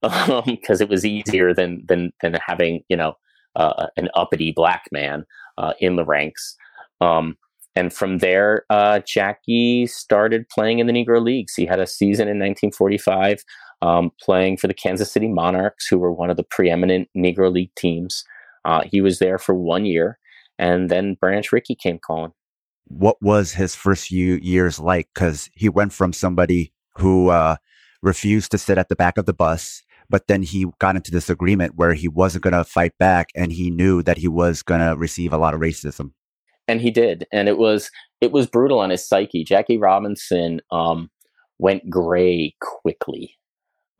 because 0.02 0.30
um, 0.80 0.82
it 0.82 0.88
was 0.88 1.04
easier 1.04 1.54
than 1.54 1.84
than 1.86 2.12
than 2.22 2.36
having 2.46 2.82
you 2.88 2.96
know 2.96 3.14
uh, 3.56 3.86
an 3.96 4.08
uppity 4.14 4.52
black 4.52 4.84
man 4.92 5.24
uh, 5.58 5.74
in 5.80 5.96
the 5.96 6.04
ranks. 6.04 6.56
Um, 7.00 7.36
and 7.76 7.92
from 7.92 8.18
there, 8.18 8.64
uh, 8.68 9.00
Jackie 9.00 9.86
started 9.86 10.48
playing 10.48 10.80
in 10.80 10.86
the 10.86 10.92
Negro 10.92 11.22
Leagues. 11.22 11.54
He 11.54 11.66
had 11.66 11.78
a 11.78 11.86
season 11.86 12.28
in 12.28 12.38
1945 12.38 13.44
um, 13.82 14.10
playing 14.20 14.56
for 14.56 14.66
the 14.66 14.74
Kansas 14.74 15.10
City 15.10 15.28
Monarchs, 15.28 15.86
who 15.86 15.98
were 15.98 16.12
one 16.12 16.30
of 16.30 16.36
the 16.36 16.42
preeminent 16.42 17.08
Negro 17.16 17.52
League 17.52 17.74
teams. 17.76 18.24
Uh, 18.64 18.82
he 18.90 19.00
was 19.00 19.18
there 19.18 19.38
for 19.38 19.54
one 19.54 19.86
year, 19.86 20.18
and 20.58 20.90
then 20.90 21.14
Branch 21.14 21.50
Rickey 21.52 21.74
came 21.74 21.98
calling. 21.98 22.32
What 22.86 23.16
was 23.22 23.52
his 23.52 23.74
first 23.74 24.08
few 24.08 24.34
years 24.42 24.78
like? 24.78 25.08
Because 25.14 25.48
he 25.54 25.68
went 25.68 25.92
from 25.92 26.12
somebody 26.12 26.72
who 26.96 27.28
uh, 27.30 27.56
refused 28.02 28.50
to 28.50 28.58
sit 28.58 28.78
at 28.78 28.88
the 28.88 28.96
back 28.96 29.16
of 29.16 29.26
the 29.26 29.32
bus, 29.32 29.82
but 30.10 30.26
then 30.26 30.42
he 30.42 30.66
got 30.78 30.96
into 30.96 31.10
this 31.10 31.30
agreement 31.30 31.76
where 31.76 31.94
he 31.94 32.08
wasn't 32.08 32.44
going 32.44 32.52
to 32.52 32.64
fight 32.64 32.92
back, 32.98 33.30
and 33.34 33.52
he 33.52 33.70
knew 33.70 34.02
that 34.02 34.18
he 34.18 34.28
was 34.28 34.62
going 34.62 34.80
to 34.80 34.96
receive 34.96 35.32
a 35.32 35.38
lot 35.38 35.54
of 35.54 35.60
racism 35.60 36.10
and 36.70 36.80
he 36.80 36.92
did, 36.92 37.26
and 37.32 37.48
it 37.48 37.58
was 37.58 37.90
it 38.20 38.30
was 38.30 38.46
brutal 38.46 38.78
on 38.78 38.90
his 38.90 39.06
psyche. 39.06 39.42
Jackie 39.42 39.76
Robinson 39.76 40.60
um, 40.70 41.10
went 41.58 41.90
gray 41.90 42.54
quickly. 42.60 43.36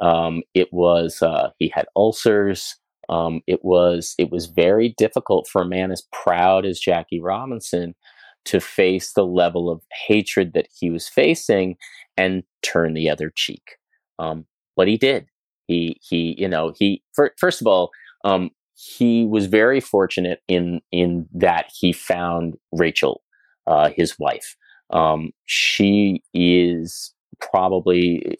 Um, 0.00 0.42
it 0.54 0.72
was 0.72 1.20
uh, 1.20 1.50
he 1.58 1.68
had 1.68 1.86
ulcers. 1.96 2.76
Um, 3.08 3.40
it 3.48 3.64
was 3.64 4.14
it 4.18 4.30
was 4.30 4.46
very 4.46 4.94
difficult 4.96 5.48
for 5.48 5.62
a 5.62 5.68
man 5.68 5.90
as 5.90 6.04
proud 6.12 6.64
as 6.64 6.78
Jackie 6.78 7.20
Robinson 7.20 7.96
to 8.44 8.60
face 8.60 9.14
the 9.14 9.26
level 9.26 9.68
of 9.68 9.82
hatred 10.06 10.52
that 10.54 10.68
he 10.72 10.90
was 10.90 11.08
facing 11.08 11.76
and 12.16 12.44
turn 12.62 12.94
the 12.94 13.10
other 13.10 13.32
cheek. 13.34 13.78
Um, 14.20 14.46
but 14.76 14.86
he 14.86 14.96
did. 14.96 15.26
He 15.70 16.00
he 16.02 16.34
you 16.36 16.48
know 16.48 16.72
he 16.76 17.02
for, 17.12 17.32
first 17.38 17.60
of 17.60 17.68
all 17.68 17.90
um, 18.24 18.50
he 18.74 19.24
was 19.24 19.46
very 19.46 19.80
fortunate 19.80 20.40
in 20.48 20.80
in 20.90 21.28
that 21.32 21.70
he 21.72 21.92
found 21.92 22.56
Rachel, 22.72 23.22
uh, 23.68 23.90
his 23.94 24.18
wife. 24.18 24.56
Um, 24.90 25.30
she 25.46 26.24
is 26.34 27.14
probably 27.40 28.36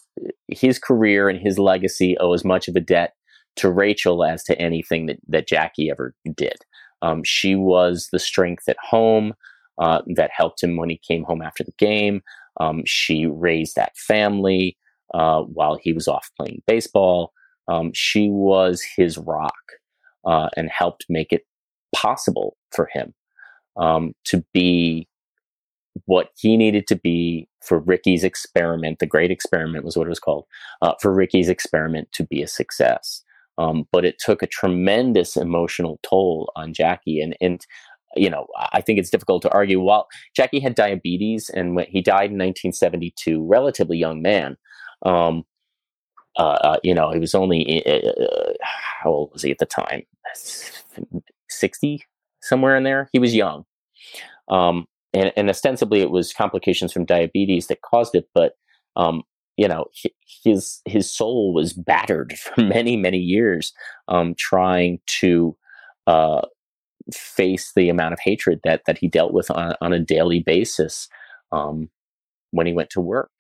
his 0.49 0.79
career 0.81 1.29
and 1.29 1.39
his 1.41 1.59
legacy 1.59 2.17
owe 2.19 2.33
as 2.33 2.45
much 2.45 2.67
of 2.67 2.75
a 2.75 2.81
debt 2.81 3.15
to 3.57 3.71
Rachel 3.71 4.25
as 4.25 4.43
to 4.45 4.61
anything 4.61 5.07
that, 5.07 5.19
that 5.29 5.47
Jackie 5.47 5.89
ever 5.89 6.15
did. 6.37 6.57
Um, 7.01 7.23
she 7.25 7.55
was 7.55 8.09
the 8.11 8.19
strength 8.19 8.69
at 8.69 8.77
home 8.83 9.35
uh, 9.79 10.03
that 10.17 10.31
helped 10.35 10.63
him 10.63 10.77
when 10.77 10.91
he 10.91 11.01
came 11.07 11.25
home 11.25 11.43
after 11.43 11.63
the 11.63 11.73
game. 11.79 12.23
Um, 12.59 12.83
she 12.85 13.27
raised 13.27 13.77
that 13.77 13.97
family 13.97 14.77
uh, 15.15 15.43
while 15.43 15.79
he 15.81 15.93
was 15.93 16.09
off 16.09 16.31
playing 16.37 16.63
baseball. 16.67 17.33
Um, 17.69 17.93
she 17.95 18.29
was 18.31 18.83
his 18.83 19.17
rock 19.19 19.55
uh, 20.25 20.49
and 20.57 20.69
helped 20.71 21.07
make 21.09 21.33
it 21.33 21.47
possible 21.95 22.57
for 22.73 22.89
him 22.93 23.15
um, 23.77 24.13
to 24.25 24.45
be 24.53 25.09
what 26.07 26.31
he 26.37 26.57
needed 26.57 26.87
to 26.89 26.97
be 26.97 27.49
for 27.63 27.79
Rickey's 27.81 28.25
experiment. 28.25 28.99
The 28.99 29.07
great 29.07 29.31
experiment 29.31 29.85
was 29.85 29.97
what 29.97 30.07
it 30.07 30.11
was 30.11 30.21
called 30.21 30.47
uh, 30.83 30.95
for 31.01 31.13
Rickey's 31.13 31.49
experiment 31.49 32.11
to 32.13 32.25
be 32.25 32.43
a 32.43 32.47
success. 32.47 33.23
Um, 33.59 33.87
but 33.93 34.05
it 34.05 34.19
took 34.19 34.43
a 34.43 34.47
tremendous 34.47 35.37
emotional 35.37 35.99
toll 36.03 36.51
on 36.57 36.73
Jackie, 36.73 37.21
and 37.21 37.37
and 37.41 37.61
you 38.17 38.31
know 38.31 38.47
I 38.73 38.81
think 38.81 38.99
it's 38.99 39.11
difficult 39.11 39.43
to 39.43 39.51
argue. 39.51 39.81
While 39.81 40.09
Jackie 40.35 40.61
had 40.61 40.75
diabetes 40.75 41.51
and 41.51 41.77
when 41.77 41.87
he 41.87 42.01
died 42.01 42.31
in 42.31 42.39
1972, 42.39 43.45
relatively 43.47 43.99
young 43.99 44.23
man. 44.23 44.57
Um, 45.05 45.45
uh, 46.39 46.59
uh, 46.63 46.77
you 46.83 46.95
know, 46.95 47.11
he 47.11 47.19
was 47.19 47.35
only 47.35 47.85
uh, 47.87 48.53
how 48.63 49.11
old 49.11 49.33
was 49.33 49.43
he 49.43 49.51
at 49.51 49.59
the 49.59 49.67
time? 49.67 50.03
Sixty, 51.49 52.05
somewhere 52.41 52.77
in 52.77 52.85
there. 52.85 53.09
He 53.13 53.19
was 53.19 53.35
young, 53.35 53.65
um, 54.49 54.87
and, 55.13 55.33
and, 55.37 55.51
ostensibly 55.51 56.01
it 56.01 56.11
was 56.11 56.33
complications 56.33 56.93
from 56.93 57.05
diabetes 57.05 57.67
that 57.67 57.83
caused 57.83 58.15
it. 58.15 58.29
But 58.33 58.53
um, 58.97 59.23
you 59.57 59.67
know, 59.67 59.87
his 60.45 60.81
his 60.87 61.13
soul 61.13 61.53
was 61.53 61.73
battered 61.73 62.39
for 62.39 62.63
many 62.63 62.97
many 62.97 63.19
years, 63.19 63.73
um, 64.09 64.35
trying 64.39 65.01
to 65.21 65.57
uh, 66.07 66.43
face 67.13 67.73
the 67.75 67.89
amount 67.89 68.13
of 68.13 68.21
hatred 68.21 68.61
that 68.65 68.83
that 68.87 68.99
he 68.99 69.09
dealt 69.09 69.33
with 69.33 69.51
on, 69.51 69.75
on 69.81 69.93
a 69.93 69.99
daily 69.99 70.41
basis 70.41 71.09
um, 71.51 71.91
when 72.53 72.67
he 72.67 72.73
went 72.73 72.91
to 72.91 73.01
work 73.01 73.31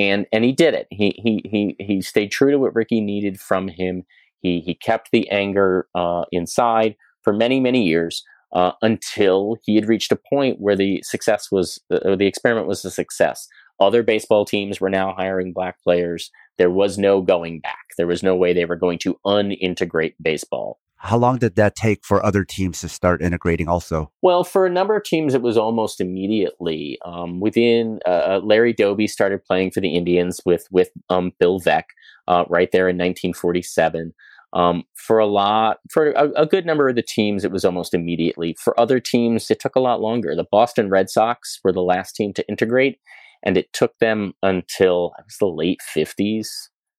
and 0.00 0.26
and 0.32 0.44
he 0.44 0.52
did 0.52 0.74
it. 0.74 0.86
He 0.90 1.08
he 1.24 1.34
he 1.52 1.76
he 1.88 2.02
stayed 2.02 2.30
true 2.32 2.50
to 2.52 2.58
what 2.58 2.74
Rickey 2.74 3.00
needed 3.00 3.40
from 3.40 3.68
him. 3.68 4.04
He 4.42 4.60
he 4.60 4.74
kept 4.74 5.10
the 5.12 5.28
anger 5.30 5.86
uh, 5.94 6.24
inside 6.32 6.96
for 7.24 7.32
many 7.32 7.60
many 7.60 7.82
years. 7.84 8.24
uh, 8.52 8.72
until 8.82 9.56
he 9.64 9.76
had 9.76 9.88
reached 9.88 10.12
a 10.12 10.16
point 10.32 10.60
where 10.60 10.76
the 10.76 11.02
success 11.04 11.50
was, 11.52 11.80
uh, 11.90 12.16
the 12.16 12.26
experiment 12.26 12.66
was 12.66 12.84
a 12.84 12.90
success. 12.90 13.46
Other 13.78 14.02
baseball 14.02 14.44
teams 14.44 14.80
were 14.80 14.90
now 14.90 15.14
hiring 15.16 15.52
black 15.52 15.80
players. 15.82 16.30
There 16.58 16.70
was 16.70 16.98
no 16.98 17.22
going 17.22 17.60
back. 17.60 17.78
There 17.96 18.08
was 18.08 18.22
no 18.22 18.36
way 18.36 18.52
they 18.52 18.64
were 18.66 18.76
going 18.76 18.98
to 19.00 19.18
unintegrate 19.24 20.16
baseball. 20.22 20.79
How 21.02 21.16
long 21.16 21.38
did 21.38 21.54
that 21.56 21.76
take 21.76 22.04
for 22.04 22.24
other 22.24 22.44
teams 22.44 22.82
to 22.82 22.88
start 22.88 23.22
integrating 23.22 23.68
also? 23.68 24.12
Well, 24.20 24.44
for 24.44 24.66
a 24.66 24.70
number 24.70 24.94
of 24.94 25.02
teams, 25.02 25.32
it 25.32 25.40
was 25.40 25.56
almost 25.56 25.98
immediately. 25.98 26.98
Um, 27.06 27.40
within 27.40 28.00
uh, 28.06 28.10
uh 28.10 28.40
Larry 28.44 28.74
Doby 28.74 29.06
started 29.06 29.42
playing 29.42 29.70
for 29.70 29.80
the 29.80 29.96
Indians 29.96 30.42
with 30.44 30.66
with 30.70 30.90
um, 31.08 31.32
Bill 31.40 31.58
Veeck 31.58 31.84
uh, 32.28 32.44
right 32.50 32.70
there 32.70 32.86
in 32.86 32.96
1947. 32.96 34.12
Um, 34.52 34.84
for 34.94 35.18
a 35.18 35.26
lot, 35.26 35.78
for 35.90 36.10
a, 36.10 36.30
a, 36.32 36.44
good 36.44 36.66
number 36.66 36.88
of 36.88 36.96
the 36.96 37.04
teams, 37.06 37.44
it 37.44 37.52
was 37.52 37.64
almost 37.64 37.94
immediately. 37.94 38.56
For 38.58 38.78
other 38.78 38.98
teams, 38.98 39.48
it 39.48 39.60
took 39.60 39.76
a 39.76 39.80
lot 39.80 40.00
longer. 40.00 40.34
The 40.34 40.44
Boston 40.50 40.90
Red 40.90 41.08
Sox 41.08 41.60
were 41.62 41.72
the 41.72 41.82
last 41.82 42.16
team 42.16 42.32
to 42.34 42.46
integrate, 42.48 42.98
and 43.44 43.56
it 43.56 43.72
took 43.72 43.96
them 44.00 44.34
until 44.42 45.12
it 45.18 45.24
was 45.24 45.36
the 45.38 45.46
late 45.46 45.78
50s. 45.96 46.48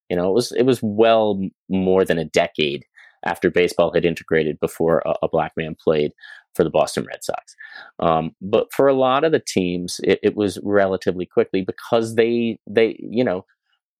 You 0.09 0.15
know, 0.15 0.29
it 0.29 0.33
was 0.33 0.51
it 0.53 0.63
was 0.63 0.81
well 0.81 1.39
more 1.69 2.03
than 2.03 2.17
a 2.17 2.25
decade 2.25 2.85
after 3.25 3.49
baseball 3.49 3.91
had 3.93 4.05
integrated 4.05 4.59
before 4.59 5.01
a, 5.05 5.13
a 5.23 5.29
black 5.29 5.53
man 5.55 5.75
played 5.81 6.11
for 6.55 6.63
the 6.63 6.69
Boston 6.69 7.05
Red 7.05 7.23
Sox. 7.23 7.55
Um, 7.99 8.35
but 8.41 8.71
for 8.73 8.87
a 8.87 8.93
lot 8.93 9.23
of 9.23 9.31
the 9.31 9.39
teams, 9.39 9.99
it, 10.03 10.19
it, 10.21 10.35
was 10.35 10.59
relatively 10.63 11.25
quickly 11.25 11.63
because 11.63 12.15
they 12.15 12.59
they 12.67 12.97
you 12.99 13.23
know 13.23 13.45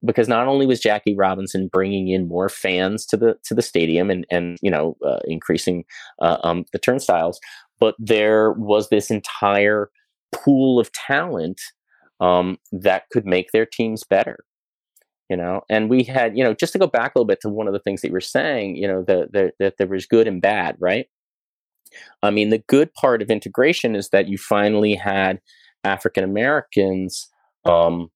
because 0.04 0.28
not 0.28 0.46
only 0.46 0.66
was 0.66 0.80
Jackie 0.80 1.14
Robinson 1.14 1.68
bringing 1.68 2.08
in 2.08 2.28
more 2.28 2.48
fans 2.48 3.06
to 3.06 3.16
the 3.16 3.36
to 3.44 3.54
the 3.54 3.62
stadium 3.62 4.10
and 4.10 4.26
and 4.30 4.58
you 4.60 4.70
know 4.70 4.96
uh, 5.06 5.20
increasing 5.24 5.84
uh, 6.20 6.38
um, 6.42 6.64
the 6.72 6.78
turnstiles, 6.78 7.40
but 7.80 7.94
there 7.98 8.52
was 8.52 8.88
this 8.88 9.10
entire 9.10 9.90
pool 10.32 10.78
of 10.78 10.92
talent 10.92 11.60
um, 12.20 12.58
that 12.70 13.04
could 13.10 13.26
make 13.26 13.52
their 13.52 13.66
teams 13.66 14.04
better 14.04 14.44
you 15.32 15.36
know? 15.38 15.62
And 15.70 15.88
we 15.88 16.04
had 16.04 16.36
you 16.36 16.44
know 16.44 16.52
just 16.52 16.74
to 16.74 16.78
go 16.78 16.86
back 16.86 17.14
a 17.14 17.18
little 17.18 17.26
bit 17.26 17.40
to 17.40 17.48
one 17.48 17.66
of 17.66 17.72
the 17.72 17.78
things 17.78 18.02
that 18.02 18.08
you 18.08 18.12
were 18.12 18.20
saying 18.20 18.76
you 18.76 18.86
know 18.86 19.02
that 19.04 19.32
the, 19.32 19.52
that 19.58 19.78
there 19.78 19.86
was 19.86 20.04
good 20.04 20.28
and 20.28 20.42
bad 20.42 20.76
right? 20.78 21.06
I 22.22 22.30
mean 22.30 22.50
the 22.50 22.62
good 22.68 22.92
part 22.92 23.22
of 23.22 23.30
integration 23.30 23.96
is 23.96 24.10
that 24.10 24.28
you 24.28 24.36
finally 24.36 24.94
had 24.94 25.40
african 25.84 26.22
americans 26.22 27.30
um, 27.64 28.10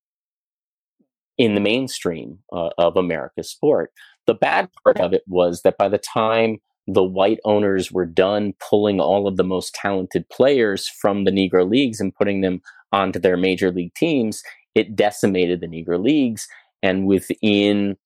in 1.38 1.55
the 1.55 1.60
mainstream 1.60 2.38
uh, 2.52 2.70
of 2.76 2.98
america's 2.98 3.48
sport. 3.51 3.93
The 4.26 4.34
bad 4.34 4.68
part 4.84 5.01
of 5.01 5.14
it 5.14 5.22
was 5.26 5.62
that 5.62 5.78
by 5.78 5.88
the 5.88 5.98
time 5.98 6.59
the 6.86 7.02
white 7.02 7.40
owners 7.44 7.90
were 7.90 8.05
done 8.06 8.52
pulling 8.60 9.01
all 9.01 9.26
of 9.26 9.38
the 9.38 9.44
most 9.44 9.74
talented 9.74 10.28
players 10.28 10.86
from 10.86 11.24
the 11.24 11.30
negro 11.30 11.68
leagues 11.68 11.98
and 11.98 12.14
putting 12.14 12.43
them 12.43 12.60
onto 12.93 13.18
their 13.18 13.38
major 13.38 13.72
league 13.72 13.94
teams 13.94 14.43
it 14.76 14.94
decimated 14.94 15.60
the 15.60 15.66
negro 15.66 16.01
leagues 16.01 16.47
and 16.82 17.06
within 17.06 17.96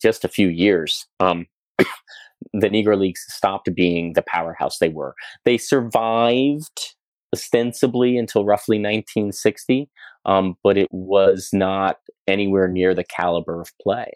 just 0.00 0.24
a 0.24 0.28
few 0.28 0.48
years, 0.48 1.06
um, 1.20 1.46
the 1.78 2.68
Negro 2.68 2.98
Leagues 2.98 3.24
stopped 3.28 3.72
being 3.74 4.12
the 4.12 4.24
powerhouse 4.26 4.78
they 4.78 4.88
were. 4.88 5.14
They 5.44 5.58
survived 5.58 6.94
ostensibly 7.32 8.16
until 8.16 8.44
roughly 8.44 8.78
1960, 8.78 9.88
um, 10.24 10.56
but 10.62 10.76
it 10.76 10.88
was 10.90 11.50
not 11.52 11.98
anywhere 12.26 12.68
near 12.68 12.94
the 12.94 13.04
caliber 13.04 13.60
of 13.60 13.70
play. 13.80 14.12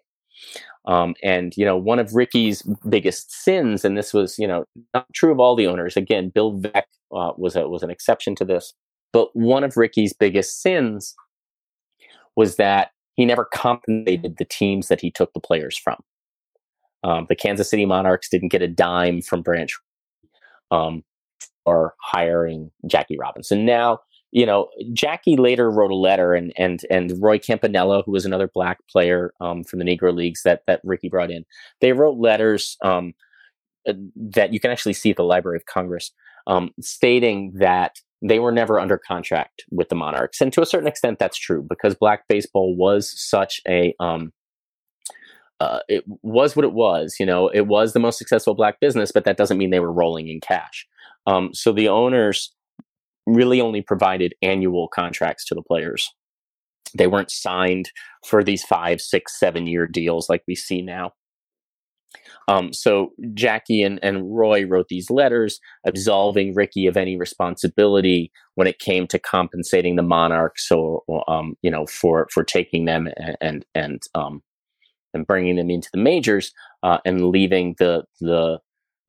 Um, 0.86 1.14
and 1.22 1.54
you 1.56 1.64
know, 1.64 1.76
one 1.76 1.98
of 1.98 2.14
Rickey's 2.14 2.62
biggest 2.88 3.30
sins, 3.30 3.84
and 3.84 3.96
this 3.98 4.14
was 4.14 4.38
you 4.38 4.48
know 4.48 4.64
not 4.94 5.06
true 5.14 5.32
of 5.32 5.38
all 5.38 5.54
the 5.54 5.66
owners. 5.66 5.96
Again, 5.96 6.30
Bill 6.30 6.58
Veeck 6.58 6.84
uh, 7.14 7.32
was 7.36 7.56
a, 7.56 7.68
was 7.68 7.82
an 7.82 7.90
exception 7.90 8.34
to 8.36 8.44
this, 8.44 8.72
but 9.12 9.28
one 9.34 9.62
of 9.62 9.76
Rickey's 9.76 10.14
biggest 10.14 10.62
sins 10.62 11.14
was 12.36 12.56
that 12.56 12.92
he 13.14 13.24
never 13.24 13.44
compensated 13.44 14.36
the 14.38 14.44
teams 14.44 14.88
that 14.88 15.00
he 15.00 15.10
took 15.10 15.32
the 15.32 15.40
players 15.40 15.76
from. 15.76 15.96
Um, 17.02 17.26
the 17.28 17.36
Kansas 17.36 17.70
City 17.70 17.86
Monarchs 17.86 18.28
didn't 18.28 18.48
get 18.50 18.62
a 18.62 18.68
dime 18.68 19.22
from 19.22 19.42
Branch 19.42 19.74
um, 20.70 21.02
or 21.64 21.94
hiring 22.00 22.70
Jackie 22.86 23.18
Robinson. 23.18 23.64
Now, 23.64 24.00
you 24.32 24.46
know, 24.46 24.68
Jackie 24.92 25.36
later 25.36 25.70
wrote 25.70 25.90
a 25.90 25.96
letter, 25.96 26.34
and 26.34 26.52
and 26.56 26.82
and 26.88 27.12
Roy 27.20 27.38
Campanella, 27.38 28.02
who 28.04 28.12
was 28.12 28.24
another 28.24 28.48
black 28.48 28.78
player 28.88 29.32
um, 29.40 29.64
from 29.64 29.80
the 29.80 29.84
Negro 29.84 30.14
Leagues 30.14 30.42
that 30.44 30.62
that 30.66 30.80
Rickey 30.84 31.08
brought 31.08 31.30
in, 31.30 31.44
they 31.80 31.92
wrote 31.92 32.18
letters 32.18 32.76
um, 32.84 33.12
uh, 33.88 33.94
that 34.14 34.52
you 34.52 34.60
can 34.60 34.70
actually 34.70 34.92
see 34.92 35.10
at 35.10 35.16
the 35.16 35.24
Library 35.24 35.56
of 35.56 35.66
Congress, 35.66 36.12
um, 36.46 36.70
stating 36.80 37.52
that 37.56 37.98
they 38.22 38.38
were 38.38 38.52
never 38.52 38.78
under 38.78 38.98
contract 38.98 39.64
with 39.70 39.88
the 39.88 39.94
Monarchs. 39.94 40.40
And 40.40 40.52
to 40.52 40.62
a 40.62 40.66
certain 40.66 40.88
extent, 40.88 41.18
that's 41.18 41.38
true 41.38 41.64
because 41.66 41.94
black 41.94 42.28
baseball 42.28 42.76
was 42.76 43.12
such 43.16 43.60
a, 43.66 43.94
um, 43.98 44.32
uh, 45.58 45.80
it 45.88 46.04
was 46.22 46.56
what 46.56 46.64
it 46.64 46.72
was. 46.72 47.16
You 47.18 47.26
know, 47.26 47.48
it 47.48 47.66
was 47.66 47.92
the 47.92 48.00
most 48.00 48.18
successful 48.18 48.54
black 48.54 48.80
business, 48.80 49.12
but 49.12 49.24
that 49.24 49.36
doesn't 49.36 49.58
mean 49.58 49.70
they 49.70 49.80
were 49.80 49.92
rolling 49.92 50.28
in 50.28 50.40
cash. 50.40 50.86
Um, 51.26 51.50
so 51.52 51.72
the 51.72 51.88
owners 51.88 52.54
really 53.26 53.60
only 53.60 53.82
provided 53.82 54.34
annual 54.42 54.88
contracts 54.88 55.44
to 55.46 55.54
the 55.54 55.62
players. 55.62 56.10
They 56.96 57.06
weren't 57.06 57.30
signed 57.30 57.90
for 58.26 58.42
these 58.42 58.64
five, 58.64 59.00
six, 59.00 59.38
seven 59.38 59.66
year 59.66 59.86
deals 59.86 60.28
like 60.28 60.42
we 60.48 60.54
see 60.54 60.82
now. 60.82 61.12
Um, 62.48 62.72
so 62.72 63.12
Jackie 63.34 63.82
and, 63.82 64.00
and 64.02 64.34
Roy 64.36 64.66
wrote 64.66 64.88
these 64.88 65.10
letters 65.10 65.60
absolving 65.86 66.54
Rickey 66.54 66.86
of 66.86 66.96
any 66.96 67.16
responsibility 67.16 68.32
when 68.56 68.66
it 68.66 68.78
came 68.78 69.06
to 69.08 69.18
compensating 69.18 69.96
the 69.96 70.02
Monarchs 70.02 70.70
or, 70.70 71.02
um, 71.28 71.56
you 71.62 71.70
know 71.70 71.86
for 71.86 72.28
for 72.32 72.42
taking 72.42 72.84
them 72.84 73.08
and 73.16 73.36
and 73.40 73.66
and, 73.74 74.02
um, 74.14 74.42
and 75.14 75.26
bringing 75.26 75.56
them 75.56 75.70
into 75.70 75.88
the 75.92 76.00
majors 76.00 76.52
uh, 76.82 76.98
and 77.04 77.30
leaving 77.30 77.76
the 77.78 78.04
the 78.20 78.58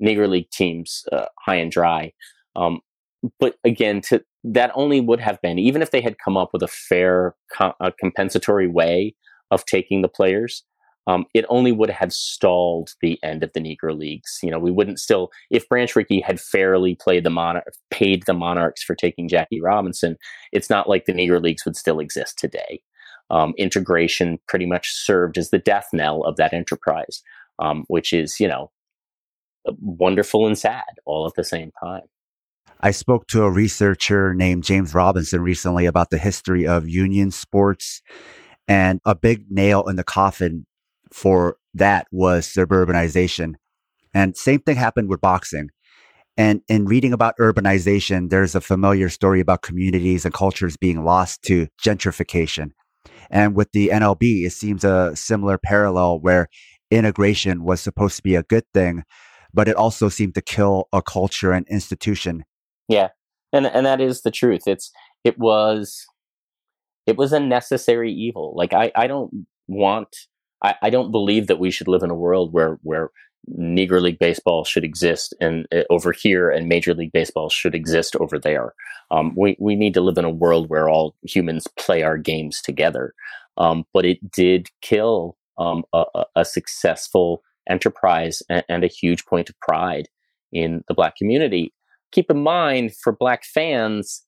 Negro 0.02 0.30
League 0.30 0.50
teams 0.52 1.04
uh, 1.12 1.26
high 1.40 1.56
and 1.56 1.72
dry. 1.72 2.12
Um, 2.56 2.82
but 3.40 3.56
again, 3.64 4.02
to 4.10 4.24
that 4.44 4.72
only 4.74 5.00
would 5.00 5.20
have 5.20 5.42
been 5.42 5.60
even 5.60 5.82
if 5.82 5.92
they 5.92 6.02
had 6.02 6.18
come 6.24 6.38
up 6.38 6.50
with 6.54 6.64
a 6.64 6.68
fair 6.68 7.36
co- 7.56 7.76
compensatory 8.00 8.68
way 8.68 9.16
of 9.52 9.66
taking 9.66 10.02
the 10.02 10.08
players 10.08 10.64
um, 11.08 11.26
it 11.34 11.46
only 11.50 11.72
would 11.72 11.90
have 11.90 12.14
stalled 12.14 12.92
the 13.02 13.20
end 13.24 13.44
of 13.44 13.52
the 13.54 13.60
Negro 13.60 13.98
Leagues. 13.98 14.40
You 14.44 14.52
know, 14.52 14.60
we 14.60 14.72
wouldn't 14.72 15.00
still, 15.00 15.32
if 15.50 15.68
Branch 15.68 15.96
Rickey 15.96 16.22
had 16.22 16.40
fairly 16.40 16.96
played 16.96 17.24
the 17.24 17.30
Monarch, 17.30 17.74
paid 17.90 18.24
the 18.26 18.34
Monarchs 18.34 18.84
for 18.84 18.96
taking 18.96 19.28
Jackie 19.28 19.62
Robinson, 19.62 20.18
it's 20.52 20.70
not 20.70 20.88
like 20.88 21.06
the 21.06 21.14
Negro 21.14 21.42
Leagues 21.42 21.66
would 21.66 21.76
still 21.76 22.00
exist 22.00 22.38
today. 22.38 22.82
Um, 23.30 23.54
integration 23.58 24.40
pretty 24.48 24.66
much 24.66 24.92
served 24.92 25.38
as 25.38 25.50
the 25.50 25.58
death 25.58 25.88
knell 25.94 26.24
of 26.24 26.36
that 26.36 26.54
enterprise, 26.54 27.24
um, 27.60 27.86
which 27.88 28.14
is, 28.14 28.40
you 28.40 28.48
know, 28.48 28.72
wonderful 29.80 30.46
and 30.48 30.58
sad 30.58 30.84
all 31.06 31.26
at 31.26 31.34
the 31.36 31.44
same 31.44 31.72
time. 31.82 32.02
I 32.82 32.92
spoke 32.92 33.28
to 33.28 33.44
a 33.44 33.50
researcher 33.50 34.34
named 34.34 34.64
James 34.64 34.94
Robinson 34.94 35.42
recently 35.42 35.86
about 35.86 36.10
the 36.10 36.18
history 36.18 36.68
of 36.68 36.90
union 36.90 37.32
sports. 37.32 38.02
And 38.68 39.00
a 39.06 39.16
big 39.16 39.52
nail 39.52 39.88
in 39.88 39.98
the 39.98 40.04
coffin 40.04 40.66
for 41.14 41.58
that 41.74 42.08
was 42.12 42.48
suburbanization. 42.48 43.56
And 44.14 44.36
same 44.36 44.60
thing 44.60 44.76
happened 44.76 45.10
with 45.10 45.22
boxing. 45.22 45.70
And 46.38 46.62
in 46.68 46.86
reading 46.86 47.14
about 47.14 47.36
urbanization, 47.40 48.30
there's 48.30 48.56
a 48.56 48.62
familiar 48.62 49.10
story 49.10 49.40
about 49.40 49.62
communities 49.62 50.26
and 50.26 50.34
cultures 50.34 50.78
being 50.78 51.04
lost 51.04 51.44
to 51.44 51.68
gentrification. 51.84 52.72
And 53.30 53.56
with 53.56 53.72
the 53.74 53.90
NLB, 53.90 54.46
it 54.46 54.54
seems 54.54 54.84
a 54.84 55.16
similar 55.16 55.58
parallel 55.58 56.20
where 56.20 56.48
integration 56.90 57.64
was 57.64 57.82
supposed 57.82 58.18
to 58.18 58.24
be 58.24 58.36
a 58.36 58.44
good 58.44 58.64
thing, 58.74 59.04
but 59.54 59.68
it 59.68 59.76
also 59.76 60.10
seemed 60.10 60.36
to 60.36 60.42
kill 60.42 60.88
a 60.92 61.02
culture 61.02 61.52
and 61.52 61.66
institution. 61.70 62.44
Yeah. 62.88 63.10
And 63.54 63.66
and 63.66 63.86
that 63.86 64.00
is 64.00 64.22
the 64.22 64.32
truth. 64.32 64.62
It's 64.66 64.92
it 65.24 65.38
was 65.38 66.06
it 67.06 67.18
was 67.18 67.34
a 67.34 67.40
necessary 67.40 68.12
evil. 68.12 68.54
Like 68.56 68.74
I, 68.74 68.92
I 68.96 69.08
don't 69.08 69.46
want 69.68 70.16
I, 70.64 70.76
I 70.84 70.90
don't 70.90 71.12
believe 71.12 71.48
that 71.48 71.60
we 71.60 71.72
should 71.72 71.88
live 71.88 72.04
in 72.04 72.10
a 72.10 72.16
world 72.16 72.54
where 72.54 72.80
where 72.84 73.12
Negro 73.58 74.02
League 74.02 74.20
baseball 74.20 74.64
should 74.64 74.84
exist 74.84 75.34
and 75.42 75.68
uh, 75.74 75.84
over 75.90 76.12
here, 76.12 76.50
and 76.50 76.68
Major 76.68 76.94
League 76.94 77.12
Baseball 77.12 77.50
should 77.50 77.74
exist 77.74 78.16
over 78.18 78.38
there. 78.38 78.74
Um, 79.10 79.34
we 79.36 79.58
we 79.60 79.76
need 79.76 79.94
to 79.96 80.02
live 80.02 80.18
in 80.18 80.26
a 80.26 80.30
world 80.30 80.70
where 80.70 80.88
all 80.88 81.16
humans 81.24 81.68
play 81.78 82.04
our 82.04 82.18
games 82.18 82.62
together. 82.62 83.14
Um, 83.58 83.86
but 83.94 84.06
it 84.06 84.32
did 84.32 84.70
kill 84.82 85.38
um, 85.58 85.84
a, 85.94 86.06
a, 86.38 86.46
successful 86.46 87.44
enterprise 87.70 88.42
and, 88.50 88.64
and, 88.70 88.84
a 88.84 88.88
huge 88.88 89.26
point 89.26 89.50
of 89.50 89.60
pride 89.60 90.08
in 90.54 90.86
the 90.88 90.94
black 90.94 91.18
community. 91.18 91.74
Keep 92.14 92.32
in 92.32 92.42
mind, 92.42 92.96
for 92.96 93.12
black 93.12 93.44
fans, 93.44 94.24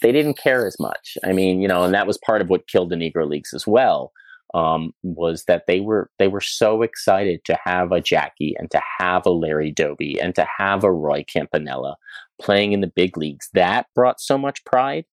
they 0.00 0.12
didn't 0.12 0.38
care 0.38 0.64
as 0.64 0.76
much. 0.78 1.18
I 1.24 1.32
mean, 1.32 1.60
you 1.60 1.66
know, 1.66 1.82
and 1.82 1.92
that 1.92 2.06
was 2.06 2.18
part 2.18 2.40
of 2.40 2.48
what 2.48 2.68
killed 2.68 2.90
the 2.90 2.96
Negro 2.96 3.28
Leagues 3.28 3.52
as 3.52 3.66
well 3.66 4.12
um, 4.54 4.92
was 5.02 5.44
that 5.44 5.64
they 5.66 5.80
were 5.80 6.10
they 6.18 6.28
were 6.28 6.40
so 6.40 6.82
excited 6.82 7.44
to 7.44 7.58
have 7.64 7.92
a 7.92 8.00
Jackie 8.00 8.54
and 8.58 8.70
to 8.70 8.80
have 8.98 9.24
a 9.24 9.30
Larry 9.30 9.70
Doby 9.70 10.20
and 10.20 10.34
to 10.34 10.46
have 10.58 10.84
a 10.84 10.92
Roy 10.92 11.24
Campanella 11.30 11.96
playing 12.40 12.72
in 12.72 12.80
the 12.80 12.92
big 12.94 13.16
leagues. 13.16 13.48
That 13.54 13.86
brought 13.94 14.20
so 14.20 14.36
much 14.36 14.64
pride 14.64 15.04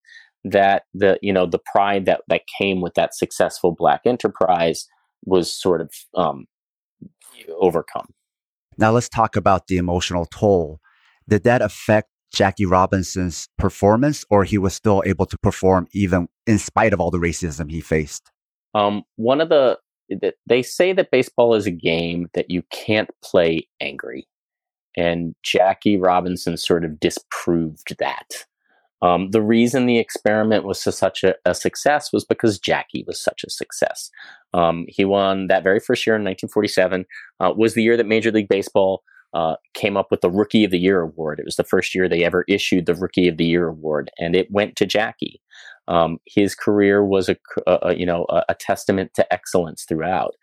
that 0.43 0.83
the 0.93 1.17
you 1.21 1.31
know 1.31 1.45
the 1.45 1.59
pride 1.71 2.05
that 2.05 2.21
that 2.27 2.41
came 2.57 2.81
with 2.81 2.93
that 2.95 3.15
successful 3.15 3.73
black 3.77 4.01
enterprise 4.05 4.87
was 5.25 5.51
sort 5.51 5.81
of 5.81 5.91
um, 6.15 6.45
overcome. 7.59 8.07
Now 8.77 8.91
let's 8.91 9.09
talk 9.09 9.35
about 9.35 9.67
the 9.67 9.77
emotional 9.77 10.25
toll. 10.25 10.79
Did 11.27 11.43
that 11.43 11.61
affect 11.61 12.09
Jackie 12.33 12.65
Robinson's 12.65 13.47
performance, 13.57 14.25
or 14.29 14.43
he 14.43 14.57
was 14.57 14.73
still 14.73 15.03
able 15.05 15.25
to 15.27 15.37
perform 15.37 15.87
even 15.93 16.27
in 16.45 16.59
spite 16.59 16.93
of 16.93 16.99
all 16.99 17.11
the 17.11 17.19
racism 17.19 17.71
he 17.71 17.81
faced? 17.81 18.31
Um, 18.73 19.03
one 19.15 19.41
of 19.41 19.49
the 19.49 19.77
they 20.47 20.63
say 20.63 20.91
that 20.93 21.11
baseball 21.11 21.53
is 21.53 21.67
a 21.67 21.71
game 21.71 22.29
that 22.33 22.49
you 22.49 22.63
can't 22.71 23.09
play 23.23 23.67
angry, 23.79 24.27
and 24.97 25.35
Jackie 25.43 25.97
Robinson 25.97 26.57
sort 26.57 26.83
of 26.83 26.99
disproved 26.99 27.95
that. 27.99 28.45
Um, 29.01 29.31
the 29.31 29.41
reason 29.41 29.85
the 29.85 29.97
experiment 29.97 30.65
was 30.65 30.81
such 30.81 31.23
a, 31.23 31.33
a, 31.45 31.55
success 31.55 32.11
was 32.11 32.25
because 32.25 32.59
Jackie 32.59 33.05
was 33.07 33.17
such 33.17 33.45
a 33.45 33.49
success. 33.49 34.09
Um, 34.53 34.85
he 34.89 35.05
won 35.05 35.47
that 35.47 35.63
very 35.63 35.79
first 35.79 36.05
year 36.05 36.17
in 36.17 36.23
1947. 36.23 37.05
Uh, 37.39 37.53
was 37.55 37.75
the 37.75 37.83
year 37.83 37.95
that 37.95 38.07
Major 38.07 38.29
League 38.29 38.49
Baseball 38.49 39.03
uh, 39.33 39.55
came 39.73 39.95
up 39.95 40.07
with 40.11 40.21
the 40.21 40.29
Rookie 40.29 40.65
of 40.65 40.71
the 40.71 40.79
Year 40.79 41.01
award. 41.01 41.39
It 41.39 41.45
was 41.45 41.55
the 41.55 41.63
first 41.63 41.93
year 41.93 42.09
they 42.09 42.23
ever 42.23 42.43
issued 42.47 42.85
the 42.85 42.95
Rookie 42.95 43.27
of 43.27 43.37
the 43.37 43.45
Year 43.45 43.67
award, 43.67 44.11
and 44.17 44.35
it 44.35 44.51
went 44.51 44.75
to 44.77 44.85
Jackie. 44.85 45.41
Um, 45.89 46.19
his 46.25 46.55
career 46.55 47.03
was 47.03 47.29
a, 47.29 47.37
a 47.67 47.95
you 47.95 48.05
know 48.05 48.25
a, 48.29 48.43
a, 48.49 48.55
testament 48.55 49.11
to 49.15 49.33
excellence 49.33 49.83
throughout. 49.83 50.35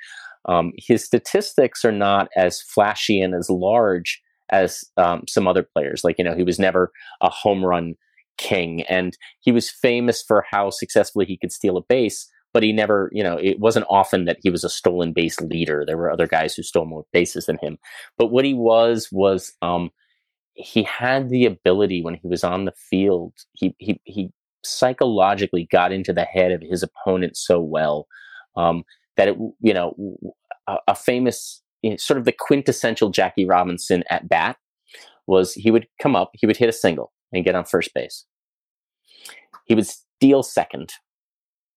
Um, 0.47 0.73
his 0.77 1.05
statistics 1.05 1.85
are 1.85 1.93
not 1.93 2.29
as 2.37 2.61
flashy 2.61 3.21
and 3.21 3.35
as 3.35 3.49
large 3.49 4.21
as 4.51 4.85
um, 4.97 5.23
some 5.29 5.49
other 5.49 5.63
players. 5.63 6.03
Like 6.05 6.19
you 6.19 6.25
know, 6.25 6.37
he 6.37 6.43
was 6.43 6.59
never 6.59 6.93
a 7.21 7.31
home 7.31 7.65
run 7.65 7.95
king, 8.37 8.83
and 8.83 9.17
he 9.41 9.53
was 9.53 9.71
famous 9.71 10.23
for 10.23 10.45
how 10.51 10.71
successfully 10.71 11.27
he 11.27 11.39
could 11.39 11.53
steal 11.53 11.77
a 11.77 11.83
base 11.83 12.29
but 12.57 12.63
he 12.63 12.73
never, 12.73 13.11
you 13.13 13.23
know, 13.23 13.37
it 13.37 13.61
wasn't 13.61 13.85
often 13.91 14.25
that 14.25 14.39
he 14.43 14.49
was 14.49 14.65
a 14.65 14.71
stolen 14.71 15.13
base 15.13 15.39
leader. 15.43 15.85
There 15.85 15.99
were 15.99 16.11
other 16.11 16.27
guys 16.27 16.55
who 16.55 16.63
stole 16.63 16.87
more 16.87 17.05
bases 17.13 17.45
than 17.45 17.59
him. 17.61 17.77
But 18.17 18.29
what 18.29 18.47
he 18.47 18.55
was 18.55 19.11
was 19.13 19.53
um, 19.61 19.91
he 20.55 20.83
had 20.83 21.29
the 21.29 21.45
ability 21.45 22.03
when 22.03 22.15
he 22.15 22.27
was 22.27 22.43
on 22.43 22.65
the 22.65 22.73
field. 22.73 23.35
He 23.53 23.75
he 23.77 24.01
he 24.05 24.31
psychologically 24.67 25.69
got 25.71 25.93
into 25.93 26.13
the 26.13 26.25
head 26.25 26.53
of 26.53 26.63
his 26.63 26.83
opponent 26.83 27.37
so 27.37 27.61
well 27.61 28.07
um, 28.57 28.85
that 29.17 29.29
it, 29.29 29.37
you 29.61 29.75
know, 29.75 29.95
a, 30.67 30.77
a 30.89 30.95
famous 30.95 31.63
sort 31.99 32.19
of 32.19 32.25
the 32.25 32.33
quintessential 32.33 33.11
Jackie 33.11 33.47
Robinson 33.47 34.03
at 34.11 34.29
bat 34.29 34.57
was 35.27 35.53
he 35.55 35.71
would 35.71 35.87
come 36.01 36.17
up, 36.17 36.31
he 36.35 36.47
would 36.47 36.57
hit 36.57 36.69
a 36.69 36.73
single 36.73 37.13
and 37.33 37.45
get 37.45 37.55
on 37.55 37.65
first 37.65 37.93
base. 37.95 38.25
He 39.67 39.75
would 39.75 39.87
steal 39.87 40.43
second 40.43 40.93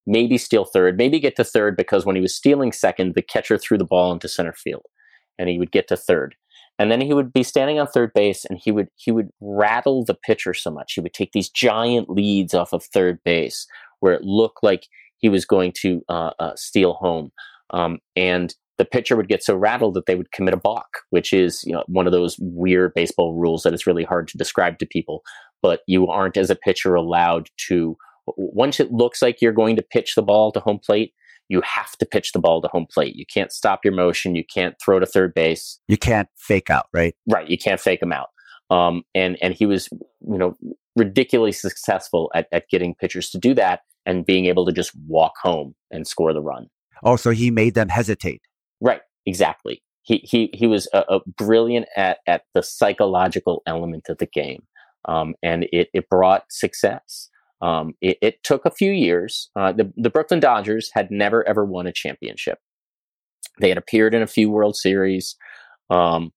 maybe 0.09 0.37
steal 0.39 0.65
third, 0.65 0.97
maybe 0.97 1.19
get 1.19 1.35
to 1.35 1.43
third 1.43 1.77
because 1.77 2.05
when 2.05 2.15
he 2.15 2.21
was 2.21 2.35
stealing 2.35 2.71
second, 2.71 3.13
the 3.13 3.21
catcher 3.21 3.57
threw 3.57 3.77
the 3.77 3.85
ball 3.85 4.11
into 4.11 4.27
center 4.27 4.53
field 4.53 4.85
and 5.37 5.47
he 5.47 5.59
would 5.59 5.71
get 5.71 5.87
to 5.87 5.95
third. 5.95 6.35
And 6.79 6.89
then 6.89 7.01
he 7.01 7.13
would 7.13 7.33
be 7.33 7.43
standing 7.43 7.77
on 7.77 7.87
third 7.87 8.13
base 8.13 8.45
and 8.45 8.57
he 8.57 8.71
would 8.71 8.87
he 8.95 9.11
would 9.11 9.29
rattle 9.41 10.05
the 10.05 10.15
pitcher 10.15 10.53
so 10.53 10.71
much. 10.71 10.93
He 10.93 11.01
would 11.01 11.13
take 11.13 11.33
these 11.33 11.49
giant 11.49 12.09
leads 12.09 12.53
off 12.53 12.73
of 12.73 12.83
third 12.83 13.19
base 13.23 13.67
where 13.99 14.13
it 14.13 14.23
looked 14.23 14.63
like 14.63 14.87
he 15.17 15.29
was 15.29 15.45
going 15.45 15.73
to 15.81 16.01
uh, 16.07 16.31
uh, 16.39 16.55
steal 16.55 16.93
home. 16.93 17.31
Um, 17.71 17.99
and 18.15 18.55
the 18.77 18.85
pitcher 18.85 19.17
would 19.17 19.27
get 19.27 19.43
so 19.43 19.55
rattled 19.55 19.93
that 19.95 20.05
they 20.05 20.15
would 20.15 20.31
commit 20.31 20.53
a 20.53 20.57
balk, 20.57 20.99
which 21.09 21.33
is 21.33 21.63
you 21.65 21.73
know, 21.73 21.83
one 21.87 22.07
of 22.07 22.13
those 22.13 22.37
weird 22.39 22.93
baseball 22.95 23.35
rules 23.35 23.63
that 23.63 23.73
it's 23.73 23.85
really 23.85 24.05
hard 24.05 24.29
to 24.29 24.37
describe 24.37 24.79
to 24.79 24.85
people. 24.85 25.21
But 25.61 25.81
you 25.85 26.07
aren't, 26.07 26.37
as 26.37 26.49
a 26.49 26.55
pitcher, 26.55 26.95
allowed 26.95 27.49
to 27.67 27.97
once 28.37 28.79
it 28.79 28.91
looks 28.91 29.21
like 29.21 29.41
you're 29.41 29.51
going 29.51 29.75
to 29.75 29.81
pitch 29.81 30.15
the 30.15 30.21
ball 30.21 30.51
to 30.53 30.59
home 30.61 30.79
plate, 30.79 31.13
you 31.49 31.61
have 31.61 31.97
to 31.97 32.05
pitch 32.05 32.31
the 32.31 32.39
ball 32.39 32.61
to 32.61 32.67
home 32.69 32.87
plate. 32.89 33.15
You 33.15 33.25
can't 33.25 33.51
stop 33.51 33.83
your 33.83 33.93
motion. 33.93 34.35
You 34.35 34.45
can't 34.45 34.75
throw 34.83 34.99
to 34.99 35.05
third 35.05 35.33
base. 35.33 35.79
You 35.87 35.97
can't 35.97 36.29
fake 36.37 36.69
out, 36.69 36.85
right? 36.93 37.15
Right. 37.27 37.49
You 37.49 37.57
can't 37.57 37.79
fake 37.79 37.99
them 37.99 38.13
out. 38.13 38.29
Um, 38.69 39.03
and 39.15 39.37
and 39.41 39.53
he 39.53 39.65
was, 39.65 39.89
you 39.91 40.37
know, 40.37 40.55
ridiculously 40.95 41.51
successful 41.51 42.31
at, 42.35 42.47
at 42.51 42.69
getting 42.69 42.93
pitchers 42.95 43.31
to 43.31 43.39
do 43.39 43.55
that 43.55 43.81
and 44.05 44.25
being 44.25 44.45
able 44.45 44.65
to 44.65 44.71
just 44.71 44.91
walk 45.07 45.33
home 45.41 45.75
and 45.91 46.07
score 46.07 46.33
the 46.33 46.41
run. 46.41 46.67
Oh, 47.03 47.15
so 47.15 47.31
he 47.31 47.49
made 47.49 47.73
them 47.73 47.89
hesitate. 47.89 48.41
Right. 48.79 49.01
Exactly. 49.25 49.81
He 50.03 50.17
he 50.23 50.49
he 50.53 50.67
was 50.67 50.87
a, 50.93 51.03
a 51.09 51.19
brilliant 51.37 51.87
at 51.95 52.19
at 52.27 52.43
the 52.53 52.63
psychological 52.63 53.61
element 53.65 54.07
of 54.09 54.17
the 54.17 54.25
game, 54.25 54.63
um, 55.05 55.35
and 55.43 55.67
it 55.71 55.89
it 55.93 56.09
brought 56.09 56.43
success. 56.49 57.28
Um, 57.61 57.93
it, 58.01 58.17
it, 58.21 58.43
took 58.43 58.65
a 58.65 58.71
few 58.71 58.91
years. 58.91 59.49
Uh, 59.55 59.73
the, 59.73 59.91
the 59.97 60.09
Brooklyn 60.09 60.39
Dodgers 60.39 60.89
had 60.93 61.11
never 61.11 61.45
ever 61.47 61.65
won 61.65 61.87
a 61.87 61.91
championship. 61.91 62.59
They 63.59 63.69
had 63.69 63.77
appeared 63.77 64.13
in 64.13 64.21
a 64.21 64.27
few 64.27 64.49
World 64.49 64.77
Series, 64.77 65.35
um, 65.89 66.31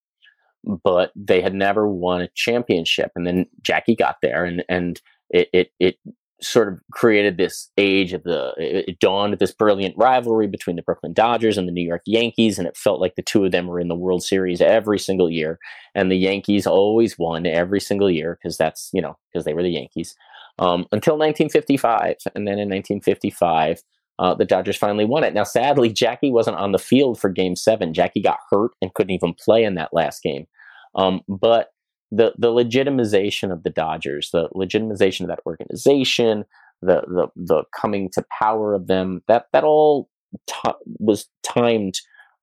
but 0.83 1.13
they 1.15 1.41
had 1.41 1.55
never 1.55 1.89
won 1.89 2.23
a 2.23 2.29
championship. 2.35 3.13
And 3.15 3.27
then 3.27 3.47
Jackie 3.63 3.95
got 3.95 4.17
there, 4.21 4.45
and 4.45 4.65
and 4.69 5.01
it 5.31 5.49
it, 5.53 5.71
it 5.79 5.99
sort 6.43 6.69
of 6.69 6.81
created 6.93 7.37
this 7.37 7.71
age 7.79 8.13
of 8.13 8.25
the 8.25 8.53
it 8.59 8.99
dawned 8.99 9.39
this 9.39 9.53
brilliant 9.53 9.97
rivalry 9.97 10.49
between 10.49 10.77
the 10.77 10.83
Brooklyn 10.83 11.13
Dodgers 11.13 11.57
and 11.57 11.69
the 11.69 11.73
New 11.73 11.87
York 11.87 12.03
Yankees 12.05 12.59
and 12.59 12.67
it 12.67 12.77
felt 12.77 13.01
like 13.01 13.15
the 13.15 13.23
two 13.23 13.45
of 13.45 13.53
them 13.53 13.69
were 13.69 13.79
in 13.79 13.89
the 13.89 13.95
World 13.95 14.25
Series 14.25 14.61
every 14.61 14.99
single 14.99 15.31
year 15.31 15.59
and 15.95 16.11
the 16.11 16.17
Yankees 16.17 16.67
always 16.67 17.17
won 17.17 17.47
every 17.47 17.81
single 17.81 18.11
year 18.11 18.39
because 18.43 18.57
that's 18.57 18.91
you 18.93 19.01
know 19.01 19.17
because 19.33 19.45
they 19.45 19.55
were 19.55 19.63
the 19.63 19.71
Yankees 19.71 20.17
um, 20.59 20.87
until 20.93 21.15
1955. 21.15 22.17
And 22.35 22.47
then 22.47 22.59
in 22.59 22.69
1955, 22.69 23.83
uh, 24.19 24.35
the 24.35 24.45
Dodgers 24.45 24.77
finally 24.77 25.05
won 25.05 25.25
it. 25.25 25.35
Now, 25.35 25.45
sadly, 25.45 25.91
Jackie 25.91 26.31
wasn't 26.31 26.59
on 26.59 26.73
the 26.73 26.79
field 26.79 27.19
for 27.19 27.31
game 27.31 27.57
seven. 27.57 27.95
Jackie 27.95 28.23
got 28.23 28.39
hurt 28.51 28.73
and 28.81 28.95
couldn't 28.95 29.13
even 29.13 29.35
play 29.35 29.65
in 29.65 29.75
that 29.75 29.93
last 29.93 30.23
game. 30.23 30.47
Um, 30.95 31.23
but 31.29 31.69
the, 32.11 32.35
the 32.37 32.49
legitimization 32.49 33.51
of 33.51 33.63
the 33.63 33.71
Dodgers, 33.71 34.31
the 34.33 34.49
legitimization 34.51 35.23
of 35.23 35.29
that 35.29 35.41
organization, 35.47 36.45
the, 36.83 37.03
the, 37.07 37.29
the 37.37 37.65
coming 37.75 38.11
to 38.13 38.25
power 38.39 38.75
of 38.75 38.87
them, 38.87 39.23
that, 39.29 39.47
that 39.53 39.65
all 39.65 40.11
t- 40.47 40.71
was 40.99 41.29
timed 41.43 41.95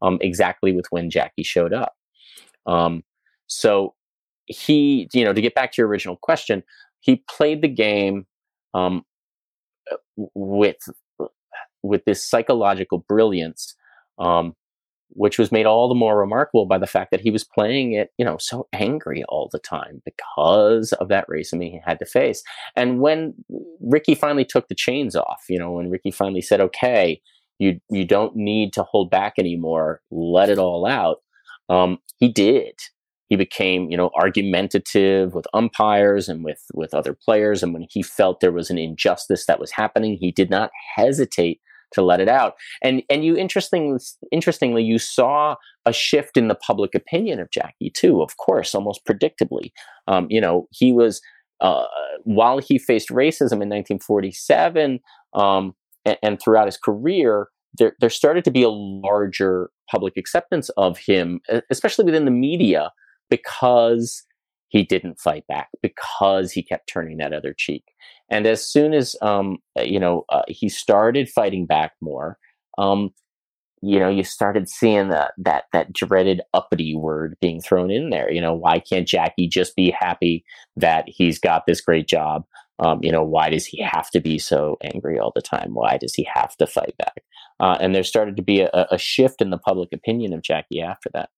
um, 0.01 0.17
exactly 0.21 0.73
with 0.73 0.85
when 0.89 1.09
Jackie 1.09 1.43
showed 1.43 1.73
up. 1.73 1.93
Um, 2.65 3.03
so 3.47 3.93
he, 4.47 5.07
you 5.13 5.23
know, 5.23 5.33
to 5.33 5.41
get 5.41 5.55
back 5.55 5.71
to 5.73 5.81
your 5.81 5.87
original 5.87 6.17
question, 6.17 6.63
he 6.99 7.23
played 7.29 7.61
the 7.61 7.67
game 7.67 8.25
um, 8.73 9.03
uh, 9.91 9.97
with 10.35 10.77
with 11.81 12.03
this 12.05 12.27
psychological 12.27 13.05
brilliance, 13.07 13.75
um, 14.17 14.53
which 15.11 15.39
was 15.39 15.51
made 15.51 15.65
all 15.65 15.87
the 15.87 15.95
more 15.95 16.19
remarkable 16.19 16.65
by 16.65 16.77
the 16.77 16.87
fact 16.87 17.11
that 17.11 17.21
he 17.21 17.31
was 17.31 17.43
playing 17.43 17.93
it, 17.93 18.09
you 18.17 18.25
know, 18.25 18.37
so 18.37 18.67
angry 18.73 19.23
all 19.29 19.49
the 19.51 19.59
time 19.59 20.01
because 20.05 20.93
of 20.93 21.07
that 21.07 21.27
racism 21.29 21.63
he 21.63 21.79
had 21.85 21.99
to 21.99 22.05
face. 22.05 22.43
And 22.75 22.99
when 22.99 23.33
Rickey 23.79 24.13
finally 24.13 24.45
took 24.45 24.67
the 24.67 24.75
chains 24.75 25.15
off, 25.15 25.43
you 25.49 25.57
know, 25.57 25.71
when 25.71 25.89
Rickey 25.89 26.11
finally 26.11 26.41
said, 26.41 26.61
"Okay, 26.61 27.21
you 27.59 27.79
you 27.89 28.05
don't 28.05 28.35
need 28.35 28.73
to 28.73 28.83
hold 28.83 29.09
back 29.09 29.33
anymore, 29.37 30.01
let 30.11 30.49
it 30.49 30.59
all 30.59 30.85
out," 30.85 31.17
um, 31.69 31.99
he 32.17 32.29
did 32.29 32.75
he 33.29 33.35
became 33.35 33.89
you 33.89 33.97
know 33.97 34.11
argumentative 34.15 35.33
with 35.33 35.47
umpires 35.53 36.27
and 36.27 36.43
with 36.43 36.63
with 36.73 36.93
other 36.93 37.13
players. 37.13 37.63
And 37.63 37.73
when 37.73 37.85
he 37.89 38.03
felt 38.03 38.41
there 38.41 38.51
was 38.51 38.69
an 38.69 38.77
injustice 38.77 39.45
that 39.45 39.59
was 39.59 39.71
happening 39.71 40.17
he 40.19 40.31
did 40.31 40.49
not 40.49 40.71
hesitate 40.95 41.61
to 41.93 42.01
let 42.01 42.19
it 42.19 42.27
out. 42.27 42.55
And 42.83 43.03
and 43.09 43.23
you 43.23 43.37
interestingly 43.37 43.99
interestingly 44.31 44.83
you 44.83 44.99
saw 44.99 45.55
a 45.85 45.93
shift 45.93 46.37
in 46.37 46.47
the 46.47 46.55
public 46.55 46.93
opinion 46.93 47.39
of 47.39 47.51
Jackie 47.51 47.91
too 47.91 48.21
of 48.21 48.35
course 48.37 48.75
almost 48.75 49.05
predictably. 49.05 49.71
Um, 50.07 50.27
you 50.29 50.41
know 50.41 50.67
he 50.71 50.91
was 50.91 51.21
uh, 51.61 51.85
while 52.23 52.59
he 52.59 52.77
faced 52.79 53.09
racism 53.09 53.59
in 53.59 53.67
1947 53.67 55.01
um, 55.33 55.75
and, 56.05 56.17
and 56.23 56.41
throughout 56.41 56.67
his 56.67 56.77
career 56.77 57.49
there, 57.77 57.95
there 57.99 58.09
started 58.09 58.43
to 58.45 58.51
be 58.51 58.63
a 58.63 58.69
larger 58.69 59.69
public 59.89 60.17
acceptance 60.17 60.69
of 60.69 60.97
him, 60.97 61.41
especially 61.69 62.05
within 62.05 62.25
the 62.25 62.31
media, 62.31 62.91
because 63.29 64.23
he 64.69 64.83
didn't 64.83 65.19
fight 65.19 65.45
back 65.47 65.69
because 65.81 66.51
he 66.51 66.63
kept 66.63 66.87
turning 66.87 67.17
that 67.17 67.33
other 67.33 67.53
cheek. 67.57 67.83
And 68.29 68.45
as 68.45 68.65
soon 68.65 68.93
as 68.93 69.15
um, 69.21 69.57
uh, 69.77 69.83
you 69.83 69.99
know 69.99 70.25
uh, 70.29 70.43
he 70.47 70.69
started 70.69 71.29
fighting 71.29 71.65
back 71.65 71.93
more, 72.01 72.37
um, 72.77 73.11
you 73.81 73.99
know, 73.99 74.09
you 74.09 74.23
started 74.23 74.69
seeing 74.69 75.09
that 75.09 75.31
that 75.37 75.65
that 75.73 75.93
dreaded 75.93 76.41
uppity 76.53 76.95
word 76.95 77.37
being 77.41 77.61
thrown 77.61 77.91
in 77.91 78.09
there. 78.09 78.31
You 78.31 78.41
know, 78.41 78.53
why 78.53 78.79
can't 78.79 79.07
Jackie 79.07 79.47
just 79.47 79.75
be 79.75 79.91
happy 79.97 80.43
that 80.75 81.05
he's 81.07 81.39
got 81.39 81.65
this 81.65 81.81
great 81.81 82.07
job? 82.07 82.45
Um, 82.79 82.99
you 83.01 83.11
know, 83.11 83.23
why 83.23 83.49
does 83.49 83.65
he 83.65 83.81
have 83.81 84.09
to 84.11 84.19
be 84.21 84.39
so 84.39 84.77
angry 84.83 85.19
all 85.19 85.31
the 85.35 85.41
time? 85.41 85.73
Why 85.73 85.97
does 85.97 86.13
he 86.13 86.27
have 86.33 86.55
to 86.57 86.67
fight 86.67 86.95
back? 86.97 87.23
Uh, 87.59 87.77
and 87.81 87.93
there 87.93 88.03
started 88.03 88.37
to 88.37 88.43
be 88.43 88.61
a, 88.61 88.87
a 88.89 88.97
shift 88.97 89.41
in 89.41 89.49
the 89.49 89.57
public 89.57 89.89
opinion 89.91 90.33
of 90.33 90.41
Jackie 90.41 90.81
after 90.81 91.09
that. 91.13 91.29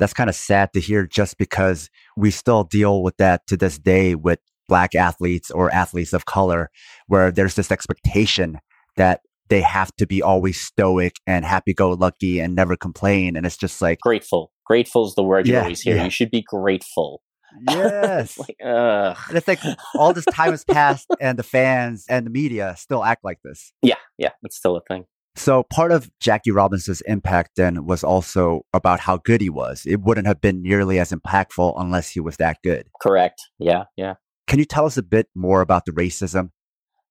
That's 0.00 0.14
kind 0.14 0.28
of 0.28 0.34
sad 0.34 0.72
to 0.72 0.80
hear 0.80 1.06
just 1.06 1.38
because 1.38 1.88
we 2.16 2.32
still 2.32 2.64
deal 2.64 3.02
with 3.02 3.16
that 3.18 3.46
to 3.46 3.56
this 3.56 3.78
day 3.78 4.16
with 4.16 4.40
black 4.66 4.94
athletes 4.94 5.50
or 5.50 5.72
athletes 5.72 6.12
of 6.12 6.24
color, 6.24 6.70
where 7.06 7.30
there's 7.30 7.54
this 7.54 7.70
expectation 7.70 8.58
that 8.96 9.20
they 9.48 9.60
have 9.60 9.94
to 9.96 10.06
be 10.06 10.22
always 10.22 10.60
stoic 10.60 11.16
and 11.26 11.44
happy 11.44 11.74
go 11.74 11.90
lucky 11.90 12.40
and 12.40 12.54
never 12.54 12.76
complain. 12.76 13.36
And 13.36 13.44
it's 13.44 13.56
just 13.56 13.82
like 13.82 14.00
grateful. 14.00 14.52
Grateful 14.64 15.06
is 15.06 15.14
the 15.16 15.22
word 15.22 15.46
you 15.46 15.58
always 15.58 15.82
hear. 15.82 15.96
Yeah. 15.96 16.04
You 16.04 16.10
should 16.10 16.30
be 16.30 16.42
grateful. 16.42 17.22
Yes. 17.68 18.38
like, 18.38 18.54
and 18.60 19.16
it's 19.36 19.48
like 19.48 19.58
all 19.96 20.12
this 20.12 20.24
time 20.26 20.52
has 20.52 20.64
passed 20.64 21.08
and 21.20 21.36
the 21.36 21.42
fans 21.42 22.04
and 22.08 22.24
the 22.24 22.30
media 22.30 22.76
still 22.78 23.04
act 23.04 23.24
like 23.24 23.40
this. 23.42 23.72
Yeah. 23.82 23.96
Yeah. 24.18 24.30
It's 24.44 24.56
still 24.56 24.76
a 24.76 24.80
thing. 24.88 25.06
So 25.40 25.62
part 25.62 25.90
of 25.90 26.10
Jackie 26.20 26.50
Robinson's 26.50 27.00
impact 27.06 27.52
then 27.56 27.86
was 27.86 28.04
also 28.04 28.66
about 28.74 29.00
how 29.00 29.16
good 29.16 29.40
he 29.40 29.48
was. 29.48 29.86
It 29.86 30.02
wouldn't 30.02 30.26
have 30.26 30.42
been 30.42 30.60
nearly 30.60 30.98
as 30.98 31.12
impactful 31.12 31.72
unless 31.78 32.10
he 32.10 32.20
was 32.20 32.36
that 32.36 32.58
good. 32.62 32.88
Correct. 33.00 33.48
Yeah. 33.58 33.84
Yeah. 33.96 34.16
Can 34.46 34.58
you 34.58 34.66
tell 34.66 34.84
us 34.84 34.98
a 34.98 35.02
bit 35.02 35.28
more 35.34 35.62
about 35.62 35.86
the 35.86 35.92
racism? 35.92 36.50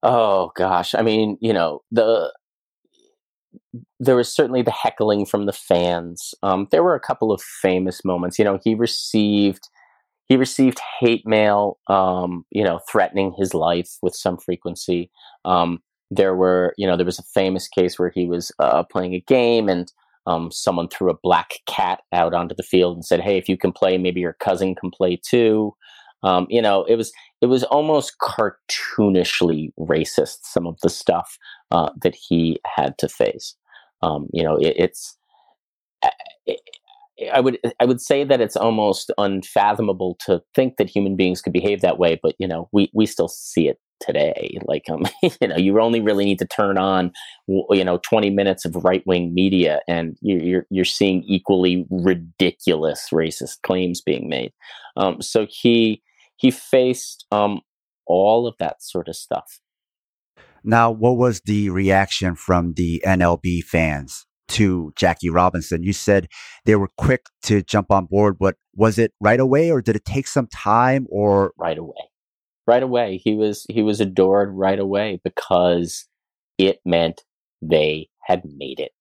Oh 0.03 0.51
gosh. 0.55 0.93
I 0.93 1.01
mean, 1.01 1.39
you 1.41 1.53
know, 1.53 1.81
the 1.91 2.31
there 3.99 4.15
was 4.15 4.31
certainly 4.31 4.61
the 4.61 4.69
heckling 4.69 5.25
from 5.25 5.47
the 5.47 5.51
fans. 5.51 6.35
Um, 6.43 6.67
there 6.69 6.83
were 6.83 6.93
a 6.93 6.99
couple 6.99 7.31
of 7.31 7.41
famous 7.41 8.05
moments. 8.05 8.37
You 8.37 8.45
know, 8.45 8.59
he 8.63 8.75
received 8.75 9.67
he 10.27 10.37
received 10.37 10.79
hate 10.99 11.25
mail, 11.25 11.79
um, 11.87 12.45
you 12.51 12.63
know, 12.63 12.79
threatening 12.91 13.33
his 13.39 13.55
life 13.55 13.97
with 14.03 14.15
some 14.15 14.37
frequency. 14.37 15.09
Um, 15.45 15.79
there 16.11 16.35
were, 16.35 16.73
you 16.77 16.87
know, 16.87 16.97
there 16.97 17.05
was 17.05 17.19
a 17.19 17.23
famous 17.23 17.67
case 17.67 17.99
where 17.99 18.11
he 18.13 18.25
was 18.25 18.51
uh, 18.59 18.83
playing 18.83 19.13
a 19.13 19.21
game 19.21 19.69
and 19.69 19.91
um, 20.25 20.51
someone 20.51 20.87
threw 20.87 21.09
a 21.09 21.17
black 21.21 21.53
cat 21.65 22.01
out 22.13 22.33
onto 22.33 22.55
the 22.55 22.63
field 22.63 22.95
and 22.95 23.05
said, 23.05 23.21
"Hey, 23.21 23.37
if 23.37 23.49
you 23.49 23.57
can 23.57 23.71
play, 23.71 23.97
maybe 23.97 24.19
your 24.19 24.33
cousin 24.39 24.75
can 24.75 24.91
play 24.91 25.19
too." 25.23 25.73
Um, 26.23 26.45
you 26.49 26.61
know, 26.61 26.83
it 26.83 26.95
was 26.95 27.11
it 27.41 27.47
was 27.47 27.63
almost 27.65 28.15
cartoonishly 28.21 29.71
racist. 29.79 30.39
Some 30.43 30.67
of 30.67 30.77
the 30.81 30.89
stuff 30.89 31.37
uh, 31.71 31.89
that 32.01 32.15
he 32.15 32.59
had 32.65 32.97
to 32.99 33.07
face. 33.07 33.55
Um, 34.01 34.27
you 34.33 34.43
know, 34.43 34.57
it, 34.57 34.73
it's. 34.77 35.17
It, 36.45 36.59
I 37.33 37.41
would 37.41 37.59
I 37.81 37.85
would 37.85 37.99
say 37.99 38.23
that 38.23 38.39
it's 38.39 38.55
almost 38.55 39.11
unfathomable 39.17 40.17
to 40.25 40.41
think 40.55 40.77
that 40.77 40.89
human 40.89 41.17
beings 41.17 41.41
could 41.41 41.51
behave 41.53 41.81
that 41.81 41.99
way, 41.99 42.19
but 42.21 42.35
you 42.39 42.47
know 42.47 42.69
we 42.71 42.89
we 42.93 43.05
still 43.05 43.27
see 43.27 43.67
it 43.67 43.77
today. 43.99 44.57
Like 44.65 44.89
um, 44.89 45.05
you 45.41 45.47
know, 45.47 45.57
you 45.57 45.79
only 45.79 46.01
really 46.01 46.25
need 46.25 46.39
to 46.39 46.47
turn 46.47 46.77
on 46.77 47.11
you 47.47 47.83
know 47.83 47.97
twenty 47.99 48.29
minutes 48.29 48.65
of 48.65 48.75
right 48.83 49.03
wing 49.05 49.33
media, 49.33 49.81
and 49.87 50.17
you're 50.21 50.65
you're 50.69 50.85
seeing 50.85 51.23
equally 51.23 51.85
ridiculous 51.89 53.09
racist 53.11 53.61
claims 53.63 54.01
being 54.01 54.29
made. 54.29 54.53
Um, 54.97 55.21
so 55.21 55.47
he 55.49 56.01
he 56.35 56.51
faced 56.51 57.25
um, 57.31 57.61
all 58.05 58.47
of 58.47 58.55
that 58.59 58.81
sort 58.81 59.07
of 59.07 59.15
stuff. 59.15 59.59
Now, 60.63 60.91
what 60.91 61.17
was 61.17 61.41
the 61.41 61.69
reaction 61.69 62.35
from 62.35 62.73
the 62.73 63.01
NLB 63.05 63.63
fans? 63.63 64.25
to 64.49 64.91
Jackie 64.95 65.29
Robinson. 65.29 65.83
You 65.83 65.93
said 65.93 66.27
they 66.65 66.75
were 66.75 66.89
quick 66.97 67.27
to 67.43 67.61
jump 67.61 67.91
on 67.91 68.05
board, 68.05 68.37
but 68.37 68.55
was 68.75 68.97
it 68.97 69.13
right 69.21 69.39
away 69.39 69.71
or 69.71 69.81
did 69.81 69.95
it 69.95 70.05
take 70.05 70.27
some 70.27 70.47
time 70.47 71.07
or 71.09 71.53
right 71.57 71.77
away? 71.77 72.09
Right 72.69 72.83
away. 72.83 73.17
He 73.23 73.33
was 73.33 73.65
he 73.67 73.81
was 73.81 73.99
adored 73.99 74.51
right 74.53 74.77
away 74.77 75.19
because 75.23 76.05
it 76.59 76.79
meant 76.85 77.23
they 77.63 78.09
had 78.21 78.43
made 78.45 78.79
it. 78.79 78.91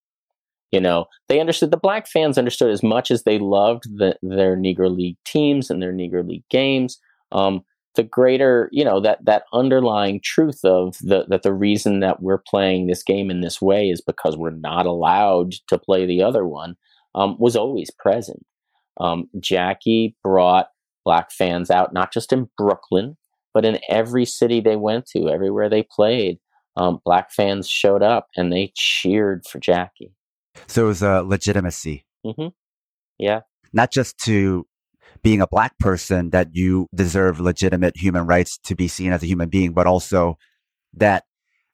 You 0.72 0.80
know, 0.80 1.04
they 1.28 1.38
understood 1.38 1.70
the 1.70 1.76
black 1.76 2.06
fans 2.06 2.38
understood 2.38 2.70
as 2.70 2.82
much 2.82 3.10
as 3.10 3.24
they 3.24 3.38
loved 3.38 3.84
the, 3.98 4.16
their 4.22 4.56
Negro 4.56 4.88
League 4.96 5.18
teams 5.26 5.68
and 5.68 5.82
their 5.82 5.92
Negro 5.92 6.26
League 6.26 6.48
games. 6.48 6.98
Um, 7.30 7.60
the 7.94 8.04
greater 8.04 8.70
you 8.72 8.86
know 8.86 9.00
that 9.00 9.22
that 9.26 9.42
underlying 9.52 10.22
truth 10.24 10.64
of 10.64 10.96
the 11.02 11.26
that 11.28 11.42
the 11.42 11.52
reason 11.52 12.00
that 12.00 12.22
we're 12.22 12.42
playing 12.48 12.86
this 12.86 13.02
game 13.02 13.30
in 13.30 13.42
this 13.42 13.60
way 13.60 13.90
is 13.90 14.00
because 14.00 14.34
we're 14.34 14.48
not 14.48 14.86
allowed 14.86 15.52
to 15.68 15.76
play 15.76 16.06
the 16.06 16.22
other 16.22 16.46
one 16.46 16.74
um, 17.14 17.36
was 17.38 17.54
always 17.54 17.90
present. 17.90 18.46
Um, 18.98 19.28
Jackie 19.38 20.16
brought 20.24 20.68
black 21.04 21.30
fans 21.30 21.70
out 21.70 21.92
not 21.92 22.14
just 22.14 22.32
in 22.32 22.48
Brooklyn 22.56 23.18
but 23.58 23.64
in 23.64 23.80
every 23.88 24.24
city 24.24 24.60
they 24.60 24.76
went 24.76 25.04
to, 25.06 25.28
everywhere 25.28 25.68
they 25.68 25.82
played. 25.82 26.38
Um, 26.76 27.00
black 27.04 27.32
fans 27.32 27.68
showed 27.68 28.04
up 28.04 28.28
and 28.36 28.52
they 28.52 28.70
cheered 28.76 29.44
for 29.50 29.58
Jackie. 29.58 30.12
So 30.68 30.84
it 30.84 30.86
was 30.86 31.02
a 31.02 31.22
legitimacy. 31.22 32.06
Mm-hmm. 32.24 32.50
Yeah. 33.18 33.40
Not 33.72 33.90
just 33.90 34.16
to 34.26 34.64
being 35.24 35.40
a 35.40 35.48
black 35.48 35.76
person 35.80 36.30
that 36.30 36.50
you 36.52 36.86
deserve 36.94 37.40
legitimate 37.40 37.96
human 37.96 38.26
rights 38.26 38.58
to 38.66 38.76
be 38.76 38.86
seen 38.86 39.10
as 39.10 39.24
a 39.24 39.26
human 39.26 39.48
being, 39.48 39.72
but 39.72 39.88
also 39.88 40.38
that 40.94 41.24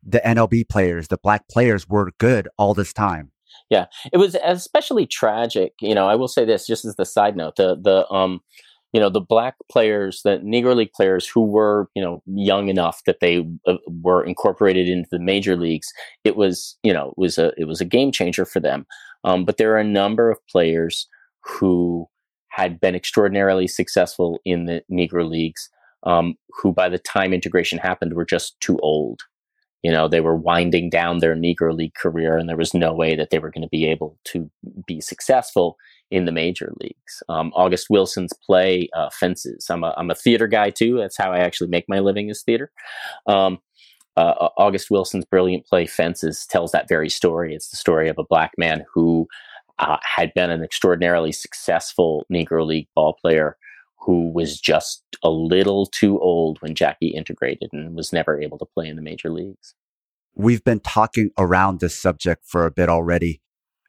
the 0.02 0.22
MLB 0.24 0.66
players, 0.66 1.08
the 1.08 1.18
black 1.22 1.46
players 1.50 1.86
were 1.86 2.12
good 2.18 2.48
all 2.56 2.72
this 2.72 2.94
time. 2.94 3.30
Yeah, 3.68 3.88
it 4.10 4.16
was 4.16 4.38
especially 4.42 5.06
tragic. 5.06 5.74
You 5.82 5.94
know, 5.94 6.08
I 6.08 6.14
will 6.14 6.28
say 6.28 6.46
this 6.46 6.66
just 6.66 6.86
as 6.86 6.96
the 6.96 7.04
side 7.04 7.36
note: 7.36 7.56
the 7.56 7.76
the 7.78 8.10
um, 8.10 8.40
you 8.94 9.00
know, 9.00 9.10
the 9.10 9.20
black 9.20 9.56
players, 9.70 10.22
the 10.22 10.38
Negro 10.38 10.76
League 10.76 10.92
players 10.92 11.26
who 11.26 11.44
were 11.44 11.88
you 11.96 12.02
know 12.02 12.22
young 12.26 12.68
enough 12.68 13.02
that 13.04 13.18
they 13.20 13.44
uh, 13.66 13.74
were 13.88 14.24
incorporated 14.24 14.88
into 14.88 15.08
the 15.10 15.18
major 15.18 15.56
leagues. 15.56 15.92
It 16.22 16.36
was 16.36 16.78
you 16.84 16.92
know 16.92 17.08
it 17.08 17.18
was 17.18 17.36
a 17.36 17.52
it 17.58 17.64
was 17.64 17.80
a 17.80 17.84
game 17.84 18.12
changer 18.12 18.44
for 18.44 18.60
them. 18.60 18.86
Um, 19.24 19.44
but 19.44 19.56
there 19.56 19.72
are 19.72 19.78
a 19.78 19.84
number 19.84 20.30
of 20.30 20.38
players 20.46 21.08
who 21.40 22.06
had 22.50 22.80
been 22.80 22.94
extraordinarily 22.94 23.66
successful 23.66 24.38
in 24.44 24.66
the 24.66 24.82
Negro 24.90 25.28
Leagues, 25.28 25.68
um, 26.04 26.36
who 26.50 26.72
by 26.72 26.88
the 26.88 26.98
time 26.98 27.32
integration 27.32 27.78
happened 27.78 28.14
were 28.14 28.24
just 28.24 28.58
too 28.60 28.78
old. 28.78 29.22
You 29.84 29.92
know, 29.92 30.08
they 30.08 30.20
were 30.20 30.34
winding 30.34 30.88
down 30.88 31.18
their 31.18 31.36
Negro 31.36 31.76
League 31.76 31.94
career, 31.94 32.38
and 32.38 32.48
there 32.48 32.56
was 32.56 32.72
no 32.72 32.94
way 32.94 33.14
that 33.14 33.28
they 33.30 33.38
were 33.38 33.50
going 33.50 33.62
to 33.62 33.68
be 33.68 33.84
able 33.84 34.18
to 34.24 34.50
be 34.86 35.00
successful 35.00 35.76
in 36.10 36.24
the 36.24 36.32
major 36.32 36.72
leagues. 36.80 37.22
Um, 37.28 37.52
August 37.54 37.90
Wilson's 37.90 38.32
play 38.32 38.88
uh, 38.96 39.10
fences. 39.10 39.66
I'm 39.68 39.84
a, 39.84 39.94
I'm 39.98 40.10
a 40.10 40.14
theater 40.14 40.46
guy 40.46 40.70
too. 40.70 40.96
That's 40.98 41.18
how 41.18 41.32
I 41.32 41.38
actually 41.38 41.68
make 41.68 41.84
my 41.86 41.98
living 41.98 42.30
is 42.30 42.42
theater. 42.42 42.72
Um, 43.26 43.58
uh, 44.16 44.48
August 44.56 44.90
Wilson's 44.90 45.24
brilliant 45.24 45.66
play 45.66 45.86
Fences 45.86 46.46
tells 46.46 46.72
that 46.72 46.88
very 46.88 47.10
story. 47.10 47.54
It's 47.54 47.68
the 47.68 47.76
story 47.76 48.08
of 48.08 48.18
a 48.18 48.24
black 48.24 48.52
man 48.56 48.84
who 48.92 49.26
uh, 49.80 49.98
had 50.02 50.32
been 50.34 50.50
an 50.50 50.62
extraordinarily 50.62 51.32
successful 51.32 52.24
Negro 52.32 52.64
League 52.64 52.88
ball 52.94 53.18
player 53.20 53.56
who 54.04 54.30
was 54.32 54.60
just 54.60 55.02
a 55.22 55.30
little 55.30 55.86
too 55.86 56.20
old 56.20 56.60
when 56.60 56.74
Jackie 56.74 57.08
integrated 57.08 57.70
and 57.72 57.96
was 57.96 58.12
never 58.12 58.40
able 58.40 58.58
to 58.58 58.66
play 58.66 58.86
in 58.86 58.96
the 58.96 59.02
major 59.02 59.30
leagues. 59.30 59.74
We've 60.34 60.64
been 60.64 60.80
talking 60.80 61.30
around 61.38 61.80
this 61.80 61.96
subject 61.96 62.44
for 62.44 62.66
a 62.66 62.70
bit 62.70 62.88
already. 62.88 63.40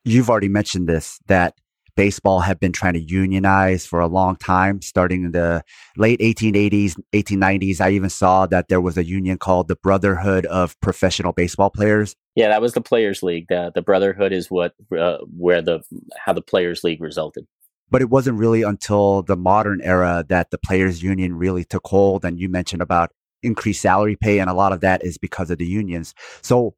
You've 0.04 0.30
already 0.30 0.48
mentioned 0.48 0.88
this 0.88 1.20
that 1.28 1.56
baseball 1.96 2.42
had 2.42 2.60
been 2.60 2.72
trying 2.72 2.94
to 2.94 3.00
unionize 3.00 3.86
for 3.86 4.00
a 4.00 4.08
long 4.08 4.36
time, 4.36 4.82
starting 4.82 5.26
in 5.26 5.32
the 5.32 5.64
late 5.98 6.20
1880s, 6.20 6.96
1890s. 7.14 7.82
I 7.82 7.92
even 7.92 8.10
saw 8.10 8.46
that 8.48 8.68
there 8.68 8.82
was 8.82 8.98
a 8.98 9.06
union 9.06 9.38
called 9.38 9.68
the 9.68 9.76
Brotherhood 9.76 10.46
of 10.46 10.80
Professional 10.82 11.34
Baseball 11.34 11.70
Players. 11.70 12.16
Yeah, 12.36 12.50
that 12.50 12.62
was 12.62 12.74
the 12.74 12.82
Players 12.82 13.24
League. 13.24 13.48
The, 13.50 13.72
the 13.74 13.82
Brotherhood 13.82 14.34
is 14.34 14.52
what 14.52 14.76
uh, 14.98 15.18
where 15.36 15.62
the 15.62 15.82
how 16.18 16.34
the 16.34 16.42
Players 16.42 16.84
League 16.84 17.02
resulted. 17.02 17.48
But 17.92 18.02
it 18.02 18.10
wasn't 18.10 18.40
really 18.40 18.64
until 18.64 19.22
the 19.22 19.38
modern 19.38 19.82
era 19.82 20.26
that 20.30 20.52
the 20.52 20.58
Players 20.58 21.04
Union 21.04 21.36
really 21.36 21.64
took 21.64 21.86
hold. 21.86 22.26
And 22.26 22.40
you 22.40 22.50
mentioned 22.50 22.82
about 22.82 23.12
increased 23.44 23.82
salary 23.82 24.16
pay, 24.16 24.40
and 24.40 24.50
a 24.50 24.54
lot 24.54 24.74
of 24.74 24.82
that 24.82 25.04
is 25.04 25.18
because 25.18 25.52
of 25.52 25.60
the 25.60 25.66
unions. 25.66 26.14
So 26.42 26.76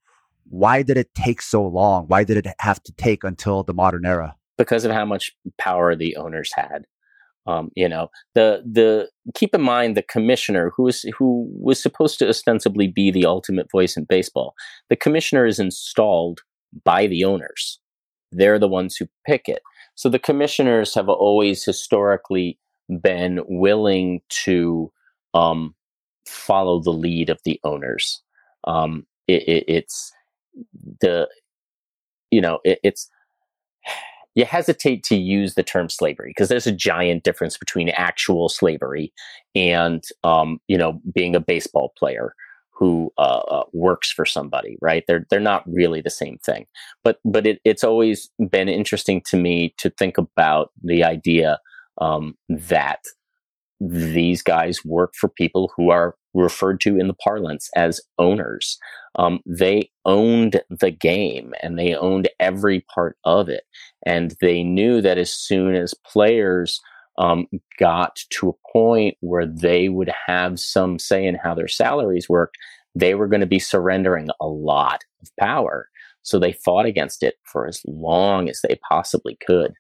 why 0.49 0.81
did 0.84 0.97
it 0.97 1.13
take 1.15 1.41
so 1.41 1.65
long? 1.65 2.05
Why 2.07 2.23
did 2.23 2.38
it 2.38 2.47
have 2.59 2.84
to 2.84 2.91
take 2.93 3.23
until 3.23 3.63
the 3.63 3.73
modern 3.73 4.05
era? 4.05 4.35
because 4.57 4.84
of 4.84 4.91
how 4.91 5.05
much 5.05 5.31
power 5.57 5.95
the 5.95 6.15
owners 6.17 6.51
had. 6.53 6.85
Um, 7.45 7.69
you 7.75 7.88
know, 7.88 8.09
the 8.35 8.61
the 8.69 9.09
keep 9.34 9.55
in 9.55 9.61
mind 9.61 9.95
the 9.95 10.01
commissioner 10.01 10.73
who 10.75 10.84
was 10.84 11.03
who 11.17 11.47
was 11.61 11.81
supposed 11.81 12.19
to 12.19 12.27
ostensibly 12.27 12.88
be 12.88 13.09
the 13.09 13.25
ultimate 13.25 13.71
voice 13.71 13.95
in 13.95 14.03
baseball. 14.03 14.53
The 14.89 14.97
commissioner 14.97 15.45
is 15.45 15.57
installed 15.57 16.41
by 16.84 17.07
the 17.07 17.23
owners. 17.23 17.79
They're 18.34 18.59
the 18.59 18.67
ones 18.67 18.97
who 18.97 19.07
pick 19.25 19.47
it. 19.47 19.61
So 19.98 20.10
the 20.10 20.19
commissioners 20.19 20.94
have 20.94 21.10
always 21.10 21.65
historically 21.65 22.60
been 23.02 23.41
willing 23.48 24.22
to 24.44 24.91
um, 25.34 25.74
follow 26.28 26.80
the 26.80 26.94
lead 26.94 27.32
of 27.32 27.40
the 27.44 27.60
owners. 27.64 28.22
Um, 28.65 29.07
it, 29.28 29.44
it, 29.48 29.65
it's 29.68 30.14
the 31.02 31.28
you 32.30 32.41
know 32.41 32.60
it, 32.64 32.80
it's 32.84 33.10
you 34.36 34.45
hesitate 34.45 35.03
to 35.06 35.15
use 35.15 35.56
the 35.56 35.64
term 35.64 35.90
slavery 35.90 36.30
because 36.30 36.48
there's 36.48 36.68
a 36.68 36.72
giant 36.72 37.24
difference 37.24 37.57
between 37.57 37.90
actual 37.90 38.49
slavery 38.49 39.11
and 39.56 40.03
um, 40.24 40.60
you 40.68 40.78
know 40.78 41.02
being 41.11 41.36
a 41.36 41.40
baseball 41.40 41.91
player 41.98 42.36
who 42.77 43.11
uh, 43.17 43.41
uh, 43.49 43.63
works 43.73 44.11
for 44.11 44.25
somebody, 44.25 44.77
right? 44.81 45.03
They're 45.07 45.25
they're 45.29 45.39
not 45.39 45.63
really 45.67 46.01
the 46.01 46.09
same 46.09 46.37
thing. 46.45 46.65
But 47.03 47.19
but 47.25 47.47
it, 47.47 47.59
it's 47.65 47.83
always 47.83 48.29
been 48.49 48.69
interesting 48.69 49.21
to 49.27 49.37
me 49.37 49.73
to 49.79 49.89
think 49.89 50.17
about 50.17 50.71
the 50.83 51.03
idea 51.03 51.59
um, 51.99 52.35
that 52.49 52.99
these 53.79 54.41
guys 54.41 54.83
work 54.85 55.13
for 55.19 55.29
people 55.29 55.71
who 55.75 55.89
are 55.89 56.15
referred 56.33 56.79
to 56.81 56.97
in 56.97 57.07
the 57.07 57.13
parlance 57.13 57.69
as 57.75 58.01
owners. 58.17 58.77
Um, 59.15 59.39
they 59.45 59.89
owned 60.05 60.61
the 60.69 60.91
game 60.91 61.53
and 61.61 61.77
they 61.77 61.95
owned 61.95 62.29
every 62.39 62.85
part 62.93 63.17
of 63.23 63.49
it, 63.49 63.63
and 64.05 64.35
they 64.41 64.63
knew 64.63 65.01
that 65.01 65.17
as 65.17 65.33
soon 65.33 65.75
as 65.75 65.93
players 66.05 66.79
um, 67.18 67.48
got 67.80 68.19
to 68.31 68.49
a 68.49 68.72
point 68.72 69.18
where 69.22 69.45
they 69.45 69.89
would 69.89 70.11
have 70.27 70.60
some 70.60 70.99
say 70.99 71.26
in 71.26 71.35
how 71.35 71.53
their 71.53 71.68
salaries 71.68 72.30
worked, 72.30 72.57
they 72.95 73.15
were 73.15 73.27
going 73.27 73.41
to 73.41 73.48
be 73.48 73.60
surrendering 73.60 74.30
a 74.39 74.48
lot 74.48 75.03
of 75.22 75.30
power. 75.39 75.89
So 76.22 76.39
they 76.39 76.53
fought 76.53 76.85
against 76.85 77.23
it 77.23 77.35
for 77.44 77.68
as 77.68 77.81
long 77.88 78.49
as 78.49 78.61
they 78.61 78.80
possibly 78.88 79.38
could. 79.45 79.73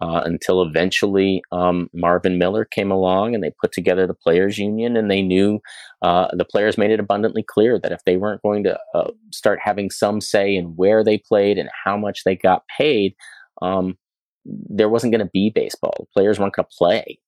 Uh, 0.00 0.22
until 0.24 0.62
eventually 0.62 1.42
um, 1.50 1.90
Marvin 1.92 2.38
Miller 2.38 2.64
came 2.64 2.92
along 2.92 3.34
and 3.34 3.42
they 3.42 3.50
put 3.60 3.72
together 3.72 4.06
the 4.06 4.14
players 4.14 4.56
union 4.56 4.96
and 4.96 5.10
they 5.10 5.20
knew 5.20 5.58
uh, 6.02 6.28
the 6.36 6.44
players 6.44 6.78
made 6.78 6.92
it 6.92 7.00
abundantly 7.00 7.42
clear 7.42 7.80
that 7.80 7.90
if 7.90 8.04
they 8.04 8.16
weren't 8.16 8.40
going 8.42 8.62
to 8.62 8.78
uh, 8.94 9.10
start 9.32 9.58
having 9.60 9.90
some 9.90 10.20
say 10.20 10.54
in 10.54 10.66
where 10.76 11.02
they 11.02 11.18
played 11.18 11.58
and 11.58 11.68
how 11.84 11.96
much 11.96 12.22
they 12.22 12.36
got 12.36 12.62
paid, 12.78 13.12
um, 13.60 13.98
there 14.44 14.88
wasn't 14.88 15.12
going 15.12 15.24
to 15.24 15.30
be 15.32 15.50
baseball. 15.50 16.08
Players 16.12 16.38
weren't 16.38 16.54
going 16.54 16.66
to 16.66 16.76
play. 16.76 17.18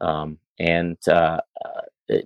Um, 0.00 0.38
and 0.58 0.96
uh, 1.08 1.40
uh, 1.64 2.16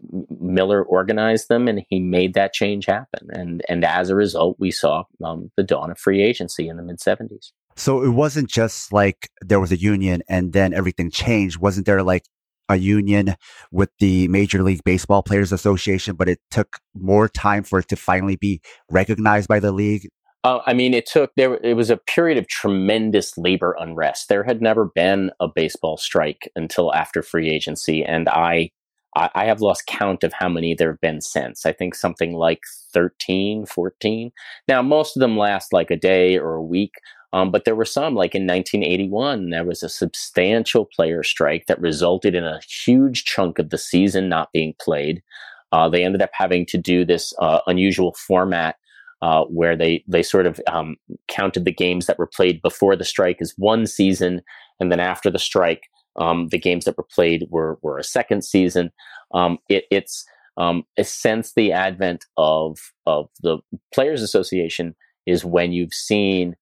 Miller 0.41 0.83
organized 0.83 1.49
them, 1.49 1.69
and 1.69 1.83
he 1.89 2.01
made 2.01 2.35
that 2.35 2.53
change 2.53 2.87
happen. 2.87 3.29
And 3.31 3.63
and 3.69 3.85
as 3.85 4.11
a 4.11 4.15
result, 4.15 4.57
we 4.59 4.71
saw 4.71 5.05
um, 5.25 5.51
the 5.57 5.63
dawn 5.63 5.91
of 5.91 5.99
free 5.99 6.23
agency 6.23 6.69
in 6.69 6.77
the 6.77 6.83
mid 6.83 6.99
'70s. 6.99 7.53
So 7.77 8.03
it 8.03 8.11
wasn't 8.11 8.49
just 8.49 8.93
like 8.93 9.31
there 9.41 9.61
was 9.61 9.73
a 9.73 9.79
union 9.79 10.23
and 10.29 10.53
then 10.53 10.75
everything 10.75 11.11
changed. 11.11 11.59
Wasn't 11.59 11.87
there 11.87 12.03
like 12.03 12.25
a 12.69 12.77
union 12.77 13.37
with 13.73 13.91
the 13.99 14.29
Major 14.29 14.63
League 14.63 14.85
Baseball 14.85 15.23
Players 15.23 15.51
Association, 15.51 16.15
but 16.15 16.29
it 16.29 16.41
took 16.51 16.79
more 16.95 17.29
time 17.29 17.63
for 17.63 17.79
it 17.79 17.89
to 17.89 17.97
finally 17.97 18.37
be 18.37 18.61
recognized 18.91 19.49
by 19.49 19.61
the 19.61 19.73
league? 19.73 20.09
Uh, 20.43 20.61
I 20.67 20.73
mean, 20.73 20.95
it 20.95 21.07
took 21.07 21.33
there. 21.37 21.59
It 21.63 21.75
was 21.75 21.91
a 21.91 21.99
period 21.99 22.39
of 22.39 22.49
tremendous 22.49 23.37
labor 23.37 23.77
unrest. 23.79 24.29
There 24.29 24.45
had 24.45 24.63
never 24.63 24.87
been 24.87 25.31
a 25.39 25.49
baseball 25.49 25.99
strike 25.99 26.51
until 26.57 26.95
after 26.95 27.23
free 27.23 27.51
agency, 27.51 28.03
and 28.03 28.27
I, 28.29 28.71
I, 29.15 29.31
I 29.35 29.45
have 29.45 29.61
lost 29.61 29.87
count 29.87 30.25
of 30.25 30.33
how 30.33 30.49
many 30.49 30.75
there 30.75 30.93
have 30.93 31.01
been 31.01 31.21
since. 31.21 31.67
I 31.67 31.73
think 31.73 31.95
something 31.95 32.33
like 32.33 32.61
13, 32.95 33.67
14. 33.67 34.33
Now, 34.67 34.81
most 34.81 35.15
of 35.15 35.21
them 35.21 35.37
last 35.37 35.75
like 35.75 35.91
a 35.91 35.97
day 35.97 36.39
or 36.39 36.55
a 36.55 36.63
week, 36.63 36.95
um, 37.35 37.51
but 37.51 37.67
there 37.67 37.77
were 37.77 37.85
some, 37.85 38.15
like 38.15 38.35
in 38.35 38.47
1981, 38.47 39.51
there 39.51 39.65
was 39.65 39.83
a 39.83 39.91
substantial 39.91 40.87
player 40.87 41.23
strike 41.23 41.67
that 41.67 41.81
resulted 41.81 42.35
in 42.35 42.45
a 42.45 42.61
huge 42.67 43.25
chunk 43.25 43.59
of 43.59 43.69
the 43.69 43.79
season 43.79 44.31
not 44.31 44.53
being 44.53 44.75
played. 44.81 45.23
Uh, 45.71 45.89
they 45.89 46.03
ended 46.03 46.23
up 46.23 46.31
having 46.33 46.65
to 46.67 46.79
do 46.79 47.05
this 47.05 47.33
uh, 47.39 47.61
unusual 47.67 48.15
format 48.15 48.77
uh, 49.23 49.45
where 49.45 49.77
they 49.77 50.05
they 50.07 50.23
sort 50.23 50.47
of 50.47 50.61
um, 50.67 50.97
counted 51.29 51.65
the 51.65 51.73
games 51.73 52.07
that 52.07 52.19
were 52.19 52.27
played 52.27 52.63
before 52.63 52.97
the 52.97 53.05
strike 53.05 53.39
as 53.41 53.55
one 53.57 53.87
season, 53.87 54.43
and 54.79 54.91
then 54.91 55.01
after 55.01 55.31
the 55.31 55.39
strike, 55.39 55.85
um, 56.21 56.49
the 56.49 56.59
games 56.59 56.85
that 56.85 56.97
were 56.97 57.07
played 57.11 57.47
were 57.51 57.79
were 57.83 57.99
a 57.99 58.05
second 58.05 58.45
season. 58.45 58.91
Um, 59.33 59.59
it, 59.69 59.85
it's 59.91 60.25
um, 60.57 60.85
since 61.03 61.55
the 61.55 61.73
advent 61.73 62.25
of 62.37 62.79
of 63.07 63.29
the 63.43 63.59
Players 63.95 64.23
Association 64.23 64.95
is 65.27 65.45
when 65.45 65.73
you've 65.73 65.95
seen 65.95 66.57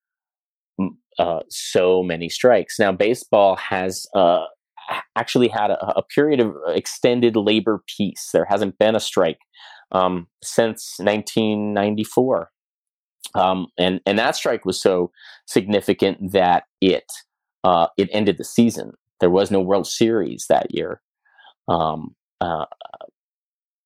uh, 1.19 1.41
so 1.49 2.03
many 2.03 2.29
strikes. 2.29 2.79
Now, 2.79 2.93
baseball 2.93 3.57
has 3.57 4.07
uh, 4.15 4.45
actually 5.17 5.49
had 5.49 5.71
a, 5.71 5.99
a, 5.99 6.03
period 6.03 6.39
of 6.39 6.55
extended 6.69 7.35
labor 7.35 7.83
peace. 7.97 8.31
There 8.33 8.45
hasn't 8.45 8.79
been 8.79 8.95
a 8.95 9.01
strike 9.01 9.39
um, 9.93 10.27
since 10.43 10.97
1994. 10.99 12.51
Um, 13.35 13.67
and 13.79 14.01
and 14.07 14.19
that 14.19 14.37
strike 14.37 14.65
was 14.65 14.81
so 14.81 15.11
significant 15.47 16.33
that 16.33 16.65
it 16.81 17.05
uh, 17.65 17.89
it 17.97 18.09
ended 18.13 18.39
the 18.39 18.45
season. 18.45 18.93
There 19.21 19.31
was 19.31 19.51
no 19.51 19.61
World 19.61 19.87
Series 19.87 20.47
that 20.49 20.75
year, 20.75 21.03
um, 21.69 22.15
uh, 22.41 22.65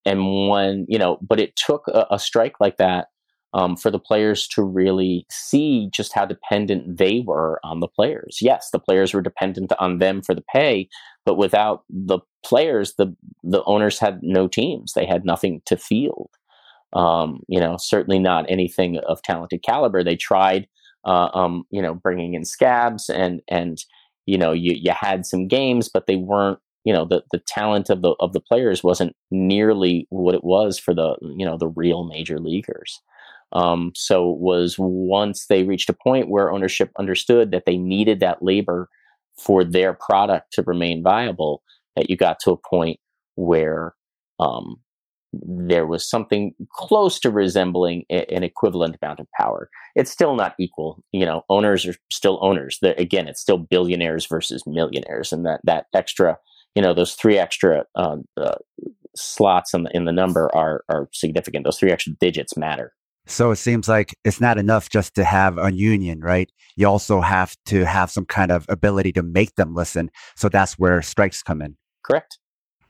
and 0.05 0.49
when 0.49 0.87
you 0.89 0.99
know, 0.99 1.19
but 1.21 1.41
it 1.41 1.57
took 1.57 1.89
a, 1.89 2.07
a 2.11 2.19
strike 2.19 2.61
like 2.61 2.77
that 2.77 3.09
um, 3.55 3.77
for 3.77 3.91
the 3.91 3.99
players 3.99 4.47
to 4.49 4.63
really 4.63 5.27
see 5.31 5.89
just 5.93 6.13
how 6.15 6.25
dependent 6.25 6.97
they 6.97 7.21
were 7.21 7.61
on 7.65 7.81
the 7.81 7.89
players. 7.89 8.39
Yes, 8.41 8.71
the 8.71 8.79
players 8.79 9.13
were 9.13 9.21
dependent 9.21 9.73
on 9.79 9.99
them 9.99 10.23
for 10.23 10.35
the 10.35 10.45
pay, 10.53 10.89
but 11.27 11.37
without 11.37 11.85
the 11.91 12.21
players, 12.45 12.95
the 12.97 13.15
the 13.43 13.63
owners 13.65 13.99
had 13.99 14.21
no 14.23 14.49
teams. 14.49 14.95
They 14.95 15.07
had 15.07 15.25
nothing 15.25 15.61
to 15.67 15.77
field. 15.77 16.31
Um, 16.95 17.41
you 17.49 17.61
know, 17.61 17.77
certainly 17.79 18.19
not 18.19 18.51
anything 18.51 18.99
of 18.99 19.23
talented 19.23 19.63
caliber. 19.63 20.05
They 20.05 20.17
tried, 20.17 20.69
uh, 21.05 21.29
um, 21.35 21.65
you 21.71 21.81
know, 21.81 21.95
bringing 21.95 22.35
in 22.35 22.45
scabs 22.45 23.09
and 23.09 23.43
and 23.49 23.79
you 24.27 24.39
know 24.39 24.53
you 24.53 24.75
you 24.75 24.93
had 24.93 25.27
some 25.27 25.49
games, 25.49 25.89
but 25.89 26.07
they 26.07 26.17
weren't. 26.17 26.59
You 26.85 26.93
know, 26.93 27.05
the 27.05 27.23
the 27.31 27.39
talent 27.39 27.91
of 27.91 28.03
the 28.03 28.15
of 28.19 28.33
the 28.33 28.41
players 28.41 28.83
wasn't 28.83 29.15
nearly 29.31 30.07
what 30.11 30.35
it 30.35 30.43
was 30.43 30.79
for 30.79 30.95
the 30.95 31.17
you 31.21 31.47
know 31.47 31.57
the 31.59 31.69
real 31.69 32.05
major 32.05 32.39
leaguers. 32.41 33.01
Um, 33.53 33.93
so 33.95 34.31
was 34.31 34.77
once 34.79 35.47
they 35.47 35.65
reached 35.65 35.91
a 35.91 35.95
point 35.95 36.29
where 36.29 36.53
ownership 36.53 36.91
understood 36.99 37.51
that 37.51 37.65
they 37.67 37.77
needed 37.77 38.21
that 38.21 38.43
labor 38.43 38.89
for 39.39 39.65
their 39.65 39.93
product 39.95 40.53
to 40.55 40.63
remain 40.63 41.03
viable, 41.03 41.63
that 41.97 42.09
you 42.09 42.17
got 42.17 42.39
to 42.41 42.53
a 42.53 42.57
point 42.57 42.99
where 43.35 43.95
um, 44.41 44.77
there 45.33 45.87
was 45.87 46.09
something 46.09 46.55
close 46.73 47.19
to 47.21 47.31
resembling 47.31 48.05
a, 48.11 48.31
an 48.33 48.43
equivalent 48.43 48.97
amount 49.03 49.21
of 49.21 49.27
power. 49.39 49.71
It's 49.95 50.11
still 50.11 50.35
not 50.35 50.55
equal. 50.59 51.03
You 51.13 51.25
know, 51.25 51.43
owners 51.49 51.87
are 51.87 51.97
still 52.11 52.39
owners. 52.43 52.79
They're, 52.83 52.95
again, 52.99 53.29
it's 53.29 53.41
still 53.41 53.59
billionaires 53.59 54.27
versus 54.27 54.63
millionaires, 54.67 55.33
and 55.33 55.47
that 55.47 55.61
that 55.65 55.87
extra, 55.95 56.39
you 56.75 56.83
know, 56.83 56.95
those 56.95 57.15
three 57.15 57.39
extra 57.39 57.85
uh, 57.95 58.17
uh, 58.37 58.57
slots 59.17 59.75
in 59.75 59.85
the 59.85 59.97
in 59.97 60.05
the 60.05 60.13
number 60.13 60.55
are 60.55 60.85
are 60.89 61.09
significant. 61.13 61.65
Those 61.65 61.79
three 61.79 61.91
extra 61.93 62.13
digits 62.21 62.57
matter. 62.57 62.93
So 63.27 63.53
it 63.53 63.57
seems 63.57 63.89
like 63.89 64.17
it's 64.25 64.41
not 64.41 64.59
enough 64.59 64.91
just 64.91 65.15
to 65.15 65.25
have 65.25 65.59
a 65.59 65.73
union, 65.73 66.21
right? 66.21 66.51
You 66.77 66.89
also 66.89 67.21
have 67.21 67.57
to 67.67 67.85
have 67.85 68.11
some 68.11 68.27
kind 68.27 68.51
of 68.51 68.67
ability 68.69 69.13
to 69.13 69.23
make 69.23 69.55
them 69.55 69.75
listen. 69.75 70.11
So 70.37 70.49
that's 70.49 70.79
where 70.79 71.01
strikes 71.03 71.43
come 71.43 71.63
in. 71.63 71.77
Correct. 72.05 72.39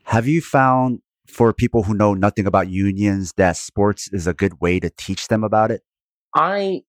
Have 0.04 0.26
you 0.26 0.40
found 0.40 1.00
for 1.26 1.52
people 1.52 1.82
who 1.82 1.94
know 1.94 2.14
nothing 2.14 2.46
about 2.46 2.68
unions 2.68 3.32
that 3.36 3.56
sports 3.56 4.08
is 4.12 4.26
a 4.26 4.34
good 4.34 4.60
way 4.60 4.80
to 4.80 4.90
teach 4.90 5.28
them 5.28 5.44
about 5.44 5.70
it? 5.70 5.82
I 6.34 6.82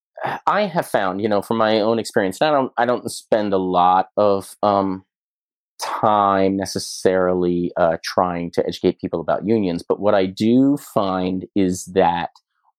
I 0.48 0.68
have 0.68 0.88
found, 0.88 1.22
you 1.22 1.28
know, 1.28 1.42
from 1.42 1.58
my 1.58 1.82
own 1.82 2.00
experience, 2.00 2.42
I 2.42 2.52
don't 2.52 2.72
I 2.78 2.86
don't 2.86 3.10
spend 3.12 3.54
a 3.54 3.58
lot 3.58 4.08
of 4.16 4.56
um, 4.64 5.04
time 5.82 6.56
necessarily 6.56 7.72
uh, 7.78 7.98
trying 8.04 8.52
to 8.52 8.66
educate 8.66 9.00
people 9.00 9.20
about 9.20 9.46
unions, 9.46 9.84
but 9.88 10.00
what 10.00 10.16
I 10.16 10.26
do 10.26 10.78
find 10.78 11.46
is 11.56 11.86
that 11.94 12.30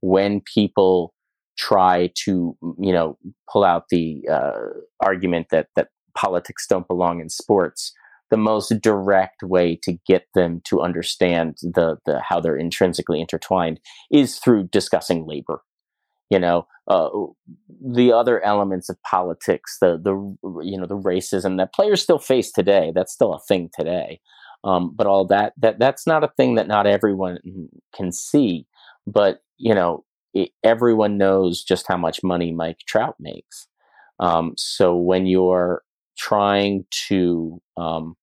when 0.05 0.43
people 0.55 1.14
try 1.56 2.10
to 2.14 2.56
you 2.78 2.93
know 2.93 3.16
pull 3.51 3.64
out 3.64 3.85
the 3.89 4.22
uh, 4.31 4.52
argument 5.01 5.47
that 5.51 5.68
that 5.76 5.89
politics 6.16 6.66
don't 6.68 6.86
belong 6.86 7.20
in 7.20 7.28
sports 7.28 7.93
the 8.31 8.36
most 8.36 8.72
direct 8.81 9.43
way 9.43 9.78
to 9.82 9.97
get 10.06 10.26
them 10.35 10.60
to 10.64 10.81
understand 10.81 11.56
the, 11.62 11.97
the 12.06 12.20
how 12.20 12.40
they're 12.40 12.56
intrinsically 12.56 13.20
intertwined 13.20 13.81
is 14.10 14.39
through 14.39 14.64
discussing 14.64 15.26
labor 15.26 15.62
you 16.31 16.39
know? 16.39 16.66
Uh, 16.86 17.09
the 17.82 18.12
other 18.12 18.44
elements 18.44 18.90
of 18.90 19.02
politics 19.05 19.78
the 19.81 19.97
the 19.97 20.12
you 20.62 20.76
know 20.76 20.85
the 20.86 20.98
racism 20.98 21.56
that 21.56 21.72
players 21.72 22.02
still 22.02 22.18
face 22.18 22.52
today 22.52 22.93
that's 22.94 23.14
still 23.14 23.32
a 23.32 23.40
thing 23.48 23.70
today. 23.74 24.20
Um, 24.64 24.93
but 24.94 25.06
all 25.06 25.26
that 25.28 25.55
that 25.56 25.78
that's 25.78 26.06
not 26.06 26.24
a 26.24 26.32
thing 26.36 26.56
that 26.56 26.68
not 26.68 26.86
everyone 26.86 27.39
can 27.94 28.12
see. 28.12 28.66
But 29.06 29.40
you 29.56 29.74
know, 29.74 30.05
it, 30.32 30.51
everyone 30.62 31.16
knows 31.16 31.62
just 31.62 31.86
how 31.86 31.97
much 31.97 32.22
money 32.22 32.52
Mike 32.52 32.81
Trout 32.86 33.16
makes. 33.18 33.66
Um, 34.20 34.55
so 34.56 34.97
when 34.97 35.26
you're 35.26 35.82
trying 36.16 36.86
to 37.09 37.60
um, 37.76 38.16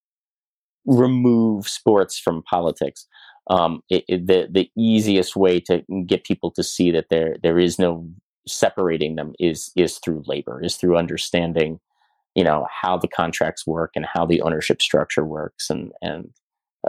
remove 0.85 1.67
sports 1.67 2.19
from 2.19 2.43
politics, 2.43 3.07
um, 3.49 3.81
it, 3.89 4.03
it, 4.07 4.27
the 4.27 4.47
the 4.51 4.69
easiest 4.77 5.35
way 5.35 5.59
to 5.61 5.83
get 6.05 6.23
people 6.23 6.51
to 6.51 6.63
see 6.63 6.91
that 6.91 7.07
there 7.09 7.37
there 7.41 7.57
is 7.57 7.79
no 7.79 8.07
separating 8.47 9.15
them 9.15 9.33
is 9.39 9.71
is 9.75 9.97
through 9.97 10.23
labor, 10.25 10.63
is 10.63 10.75
through 10.75 10.97
understanding, 10.97 11.79
you 12.35 12.43
know, 12.43 12.67
how 12.69 12.97
the 12.97 13.07
contracts 13.07 13.65
work 13.65 13.91
and 13.95 14.05
how 14.05 14.25
the 14.25 14.41
ownership 14.41 14.81
structure 14.81 15.25
works, 15.25 15.69
and 15.69 15.91
and 16.01 16.29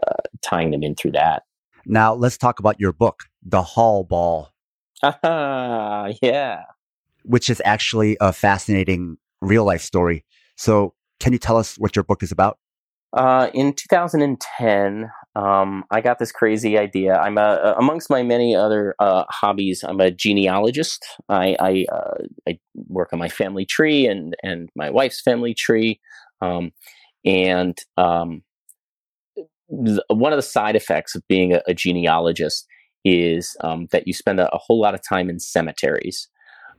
uh, 0.07 0.23
tying 0.43 0.71
them 0.71 0.83
in 0.83 0.95
through 0.95 1.13
that. 1.13 1.43
Now 1.87 2.15
let's 2.15 2.37
talk 2.37 2.61
about 2.61 2.79
your 2.79 2.93
book 2.93 3.25
the 3.43 3.63
Hall 3.63 4.05
Ball. 4.05 4.49
yeah. 5.03 6.63
Which 7.25 7.51
is 7.51 7.61
actually 7.65 8.17
a 8.21 8.33
fascinating 8.33 9.19
real 9.41 9.65
life 9.65 9.83
story. 9.83 10.25
So, 10.57 10.95
can 11.21 11.33
you 11.33 11.39
tell 11.39 11.57
us 11.57 11.77
what 11.77 11.95
your 11.95 12.05
book 12.05 12.23
is 12.23 12.33
about? 12.33 12.59
Uh, 13.13 13.51
in 13.53 13.75
2010, 13.75 15.11
um, 15.35 15.85
I 15.91 16.01
got 16.01 16.19
this 16.19 16.33
crazy 16.33 16.79
idea. 16.79 17.17
I'm 17.17 17.39
a, 17.39 17.75
amongst 17.79 18.11
my 18.11 18.23
many 18.23 18.57
other 18.57 18.95
uh, 18.99 19.25
hobbies. 19.29 19.85
I'm 19.87 20.01
a 20.01 20.11
genealogist. 20.11 21.05
I 21.29 21.57
I, 21.61 21.87
uh, 21.93 22.25
I, 22.49 22.59
work 22.89 23.13
on 23.13 23.19
my 23.19 23.29
family 23.29 23.65
tree 23.65 24.07
and 24.07 24.35
and 24.43 24.69
my 24.75 24.91
wife's 24.91 25.21
family 25.21 25.55
tree, 25.55 26.01
um, 26.41 26.73
and 27.25 27.79
um, 27.97 28.43
th- 29.37 30.01
one 30.09 30.33
of 30.33 30.39
the 30.39 30.43
side 30.43 30.77
effects 30.77 31.15
of 31.15 31.23
being 31.29 31.55
a, 31.55 31.63
a 31.67 31.75
genealogist 31.75 32.67
is 33.05 33.57
um, 33.61 33.89
that 33.93 34.07
you 34.07 34.13
spend 34.13 34.41
a, 34.41 34.53
a, 34.55 34.59
whole 34.59 34.81
lot 34.81 34.95
of 34.95 35.01
time 35.07 35.29
in 35.29 35.41
cemeteries. 35.41 36.29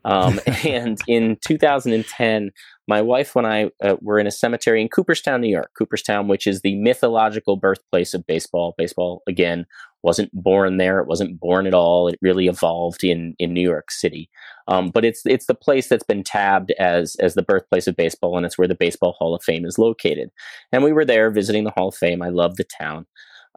Um, 0.06 0.40
and 0.66 0.98
in 1.08 1.38
2010, 1.46 2.52
my 2.88 3.02
wife 3.02 3.36
and 3.36 3.48
I 3.48 3.72
uh, 3.82 3.96
were 4.02 4.20
in 4.20 4.28
a 4.28 4.32
cemetery 4.32 4.82
in 4.82 4.90
Cooperstown, 4.90 5.42
New 5.42 5.50
York. 5.50 5.72
Cooperstown, 5.78 6.28
which 6.28 6.48
is 6.48 6.62
the 6.62 6.76
mythological 6.76 7.56
birthplace 7.56 8.14
of 8.14 8.26
baseball. 8.28 8.76
Baseball, 8.78 9.22
again, 9.28 9.66
wasn't 10.04 10.30
born 10.34 10.78
there. 10.78 11.00
It 11.00 11.08
wasn't 11.08 11.40
born 11.40 11.66
at 11.66 11.74
all. 11.74 12.10
It 12.10 12.20
really 12.22 12.48
evolved 12.48 13.04
in 13.04 13.36
in 13.40 13.54
New 13.54 13.62
York 13.62 13.90
City. 13.90 14.30
Um, 14.68 14.92
but 14.92 15.06
it's 15.06 15.22
it's 15.26 15.46
the 15.46 15.56
place 15.56 15.88
that's 15.88 16.04
been 16.04 16.24
tabbed 16.24 16.72
as 16.78 17.16
as 17.22 17.36
the 17.36 17.42
birthplace 17.42 17.88
of 17.88 17.96
baseball, 17.96 18.36
and 18.36 18.46
it's 18.46 18.58
where 18.58 18.68
the 18.68 18.76
Baseball 18.76 19.14
Hall 19.14 19.34
of 19.34 19.44
Fame 19.44 19.66
is 19.66 19.80
located. 19.80 20.30
And 20.72 20.84
we 20.84 20.92
were 20.92 21.06
there 21.06 21.32
visiting 21.32 21.64
the 21.64 21.72
Hall 21.72 21.88
of 21.88 21.96
Fame. 21.96 22.22
I 22.22 22.30
love 22.30 22.58
the 22.58 22.66
town. 22.66 23.06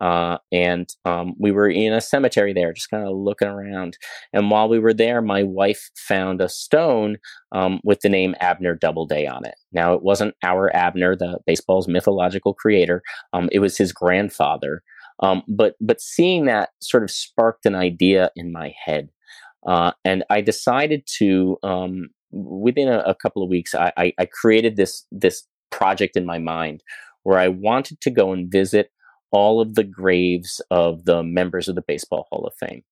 Uh, 0.00 0.38
and 0.52 0.88
um, 1.04 1.34
we 1.38 1.50
were 1.50 1.68
in 1.68 1.92
a 1.92 2.00
cemetery 2.00 2.52
there, 2.52 2.72
just 2.72 2.90
kind 2.90 3.06
of 3.06 3.16
looking 3.16 3.48
around. 3.48 3.96
And 4.32 4.50
while 4.50 4.68
we 4.68 4.78
were 4.78 4.92
there, 4.92 5.22
my 5.22 5.42
wife 5.42 5.90
found 5.96 6.40
a 6.40 6.48
stone 6.48 7.16
um, 7.52 7.80
with 7.82 8.00
the 8.00 8.08
name 8.08 8.34
Abner 8.40 8.74
Doubleday 8.74 9.26
on 9.26 9.46
it. 9.46 9.54
Now, 9.72 9.94
it 9.94 10.02
wasn't 10.02 10.34
our 10.42 10.74
Abner, 10.74 11.16
the 11.16 11.38
baseball's 11.46 11.88
mythological 11.88 12.54
creator. 12.54 13.02
Um, 13.32 13.48
it 13.52 13.60
was 13.60 13.78
his 13.78 13.92
grandfather. 13.92 14.82
Um, 15.20 15.42
but 15.48 15.76
but 15.80 16.00
seeing 16.00 16.44
that 16.44 16.70
sort 16.82 17.02
of 17.02 17.10
sparked 17.10 17.64
an 17.64 17.74
idea 17.74 18.30
in 18.36 18.52
my 18.52 18.74
head, 18.84 19.08
uh, 19.66 19.92
and 20.04 20.24
I 20.30 20.40
decided 20.40 21.06
to. 21.18 21.56
Um, 21.62 22.08
within 22.32 22.88
a, 22.88 22.98
a, 22.98 23.14
couple 23.14 23.42
of 23.42 23.48
weeks, 23.48 23.74
I, 23.74 23.92
I, 23.96 24.12
I 24.18 24.26
created 24.26 24.76
this 24.76 25.06
this 25.10 25.44
project 25.70 26.16
in 26.16 26.26
my 26.26 26.38
mind 26.38 26.82
where 27.22 27.38
I 27.38 27.48
wanted 27.48 28.00
to 28.02 28.10
go 28.10 28.32
and 28.32 28.50
visit 28.50 28.90
all 29.30 29.60
of 29.60 29.74
the 29.74 29.84
graves 29.84 30.60
of 30.70 31.04
the 31.04 31.22
members 31.22 31.68
of 31.68 31.74
the 31.74 31.84
Baseball 31.86 32.26
Hall 32.30 32.46
of 32.46 32.54
Fame. 32.54 32.82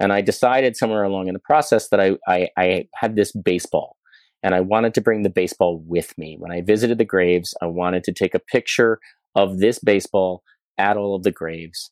And 0.00 0.12
I 0.12 0.20
decided 0.20 0.76
somewhere 0.76 1.04
along 1.04 1.28
in 1.28 1.34
the 1.34 1.40
process 1.40 1.88
that 1.88 2.00
I, 2.00 2.16
I, 2.26 2.48
I, 2.56 2.84
had 2.94 3.16
this 3.16 3.32
baseball 3.32 3.96
and 4.42 4.54
I 4.54 4.60
wanted 4.60 4.94
to 4.94 5.00
bring 5.00 5.22
the 5.22 5.30
baseball 5.30 5.82
with 5.86 6.16
me. 6.16 6.36
When 6.38 6.52
I 6.52 6.62
visited 6.62 6.98
the 6.98 7.04
graves, 7.04 7.54
I 7.60 7.66
wanted 7.66 8.04
to 8.04 8.12
take 8.12 8.34
a 8.34 8.38
picture 8.38 9.00
of 9.34 9.58
this 9.58 9.78
baseball 9.78 10.42
at 10.76 10.96
all 10.96 11.14
of 11.14 11.22
the 11.22 11.32
graves. 11.32 11.90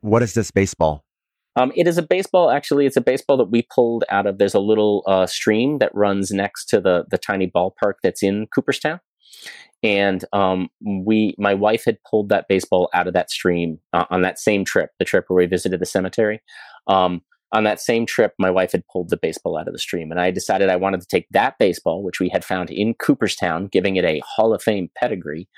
What 0.00 0.22
is 0.22 0.34
this 0.34 0.50
baseball? 0.50 1.04
Um, 1.56 1.72
it 1.74 1.88
is 1.88 1.96
a 1.96 2.02
baseball. 2.02 2.50
Actually, 2.50 2.86
it's 2.86 2.98
a 2.98 3.00
baseball 3.00 3.38
that 3.38 3.50
we 3.50 3.66
pulled 3.74 4.04
out 4.10 4.26
of. 4.26 4.38
There's 4.38 4.54
a 4.54 4.60
little 4.60 5.02
uh, 5.06 5.26
stream 5.26 5.78
that 5.78 5.94
runs 5.94 6.30
next 6.30 6.66
to 6.66 6.80
the 6.80 7.04
the 7.10 7.16
tiny 7.16 7.50
ballpark 7.50 7.94
that's 8.02 8.22
in 8.22 8.46
Cooperstown, 8.54 9.00
and 9.82 10.24
um, 10.32 10.68
we 10.84 11.34
my 11.38 11.54
wife 11.54 11.84
had 11.84 11.98
pulled 12.10 12.28
that 12.28 12.46
baseball 12.48 12.88
out 12.94 13.06
of 13.06 13.14
that 13.14 13.30
stream 13.30 13.78
uh, 13.92 14.04
on 14.10 14.22
that 14.22 14.38
same 14.38 14.64
trip 14.64 14.90
the 14.98 15.04
trip 15.04 15.24
where 15.28 15.36
we 15.36 15.46
visited 15.46 15.80
the 15.80 15.86
cemetery. 15.86 16.40
Um, 16.86 17.22
on 17.52 17.64
that 17.64 17.80
same 17.80 18.06
trip 18.06 18.32
my 18.38 18.50
wife 18.50 18.72
had 18.72 18.86
pulled 18.92 19.08
the 19.08 19.16
baseball 19.16 19.56
out 19.56 19.68
of 19.68 19.72
the 19.72 19.78
stream 19.78 20.10
and 20.10 20.20
i 20.20 20.30
decided 20.30 20.68
i 20.68 20.76
wanted 20.76 21.00
to 21.00 21.06
take 21.06 21.26
that 21.30 21.56
baseball 21.58 22.02
which 22.02 22.20
we 22.20 22.28
had 22.28 22.44
found 22.44 22.70
in 22.70 22.92
cooperstown 22.94 23.68
giving 23.68 23.96
it 23.96 24.04
a 24.04 24.20
hall 24.26 24.52
of 24.52 24.62
fame 24.62 24.90
pedigree 24.96 25.48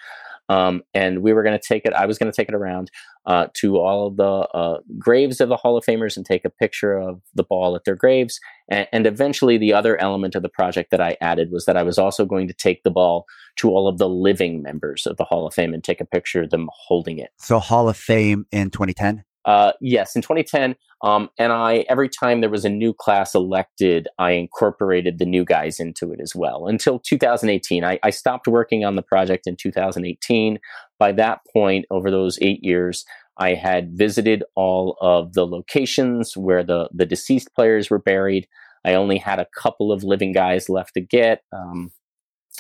um, 0.49 0.83
and 0.95 1.23
we 1.23 1.33
were 1.33 1.43
going 1.43 1.59
to 1.59 1.65
take 1.65 1.85
it, 1.85 1.93
I 1.93 2.07
was 2.07 2.19
going 2.19 2.31
to 2.31 2.37
take 2.37 2.49
it 2.49 2.55
around 2.55 2.91
uh, 3.27 3.49
to 3.55 3.77
all 3.77 4.07
of 4.07 4.17
the 4.17 4.25
uh, 4.25 4.79
graves 4.99 5.41
of 5.41 5.49
the 5.49 5.57
Hall 5.57 5.77
of 5.77 5.85
Famers 5.85 6.17
and 6.17 6.25
take 6.25 6.45
a 6.45 6.51
picture 6.51 6.97
of 6.97 7.21
the 7.35 7.43
ball 7.43 7.77
at 7.77 7.85
their 7.85 7.97
graves. 7.97 8.41
And, 8.71 8.89
and, 8.93 9.07
eventually, 9.07 9.59
the 9.59 9.75
other 9.75 10.01
element 10.01 10.35
of 10.35 10.43
the 10.43 10.49
project 10.49 10.91
that 10.91 11.01
I 11.01 11.17
added 11.21 11.51
was 11.51 11.67
that 11.67 11.77
I 11.77 11.83
was 11.83 11.99
also 11.99 12.25
going 12.25 12.49
to 12.49 12.55
take 12.55 12.83
the 12.83 12.91
ball 12.91 13.27
to 13.57 13.71
all 13.71 13.89
of 13.89 13.99
the 13.99 14.09
living 14.09 14.63
members 14.63 15.07
of 15.07 15.17
the 15.19 15.25
Hall 15.25 15.47
of 15.47 15.55
Fame 15.55 15.75
and 15.75 15.85
take 15.85 16.01
a 16.01 16.07
picture 16.07 16.43
of 16.43 16.51
them 16.51 16.69
holding 16.73 17.19
it. 17.19 17.31
So, 17.39 17.59
Hall 17.59 17.89
of 17.89 17.97
Fame 17.97 18.47
in 18.51 18.71
2010? 18.71 19.25
Uh, 19.49 19.73
yes, 19.81 20.15
in 20.15 20.21
2010, 20.21 20.77
um, 21.03 21.31
and 21.39 21.55
I 21.55 21.87
every 21.89 22.11
time 22.11 22.43
there 22.43 22.51
was 22.51 22.67
a 22.67 22.69
new 22.69 22.93
class 22.93 23.35
elected, 23.35 24.07
I 24.19 24.33
incorporated 24.33 25.19
the 25.19 25.25
new 25.25 25.43
guys 25.43 25.81
into 25.81 26.13
it 26.13 26.21
as 26.21 26.35
well. 26.37 26.67
Until 26.67 26.99
2018, 26.99 27.83
I, 27.83 27.99
I 28.03 28.11
stopped 28.11 28.47
working 28.47 28.85
on 28.85 28.97
the 28.97 29.03
project 29.03 29.47
in 29.47 29.57
2018. 29.57 30.59
By 30.99 31.13
that 31.13 31.41
point, 31.51 31.87
over 31.91 32.11
those 32.11 32.39
eight 32.43 32.63
years, 32.63 33.07
I 33.39 33.55
had 33.55 33.97
visited 33.97 34.45
all 34.55 34.99
of 35.01 35.33
the 35.33 35.47
locations 35.47 36.37
where 36.37 36.63
the 36.63 36.91
the 36.93 37.07
deceased 37.07 37.55
players 37.55 37.89
were 37.89 37.99
buried. 37.99 38.47
I 38.85 38.93
only 38.93 39.17
had 39.17 39.39
a 39.39 39.49
couple 39.57 39.93
of 39.93 40.05
living 40.05 40.33
guys 40.33 40.69
left 40.69 40.93
to 40.93 41.01
get, 41.01 41.41
um, 41.55 41.91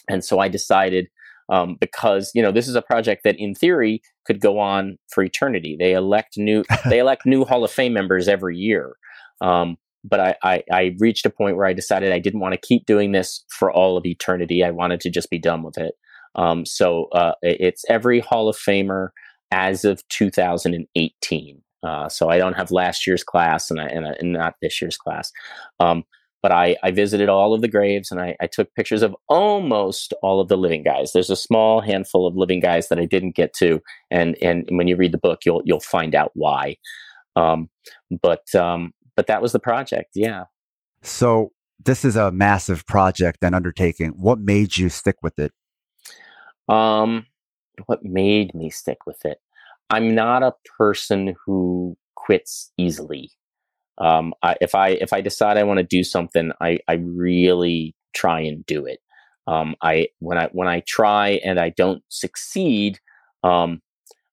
and 0.08 0.24
so 0.24 0.38
I 0.38 0.48
decided 0.48 1.08
um, 1.48 1.76
because 1.80 2.30
you 2.34 2.42
know 2.42 2.52
this 2.52 2.68
is 2.68 2.74
a 2.74 2.82
project 2.82 3.22
that 3.24 3.36
in 3.38 3.54
theory 3.54 4.02
could 4.26 4.40
go 4.40 4.58
on 4.58 4.98
for 5.10 5.22
eternity. 5.22 5.76
They 5.78 5.92
elect 5.92 6.36
new 6.36 6.64
they 6.88 6.98
elect 6.98 7.26
new 7.26 7.44
Hall 7.44 7.64
of 7.64 7.70
Fame 7.70 7.92
members 7.92 8.28
every 8.28 8.56
year. 8.56 8.96
Um, 9.40 9.76
but 10.04 10.20
I, 10.20 10.34
I, 10.42 10.62
I, 10.72 10.96
reached 10.98 11.26
a 11.26 11.30
point 11.30 11.56
where 11.56 11.66
I 11.66 11.72
decided 11.72 12.12
I 12.12 12.18
didn't 12.18 12.40
want 12.40 12.54
to 12.54 12.60
keep 12.60 12.86
doing 12.86 13.12
this 13.12 13.44
for 13.48 13.70
all 13.70 13.96
of 13.96 14.06
eternity. 14.06 14.64
I 14.64 14.70
wanted 14.70 15.00
to 15.00 15.10
just 15.10 15.28
be 15.28 15.38
done 15.38 15.62
with 15.62 15.76
it. 15.76 15.94
Um, 16.34 16.64
so 16.64 17.06
uh, 17.12 17.32
it's 17.42 17.84
every 17.88 18.20
Hall 18.20 18.48
of 18.48 18.56
Famer 18.56 19.08
as 19.50 19.84
of 19.84 20.06
2018. 20.08 21.62
Uh, 21.82 22.08
so 22.08 22.28
I 22.28 22.38
don't 22.38 22.54
have 22.54 22.70
last 22.70 23.06
year's 23.06 23.24
class 23.24 23.70
and, 23.70 23.80
I, 23.80 23.86
and, 23.86 24.06
I, 24.06 24.10
and 24.20 24.32
not 24.32 24.54
this 24.60 24.80
year's 24.80 24.96
class. 24.96 25.32
Um, 25.80 26.04
but 26.42 26.52
I, 26.52 26.76
I 26.82 26.90
visited 26.90 27.28
all 27.28 27.52
of 27.52 27.60
the 27.60 27.68
graves 27.68 28.10
and 28.10 28.20
I, 28.20 28.36
I, 28.40 28.46
took 28.46 28.72
pictures 28.74 29.02
of 29.02 29.16
almost 29.28 30.14
all 30.22 30.40
of 30.40 30.48
the 30.48 30.56
living 30.56 30.82
guys. 30.82 31.12
There's 31.12 31.30
a 31.30 31.36
small 31.36 31.80
handful 31.80 32.26
of 32.26 32.36
living 32.36 32.60
guys 32.60 32.88
that 32.88 32.98
I 32.98 33.06
didn't 33.06 33.34
get 33.34 33.52
to, 33.54 33.80
and 34.10 34.36
and 34.42 34.68
when 34.70 34.88
you 34.88 34.96
read 34.96 35.12
the 35.12 35.18
book, 35.18 35.40
you'll 35.44 35.62
you'll 35.64 35.80
find 35.80 36.14
out 36.14 36.32
why. 36.34 36.76
Um, 37.36 37.68
but 38.22 38.54
um, 38.54 38.92
but 39.16 39.26
that 39.26 39.42
was 39.42 39.52
the 39.52 39.60
project, 39.60 40.10
yeah. 40.14 40.44
So 41.02 41.52
this 41.84 42.04
is 42.04 42.16
a 42.16 42.30
massive 42.30 42.86
project 42.86 43.38
and 43.42 43.54
undertaking. 43.54 44.10
What 44.10 44.40
made 44.40 44.76
you 44.76 44.88
stick 44.88 45.16
with 45.22 45.38
it? 45.38 45.52
Um, 46.68 47.26
what 47.86 48.04
made 48.04 48.54
me 48.54 48.70
stick 48.70 49.06
with 49.06 49.24
it? 49.24 49.38
I'm 49.90 50.14
not 50.14 50.42
a 50.42 50.54
person 50.76 51.34
who 51.46 51.96
quits 52.14 52.72
easily 52.76 53.30
um, 53.98 54.32
I, 54.42 54.56
if 54.60 54.74
I 54.74 54.90
if 54.90 55.12
I 55.12 55.20
decide 55.20 55.56
I 55.56 55.64
want 55.64 55.78
to 55.78 55.84
do 55.84 56.04
something, 56.04 56.52
I, 56.60 56.78
I 56.88 56.94
really 56.94 57.94
try 58.14 58.40
and 58.40 58.64
do 58.66 58.86
it. 58.86 59.00
Um, 59.46 59.74
I 59.82 60.08
when 60.20 60.38
I 60.38 60.48
when 60.52 60.68
I 60.68 60.82
try 60.86 61.40
and 61.44 61.58
I 61.58 61.70
don't 61.70 62.02
succeed, 62.08 63.00
um, 63.42 63.80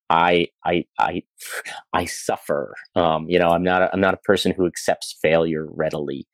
I 0.10 0.48
I 0.64 0.86
I 1.00 1.24
I 1.94 2.06
suffer. 2.06 2.76
Um, 2.96 3.28
you 3.28 3.40
know, 3.40 3.50
I'm 3.50 3.64
not 3.64 3.82
a, 3.82 3.94
I'm 3.94 4.02
not 4.02 4.14
a 4.14 4.18
person 4.18 4.54
who 4.56 4.66
accepts 4.68 5.18
failure 5.22 5.68
readily. 5.70 6.28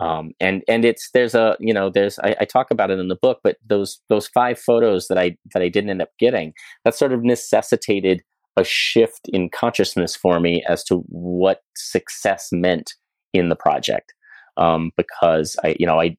Um, 0.00 0.32
and 0.40 0.64
and 0.66 0.84
it's 0.84 1.10
there's 1.14 1.36
a 1.36 1.56
you 1.60 1.72
know 1.72 1.88
there's 1.88 2.18
I, 2.18 2.34
I, 2.40 2.44
talk 2.44 2.72
about 2.72 2.90
it 2.90 2.98
in 2.98 3.06
the 3.06 3.14
book, 3.16 3.38
but 3.44 3.58
those 3.64 4.00
those 4.08 4.26
five 4.26 4.58
photos 4.58 5.06
that 5.06 5.18
I 5.18 5.36
that 5.52 5.62
I 5.62 5.68
didn't 5.68 5.90
end 5.90 6.02
up 6.02 6.08
getting 6.18 6.52
that 6.84 6.96
sort 6.96 7.12
of 7.12 7.22
necessitated 7.22 8.22
a 8.56 8.64
shift 8.64 9.28
in 9.32 9.50
consciousness 9.50 10.14
for 10.14 10.40
me 10.40 10.64
as 10.68 10.84
to 10.84 10.98
what 11.08 11.62
success 11.76 12.48
meant 12.52 12.94
in 13.32 13.48
the 13.48 13.56
project. 13.56 14.14
Um, 14.56 14.92
because 14.96 15.56
I, 15.64 15.74
you 15.80 15.86
know, 15.86 16.00
I, 16.00 16.16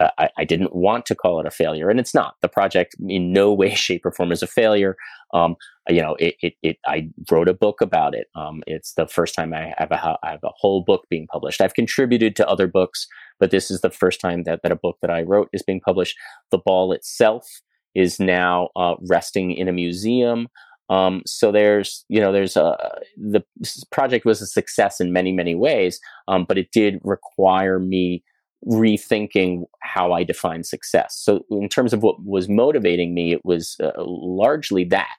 I, 0.00 0.30
I, 0.38 0.44
didn't 0.44 0.74
want 0.74 1.04
to 1.06 1.14
call 1.14 1.38
it 1.38 1.46
a 1.46 1.50
failure, 1.50 1.90
and 1.90 2.00
it's 2.00 2.14
not. 2.14 2.34
The 2.40 2.48
project 2.48 2.96
in 3.06 3.32
no 3.32 3.52
way, 3.60 3.74
shape, 3.74 4.06
or 4.06 4.10
form 4.10 4.32
is 4.32 4.42
a 4.42 4.46
failure. 4.46 4.96
Um, 5.34 5.56
you 5.88 6.00
know, 6.00 6.16
it, 6.18 6.34
it, 6.40 6.54
it, 6.62 6.76
I 6.86 7.10
wrote 7.30 7.48
a 7.48 7.54
book 7.54 7.80
about 7.80 8.14
it. 8.14 8.28
Um, 8.34 8.62
it's 8.66 8.94
the 8.94 9.06
first 9.06 9.34
time 9.34 9.52
I 9.52 9.74
have 9.76 9.92
a, 9.92 10.18
I 10.22 10.30
have 10.30 10.44
a 10.44 10.52
whole 10.56 10.82
book 10.82 11.04
being 11.10 11.26
published. 11.26 11.60
I've 11.60 11.74
contributed 11.74 12.36
to 12.36 12.48
other 12.48 12.66
books, 12.66 13.06
but 13.38 13.50
this 13.50 13.70
is 13.70 13.82
the 13.82 13.90
first 13.90 14.20
time 14.20 14.44
that, 14.44 14.60
that 14.62 14.72
a 14.72 14.76
book 14.76 14.96
that 15.02 15.10
I 15.10 15.22
wrote 15.22 15.48
is 15.52 15.62
being 15.62 15.80
published. 15.80 16.16
The 16.50 16.58
ball 16.58 16.92
itself 16.92 17.46
is 17.94 18.18
now 18.18 18.70
uh, 18.76 18.94
resting 19.08 19.52
in 19.52 19.68
a 19.68 19.72
museum. 19.72 20.48
Um, 20.90 21.22
so 21.26 21.50
there's, 21.50 22.04
you 22.08 22.20
know, 22.20 22.32
there's 22.32 22.56
a 22.56 22.76
the 23.16 23.42
project 23.90 24.24
was 24.24 24.42
a 24.42 24.46
success 24.46 25.00
in 25.00 25.12
many 25.12 25.32
many 25.32 25.54
ways, 25.54 26.00
um, 26.28 26.44
but 26.46 26.58
it 26.58 26.70
did 26.72 27.00
require 27.02 27.78
me 27.78 28.22
rethinking 28.66 29.64
how 29.82 30.12
I 30.12 30.24
define 30.24 30.64
success. 30.64 31.16
So 31.18 31.44
in 31.50 31.68
terms 31.68 31.92
of 31.92 32.02
what 32.02 32.24
was 32.24 32.48
motivating 32.48 33.14
me, 33.14 33.32
it 33.32 33.44
was 33.44 33.76
uh, 33.82 33.92
largely 33.98 34.84
that. 34.84 35.18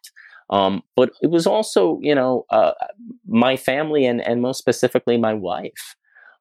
Um, 0.50 0.84
but 0.96 1.12
it 1.22 1.32
was 1.32 1.48
also, 1.48 2.00
you 2.02 2.14
know, 2.14 2.46
uh, 2.50 2.72
my 3.28 3.58
family 3.58 4.06
and, 4.06 4.22
and 4.22 4.42
most 4.42 4.60
specifically 4.60 5.18
my 5.18 5.34
wife. 5.34 5.96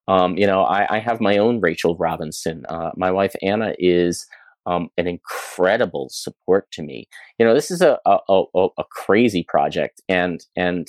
Um, 0.09 0.37
you 0.37 0.47
know, 0.47 0.65
I, 0.65 0.97
I, 0.97 0.99
have 0.99 1.23
my 1.23 1.39
own 1.39 1.61
Rachel 1.61 1.97
Robinson. 1.97 2.65
Uh, 2.69 2.91
my 2.95 3.11
wife 3.11 3.35
Anna 3.41 3.75
is 3.79 4.27
um, 4.67 4.89
an 4.97 5.07
incredible 5.07 6.09
support 6.11 6.71
to 6.73 6.83
me. 6.83 7.09
You 7.39 7.47
know, 7.47 7.55
this 7.55 7.71
is 7.71 7.83
a, 7.83 7.99
a, 8.07 8.19
a, 8.29 8.69
a 8.79 8.85
crazy 8.91 9.45
project, 9.47 10.01
and 10.09 10.45
and 10.57 10.89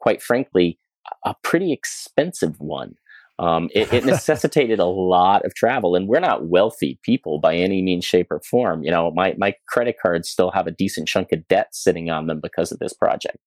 quite 0.00 0.22
frankly, 0.22 0.78
a 1.24 1.34
pretty 1.42 1.72
expensive 1.72 2.60
one. 2.60 2.94
Um, 3.38 3.70
it, 3.74 3.92
it, 3.92 4.04
necessitated 4.06 4.78
a 4.78 4.84
lot 4.84 5.44
of 5.44 5.54
travel, 5.54 5.96
and 5.96 6.06
we're 6.08 6.20
not 6.20 6.46
wealthy 6.46 6.98
people 7.02 7.38
by 7.38 7.56
any 7.56 7.82
means, 7.82 8.04
shape, 8.04 8.28
or 8.30 8.40
form. 8.40 8.84
You 8.84 8.90
know, 8.90 9.10
my 9.12 9.34
my 9.38 9.54
credit 9.68 9.96
cards 10.00 10.28
still 10.28 10.50
have 10.50 10.66
a 10.66 10.72
decent 10.72 11.08
chunk 11.08 11.32
of 11.32 11.46
debt 11.48 11.68
sitting 11.72 12.10
on 12.10 12.26
them 12.26 12.40
because 12.40 12.72
of 12.72 12.78
this 12.78 12.92
project. 12.92 13.38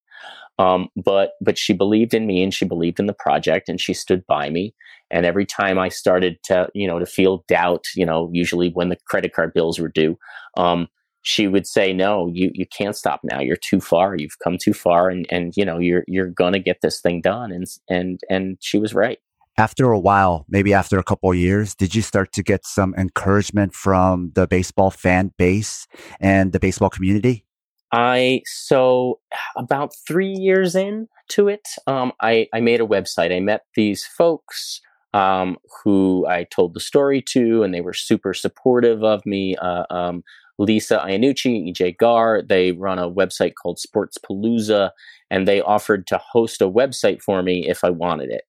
Um, 0.57 0.87
but 0.95 1.31
but 1.41 1.57
she 1.57 1.73
believed 1.73 2.13
in 2.13 2.25
me, 2.25 2.41
and 2.41 2.53
she 2.53 2.65
believed 2.65 2.99
in 2.99 3.05
the 3.05 3.13
project, 3.13 3.69
and 3.69 3.79
she 3.79 3.93
stood 3.93 4.25
by 4.25 4.49
me. 4.49 4.73
And 5.11 5.25
every 5.25 5.45
time 5.45 5.77
I 5.77 5.89
started 5.89 6.37
to 6.45 6.69
you 6.73 6.87
know 6.87 6.99
to 6.99 7.05
feel 7.05 7.43
doubt, 7.47 7.85
you 7.95 8.05
know, 8.05 8.29
usually 8.33 8.69
when 8.69 8.89
the 8.89 8.97
credit 9.07 9.33
card 9.33 9.53
bills 9.53 9.79
were 9.79 9.89
due, 9.89 10.17
um, 10.57 10.87
she 11.21 11.47
would 11.47 11.67
say, 11.67 11.93
"No, 11.93 12.29
you 12.33 12.51
you 12.53 12.65
can't 12.65 12.95
stop 12.95 13.21
now. 13.23 13.39
You're 13.39 13.57
too 13.57 13.81
far. 13.81 14.15
You've 14.17 14.39
come 14.43 14.57
too 14.61 14.73
far, 14.73 15.09
and 15.09 15.25
and 15.29 15.53
you 15.55 15.65
know 15.65 15.79
you're 15.79 16.03
you're 16.07 16.29
gonna 16.29 16.59
get 16.59 16.77
this 16.81 17.01
thing 17.01 17.21
done." 17.21 17.51
And 17.51 17.65
and 17.89 18.19
and 18.29 18.57
she 18.61 18.77
was 18.77 18.93
right 18.93 19.19
after 19.57 19.91
a 19.91 19.99
while, 19.99 20.45
maybe 20.49 20.73
after 20.73 20.99
a 20.99 21.03
couple 21.03 21.33
years, 21.33 21.75
did 21.75 21.95
you 21.95 22.01
start 22.01 22.33
to 22.33 22.43
get 22.43 22.65
some 22.65 22.93
encouragement 22.97 23.73
from 23.73 24.31
the 24.35 24.47
baseball 24.47 24.91
fan 24.91 25.31
base 25.37 25.87
and 26.19 26.51
the 26.51 26.59
baseball 26.59 26.89
community? 26.89 27.45
I 27.91 28.41
so 28.45 29.19
about 29.55 29.93
three 30.07 30.33
years 30.33 30.75
into 30.75 31.47
it, 31.47 31.67
um, 31.87 32.11
I 32.19 32.47
I 32.53 32.59
made 32.59 32.81
a 32.81 32.85
website. 32.85 33.33
I 33.33 33.39
met 33.39 33.61
these 33.75 34.05
folks 34.05 34.81
um, 35.15 35.57
who 35.81 36.27
I 36.27 36.43
told 36.43 36.73
the 36.73 36.81
story 36.81 37.21
to, 37.29 37.63
and 37.63 37.73
they 37.73 37.79
were 37.79 37.93
super 37.93 38.33
supportive 38.33 39.01
of 39.01 39.25
me. 39.25 39.55
Uh, 39.55 39.85
um, 39.89 40.23
Lisa 40.59 40.97
Iannucci, 40.97 41.71
EJ 41.71 41.97
Gar, 41.97 42.41
they 42.41 42.73
run 42.73 42.99
a 42.99 43.09
website 43.09 43.53
called 43.55 43.79
Sports 43.79 44.17
Palooza, 44.17 44.91
and 45.31 45.47
they 45.47 45.61
offered 45.61 46.05
to 46.07 46.17
host 46.17 46.61
a 46.61 46.69
website 46.69 47.21
for 47.21 47.41
me 47.41 47.67
if 47.67 47.83
I 47.85 47.91
wanted 47.91 48.29
it. 48.29 48.43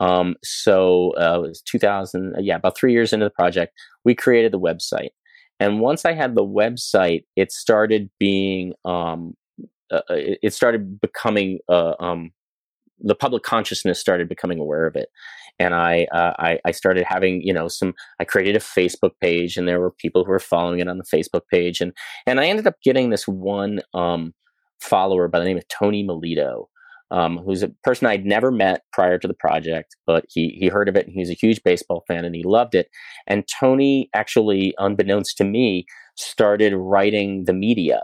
Um, 0.00 0.34
so 0.42 1.12
uh, 1.20 1.42
it 1.44 1.48
was 1.48 1.62
2000, 1.62 2.34
uh, 2.34 2.40
yeah, 2.40 2.56
about 2.56 2.76
three 2.76 2.92
years 2.92 3.12
into 3.12 3.26
the 3.26 3.30
project, 3.30 3.72
we 4.04 4.14
created 4.14 4.52
the 4.52 4.60
website. 4.60 5.10
And 5.60 5.80
once 5.80 6.04
I 6.04 6.14
had 6.14 6.34
the 6.34 6.44
website, 6.44 7.24
it 7.36 7.52
started 7.52 8.10
being, 8.18 8.74
um, 8.84 9.34
uh, 9.90 10.02
uh 10.10 10.14
it 10.42 10.52
started 10.52 11.00
becoming, 11.00 11.60
uh, 11.68 11.94
um, 12.00 12.32
the 13.00 13.14
public 13.14 13.44
consciousness 13.44 14.00
started 14.00 14.28
becoming 14.28 14.58
aware 14.58 14.86
of 14.86 14.96
it. 14.96 15.08
And 15.58 15.74
I, 15.74 16.06
uh, 16.12 16.34
I, 16.38 16.58
I, 16.64 16.70
started 16.70 17.04
having, 17.04 17.42
you 17.42 17.52
know, 17.52 17.68
some, 17.68 17.94
I 18.20 18.24
created 18.24 18.54
a 18.54 18.60
Facebook 18.60 19.12
page 19.20 19.56
and 19.56 19.66
there 19.66 19.80
were 19.80 19.90
people 19.90 20.24
who 20.24 20.30
were 20.30 20.38
following 20.38 20.78
it 20.78 20.88
on 20.88 20.98
the 20.98 21.04
Facebook 21.04 21.42
page. 21.50 21.80
And, 21.80 21.92
and 22.26 22.38
I 22.38 22.46
ended 22.46 22.66
up 22.66 22.76
getting 22.84 23.10
this 23.10 23.26
one, 23.26 23.80
um, 23.92 24.34
follower 24.80 25.26
by 25.26 25.40
the 25.40 25.44
name 25.44 25.56
of 25.56 25.66
Tony 25.66 26.04
Melito 26.04 26.68
um, 27.10 27.38
who's 27.38 27.62
a 27.62 27.68
person 27.82 28.06
I'd 28.06 28.26
never 28.26 28.50
met 28.50 28.82
prior 28.92 29.18
to 29.18 29.28
the 29.28 29.34
project, 29.34 29.96
but 30.06 30.24
he 30.28 30.56
he 30.60 30.68
heard 30.68 30.88
of 30.88 30.96
it 30.96 31.06
and 31.06 31.14
he's 31.14 31.30
a 31.30 31.34
huge 31.34 31.62
baseball 31.62 32.04
fan 32.06 32.24
and 32.24 32.34
he 32.34 32.42
loved 32.42 32.74
it. 32.74 32.88
And 33.26 33.48
Tony 33.48 34.10
actually, 34.14 34.74
unbeknownst 34.78 35.36
to 35.38 35.44
me, 35.44 35.86
started 36.16 36.74
writing 36.74 37.44
the 37.44 37.52
media 37.52 38.02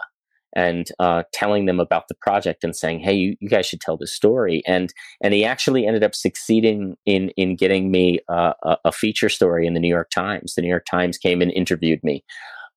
and 0.54 0.88
uh, 0.98 1.24
telling 1.32 1.66
them 1.66 1.80
about 1.80 2.08
the 2.08 2.14
project 2.14 2.64
and 2.64 2.74
saying, 2.74 3.00
"Hey, 3.00 3.14
you, 3.14 3.36
you 3.40 3.48
guys 3.48 3.66
should 3.66 3.80
tell 3.80 3.96
this 3.96 4.12
story." 4.12 4.62
And 4.66 4.92
and 5.22 5.34
he 5.34 5.44
actually 5.44 5.86
ended 5.86 6.04
up 6.04 6.14
succeeding 6.14 6.96
in 7.06 7.30
in 7.30 7.56
getting 7.56 7.90
me 7.90 8.20
uh, 8.28 8.54
a, 8.62 8.76
a, 8.86 8.92
feature 8.92 9.28
story 9.28 9.66
in 9.66 9.74
the 9.74 9.80
New 9.80 9.88
York 9.88 10.10
Times. 10.10 10.54
The 10.54 10.62
New 10.62 10.68
York 10.68 10.86
Times 10.90 11.18
came 11.18 11.42
and 11.42 11.52
interviewed 11.52 12.02
me, 12.02 12.24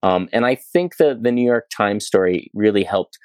um, 0.02 0.28
and 0.32 0.44
I 0.44 0.54
think 0.54 0.96
the 0.96 1.18
the 1.20 1.32
New 1.32 1.44
York 1.44 1.68
Times 1.70 2.06
story 2.06 2.50
really 2.54 2.84
helped 2.84 3.18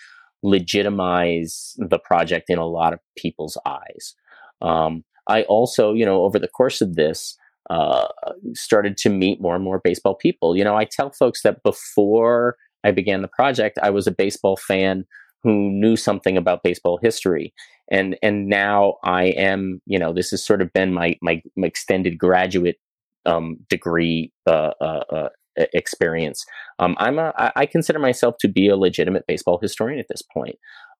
legitimize 0.44 1.74
the 1.78 2.00
project 2.00 2.50
in 2.50 2.60
a 2.60 2.68
lot 2.68 2.94
of 2.94 3.00
people's 3.18 3.58
eyes. 3.66 4.14
Um, 4.62 5.04
I 5.28 5.44
also, 5.44 5.94
you 5.94 6.06
know, 6.06 6.24
over 6.24 6.38
the 6.38 6.50
course 6.50 6.82
of 6.82 6.96
this, 6.96 7.38
uh, 7.70 8.08
started 8.54 8.98
to 8.98 9.10
meet 9.10 9.42
more 9.42 9.56
and 9.56 9.64
more 9.64 9.80
baseball 9.82 10.16
people. 10.16 10.56
You 10.56 10.64
know, 10.66 10.76
I 10.76 10.86
tell 10.86 11.12
folks 11.12 11.44
that 11.44 11.64
before 11.64 12.58
I 12.84 12.92
began 12.92 13.22
the 13.22 13.28
project, 13.28 13.80
I 13.82 13.90
was 13.90 14.08
a 14.08 14.12
baseball 14.12 14.58
fan 14.58 15.06
who 15.44 15.70
knew 15.70 15.96
something 15.96 16.38
about 16.38 16.64
baseball 16.64 17.00
history, 17.02 17.54
and 17.92 18.18
and 18.24 18.48
now 18.48 18.96
I 19.04 19.26
am. 19.26 19.82
You 19.86 20.00
know, 20.00 20.14
this 20.14 20.32
has 20.32 20.44
sort 20.44 20.62
of 20.62 20.72
been 20.74 20.94
my 20.94 21.16
my, 21.22 21.42
my 21.56 21.68
extended 21.68 22.18
graduate 22.18 22.78
um, 23.26 23.58
degree 23.70 24.32
uh, 24.48 24.72
uh, 24.80 25.04
uh 25.12 25.30
experience. 25.74 26.46
Um, 26.80 26.96
I'm 26.98 27.20
a, 27.20 27.34
I 27.56 27.66
consider 27.66 28.00
myself 28.00 28.36
to 28.40 28.48
be 28.48 28.70
a 28.70 28.78
legitimate 28.78 29.26
baseball 29.28 29.60
historian 29.62 30.00
at 30.00 30.08
this 30.10 30.24
point. 30.34 30.56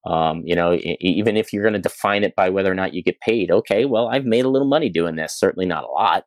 Um, 0.06 0.42
you 0.44 0.54
know, 0.54 0.78
even 1.00 1.36
if 1.36 1.52
you're 1.52 1.62
going 1.62 1.72
to 1.72 1.78
define 1.78 2.24
it 2.24 2.36
by 2.36 2.50
whether 2.50 2.70
or 2.70 2.74
not 2.74 2.92
you 2.92 3.02
get 3.02 3.20
paid, 3.20 3.50
okay, 3.50 3.86
well, 3.86 4.08
I've 4.08 4.26
made 4.26 4.44
a 4.44 4.50
little 4.50 4.68
money 4.68 4.90
doing 4.90 5.16
this. 5.16 5.38
Certainly 5.38 5.66
not 5.66 5.84
a 5.84 5.90
lot. 5.90 6.24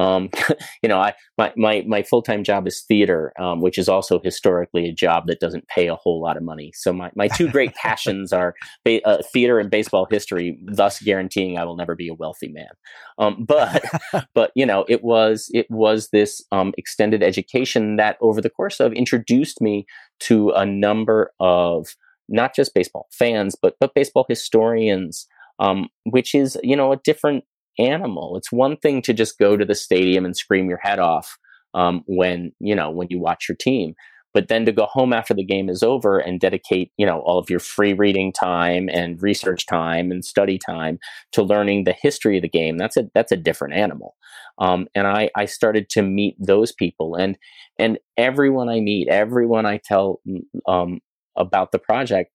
Um, 0.00 0.30
you 0.82 0.88
know, 0.88 0.98
I 0.98 1.14
my 1.36 1.52
my, 1.56 1.84
my 1.86 2.02
full 2.02 2.22
time 2.22 2.42
job 2.42 2.66
is 2.66 2.80
theater, 2.80 3.32
um, 3.38 3.60
which 3.60 3.76
is 3.76 3.88
also 3.88 4.18
historically 4.18 4.88
a 4.88 4.92
job 4.92 5.26
that 5.26 5.40
doesn't 5.40 5.68
pay 5.68 5.88
a 5.88 5.94
whole 5.94 6.22
lot 6.22 6.36
of 6.36 6.42
money. 6.42 6.72
So 6.74 6.92
my, 6.92 7.10
my 7.14 7.28
two 7.28 7.48
great 7.48 7.74
passions 7.82 8.32
are 8.32 8.54
ba- 8.84 9.06
uh, 9.06 9.22
theater 9.32 9.58
and 9.58 9.70
baseball 9.70 10.06
history, 10.10 10.58
thus 10.64 11.00
guaranteeing 11.00 11.58
I 11.58 11.64
will 11.64 11.76
never 11.76 11.94
be 11.94 12.08
a 12.08 12.14
wealthy 12.14 12.48
man. 12.48 12.70
Um, 13.18 13.44
but 13.46 13.84
but 14.34 14.52
you 14.54 14.64
know, 14.64 14.86
it 14.88 15.04
was 15.04 15.50
it 15.52 15.70
was 15.70 16.08
this 16.08 16.42
um, 16.50 16.72
extended 16.78 17.22
education 17.22 17.96
that 17.96 18.16
over 18.22 18.40
the 18.40 18.50
course 18.50 18.80
of 18.80 18.92
introduced 18.94 19.60
me 19.60 19.86
to 20.20 20.50
a 20.50 20.64
number 20.64 21.32
of 21.40 21.94
not 22.28 22.54
just 22.54 22.74
baseball 22.74 23.06
fans, 23.12 23.54
but 23.60 23.74
but 23.78 23.94
baseball 23.94 24.24
historians. 24.28 25.26
Um, 25.58 25.90
which 26.04 26.34
is 26.34 26.56
you 26.62 26.74
know 26.74 26.90
a 26.90 26.96
different 26.96 27.44
animal. 27.80 28.36
It's 28.36 28.52
one 28.52 28.76
thing 28.76 29.02
to 29.02 29.12
just 29.12 29.38
go 29.38 29.56
to 29.56 29.64
the 29.64 29.74
stadium 29.74 30.24
and 30.24 30.36
scream 30.36 30.68
your 30.68 30.80
head 30.82 30.98
off 30.98 31.38
um, 31.74 32.02
when 32.06 32.52
you 32.60 32.74
know 32.74 32.90
when 32.90 33.08
you 33.10 33.20
watch 33.20 33.48
your 33.48 33.56
team, 33.56 33.94
but 34.34 34.48
then 34.48 34.64
to 34.66 34.72
go 34.72 34.86
home 34.86 35.12
after 35.12 35.34
the 35.34 35.44
game 35.44 35.68
is 35.68 35.82
over 35.82 36.18
and 36.18 36.40
dedicate 36.40 36.92
you 36.96 37.06
know 37.06 37.20
all 37.20 37.38
of 37.38 37.48
your 37.48 37.60
free 37.60 37.92
reading 37.92 38.32
time 38.32 38.88
and 38.92 39.22
research 39.22 39.66
time 39.66 40.10
and 40.10 40.24
study 40.24 40.58
time 40.58 40.98
to 41.32 41.42
learning 41.42 41.84
the 41.84 41.94
history 42.00 42.36
of 42.36 42.42
the 42.42 42.48
game. 42.48 42.76
That's 42.76 42.96
a 42.96 43.10
that's 43.14 43.32
a 43.32 43.36
different 43.36 43.74
animal. 43.74 44.16
Um, 44.58 44.88
and 44.94 45.06
I 45.06 45.30
I 45.36 45.46
started 45.46 45.88
to 45.90 46.02
meet 46.02 46.36
those 46.38 46.72
people 46.72 47.14
and 47.14 47.36
and 47.78 47.98
everyone 48.16 48.68
I 48.68 48.80
meet, 48.80 49.08
everyone 49.08 49.64
I 49.64 49.80
tell 49.82 50.20
um, 50.66 51.00
about 51.36 51.72
the 51.72 51.78
project 51.78 52.30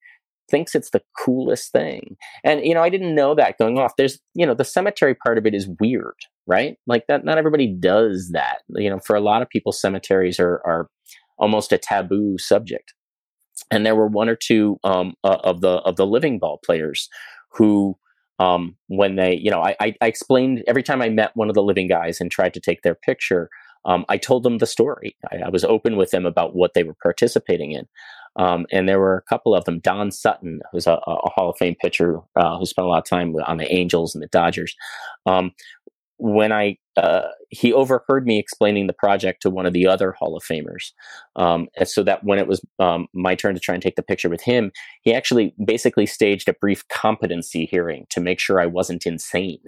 thinks 0.50 0.76
it's 0.76 0.92
the 0.92 1.02
coolest 1.18 1.72
thing. 1.72 2.18
And 2.44 2.66
you 2.66 2.74
know, 2.74 2.84
I 2.84 2.90
didn't 2.90 3.16
know 3.16 3.36
that 3.36 3.58
going 3.58 3.78
off. 3.78 3.94
There's, 3.98 4.20
you 4.34 4.46
know, 4.46 4.54
the 4.54 4.64
cemetery 4.64 5.16
part 5.16 5.38
of 5.38 5.46
it 5.46 5.54
is 5.54 5.70
weird, 5.80 6.16
right? 6.48 6.78
Like 6.88 7.08
that 7.08 7.26
not 7.26 7.38
everybody 7.38 7.68
does 7.68 8.30
that. 8.34 8.62
You 8.70 8.90
know, 8.90 9.00
for 9.00 9.16
a 9.16 9.22
lot 9.22 9.42
of 9.42 9.50
people 9.50 9.72
cemeteries 9.72 10.40
are 10.40 10.62
are 10.66 10.90
almost 11.38 11.72
a 11.72 11.78
taboo 11.78 12.38
subject. 12.38 12.94
And 13.72 13.86
there 13.86 13.96
were 13.96 14.08
one 14.08 14.30
or 14.30 14.36
two 14.36 14.78
um, 14.84 15.16
uh, 15.24 15.38
of 15.44 15.62
the 15.62 15.78
of 15.84 15.96
the 15.96 16.06
living 16.06 16.40
ball 16.40 16.60
players 16.64 17.10
who 17.52 17.98
um, 18.40 18.76
when 18.88 19.16
they, 19.16 19.36
you 19.36 19.50
know, 19.50 19.62
I, 19.62 19.76
I, 19.80 19.96
I 20.02 20.08
explained 20.08 20.64
every 20.68 20.84
time 20.84 21.02
I 21.02 21.10
met 21.10 21.36
one 21.36 21.50
of 21.50 21.56
the 21.56 21.64
living 21.64 21.88
guys 21.88 22.20
and 22.20 22.30
tried 22.30 22.54
to 22.56 22.60
take 22.60 22.82
their 22.82 22.96
picture, 22.96 23.50
um, 23.86 24.04
I 24.10 24.18
told 24.18 24.44
them 24.44 24.58
the 24.58 24.66
story. 24.66 25.16
I, 25.32 25.38
I, 25.46 25.50
was 25.50 25.64
open 25.64 25.96
with 25.96 26.12
them 26.12 26.26
about 26.26 26.56
what 26.56 26.74
they 26.74 26.84
were 26.84 26.98
participating 27.02 27.72
in. 27.72 27.88
Um, 28.38 28.66
and 28.72 28.88
there 28.88 29.00
were 29.00 29.18
a 29.18 29.22
couple 29.22 29.56
of 29.56 29.66
them. 29.66 29.80
Don 29.80 30.12
Sutton, 30.12 30.62
who's 30.72 30.88
a, 30.88 31.00
a 31.08 31.30
Hall 31.30 31.50
of 31.50 31.58
Fame 31.58 31.76
pitcher 31.76 32.20
uh, 32.36 32.58
who 32.58 32.66
spent 32.66 32.86
a 32.86 32.90
lot 32.90 33.00
of 33.00 33.06
time 33.06 33.36
on 33.48 33.58
the 33.58 33.72
Angels 33.74 34.14
and 34.14 34.22
the 34.22 34.28
Dodgers. 34.28 34.76
Um, 35.26 35.52
when 36.18 36.52
I 36.52 36.78
uh, 36.98 37.28
he 37.50 37.74
overheard 37.74 38.26
me 38.26 38.40
explaining 38.40 38.88
the 38.88 38.94
project 38.94 39.42
to 39.42 39.50
one 39.50 39.66
of 39.66 39.74
the 39.74 39.86
other 39.86 40.14
Hall 40.14 40.36
of 40.36 40.44
Famers, 40.44 40.92
um, 41.36 41.68
so 41.84 42.04
that 42.04 42.24
when 42.24 42.40
it 42.40 42.48
was 42.48 42.62
um, 42.80 43.08
my 43.14 43.36
turn 43.36 43.54
to 43.54 43.60
try 43.60 43.76
and 43.76 43.84
take 43.84 43.98
the 43.98 44.02
picture 44.02 44.30
with 44.30 44.42
him, 44.42 44.72
he 45.02 45.14
actually 45.14 45.54
basically 45.66 46.06
staged 46.06 46.48
a 46.48 46.54
brief 46.54 46.88
competency 46.88 47.66
hearing 47.66 48.06
to 48.12 48.22
make 48.22 48.40
sure 48.40 48.62
I 48.62 48.66
wasn't 48.66 49.06
insane. 49.06 49.64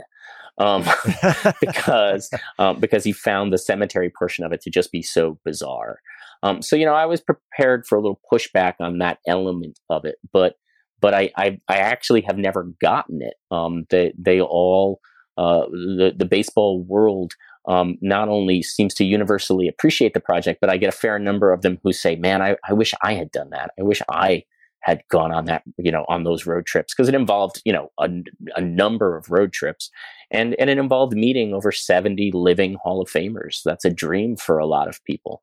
Um, 0.58 0.86
because 1.62 2.32
um, 2.60 2.80
because 2.80 3.04
he 3.04 3.12
found 3.12 3.52
the 3.52 3.58
cemetery 3.58 4.10
portion 4.10 4.46
of 4.46 4.54
it 4.54 4.62
to 4.62 4.70
just 4.70 4.92
be 4.92 5.02
so 5.02 5.38
bizarre. 5.44 6.00
Um, 6.44 6.62
so 6.62 6.76
you 6.76 6.86
know, 6.86 6.94
I 6.94 7.06
was 7.06 7.22
prepared 7.22 7.86
for 7.86 7.98
a 7.98 8.02
little 8.02 8.20
pushback 8.32 8.76
on 8.80 9.00
that 9.00 9.20
element 9.28 9.80
of 9.90 10.06
it, 10.06 10.16
but 10.32 10.56
but 11.02 11.14
I 11.14 11.32
I, 11.38 11.60
I 11.68 11.78
actually 11.78 12.22
have 12.22 12.38
never 12.38 12.64
gotten 12.82 13.22
it. 13.22 13.36
Um, 13.52 13.86
they 13.90 14.14
they 14.18 14.42
all 14.42 15.00
uh, 15.38 15.66
the 15.68 16.14
the 16.16 16.26
baseball 16.26 16.84
world 16.84 17.34
um, 17.68 17.98
not 18.02 18.30
only 18.30 18.62
seems 18.64 18.94
to 18.96 19.06
universally 19.06 19.68
appreciate 19.68 20.14
the 20.14 20.20
project, 20.20 20.62
but 20.62 20.70
I 20.70 20.78
get 20.78 20.94
a 20.94 20.98
fair 20.98 21.20
number 21.20 21.52
of 21.52 21.62
them 21.62 21.80
who 21.84 21.94
say, 21.94 22.16
"Man, 22.16 22.42
I, 22.42 22.58
I 22.68 22.74
wish 22.74 22.94
I 23.02 23.14
had 23.14 23.32
done 23.32 23.50
that. 23.52 23.72
I 23.80 23.84
wish 23.84 24.02
I 24.10 24.44
had 24.88 25.04
gone 25.10 25.34
on 25.34 25.46
that, 25.46 25.64
you 25.78 25.92
know, 25.92 26.06
on 26.08 26.24
those 26.24 26.46
road 26.46 26.66
trips 26.66 26.94
because 26.94 27.10
it 27.10 27.16
involved, 27.16 27.62
you 27.66 27.74
know, 27.74 27.92
a, 28.00 28.10
a, 28.56 28.62
number 28.62 29.18
of 29.18 29.30
road 29.30 29.52
trips 29.52 29.90
and, 30.32 30.56
and 30.60 30.70
it 30.70 30.78
involved 30.78 31.14
meeting 31.14 31.54
over 31.54 31.74
70 31.74 32.32
living 32.34 32.78
Hall 32.82 33.02
of 33.02 33.10
Famers. 33.10 33.62
That's 33.66 33.84
a 33.84 33.90
dream 33.90 34.38
for 34.38 34.58
a 34.58 34.66
lot 34.66 34.88
of 34.88 35.04
people. 35.04 35.42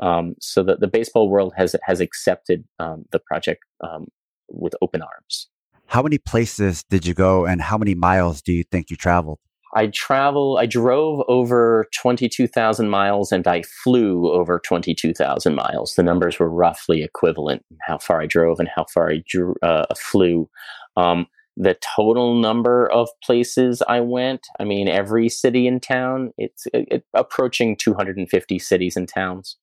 Um, 0.00 0.34
so 0.40 0.62
the, 0.62 0.76
the 0.76 0.88
baseball 0.88 1.28
world 1.28 1.54
has, 1.56 1.74
has 1.84 2.00
accepted 2.00 2.64
um, 2.78 3.04
the 3.12 3.18
project 3.18 3.62
um, 3.82 4.06
with 4.48 4.74
open 4.82 5.02
arms. 5.02 5.48
How 5.86 6.02
many 6.02 6.18
places 6.18 6.84
did 6.90 7.06
you 7.06 7.14
go 7.14 7.46
and 7.46 7.60
how 7.60 7.78
many 7.78 7.94
miles 7.94 8.42
do 8.42 8.52
you 8.52 8.64
think 8.64 8.90
you 8.90 8.96
traveled? 8.96 9.38
I 9.74 9.88
travel, 9.88 10.58
I 10.58 10.66
drove 10.66 11.22
over 11.28 11.86
22,000 11.94 12.88
miles 12.88 13.30
and 13.30 13.46
I 13.46 13.62
flew 13.84 14.32
over 14.32 14.58
22,000 14.58 15.54
miles. 15.54 15.94
The 15.94 16.02
numbers 16.02 16.38
were 16.38 16.48
roughly 16.48 17.02
equivalent, 17.02 17.62
how 17.86 17.98
far 17.98 18.22
I 18.22 18.26
drove 18.26 18.58
and 18.58 18.70
how 18.74 18.86
far 18.92 19.10
I 19.10 19.22
drew, 19.28 19.54
uh, 19.62 19.84
flew. 19.94 20.48
Um, 20.96 21.26
the 21.56 21.76
total 21.96 22.34
number 22.34 22.90
of 22.90 23.08
places 23.22 23.82
I 23.88 24.00
went, 24.00 24.46
I 24.60 24.64
mean, 24.64 24.88
every 24.88 25.28
city 25.28 25.66
and 25.66 25.82
town, 25.82 26.32
it's 26.36 26.66
it, 26.72 26.86
it, 26.90 27.04
approaching 27.14 27.76
250 27.76 28.58
cities 28.58 28.96
and 28.96 29.08
towns. 29.08 29.56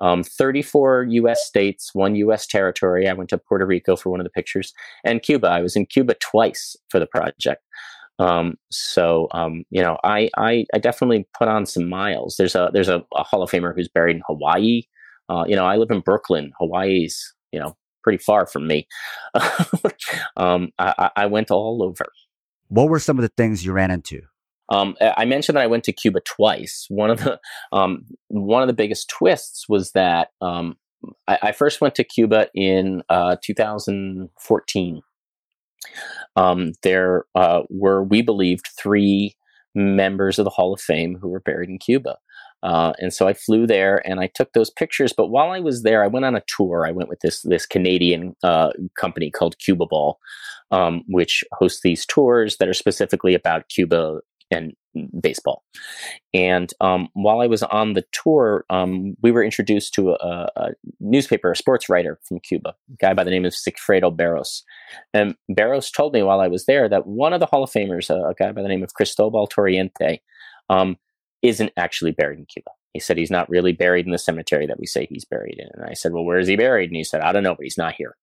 Um, 0.00 0.22
34 0.22 1.04
US 1.10 1.44
states, 1.44 1.94
one 1.94 2.14
US 2.16 2.46
territory. 2.46 3.08
I 3.08 3.12
went 3.12 3.30
to 3.30 3.38
Puerto 3.38 3.66
Rico 3.66 3.96
for 3.96 4.10
one 4.10 4.20
of 4.20 4.24
the 4.24 4.30
pictures, 4.30 4.72
and 5.04 5.22
Cuba. 5.22 5.48
I 5.48 5.60
was 5.60 5.76
in 5.76 5.86
Cuba 5.86 6.14
twice 6.14 6.76
for 6.88 6.98
the 6.98 7.06
project. 7.06 7.62
Um, 8.18 8.56
so 8.70 9.28
um, 9.32 9.64
you 9.70 9.82
know, 9.82 9.98
I, 10.04 10.28
I, 10.36 10.66
I 10.74 10.78
definitely 10.78 11.26
put 11.36 11.48
on 11.48 11.66
some 11.66 11.88
miles. 11.88 12.36
There's 12.36 12.54
a 12.54 12.70
there's 12.72 12.88
a, 12.88 13.04
a 13.14 13.22
Hall 13.22 13.42
of 13.42 13.50
Famer 13.50 13.74
who's 13.74 13.88
buried 13.88 14.16
in 14.16 14.22
Hawaii. 14.26 14.82
Uh, 15.28 15.44
you 15.46 15.54
know, 15.54 15.66
I 15.66 15.76
live 15.76 15.90
in 15.90 16.00
Brooklyn. 16.00 16.52
Hawaii's 16.58 17.34
you 17.52 17.60
know 17.60 17.76
pretty 18.02 18.18
far 18.18 18.46
from 18.46 18.66
me. 18.66 18.86
um, 20.36 20.70
I, 20.78 21.10
I 21.16 21.26
went 21.26 21.50
all 21.50 21.82
over. 21.82 22.06
What 22.68 22.88
were 22.88 22.98
some 22.98 23.18
of 23.18 23.22
the 23.22 23.32
things 23.36 23.64
you 23.64 23.72
ran 23.72 23.90
into? 23.90 24.22
Um, 24.70 24.96
I 25.00 25.24
mentioned 25.24 25.56
that 25.56 25.64
I 25.64 25.68
went 25.68 25.84
to 25.84 25.92
Cuba 25.92 26.20
twice. 26.20 26.86
One 26.88 27.10
of 27.10 27.20
the 27.20 27.40
um, 27.72 28.04
one 28.28 28.62
of 28.62 28.68
the 28.68 28.74
biggest 28.74 29.08
twists 29.08 29.68
was 29.68 29.92
that 29.92 30.28
um, 30.40 30.76
I, 31.26 31.38
I, 31.42 31.52
first 31.52 31.80
went 31.80 31.94
to 31.96 32.04
Cuba 32.04 32.48
in 32.54 33.02
uh, 33.08 33.36
2014. 33.42 35.00
Um, 36.36 36.72
there 36.82 37.24
uh, 37.34 37.62
were, 37.70 38.02
we 38.02 38.22
believed, 38.22 38.66
three 38.78 39.36
members 39.74 40.38
of 40.38 40.44
the 40.44 40.50
Hall 40.50 40.74
of 40.74 40.80
Fame 40.80 41.16
who 41.20 41.28
were 41.28 41.40
buried 41.40 41.70
in 41.70 41.78
Cuba. 41.78 42.16
Uh, 42.62 42.92
and 42.98 43.12
so 43.14 43.28
I 43.28 43.34
flew 43.34 43.66
there 43.66 44.02
and 44.04 44.18
I 44.18 44.28
took 44.34 44.52
those 44.52 44.70
pictures. 44.70 45.12
But 45.16 45.28
while 45.28 45.50
I 45.50 45.60
was 45.60 45.82
there, 45.82 46.02
I 46.02 46.08
went 46.08 46.24
on 46.24 46.34
a 46.34 46.42
tour. 46.48 46.84
I 46.86 46.90
went 46.90 47.08
with 47.08 47.20
this 47.20 47.42
this 47.42 47.66
Canadian 47.66 48.34
uh, 48.42 48.70
company 48.98 49.30
called 49.30 49.58
Cuba 49.58 49.86
Ball, 49.86 50.18
um, 50.72 51.04
which 51.06 51.44
hosts 51.52 51.82
these 51.82 52.04
tours 52.04 52.56
that 52.56 52.68
are 52.68 52.74
specifically 52.74 53.34
about 53.34 53.68
Cuba 53.68 54.20
and 54.50 54.74
baseball. 55.20 55.64
And 56.34 56.72
um, 56.80 57.08
while 57.14 57.40
I 57.40 57.46
was 57.46 57.62
on 57.62 57.92
the 57.92 58.04
tour, 58.12 58.64
um, 58.70 59.16
we 59.22 59.30
were 59.30 59.42
introduced 59.42 59.94
to 59.94 60.12
a, 60.12 60.48
a, 60.56 60.70
newspaper, 61.00 61.52
a 61.52 61.56
sports 61.56 61.88
writer 61.88 62.18
from 62.24 62.40
Cuba, 62.40 62.70
a 62.70 62.96
guy 62.98 63.14
by 63.14 63.24
the 63.24 63.30
name 63.30 63.44
of 63.44 63.52
Sigfredo 63.52 64.14
Barros. 64.14 64.64
And 65.14 65.36
Barros 65.48 65.90
told 65.90 66.14
me 66.14 66.22
while 66.22 66.40
I 66.40 66.48
was 66.48 66.66
there 66.66 66.88
that 66.88 67.06
one 67.06 67.32
of 67.32 67.40
the 67.40 67.46
Hall 67.46 67.62
of 67.62 67.70
Famers, 67.70 68.10
a, 68.10 68.28
a 68.28 68.34
guy 68.34 68.52
by 68.52 68.62
the 68.62 68.68
name 68.68 68.82
of 68.82 68.94
Cristobal 68.94 69.48
Torriente, 69.48 70.20
um, 70.68 70.96
isn't 71.42 71.72
actually 71.76 72.12
buried 72.12 72.38
in 72.38 72.46
Cuba. 72.46 72.70
He 72.94 73.00
said 73.00 73.16
he's 73.16 73.30
not 73.30 73.48
really 73.48 73.72
buried 73.72 74.06
in 74.06 74.12
the 74.12 74.18
cemetery 74.18 74.66
that 74.66 74.80
we 74.80 74.86
say 74.86 75.06
he's 75.08 75.24
buried 75.24 75.58
in. 75.58 75.68
And 75.74 75.88
I 75.88 75.94
said, 75.94 76.12
Well, 76.12 76.24
where 76.24 76.38
is 76.38 76.48
he 76.48 76.56
buried? 76.56 76.90
And 76.90 76.96
he 76.96 77.04
said, 77.04 77.20
I 77.20 77.32
don't 77.32 77.42
know, 77.42 77.54
but 77.54 77.64
he's 77.64 77.78
not 77.78 77.94
here. 77.94 78.16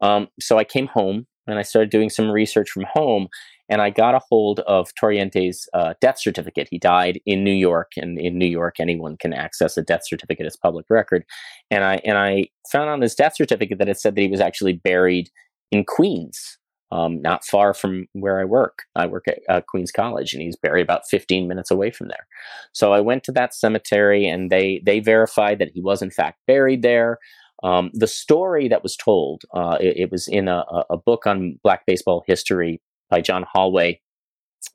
Um, 0.00 0.28
so 0.40 0.58
I 0.58 0.64
came 0.64 0.86
home 0.88 1.26
and 1.46 1.58
I 1.58 1.62
started 1.62 1.90
doing 1.90 2.10
some 2.10 2.30
research 2.30 2.70
from 2.70 2.86
home 2.92 3.28
and 3.72 3.80
I 3.80 3.88
got 3.88 4.14
a 4.14 4.20
hold 4.28 4.60
of 4.60 4.90
Torriente's 5.00 5.66
uh, 5.72 5.94
death 5.98 6.20
certificate. 6.20 6.68
He 6.70 6.78
died 6.78 7.18
in 7.24 7.42
New 7.42 7.54
York, 7.54 7.92
and 7.96 8.18
in 8.18 8.36
New 8.36 8.46
York, 8.46 8.76
anyone 8.78 9.16
can 9.16 9.32
access 9.32 9.78
a 9.78 9.82
death 9.82 10.02
certificate 10.04 10.44
as 10.44 10.58
public 10.58 10.84
record. 10.90 11.24
And 11.70 11.82
I 11.82 11.94
and 12.04 12.18
I 12.18 12.48
found 12.70 12.90
on 12.90 13.00
his 13.00 13.14
death 13.14 13.34
certificate 13.34 13.78
that 13.78 13.88
it 13.88 13.98
said 13.98 14.14
that 14.14 14.20
he 14.20 14.28
was 14.28 14.42
actually 14.42 14.74
buried 14.74 15.30
in 15.70 15.84
Queens, 15.84 16.58
um, 16.90 17.22
not 17.22 17.46
far 17.46 17.72
from 17.72 18.08
where 18.12 18.42
I 18.42 18.44
work. 18.44 18.82
I 18.94 19.06
work 19.06 19.26
at 19.26 19.38
uh, 19.48 19.62
Queens 19.66 19.90
College, 19.90 20.34
and 20.34 20.42
he's 20.42 20.56
buried 20.56 20.82
about 20.82 21.08
15 21.08 21.48
minutes 21.48 21.70
away 21.70 21.90
from 21.90 22.08
there. 22.08 22.26
So 22.72 22.92
I 22.92 23.00
went 23.00 23.24
to 23.24 23.32
that 23.32 23.54
cemetery, 23.54 24.28
and 24.28 24.50
they 24.50 24.82
they 24.84 25.00
verified 25.00 25.58
that 25.60 25.70
he 25.72 25.80
was 25.80 26.02
in 26.02 26.10
fact 26.10 26.40
buried 26.46 26.82
there. 26.82 27.18
Um, 27.62 27.90
the 27.94 28.08
story 28.08 28.68
that 28.68 28.82
was 28.82 28.96
told, 28.96 29.44
uh, 29.54 29.78
it, 29.80 29.96
it, 29.96 30.10
was 30.10 30.26
in 30.26 30.48
a, 30.48 30.64
a, 30.90 30.96
book 30.96 31.28
on 31.28 31.60
black 31.62 31.86
baseball 31.86 32.24
history 32.26 32.80
by 33.12 33.20
John 33.20 33.44
Holway. 33.54 34.00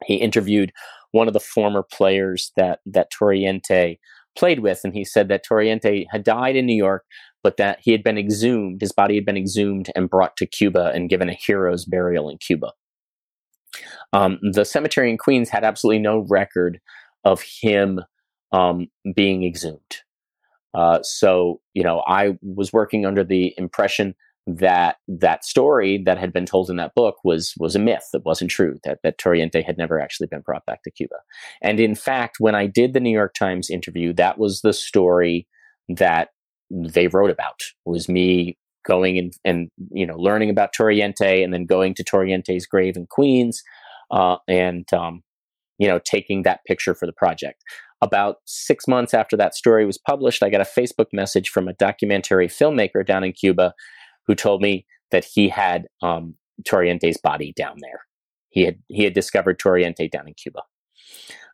He 0.06 0.16
interviewed 0.16 0.72
one 1.12 1.28
of 1.28 1.34
the 1.34 1.40
former 1.40 1.84
players 1.84 2.52
that 2.56 2.80
that 2.86 3.12
Torriente 3.12 3.98
played 4.38 4.60
with, 4.60 4.82
and 4.84 4.94
he 4.94 5.04
said 5.04 5.28
that 5.28 5.44
Torriente 5.44 6.06
had 6.12 6.24
died 6.24 6.56
in 6.56 6.68
New 6.68 6.76
York, 6.76 7.04
but 7.44 7.58
that 7.58 7.80
he 7.82 7.92
had 7.92 8.04
been 8.04 8.18
exhumed, 8.18 8.80
his 8.80 8.92
body 8.92 9.16
had 9.16 9.26
been 9.26 9.38
exhumed 9.38 9.90
and 9.96 10.10
brought 10.10 10.38
to 10.38 10.46
Cuba 10.46 10.92
and 10.94 11.10
given 11.10 11.30
a 11.30 11.34
hero's 11.34 11.86
burial 11.86 12.30
in 12.30 12.38
Cuba. 12.38 12.72
Um, 14.14 14.40
the 14.54 14.66
cemetery 14.66 15.10
in 15.10 15.18
Queens 15.18 15.50
had 15.50 15.64
absolutely 15.64 16.00
no 16.00 16.26
record 16.30 16.80
of 17.26 17.42
him 17.42 18.02
um, 18.52 18.88
being 19.16 19.44
exhumed. 19.44 19.98
Uh, 20.74 21.00
so, 21.02 21.60
you 21.74 21.84
know, 21.84 22.04
I 22.08 22.38
was 22.42 22.72
working 22.72 23.06
under 23.06 23.24
the 23.24 23.54
impression 23.58 24.14
that 24.48 24.96
that 25.08 25.44
story 25.44 26.02
that 26.06 26.18
had 26.18 26.32
been 26.32 26.46
told 26.46 26.70
in 26.70 26.78
that 26.78 26.96
book 26.96 27.18
was 27.24 27.54
was 27.58 27.76
a 27.76 27.80
myth 27.80 28.08
that 28.14 28.24
wasn't 28.24 28.50
true 28.50 28.78
that 28.86 29.00
that 29.04 29.20
Torriente 29.20 29.64
had 29.64 29.78
never 29.78 30.00
actually 30.00 30.28
been 30.28 30.42
brought 30.42 30.66
back 30.66 30.84
to 30.84 30.92
Cuba. 30.92 31.18
And 31.62 31.80
in 31.80 31.96
fact 31.96 32.38
when 32.40 32.56
I 32.56 32.66
did 32.66 32.94
the 32.94 33.02
New 33.02 33.12
York 33.12 33.34
Times 33.34 33.70
interview 33.70 34.14
that 34.14 34.38
was 34.38 34.62
the 34.62 34.74
story 34.74 35.48
that 35.90 36.30
they 36.70 37.08
wrote 37.08 37.30
about. 37.30 37.62
Was 37.86 38.10
me 38.10 38.58
going 38.86 39.18
and 39.18 39.34
and 39.44 39.70
you 39.92 40.06
know 40.06 40.18
learning 40.18 40.50
about 40.50 40.74
Torriente 40.74 41.44
and 41.44 41.54
then 41.54 41.66
going 41.66 41.94
to 41.96 42.04
Torriente's 42.04 42.66
grave 42.66 42.96
in 42.96 43.06
Queens 43.08 43.64
uh, 44.12 44.38
and 44.48 44.92
um, 44.94 45.24
you 45.78 45.88
know 45.88 46.00
taking 46.00 46.44
that 46.44 46.62
picture 46.66 46.96
for 46.96 47.06
the 47.06 47.14
project. 47.14 47.64
About 48.02 48.38
six 48.46 48.88
months 48.88 49.16
after 49.16 49.36
that 49.38 49.56
story 49.56 49.84
was 49.84 49.98
published, 49.98 50.44
I 50.44 50.52
got 50.52 50.62
a 50.62 50.66
Facebook 50.66 51.08
message 51.12 51.50
from 51.50 51.68
a 51.68 51.74
documentary 51.74 52.48
filmmaker 52.48 53.06
down 53.06 53.24
in 53.24 53.34
Cuba 53.34 53.74
who 54.28 54.36
told 54.36 54.62
me 54.62 54.86
that 55.12 55.26
he 55.26 55.50
had 55.50 55.88
um, 56.02 56.36
Torriente's 56.64 57.18
body 57.18 57.54
down 57.56 57.78
there. 57.82 58.02
He 58.50 58.64
had 58.64 58.80
he 58.88 59.04
had 59.04 59.14
discovered 59.14 59.60
Torriente 59.60 60.10
down 60.10 60.28
in 60.28 60.34
Cuba. 60.34 60.62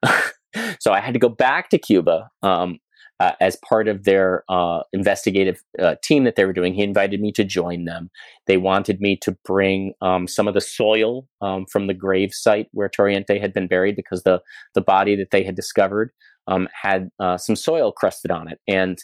so 0.80 0.92
I 0.92 1.00
had 1.00 1.14
to 1.14 1.20
go 1.20 1.30
back 1.30 1.70
to 1.70 1.78
Cuba 1.78 2.30
um, 2.42 2.80
uh, 3.20 3.34
as 3.40 3.58
part 3.68 3.88
of 3.88 4.04
their 4.04 4.44
uh, 4.50 4.82
investigative 4.92 5.64
uh, 5.80 5.96
team 6.04 6.24
that 6.24 6.36
they 6.36 6.46
were 6.46 6.54
doing. 6.54 6.74
He 6.74 6.84
invited 6.84 7.22
me 7.22 7.32
to 7.34 7.44
join 7.44 7.86
them. 7.86 8.10
They 8.48 8.58
wanted 8.58 9.00
me 9.00 9.18
to 9.18 9.38
bring 9.46 9.94
um, 10.02 10.28
some 10.28 10.48
of 10.48 10.54
the 10.54 10.62
soil 10.62 11.28
um, 11.42 11.66
from 11.72 11.88
the 11.88 11.94
grave 11.94 12.34
site 12.34 12.68
where 12.72 12.90
Torriente 12.90 13.40
had 13.40 13.54
been 13.54 13.68
buried 13.68 13.96
because 13.96 14.24
the 14.24 14.42
the 14.74 14.82
body 14.82 15.16
that 15.16 15.32
they 15.32 15.44
had 15.44 15.56
discovered 15.56 16.12
um, 16.48 16.68
had 16.82 17.10
uh, 17.20 17.38
some 17.38 17.56
soil 17.56 17.92
crusted 17.92 18.32
on 18.32 18.48
it, 18.48 18.60
and 18.68 19.00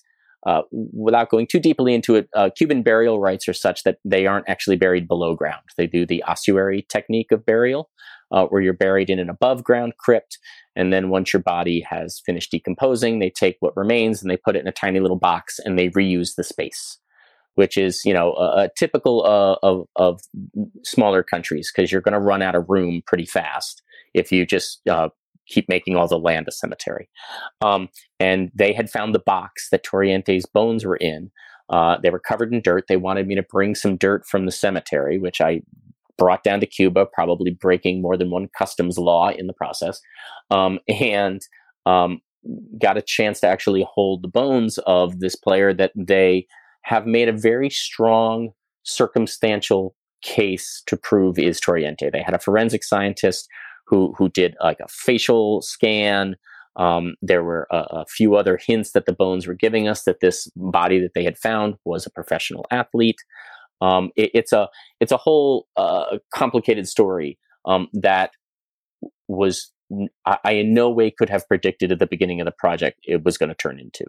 uh, 0.45 0.61
without 0.71 1.29
going 1.29 1.47
too 1.47 1.59
deeply 1.59 1.93
into 1.93 2.15
it, 2.15 2.29
uh, 2.33 2.49
Cuban 2.55 2.81
burial 2.81 3.19
rites 3.19 3.47
are 3.47 3.53
such 3.53 3.83
that 3.83 3.97
they 4.05 4.25
aren't 4.25 4.47
actually 4.47 4.77
buried 4.77 5.07
below 5.07 5.35
ground. 5.35 5.63
They 5.77 5.87
do 5.87 6.05
the 6.05 6.23
ossuary 6.23 6.85
technique 6.89 7.31
of 7.31 7.45
burial, 7.45 7.89
uh, 8.31 8.45
where 8.45 8.61
you're 8.61 8.73
buried 8.73 9.09
in 9.09 9.19
an 9.19 9.29
above 9.29 9.63
ground 9.63 9.93
crypt. 9.97 10.37
And 10.75 10.93
then 10.93 11.09
once 11.09 11.33
your 11.33 11.41
body 11.41 11.85
has 11.89 12.21
finished 12.25 12.51
decomposing, 12.51 13.19
they 13.19 13.29
take 13.29 13.57
what 13.59 13.75
remains 13.75 14.21
and 14.21 14.31
they 14.31 14.37
put 14.37 14.55
it 14.55 14.59
in 14.59 14.67
a 14.67 14.71
tiny 14.73 14.99
little 14.99 15.19
box 15.19 15.59
and 15.63 15.77
they 15.77 15.89
reuse 15.89 16.35
the 16.35 16.43
space, 16.43 16.97
which 17.55 17.75
is, 17.75 18.05
you 18.05 18.13
know, 18.13 18.33
a, 18.33 18.69
typical 18.77 19.25
uh, 19.25 19.57
of, 19.61 19.87
of 19.97 20.21
smaller 20.85 21.21
countries 21.21 21.71
because 21.73 21.91
you're 21.91 22.01
going 22.01 22.13
to 22.13 22.19
run 22.19 22.41
out 22.41 22.55
of 22.55 22.69
room 22.69 23.01
pretty 23.05 23.25
fast 23.25 23.81
if 24.13 24.31
you 24.31 24.45
just 24.45 24.81
uh, 24.89 25.09
keep 25.49 25.67
making 25.67 25.95
all 25.95 26.07
the 26.07 26.17
land 26.17 26.47
a 26.47 26.51
cemetery. 26.51 27.09
Um, 27.61 27.89
and 28.19 28.51
they 28.55 28.73
had 28.73 28.89
found 28.89 29.13
the 29.13 29.19
box 29.19 29.69
that 29.71 29.83
Torriente's 29.83 30.45
bones 30.45 30.85
were 30.85 30.97
in. 30.97 31.31
Uh, 31.69 31.97
they 32.01 32.09
were 32.09 32.19
covered 32.19 32.53
in 32.53 32.61
dirt. 32.61 32.85
They 32.87 32.97
wanted 32.97 33.27
me 33.27 33.35
to 33.35 33.43
bring 33.43 33.75
some 33.75 33.97
dirt 33.97 34.25
from 34.25 34.45
the 34.45 34.51
cemetery, 34.51 35.19
which 35.19 35.41
I 35.41 35.61
brought 36.17 36.43
down 36.43 36.59
to 36.59 36.65
Cuba, 36.65 37.05
probably 37.05 37.51
breaking 37.51 38.01
more 38.01 38.17
than 38.17 38.29
one 38.29 38.49
customs 38.57 38.97
law 38.97 39.29
in 39.29 39.47
the 39.47 39.53
process, 39.53 40.01
um, 40.51 40.79
and 40.87 41.41
um, 41.85 42.21
got 42.79 42.97
a 42.97 43.01
chance 43.01 43.39
to 43.39 43.47
actually 43.47 43.87
hold 43.89 44.21
the 44.21 44.27
bones 44.27 44.77
of 44.79 45.19
this 45.19 45.35
player 45.35 45.73
that 45.73 45.91
they 45.95 46.45
have 46.83 47.05
made 47.05 47.29
a 47.29 47.33
very 47.33 47.69
strong 47.69 48.49
circumstantial 48.83 49.95
case 50.21 50.83
to 50.87 50.97
prove 50.97 51.39
is 51.39 51.61
Torriente. 51.61 52.11
They 52.11 52.21
had 52.21 52.33
a 52.33 52.39
forensic 52.39 52.83
scientist 52.83 53.47
who 53.89 54.13
who 54.17 54.29
did 54.29 54.55
like 54.61 54.79
a 54.79 54.87
facial 54.87 55.61
scan. 55.61 56.35
Um, 56.75 57.15
there 57.21 57.43
were 57.43 57.67
a, 57.71 57.77
a, 57.77 58.05
few 58.05 58.35
other 58.35 58.57
hints 58.57 58.91
that 58.91 59.05
the 59.05 59.11
bones 59.11 59.47
were 59.47 59.55
giving 59.55 59.87
us 59.87 60.03
that 60.03 60.21
this 60.21 60.49
body 60.55 60.99
that 60.99 61.13
they 61.13 61.23
had 61.23 61.37
found 61.37 61.75
was 61.83 62.05
a 62.05 62.11
professional 62.11 62.65
athlete. 62.71 63.17
Um, 63.81 64.11
it, 64.15 64.31
it's 64.33 64.53
a 64.53 64.69
it's 64.99 65.11
a 65.11 65.17
whole 65.17 65.67
uh, 65.75 66.19
complicated 66.33 66.87
story 66.87 67.37
um, 67.65 67.89
that 67.93 68.31
was 69.27 69.71
I, 70.25 70.37
I, 70.43 70.51
in 70.53 70.73
no 70.73 70.89
way 70.89 71.11
could 71.11 71.29
have 71.29 71.47
predicted 71.47 71.91
at 71.91 71.99
the 71.99 72.07
beginning 72.07 72.39
of 72.39 72.45
the 72.45 72.51
project 72.51 72.99
it 73.03 73.25
was 73.25 73.37
going 73.37 73.49
to 73.49 73.55
turn 73.55 73.79
into. 73.79 74.05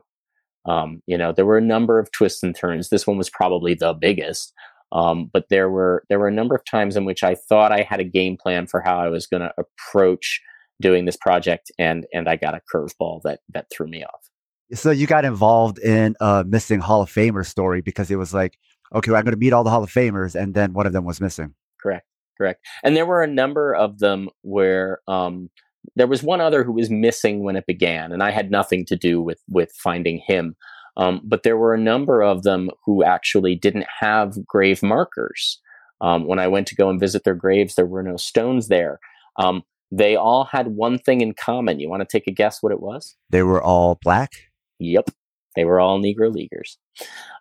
Um, 0.67 1.03
you 1.07 1.17
know, 1.17 1.33
there 1.33 1.47
were 1.47 1.59
a 1.59 1.63
number 1.63 1.99
of 1.99 2.13
twists 2.13 2.43
and 2.43 2.55
turns. 2.55 2.91
This 2.91 3.07
one 3.07 3.17
was 3.17 3.31
probably 3.31 3.75
the 3.75 3.95
biggest, 3.95 4.53
um, 4.93 5.31
but 5.33 5.47
there 5.51 5.71
were 5.71 6.05
there 6.09 6.19
were 6.19 6.29
a 6.29 6.33
number 6.33 6.55
of 6.55 6.65
times 6.65 6.97
in 6.97 7.05
which 7.05 7.23
I 7.23 7.35
thought 7.35 7.73
I 7.73 7.83
had 7.83 8.01
a 8.01 8.05
game 8.05 8.37
plan 8.37 8.67
for 8.67 8.81
how 8.81 8.99
I 8.99 9.09
was 9.09 9.27
going 9.27 9.43
to 9.43 9.53
approach 9.59 10.41
doing 10.81 11.05
this 11.05 11.17
project, 11.17 11.71
and 11.79 12.07
and 12.13 12.29
I 12.29 12.37
got 12.37 12.55
a 12.55 12.61
curveball 12.73 13.23
that 13.23 13.41
that 13.53 13.67
threw 13.73 13.87
me 13.87 14.05
off. 14.05 14.31
So 14.73 14.91
you 14.91 15.07
got 15.07 15.25
involved 15.25 15.79
in 15.79 16.17
a 16.21 16.45
missing 16.45 16.81
Hall 16.81 17.03
of 17.03 17.11
Famer 17.11 17.45
story 17.45 17.81
because 17.81 18.11
it 18.11 18.17
was 18.17 18.33
like, 18.33 18.57
okay, 18.95 19.11
well, 19.11 19.19
I'm 19.19 19.25
going 19.25 19.35
to 19.35 19.39
meet 19.39 19.53
all 19.53 19.65
the 19.65 19.71
Hall 19.71 19.83
of 19.83 19.91
Famers, 19.91 20.41
and 20.41 20.55
then 20.55 20.73
one 20.73 20.87
of 20.87 20.93
them 20.93 21.05
was 21.05 21.21
missing. 21.21 21.55
Correct, 21.81 22.07
correct. 22.39 22.65
And 22.85 22.97
there 22.97 23.07
were 23.07 23.23
a 23.23 23.27
number 23.27 23.75
of 23.75 23.99
them 23.99 24.29
where 24.43 25.01
um, 25.09 25.51
there 25.97 26.07
was 26.07 26.23
one 26.23 26.41
other 26.41 26.65
who 26.65 26.73
was 26.73 26.91
missing 26.91 27.43
when 27.43 27.57
it 27.57 27.67
began, 27.67 28.13
and 28.13 28.23
I 28.23 28.31
had 28.31 28.51
nothing 28.51 28.85
to 28.87 28.97
do 28.97 29.21
with 29.21 29.41
with 29.49 29.73
finding 29.73 30.23
him. 30.27 30.57
Um, 31.01 31.23
but 31.25 31.45
there 31.45 31.57
were 31.57 31.73
a 31.73 31.81
number 31.81 32.23
of 32.23 32.43
them 32.43 32.71
who 32.85 33.03
actually 33.03 33.55
didn't 33.55 33.87
have 34.01 34.47
grave 34.47 34.83
markers. 34.83 35.59
Um, 36.03 36.27
when 36.27 36.39
I 36.39 36.47
went 36.47 36.67
to 36.69 36.75
go 36.75 36.91
and 36.91 37.01
visit 37.01 37.25
their 37.25 37.35
graves, 37.35 37.75
there 37.75 37.87
were 37.87 38.03
no 38.03 38.19
stones 38.19 38.69
there. 38.69 39.01
Um, 39.39 39.63
they 39.91 40.15
all 40.15 40.45
had 40.45 40.69
one 40.69 40.99
thing 40.99 41.23
in 41.23 41.33
common. 41.33 41.81
You 41.81 41.89
want 41.89 42.03
to 42.03 42.07
take 42.07 42.27
a 42.27 42.33
guess 42.33 42.63
what 42.63 42.71
it 42.73 42.81
was? 42.81 43.17
They 43.31 43.43
were 43.43 43.63
all 43.63 43.99
black. 44.03 44.33
Yep, 44.79 45.11
they 45.57 45.65
were 45.65 45.81
all 45.81 45.99
Negro 45.99 46.33
Leaguers. 46.33 46.77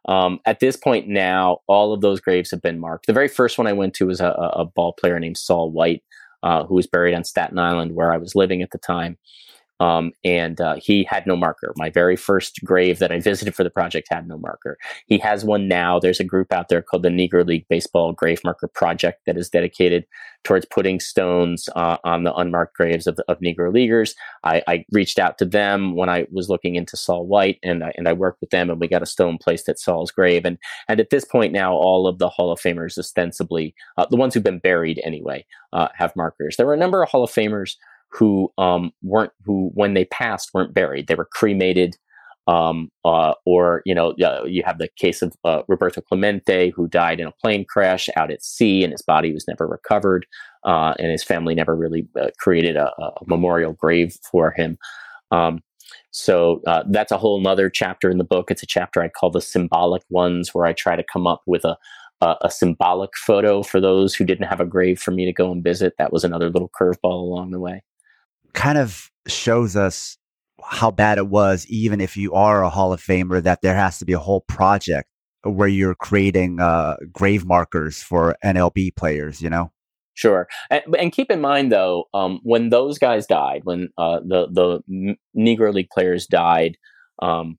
Um, 0.07 0.39
at 0.45 0.61
this 0.61 0.77
point 0.77 1.09
now, 1.09 1.57
all 1.67 1.93
of 1.93 1.99
those 1.99 2.21
graves 2.21 2.51
have 2.51 2.61
been 2.61 2.79
marked. 2.79 3.07
The 3.07 3.13
very 3.13 3.27
first 3.27 3.57
one 3.57 3.67
I 3.67 3.73
went 3.73 3.93
to 3.95 4.07
was 4.07 4.21
a, 4.21 4.29
a 4.29 4.65
ball 4.65 4.93
player 4.93 5.19
named 5.19 5.37
Sol 5.37 5.69
White, 5.69 6.01
uh, 6.43 6.63
who 6.63 6.75
was 6.75 6.87
buried 6.87 7.13
on 7.13 7.25
Staten 7.25 7.59
Island, 7.59 7.93
where 7.93 8.13
I 8.13 8.17
was 8.17 8.35
living 8.35 8.61
at 8.61 8.71
the 8.71 8.77
time. 8.77 9.17
Um, 9.79 10.11
and 10.23 10.59
uh, 10.59 10.75
he 10.77 11.05
had 11.09 11.25
no 11.25 11.35
marker. 11.35 11.73
My 11.77 11.89
very 11.89 12.15
first 12.15 12.59
grave 12.63 12.99
that 12.99 13.11
I 13.11 13.19
visited 13.19 13.55
for 13.55 13.63
the 13.63 13.69
project 13.69 14.07
had 14.11 14.27
no 14.27 14.37
marker. 14.37 14.77
He 15.07 15.17
has 15.19 15.45
one 15.45 15.67
now. 15.67 15.99
There's 15.99 16.19
a 16.19 16.25
group 16.25 16.51
out 16.51 16.69
there 16.69 16.81
called 16.81 17.03
the 17.03 17.09
Negro 17.09 17.45
League 17.45 17.65
Baseball 17.69 18.11
Grave 18.13 18.41
Marker 18.43 18.67
Project 18.67 19.21
that 19.25 19.37
is 19.37 19.49
dedicated 19.49 20.05
towards 20.43 20.65
putting 20.65 20.99
stones 20.99 21.67
uh, 21.75 21.97
on 22.03 22.23
the 22.23 22.33
unmarked 22.33 22.75
graves 22.75 23.07
of, 23.07 23.19
of 23.27 23.39
Negro 23.39 23.73
Leaguers. 23.73 24.15
I, 24.43 24.63
I, 24.67 24.85
reached 24.91 25.19
out 25.19 25.37
to 25.37 25.45
them 25.45 25.95
when 25.95 26.09
I 26.09 26.27
was 26.31 26.49
looking 26.49 26.75
into 26.75 26.95
Sol 26.95 27.25
White, 27.25 27.59
and 27.61 27.83
I, 27.83 27.91
and 27.95 28.07
I 28.07 28.13
worked 28.13 28.39
with 28.41 28.49
them, 28.49 28.69
and 28.69 28.79
we 28.79 28.87
got 28.87 29.03
a 29.03 29.07
stone 29.07 29.37
placed 29.37 29.67
at 29.67 29.79
Sol's 29.79 30.11
grave. 30.11 30.45
And 30.45 30.57
and 30.87 30.99
at 30.99 31.09
this 31.09 31.25
point 31.25 31.51
now, 31.51 31.73
all 31.73 32.07
of 32.07 32.19
the 32.19 32.29
Hall 32.29 32.51
of 32.51 32.59
Famers, 32.59 32.97
ostensibly 32.97 33.75
uh, 33.97 34.05
the 34.09 34.17
ones 34.17 34.33
who've 34.33 34.43
been 34.43 34.59
buried 34.59 35.01
anyway, 35.03 35.45
uh, 35.73 35.89
have 35.95 36.15
markers. 36.15 36.55
There 36.57 36.65
were 36.65 36.73
a 36.73 36.77
number 36.77 37.03
of 37.03 37.09
Hall 37.09 37.23
of 37.23 37.31
Famers 37.31 37.75
who 38.11 38.51
um, 38.57 38.91
weren't 39.03 39.31
who 39.45 39.71
when 39.73 39.93
they 39.93 40.05
passed 40.05 40.51
weren't 40.53 40.73
buried; 40.73 41.07
they 41.07 41.15
were 41.15 41.29
cremated. 41.31 41.97
Um, 42.47 42.89
uh, 43.05 43.33
or 43.45 43.83
you 43.85 43.93
know, 43.93 44.15
you 44.47 44.63
have 44.65 44.79
the 44.79 44.89
case 44.97 45.21
of 45.21 45.33
uh, 45.43 45.61
Roberto 45.67 46.01
Clemente, 46.01 46.71
who 46.71 46.87
died 46.87 47.19
in 47.19 47.27
a 47.27 47.31
plane 47.31 47.63
crash 47.63 48.09
out 48.15 48.31
at 48.31 48.43
sea, 48.43 48.83
and 48.83 48.91
his 48.91 49.03
body 49.03 49.31
was 49.31 49.47
never 49.47 49.67
recovered, 49.67 50.25
uh, 50.63 50.95
and 50.97 51.11
his 51.11 51.23
family 51.23 51.53
never 51.53 51.75
really 51.75 52.07
uh, 52.19 52.29
created 52.39 52.75
a, 52.75 52.91
a, 52.99 53.11
memorial 53.27 53.73
grave 53.73 54.17
for 54.31 54.51
him. 54.51 54.79
Um, 55.29 55.61
so 56.09 56.61
uh, 56.65 56.83
that's 56.89 57.11
a 57.11 57.17
whole 57.19 57.45
other 57.47 57.69
chapter 57.69 58.09
in 58.09 58.17
the 58.17 58.23
book. 58.23 58.49
It's 58.49 58.63
a 58.63 58.67
chapter 58.67 59.03
I 59.03 59.09
call 59.09 59.29
the 59.29 59.41
symbolic 59.41 60.01
ones, 60.09 60.51
where 60.51 60.65
I 60.65 60.73
try 60.73 60.95
to 60.95 61.03
come 61.03 61.27
up 61.27 61.43
with 61.45 61.65
a 61.65 61.77
a, 62.21 62.35
a, 62.41 62.51
symbolic 62.51 63.11
photo 63.15 63.63
for 63.63 63.79
those 63.79 64.13
who 64.13 64.25
didn't 64.25 64.47
have 64.47 64.59
a 64.59 64.65
grave 64.65 64.99
for 64.99 65.11
me 65.11 65.23
to 65.25 65.31
go 65.31 65.51
and 65.51 65.63
visit. 65.63 65.93
That 65.97 66.11
was 66.11 66.23
another 66.25 66.49
little 66.49 66.69
curveball 66.69 67.13
along 67.21 67.51
the 67.51 67.59
way 67.59 67.83
kind 68.53 68.77
of 68.77 69.09
shows 69.27 69.75
us 69.75 70.17
how 70.63 70.91
bad 70.91 71.17
it 71.17 71.27
was, 71.27 71.65
even 71.67 72.01
if 72.01 72.17
you 72.17 72.33
are 72.33 72.63
a 72.63 72.69
Hall 72.69 72.93
of 72.93 73.01
Famer, 73.01 73.41
that 73.43 73.61
there 73.61 73.75
has 73.75 73.99
to 73.99 74.05
be 74.05 74.13
a 74.13 74.19
whole 74.19 74.41
project 74.41 75.09
where 75.43 75.67
you're 75.67 75.95
creating 75.95 76.59
uh, 76.59 76.97
grave 77.11 77.45
markers 77.45 78.03
for 78.03 78.35
MLB 78.43 78.95
players, 78.95 79.41
you 79.41 79.49
know? 79.49 79.71
Sure, 80.13 80.49
and, 80.69 80.83
and 80.97 81.11
keep 81.13 81.31
in 81.31 81.39
mind 81.39 81.71
though, 81.71 82.05
um, 82.13 82.41
when 82.43 82.69
those 82.71 82.97
guys 82.97 83.25
died, 83.25 83.61
when 83.63 83.87
uh, 83.97 84.19
the 84.19 84.47
the 84.51 85.15
Negro 85.37 85.73
League 85.73 85.89
players 85.91 86.27
died, 86.27 86.77
um, 87.21 87.57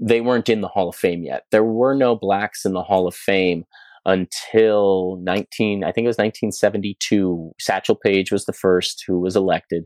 they 0.00 0.22
weren't 0.22 0.48
in 0.48 0.62
the 0.62 0.68
Hall 0.68 0.88
of 0.88 0.96
Fame 0.96 1.24
yet. 1.24 1.44
There 1.50 1.64
were 1.64 1.94
no 1.94 2.16
blacks 2.16 2.64
in 2.64 2.72
the 2.72 2.82
Hall 2.82 3.06
of 3.06 3.14
Fame 3.14 3.66
until 4.06 5.18
19, 5.22 5.84
I 5.84 5.92
think 5.92 6.06
it 6.06 6.08
was 6.08 6.16
1972. 6.16 7.52
Satchel 7.60 7.96
Paige 7.96 8.32
was 8.32 8.46
the 8.46 8.54
first 8.54 9.04
who 9.06 9.20
was 9.20 9.36
elected. 9.36 9.84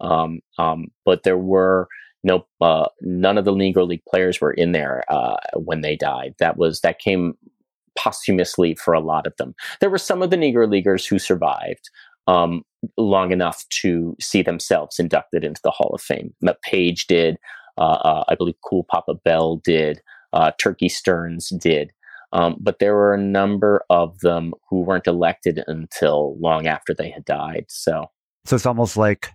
Um, 0.00 0.40
um, 0.58 0.86
but 1.04 1.22
there 1.22 1.38
were 1.38 1.88
no 2.24 2.46
uh, 2.60 2.88
none 3.00 3.38
of 3.38 3.44
the 3.44 3.52
Negro 3.52 3.86
League 3.86 4.04
players 4.08 4.40
were 4.40 4.52
in 4.52 4.72
there 4.72 5.04
uh, 5.08 5.36
when 5.54 5.80
they 5.80 5.96
died. 5.96 6.34
That 6.38 6.56
was 6.56 6.80
that 6.80 6.98
came 6.98 7.34
posthumously 7.96 8.74
for 8.74 8.94
a 8.94 9.00
lot 9.00 9.26
of 9.26 9.36
them. 9.36 9.54
There 9.80 9.90
were 9.90 9.98
some 9.98 10.22
of 10.22 10.30
the 10.30 10.36
Negro 10.36 10.70
Leaguers 10.70 11.06
who 11.06 11.18
survived 11.18 11.88
um, 12.26 12.62
long 12.96 13.32
enough 13.32 13.64
to 13.80 14.16
see 14.20 14.42
themselves 14.42 14.98
inducted 14.98 15.44
into 15.44 15.60
the 15.62 15.70
Hall 15.70 15.94
of 15.94 16.02
Fame. 16.02 16.34
Paige 16.62 17.06
did. 17.06 17.38
Uh, 17.78 17.98
uh, 18.02 18.24
I 18.28 18.34
believe 18.34 18.54
Cool 18.64 18.84
Papa 18.90 19.14
Bell 19.14 19.56
did. 19.56 20.00
Uh, 20.32 20.50
Turkey 20.58 20.88
Stearnes 20.88 21.56
did. 21.58 21.92
Um, 22.32 22.56
but 22.60 22.78
there 22.78 22.94
were 22.94 23.14
a 23.14 23.22
number 23.22 23.84
of 23.88 24.18
them 24.20 24.52
who 24.68 24.80
weren't 24.80 25.06
elected 25.06 25.62
until 25.66 26.36
long 26.38 26.66
after 26.66 26.92
they 26.92 27.10
had 27.10 27.24
died. 27.24 27.66
So, 27.68 28.06
so 28.44 28.56
it's 28.56 28.66
almost 28.66 28.96
like 28.96 29.30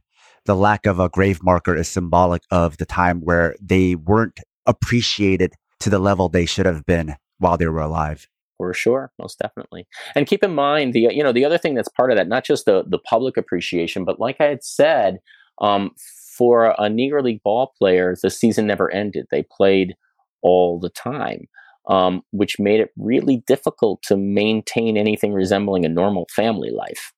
the 0.45 0.55
lack 0.55 0.85
of 0.85 0.99
a 0.99 1.09
grave 1.09 1.43
marker 1.43 1.75
is 1.75 1.87
symbolic 1.87 2.43
of 2.51 2.77
the 2.77 2.85
time 2.85 3.21
where 3.21 3.55
they 3.61 3.95
weren't 3.95 4.39
appreciated 4.65 5.53
to 5.79 5.89
the 5.89 5.99
level 5.99 6.29
they 6.29 6.45
should 6.45 6.65
have 6.65 6.85
been 6.85 7.15
while 7.39 7.57
they 7.57 7.67
were 7.67 7.81
alive. 7.81 8.27
For 8.57 8.73
sure 8.73 9.11
most 9.19 9.39
definitely. 9.39 9.87
And 10.15 10.27
keep 10.27 10.43
in 10.43 10.53
mind 10.53 10.93
the 10.93 11.07
you 11.11 11.23
know 11.23 11.31
the 11.31 11.45
other 11.45 11.57
thing 11.57 11.73
that's 11.73 11.89
part 11.89 12.11
of 12.11 12.17
that 12.17 12.27
not 12.27 12.45
just 12.45 12.65
the 12.65 12.83
the 12.87 12.99
public 12.99 13.35
appreciation 13.35 14.05
but 14.05 14.19
like 14.19 14.37
i 14.39 14.45
had 14.45 14.63
said 14.63 15.17
um, 15.59 15.91
for 16.37 16.67
a 16.77 16.83
negro 16.83 17.23
league 17.23 17.41
ball 17.43 17.73
player 17.77 18.15
the 18.21 18.29
season 18.29 18.67
never 18.67 18.91
ended. 18.91 19.25
They 19.31 19.43
played 19.43 19.95
all 20.43 20.79
the 20.79 20.89
time 20.89 21.47
um, 21.87 22.21
which 22.31 22.59
made 22.59 22.79
it 22.79 22.91
really 22.97 23.43
difficult 23.47 24.03
to 24.03 24.15
maintain 24.15 24.97
anything 24.97 25.33
resembling 25.33 25.85
a 25.85 25.89
normal 25.89 26.27
family 26.31 26.71
life. 26.71 27.13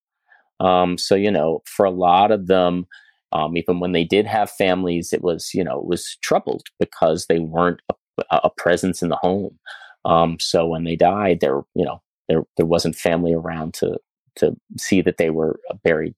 Um, 0.59 0.97
so 0.97 1.15
you 1.15 1.31
know 1.31 1.61
for 1.65 1.85
a 1.85 1.91
lot 1.91 2.31
of 2.31 2.47
them 2.47 2.85
um, 3.33 3.57
even 3.57 3.79
when 3.79 3.91
they 3.91 4.03
did 4.03 4.25
have 4.25 4.49
families, 4.49 5.11
it 5.11 5.23
was 5.23 5.51
you 5.53 5.63
know 5.63 5.79
it 5.79 5.85
was 5.85 6.17
troubled 6.21 6.67
because 6.79 7.25
they 7.25 7.39
weren't 7.39 7.81
a, 7.89 7.95
a 8.43 8.49
presence 8.57 9.01
in 9.01 9.09
the 9.09 9.17
home. 9.17 9.57
Um, 10.05 10.37
so 10.39 10.67
when 10.67 10.83
they 10.83 10.95
died, 10.95 11.39
there 11.41 11.61
you 11.75 11.83
know 11.83 12.01
there 12.29 12.43
there 12.57 12.65
wasn't 12.65 12.95
family 12.95 13.33
around 13.33 13.73
to 13.75 13.97
to 14.37 14.55
see 14.77 15.01
that 15.01 15.17
they 15.17 15.29
were 15.29 15.59
buried 15.83 16.15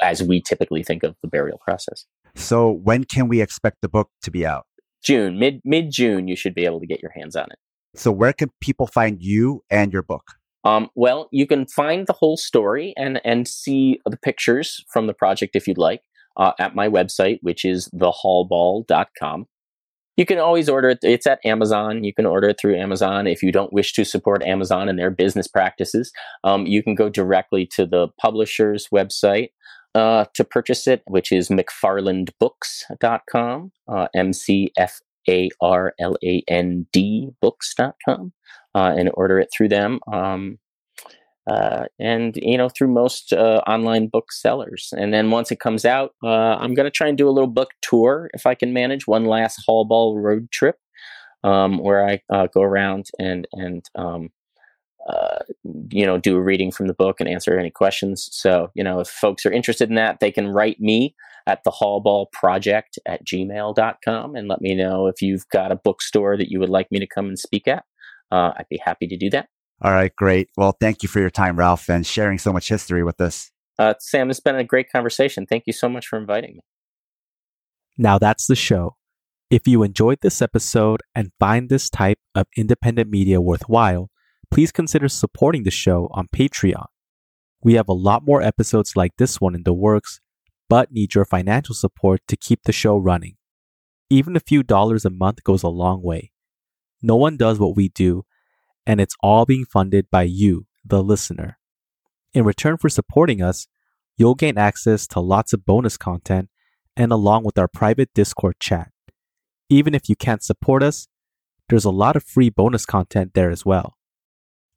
as 0.00 0.22
we 0.22 0.40
typically 0.40 0.82
think 0.82 1.02
of 1.02 1.14
the 1.22 1.28
burial 1.28 1.58
process. 1.64 2.04
So 2.34 2.70
when 2.70 3.04
can 3.04 3.28
we 3.28 3.40
expect 3.40 3.78
the 3.82 3.88
book 3.88 4.10
to 4.22 4.30
be 4.30 4.46
out? 4.46 4.66
June, 5.02 5.38
mid 5.38 5.60
mid 5.64 5.90
June, 5.90 6.28
you 6.28 6.36
should 6.36 6.54
be 6.54 6.64
able 6.64 6.80
to 6.80 6.86
get 6.86 7.02
your 7.02 7.12
hands 7.12 7.36
on 7.36 7.44
it. 7.44 7.58
So 7.94 8.12
where 8.12 8.32
can 8.32 8.50
people 8.60 8.86
find 8.86 9.20
you 9.20 9.62
and 9.70 9.92
your 9.92 10.02
book? 10.02 10.34
Um, 10.64 10.88
well, 10.94 11.28
you 11.32 11.46
can 11.46 11.66
find 11.66 12.06
the 12.06 12.12
whole 12.12 12.36
story 12.36 12.92
and 12.96 13.20
and 13.24 13.48
see 13.48 14.00
the 14.04 14.16
pictures 14.16 14.84
from 14.92 15.06
the 15.06 15.14
project 15.14 15.56
if 15.56 15.66
you'd 15.66 15.78
like 15.78 16.02
uh, 16.36 16.52
at 16.58 16.74
my 16.74 16.86
website, 16.88 17.38
which 17.42 17.64
is 17.64 17.88
thehallball.com. 17.94 19.46
You 20.16 20.26
can 20.26 20.38
always 20.38 20.68
order 20.68 20.90
it. 20.90 20.98
It's 21.02 21.26
at 21.26 21.40
Amazon. 21.46 22.04
You 22.04 22.12
can 22.12 22.26
order 22.26 22.50
it 22.50 22.60
through 22.60 22.76
Amazon. 22.76 23.26
If 23.26 23.42
you 23.42 23.52
don't 23.52 23.72
wish 23.72 23.94
to 23.94 24.04
support 24.04 24.42
Amazon 24.42 24.90
and 24.90 24.98
their 24.98 25.10
business 25.10 25.48
practices, 25.48 26.12
um, 26.44 26.66
you 26.66 26.82
can 26.82 26.94
go 26.94 27.08
directly 27.08 27.64
to 27.74 27.86
the 27.86 28.08
publisher's 28.20 28.86
website 28.92 29.48
uh, 29.94 30.26
to 30.34 30.44
purchase 30.44 30.86
it, 30.86 31.02
which 31.06 31.32
is 31.32 31.48
mcfarlandbooks.com, 31.48 33.72
uh, 33.88 34.08
M 34.14 34.34
C 34.34 34.70
F 34.76 35.00
A 35.28 35.48
R 35.62 35.94
L 35.98 36.16
A 36.22 36.42
N 36.48 36.86
D 36.92 37.30
books.com 37.40 38.34
uh, 38.74 38.94
and 38.96 39.10
order 39.14 39.38
it 39.38 39.48
through 39.54 39.68
them. 39.68 40.00
Um, 40.12 40.58
uh, 41.50 41.86
and 41.98 42.36
you 42.36 42.56
know 42.56 42.68
through 42.68 42.88
most 42.88 43.32
uh, 43.32 43.60
online 43.66 44.06
booksellers. 44.06 44.92
And 44.96 45.12
then 45.12 45.30
once 45.30 45.50
it 45.50 45.58
comes 45.58 45.84
out, 45.84 46.14
uh, 46.22 46.56
I'm 46.56 46.74
going 46.74 46.84
to 46.84 46.90
try 46.90 47.08
and 47.08 47.18
do 47.18 47.28
a 47.28 47.32
little 47.32 47.48
book 47.48 47.70
tour 47.82 48.30
if 48.34 48.46
I 48.46 48.54
can 48.54 48.72
manage 48.72 49.06
one 49.06 49.24
last 49.24 49.62
Hall 49.66 49.84
Ball 49.84 50.18
road 50.18 50.50
trip, 50.50 50.76
um, 51.42 51.78
where 51.78 52.06
I 52.06 52.20
uh, 52.32 52.46
go 52.52 52.62
around 52.62 53.06
and 53.18 53.48
and 53.52 53.84
um, 53.96 54.28
uh, 55.08 55.38
you 55.90 56.06
know 56.06 56.18
do 56.18 56.36
a 56.36 56.42
reading 56.42 56.70
from 56.70 56.86
the 56.86 56.94
book 56.94 57.20
and 57.20 57.28
answer 57.28 57.58
any 57.58 57.70
questions. 57.70 58.28
So 58.32 58.70
you 58.74 58.84
know 58.84 59.00
if 59.00 59.08
folks 59.08 59.44
are 59.46 59.52
interested 59.52 59.88
in 59.88 59.96
that, 59.96 60.20
they 60.20 60.30
can 60.30 60.48
write 60.48 60.78
me 60.78 61.16
at 61.46 61.64
the 61.64 61.70
hallball 61.70 62.30
project 62.32 62.98
at 63.06 63.24
gmail.com 63.26 64.36
and 64.36 64.46
let 64.46 64.60
me 64.60 64.74
know 64.74 65.06
if 65.06 65.22
you've 65.22 65.48
got 65.48 65.72
a 65.72 65.76
bookstore 65.76 66.36
that 66.36 66.50
you 66.50 66.60
would 66.60 66.68
like 66.68 66.92
me 66.92 67.00
to 67.00 67.06
come 67.06 67.26
and 67.26 67.38
speak 67.38 67.66
at 67.66 67.84
uh, 68.30 68.52
I'd 68.56 68.68
be 68.68 68.80
happy 68.82 69.06
to 69.08 69.16
do 69.16 69.30
that. 69.30 69.48
All 69.82 69.92
right, 69.92 70.14
great. 70.14 70.50
Well, 70.56 70.76
thank 70.78 71.02
you 71.02 71.08
for 71.08 71.20
your 71.20 71.30
time, 71.30 71.58
Ralph, 71.58 71.88
and 71.88 72.06
sharing 72.06 72.38
so 72.38 72.52
much 72.52 72.68
history 72.68 73.02
with 73.02 73.20
us. 73.20 73.50
Uh, 73.78 73.94
Sam, 73.98 74.28
it's 74.28 74.40
been 74.40 74.56
a 74.56 74.64
great 74.64 74.92
conversation. 74.92 75.46
Thank 75.46 75.64
you 75.66 75.72
so 75.72 75.88
much 75.88 76.06
for 76.06 76.18
inviting 76.18 76.56
me. 76.56 76.60
Now 77.96 78.18
that's 78.18 78.46
the 78.46 78.56
show. 78.56 78.96
If 79.50 79.66
you 79.66 79.82
enjoyed 79.82 80.18
this 80.20 80.42
episode 80.42 81.00
and 81.14 81.32
find 81.40 81.68
this 81.68 81.90
type 81.90 82.18
of 82.34 82.46
independent 82.56 83.10
media 83.10 83.40
worthwhile, 83.40 84.10
please 84.50 84.70
consider 84.70 85.08
supporting 85.08 85.64
the 85.64 85.70
show 85.70 86.08
on 86.12 86.28
Patreon. 86.28 86.86
We 87.62 87.74
have 87.74 87.88
a 87.88 87.94
lot 87.94 88.24
more 88.24 88.42
episodes 88.42 88.96
like 88.96 89.12
this 89.16 89.40
one 89.40 89.54
in 89.54 89.64
the 89.64 89.74
works, 89.74 90.20
but 90.68 90.92
need 90.92 91.14
your 91.14 91.24
financial 91.24 91.74
support 91.74 92.20
to 92.28 92.36
keep 92.36 92.62
the 92.64 92.72
show 92.72 92.96
running. 92.96 93.36
Even 94.08 94.36
a 94.36 94.40
few 94.40 94.62
dollars 94.62 95.04
a 95.04 95.10
month 95.10 95.42
goes 95.42 95.62
a 95.62 95.68
long 95.68 96.02
way. 96.02 96.32
No 97.02 97.16
one 97.16 97.36
does 97.36 97.58
what 97.58 97.76
we 97.76 97.88
do, 97.88 98.24
and 98.86 99.00
it's 99.00 99.16
all 99.22 99.46
being 99.46 99.64
funded 99.64 100.10
by 100.10 100.22
you, 100.22 100.66
the 100.84 101.02
listener. 101.02 101.58
In 102.32 102.44
return 102.44 102.76
for 102.76 102.88
supporting 102.88 103.42
us, 103.42 103.66
you'll 104.16 104.34
gain 104.34 104.58
access 104.58 105.06
to 105.08 105.20
lots 105.20 105.52
of 105.52 105.64
bonus 105.64 105.96
content 105.96 106.48
and 106.96 107.12
along 107.12 107.44
with 107.44 107.58
our 107.58 107.68
private 107.68 108.10
Discord 108.14 108.56
chat. 108.60 108.90
Even 109.68 109.94
if 109.94 110.08
you 110.08 110.16
can't 110.16 110.42
support 110.42 110.82
us, 110.82 111.08
there's 111.68 111.84
a 111.84 111.90
lot 111.90 112.16
of 112.16 112.24
free 112.24 112.50
bonus 112.50 112.84
content 112.84 113.32
there 113.34 113.50
as 113.50 113.64
well. 113.64 113.96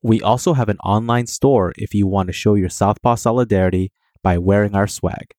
We 0.02 0.22
also 0.22 0.54
have 0.54 0.70
an 0.70 0.78
online 0.80 1.28
store 1.28 1.74
if 1.78 1.94
you 1.94 2.08
want 2.08 2.28
to 2.28 2.34
show 2.34 2.56
your 2.56 2.70
Southpaw 2.70 3.16
solidarity 3.16 3.92
by 4.22 4.38
wearing 4.38 4.76
our 4.76 4.88
swag. 4.88 5.34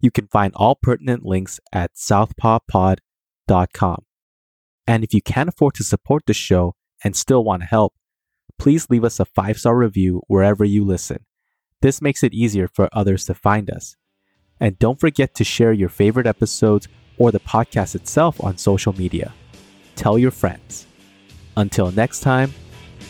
You 0.00 0.10
can 0.10 0.28
find 0.28 0.52
all 0.54 0.74
pertinent 0.74 1.24
links 1.24 1.60
at 1.72 1.94
southpawpod.com. 1.94 4.04
And 4.86 5.04
if 5.04 5.14
you 5.14 5.22
can't 5.22 5.48
afford 5.48 5.74
to 5.74 5.84
support 5.84 6.24
the 6.26 6.34
show 6.34 6.74
and 7.04 7.16
still 7.16 7.44
want 7.44 7.62
to 7.62 7.66
help, 7.66 7.94
please 8.58 8.88
leave 8.90 9.04
us 9.04 9.20
a 9.20 9.24
five 9.24 9.58
star 9.58 9.76
review 9.76 10.22
wherever 10.26 10.64
you 10.64 10.84
listen. 10.84 11.24
This 11.80 12.00
makes 12.00 12.22
it 12.22 12.32
easier 12.32 12.68
for 12.68 12.88
others 12.92 13.26
to 13.26 13.34
find 13.34 13.70
us. 13.70 13.96
And 14.60 14.78
don't 14.78 15.00
forget 15.00 15.34
to 15.34 15.44
share 15.44 15.72
your 15.72 15.88
favorite 15.88 16.26
episodes 16.26 16.86
or 17.18 17.32
the 17.32 17.40
podcast 17.40 17.94
itself 17.94 18.42
on 18.42 18.56
social 18.56 18.92
media. 18.92 19.32
Tell 19.96 20.18
your 20.18 20.30
friends. 20.30 20.86
Until 21.56 21.90
next 21.90 22.20
time, 22.20 22.54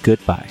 goodbye. 0.02 0.48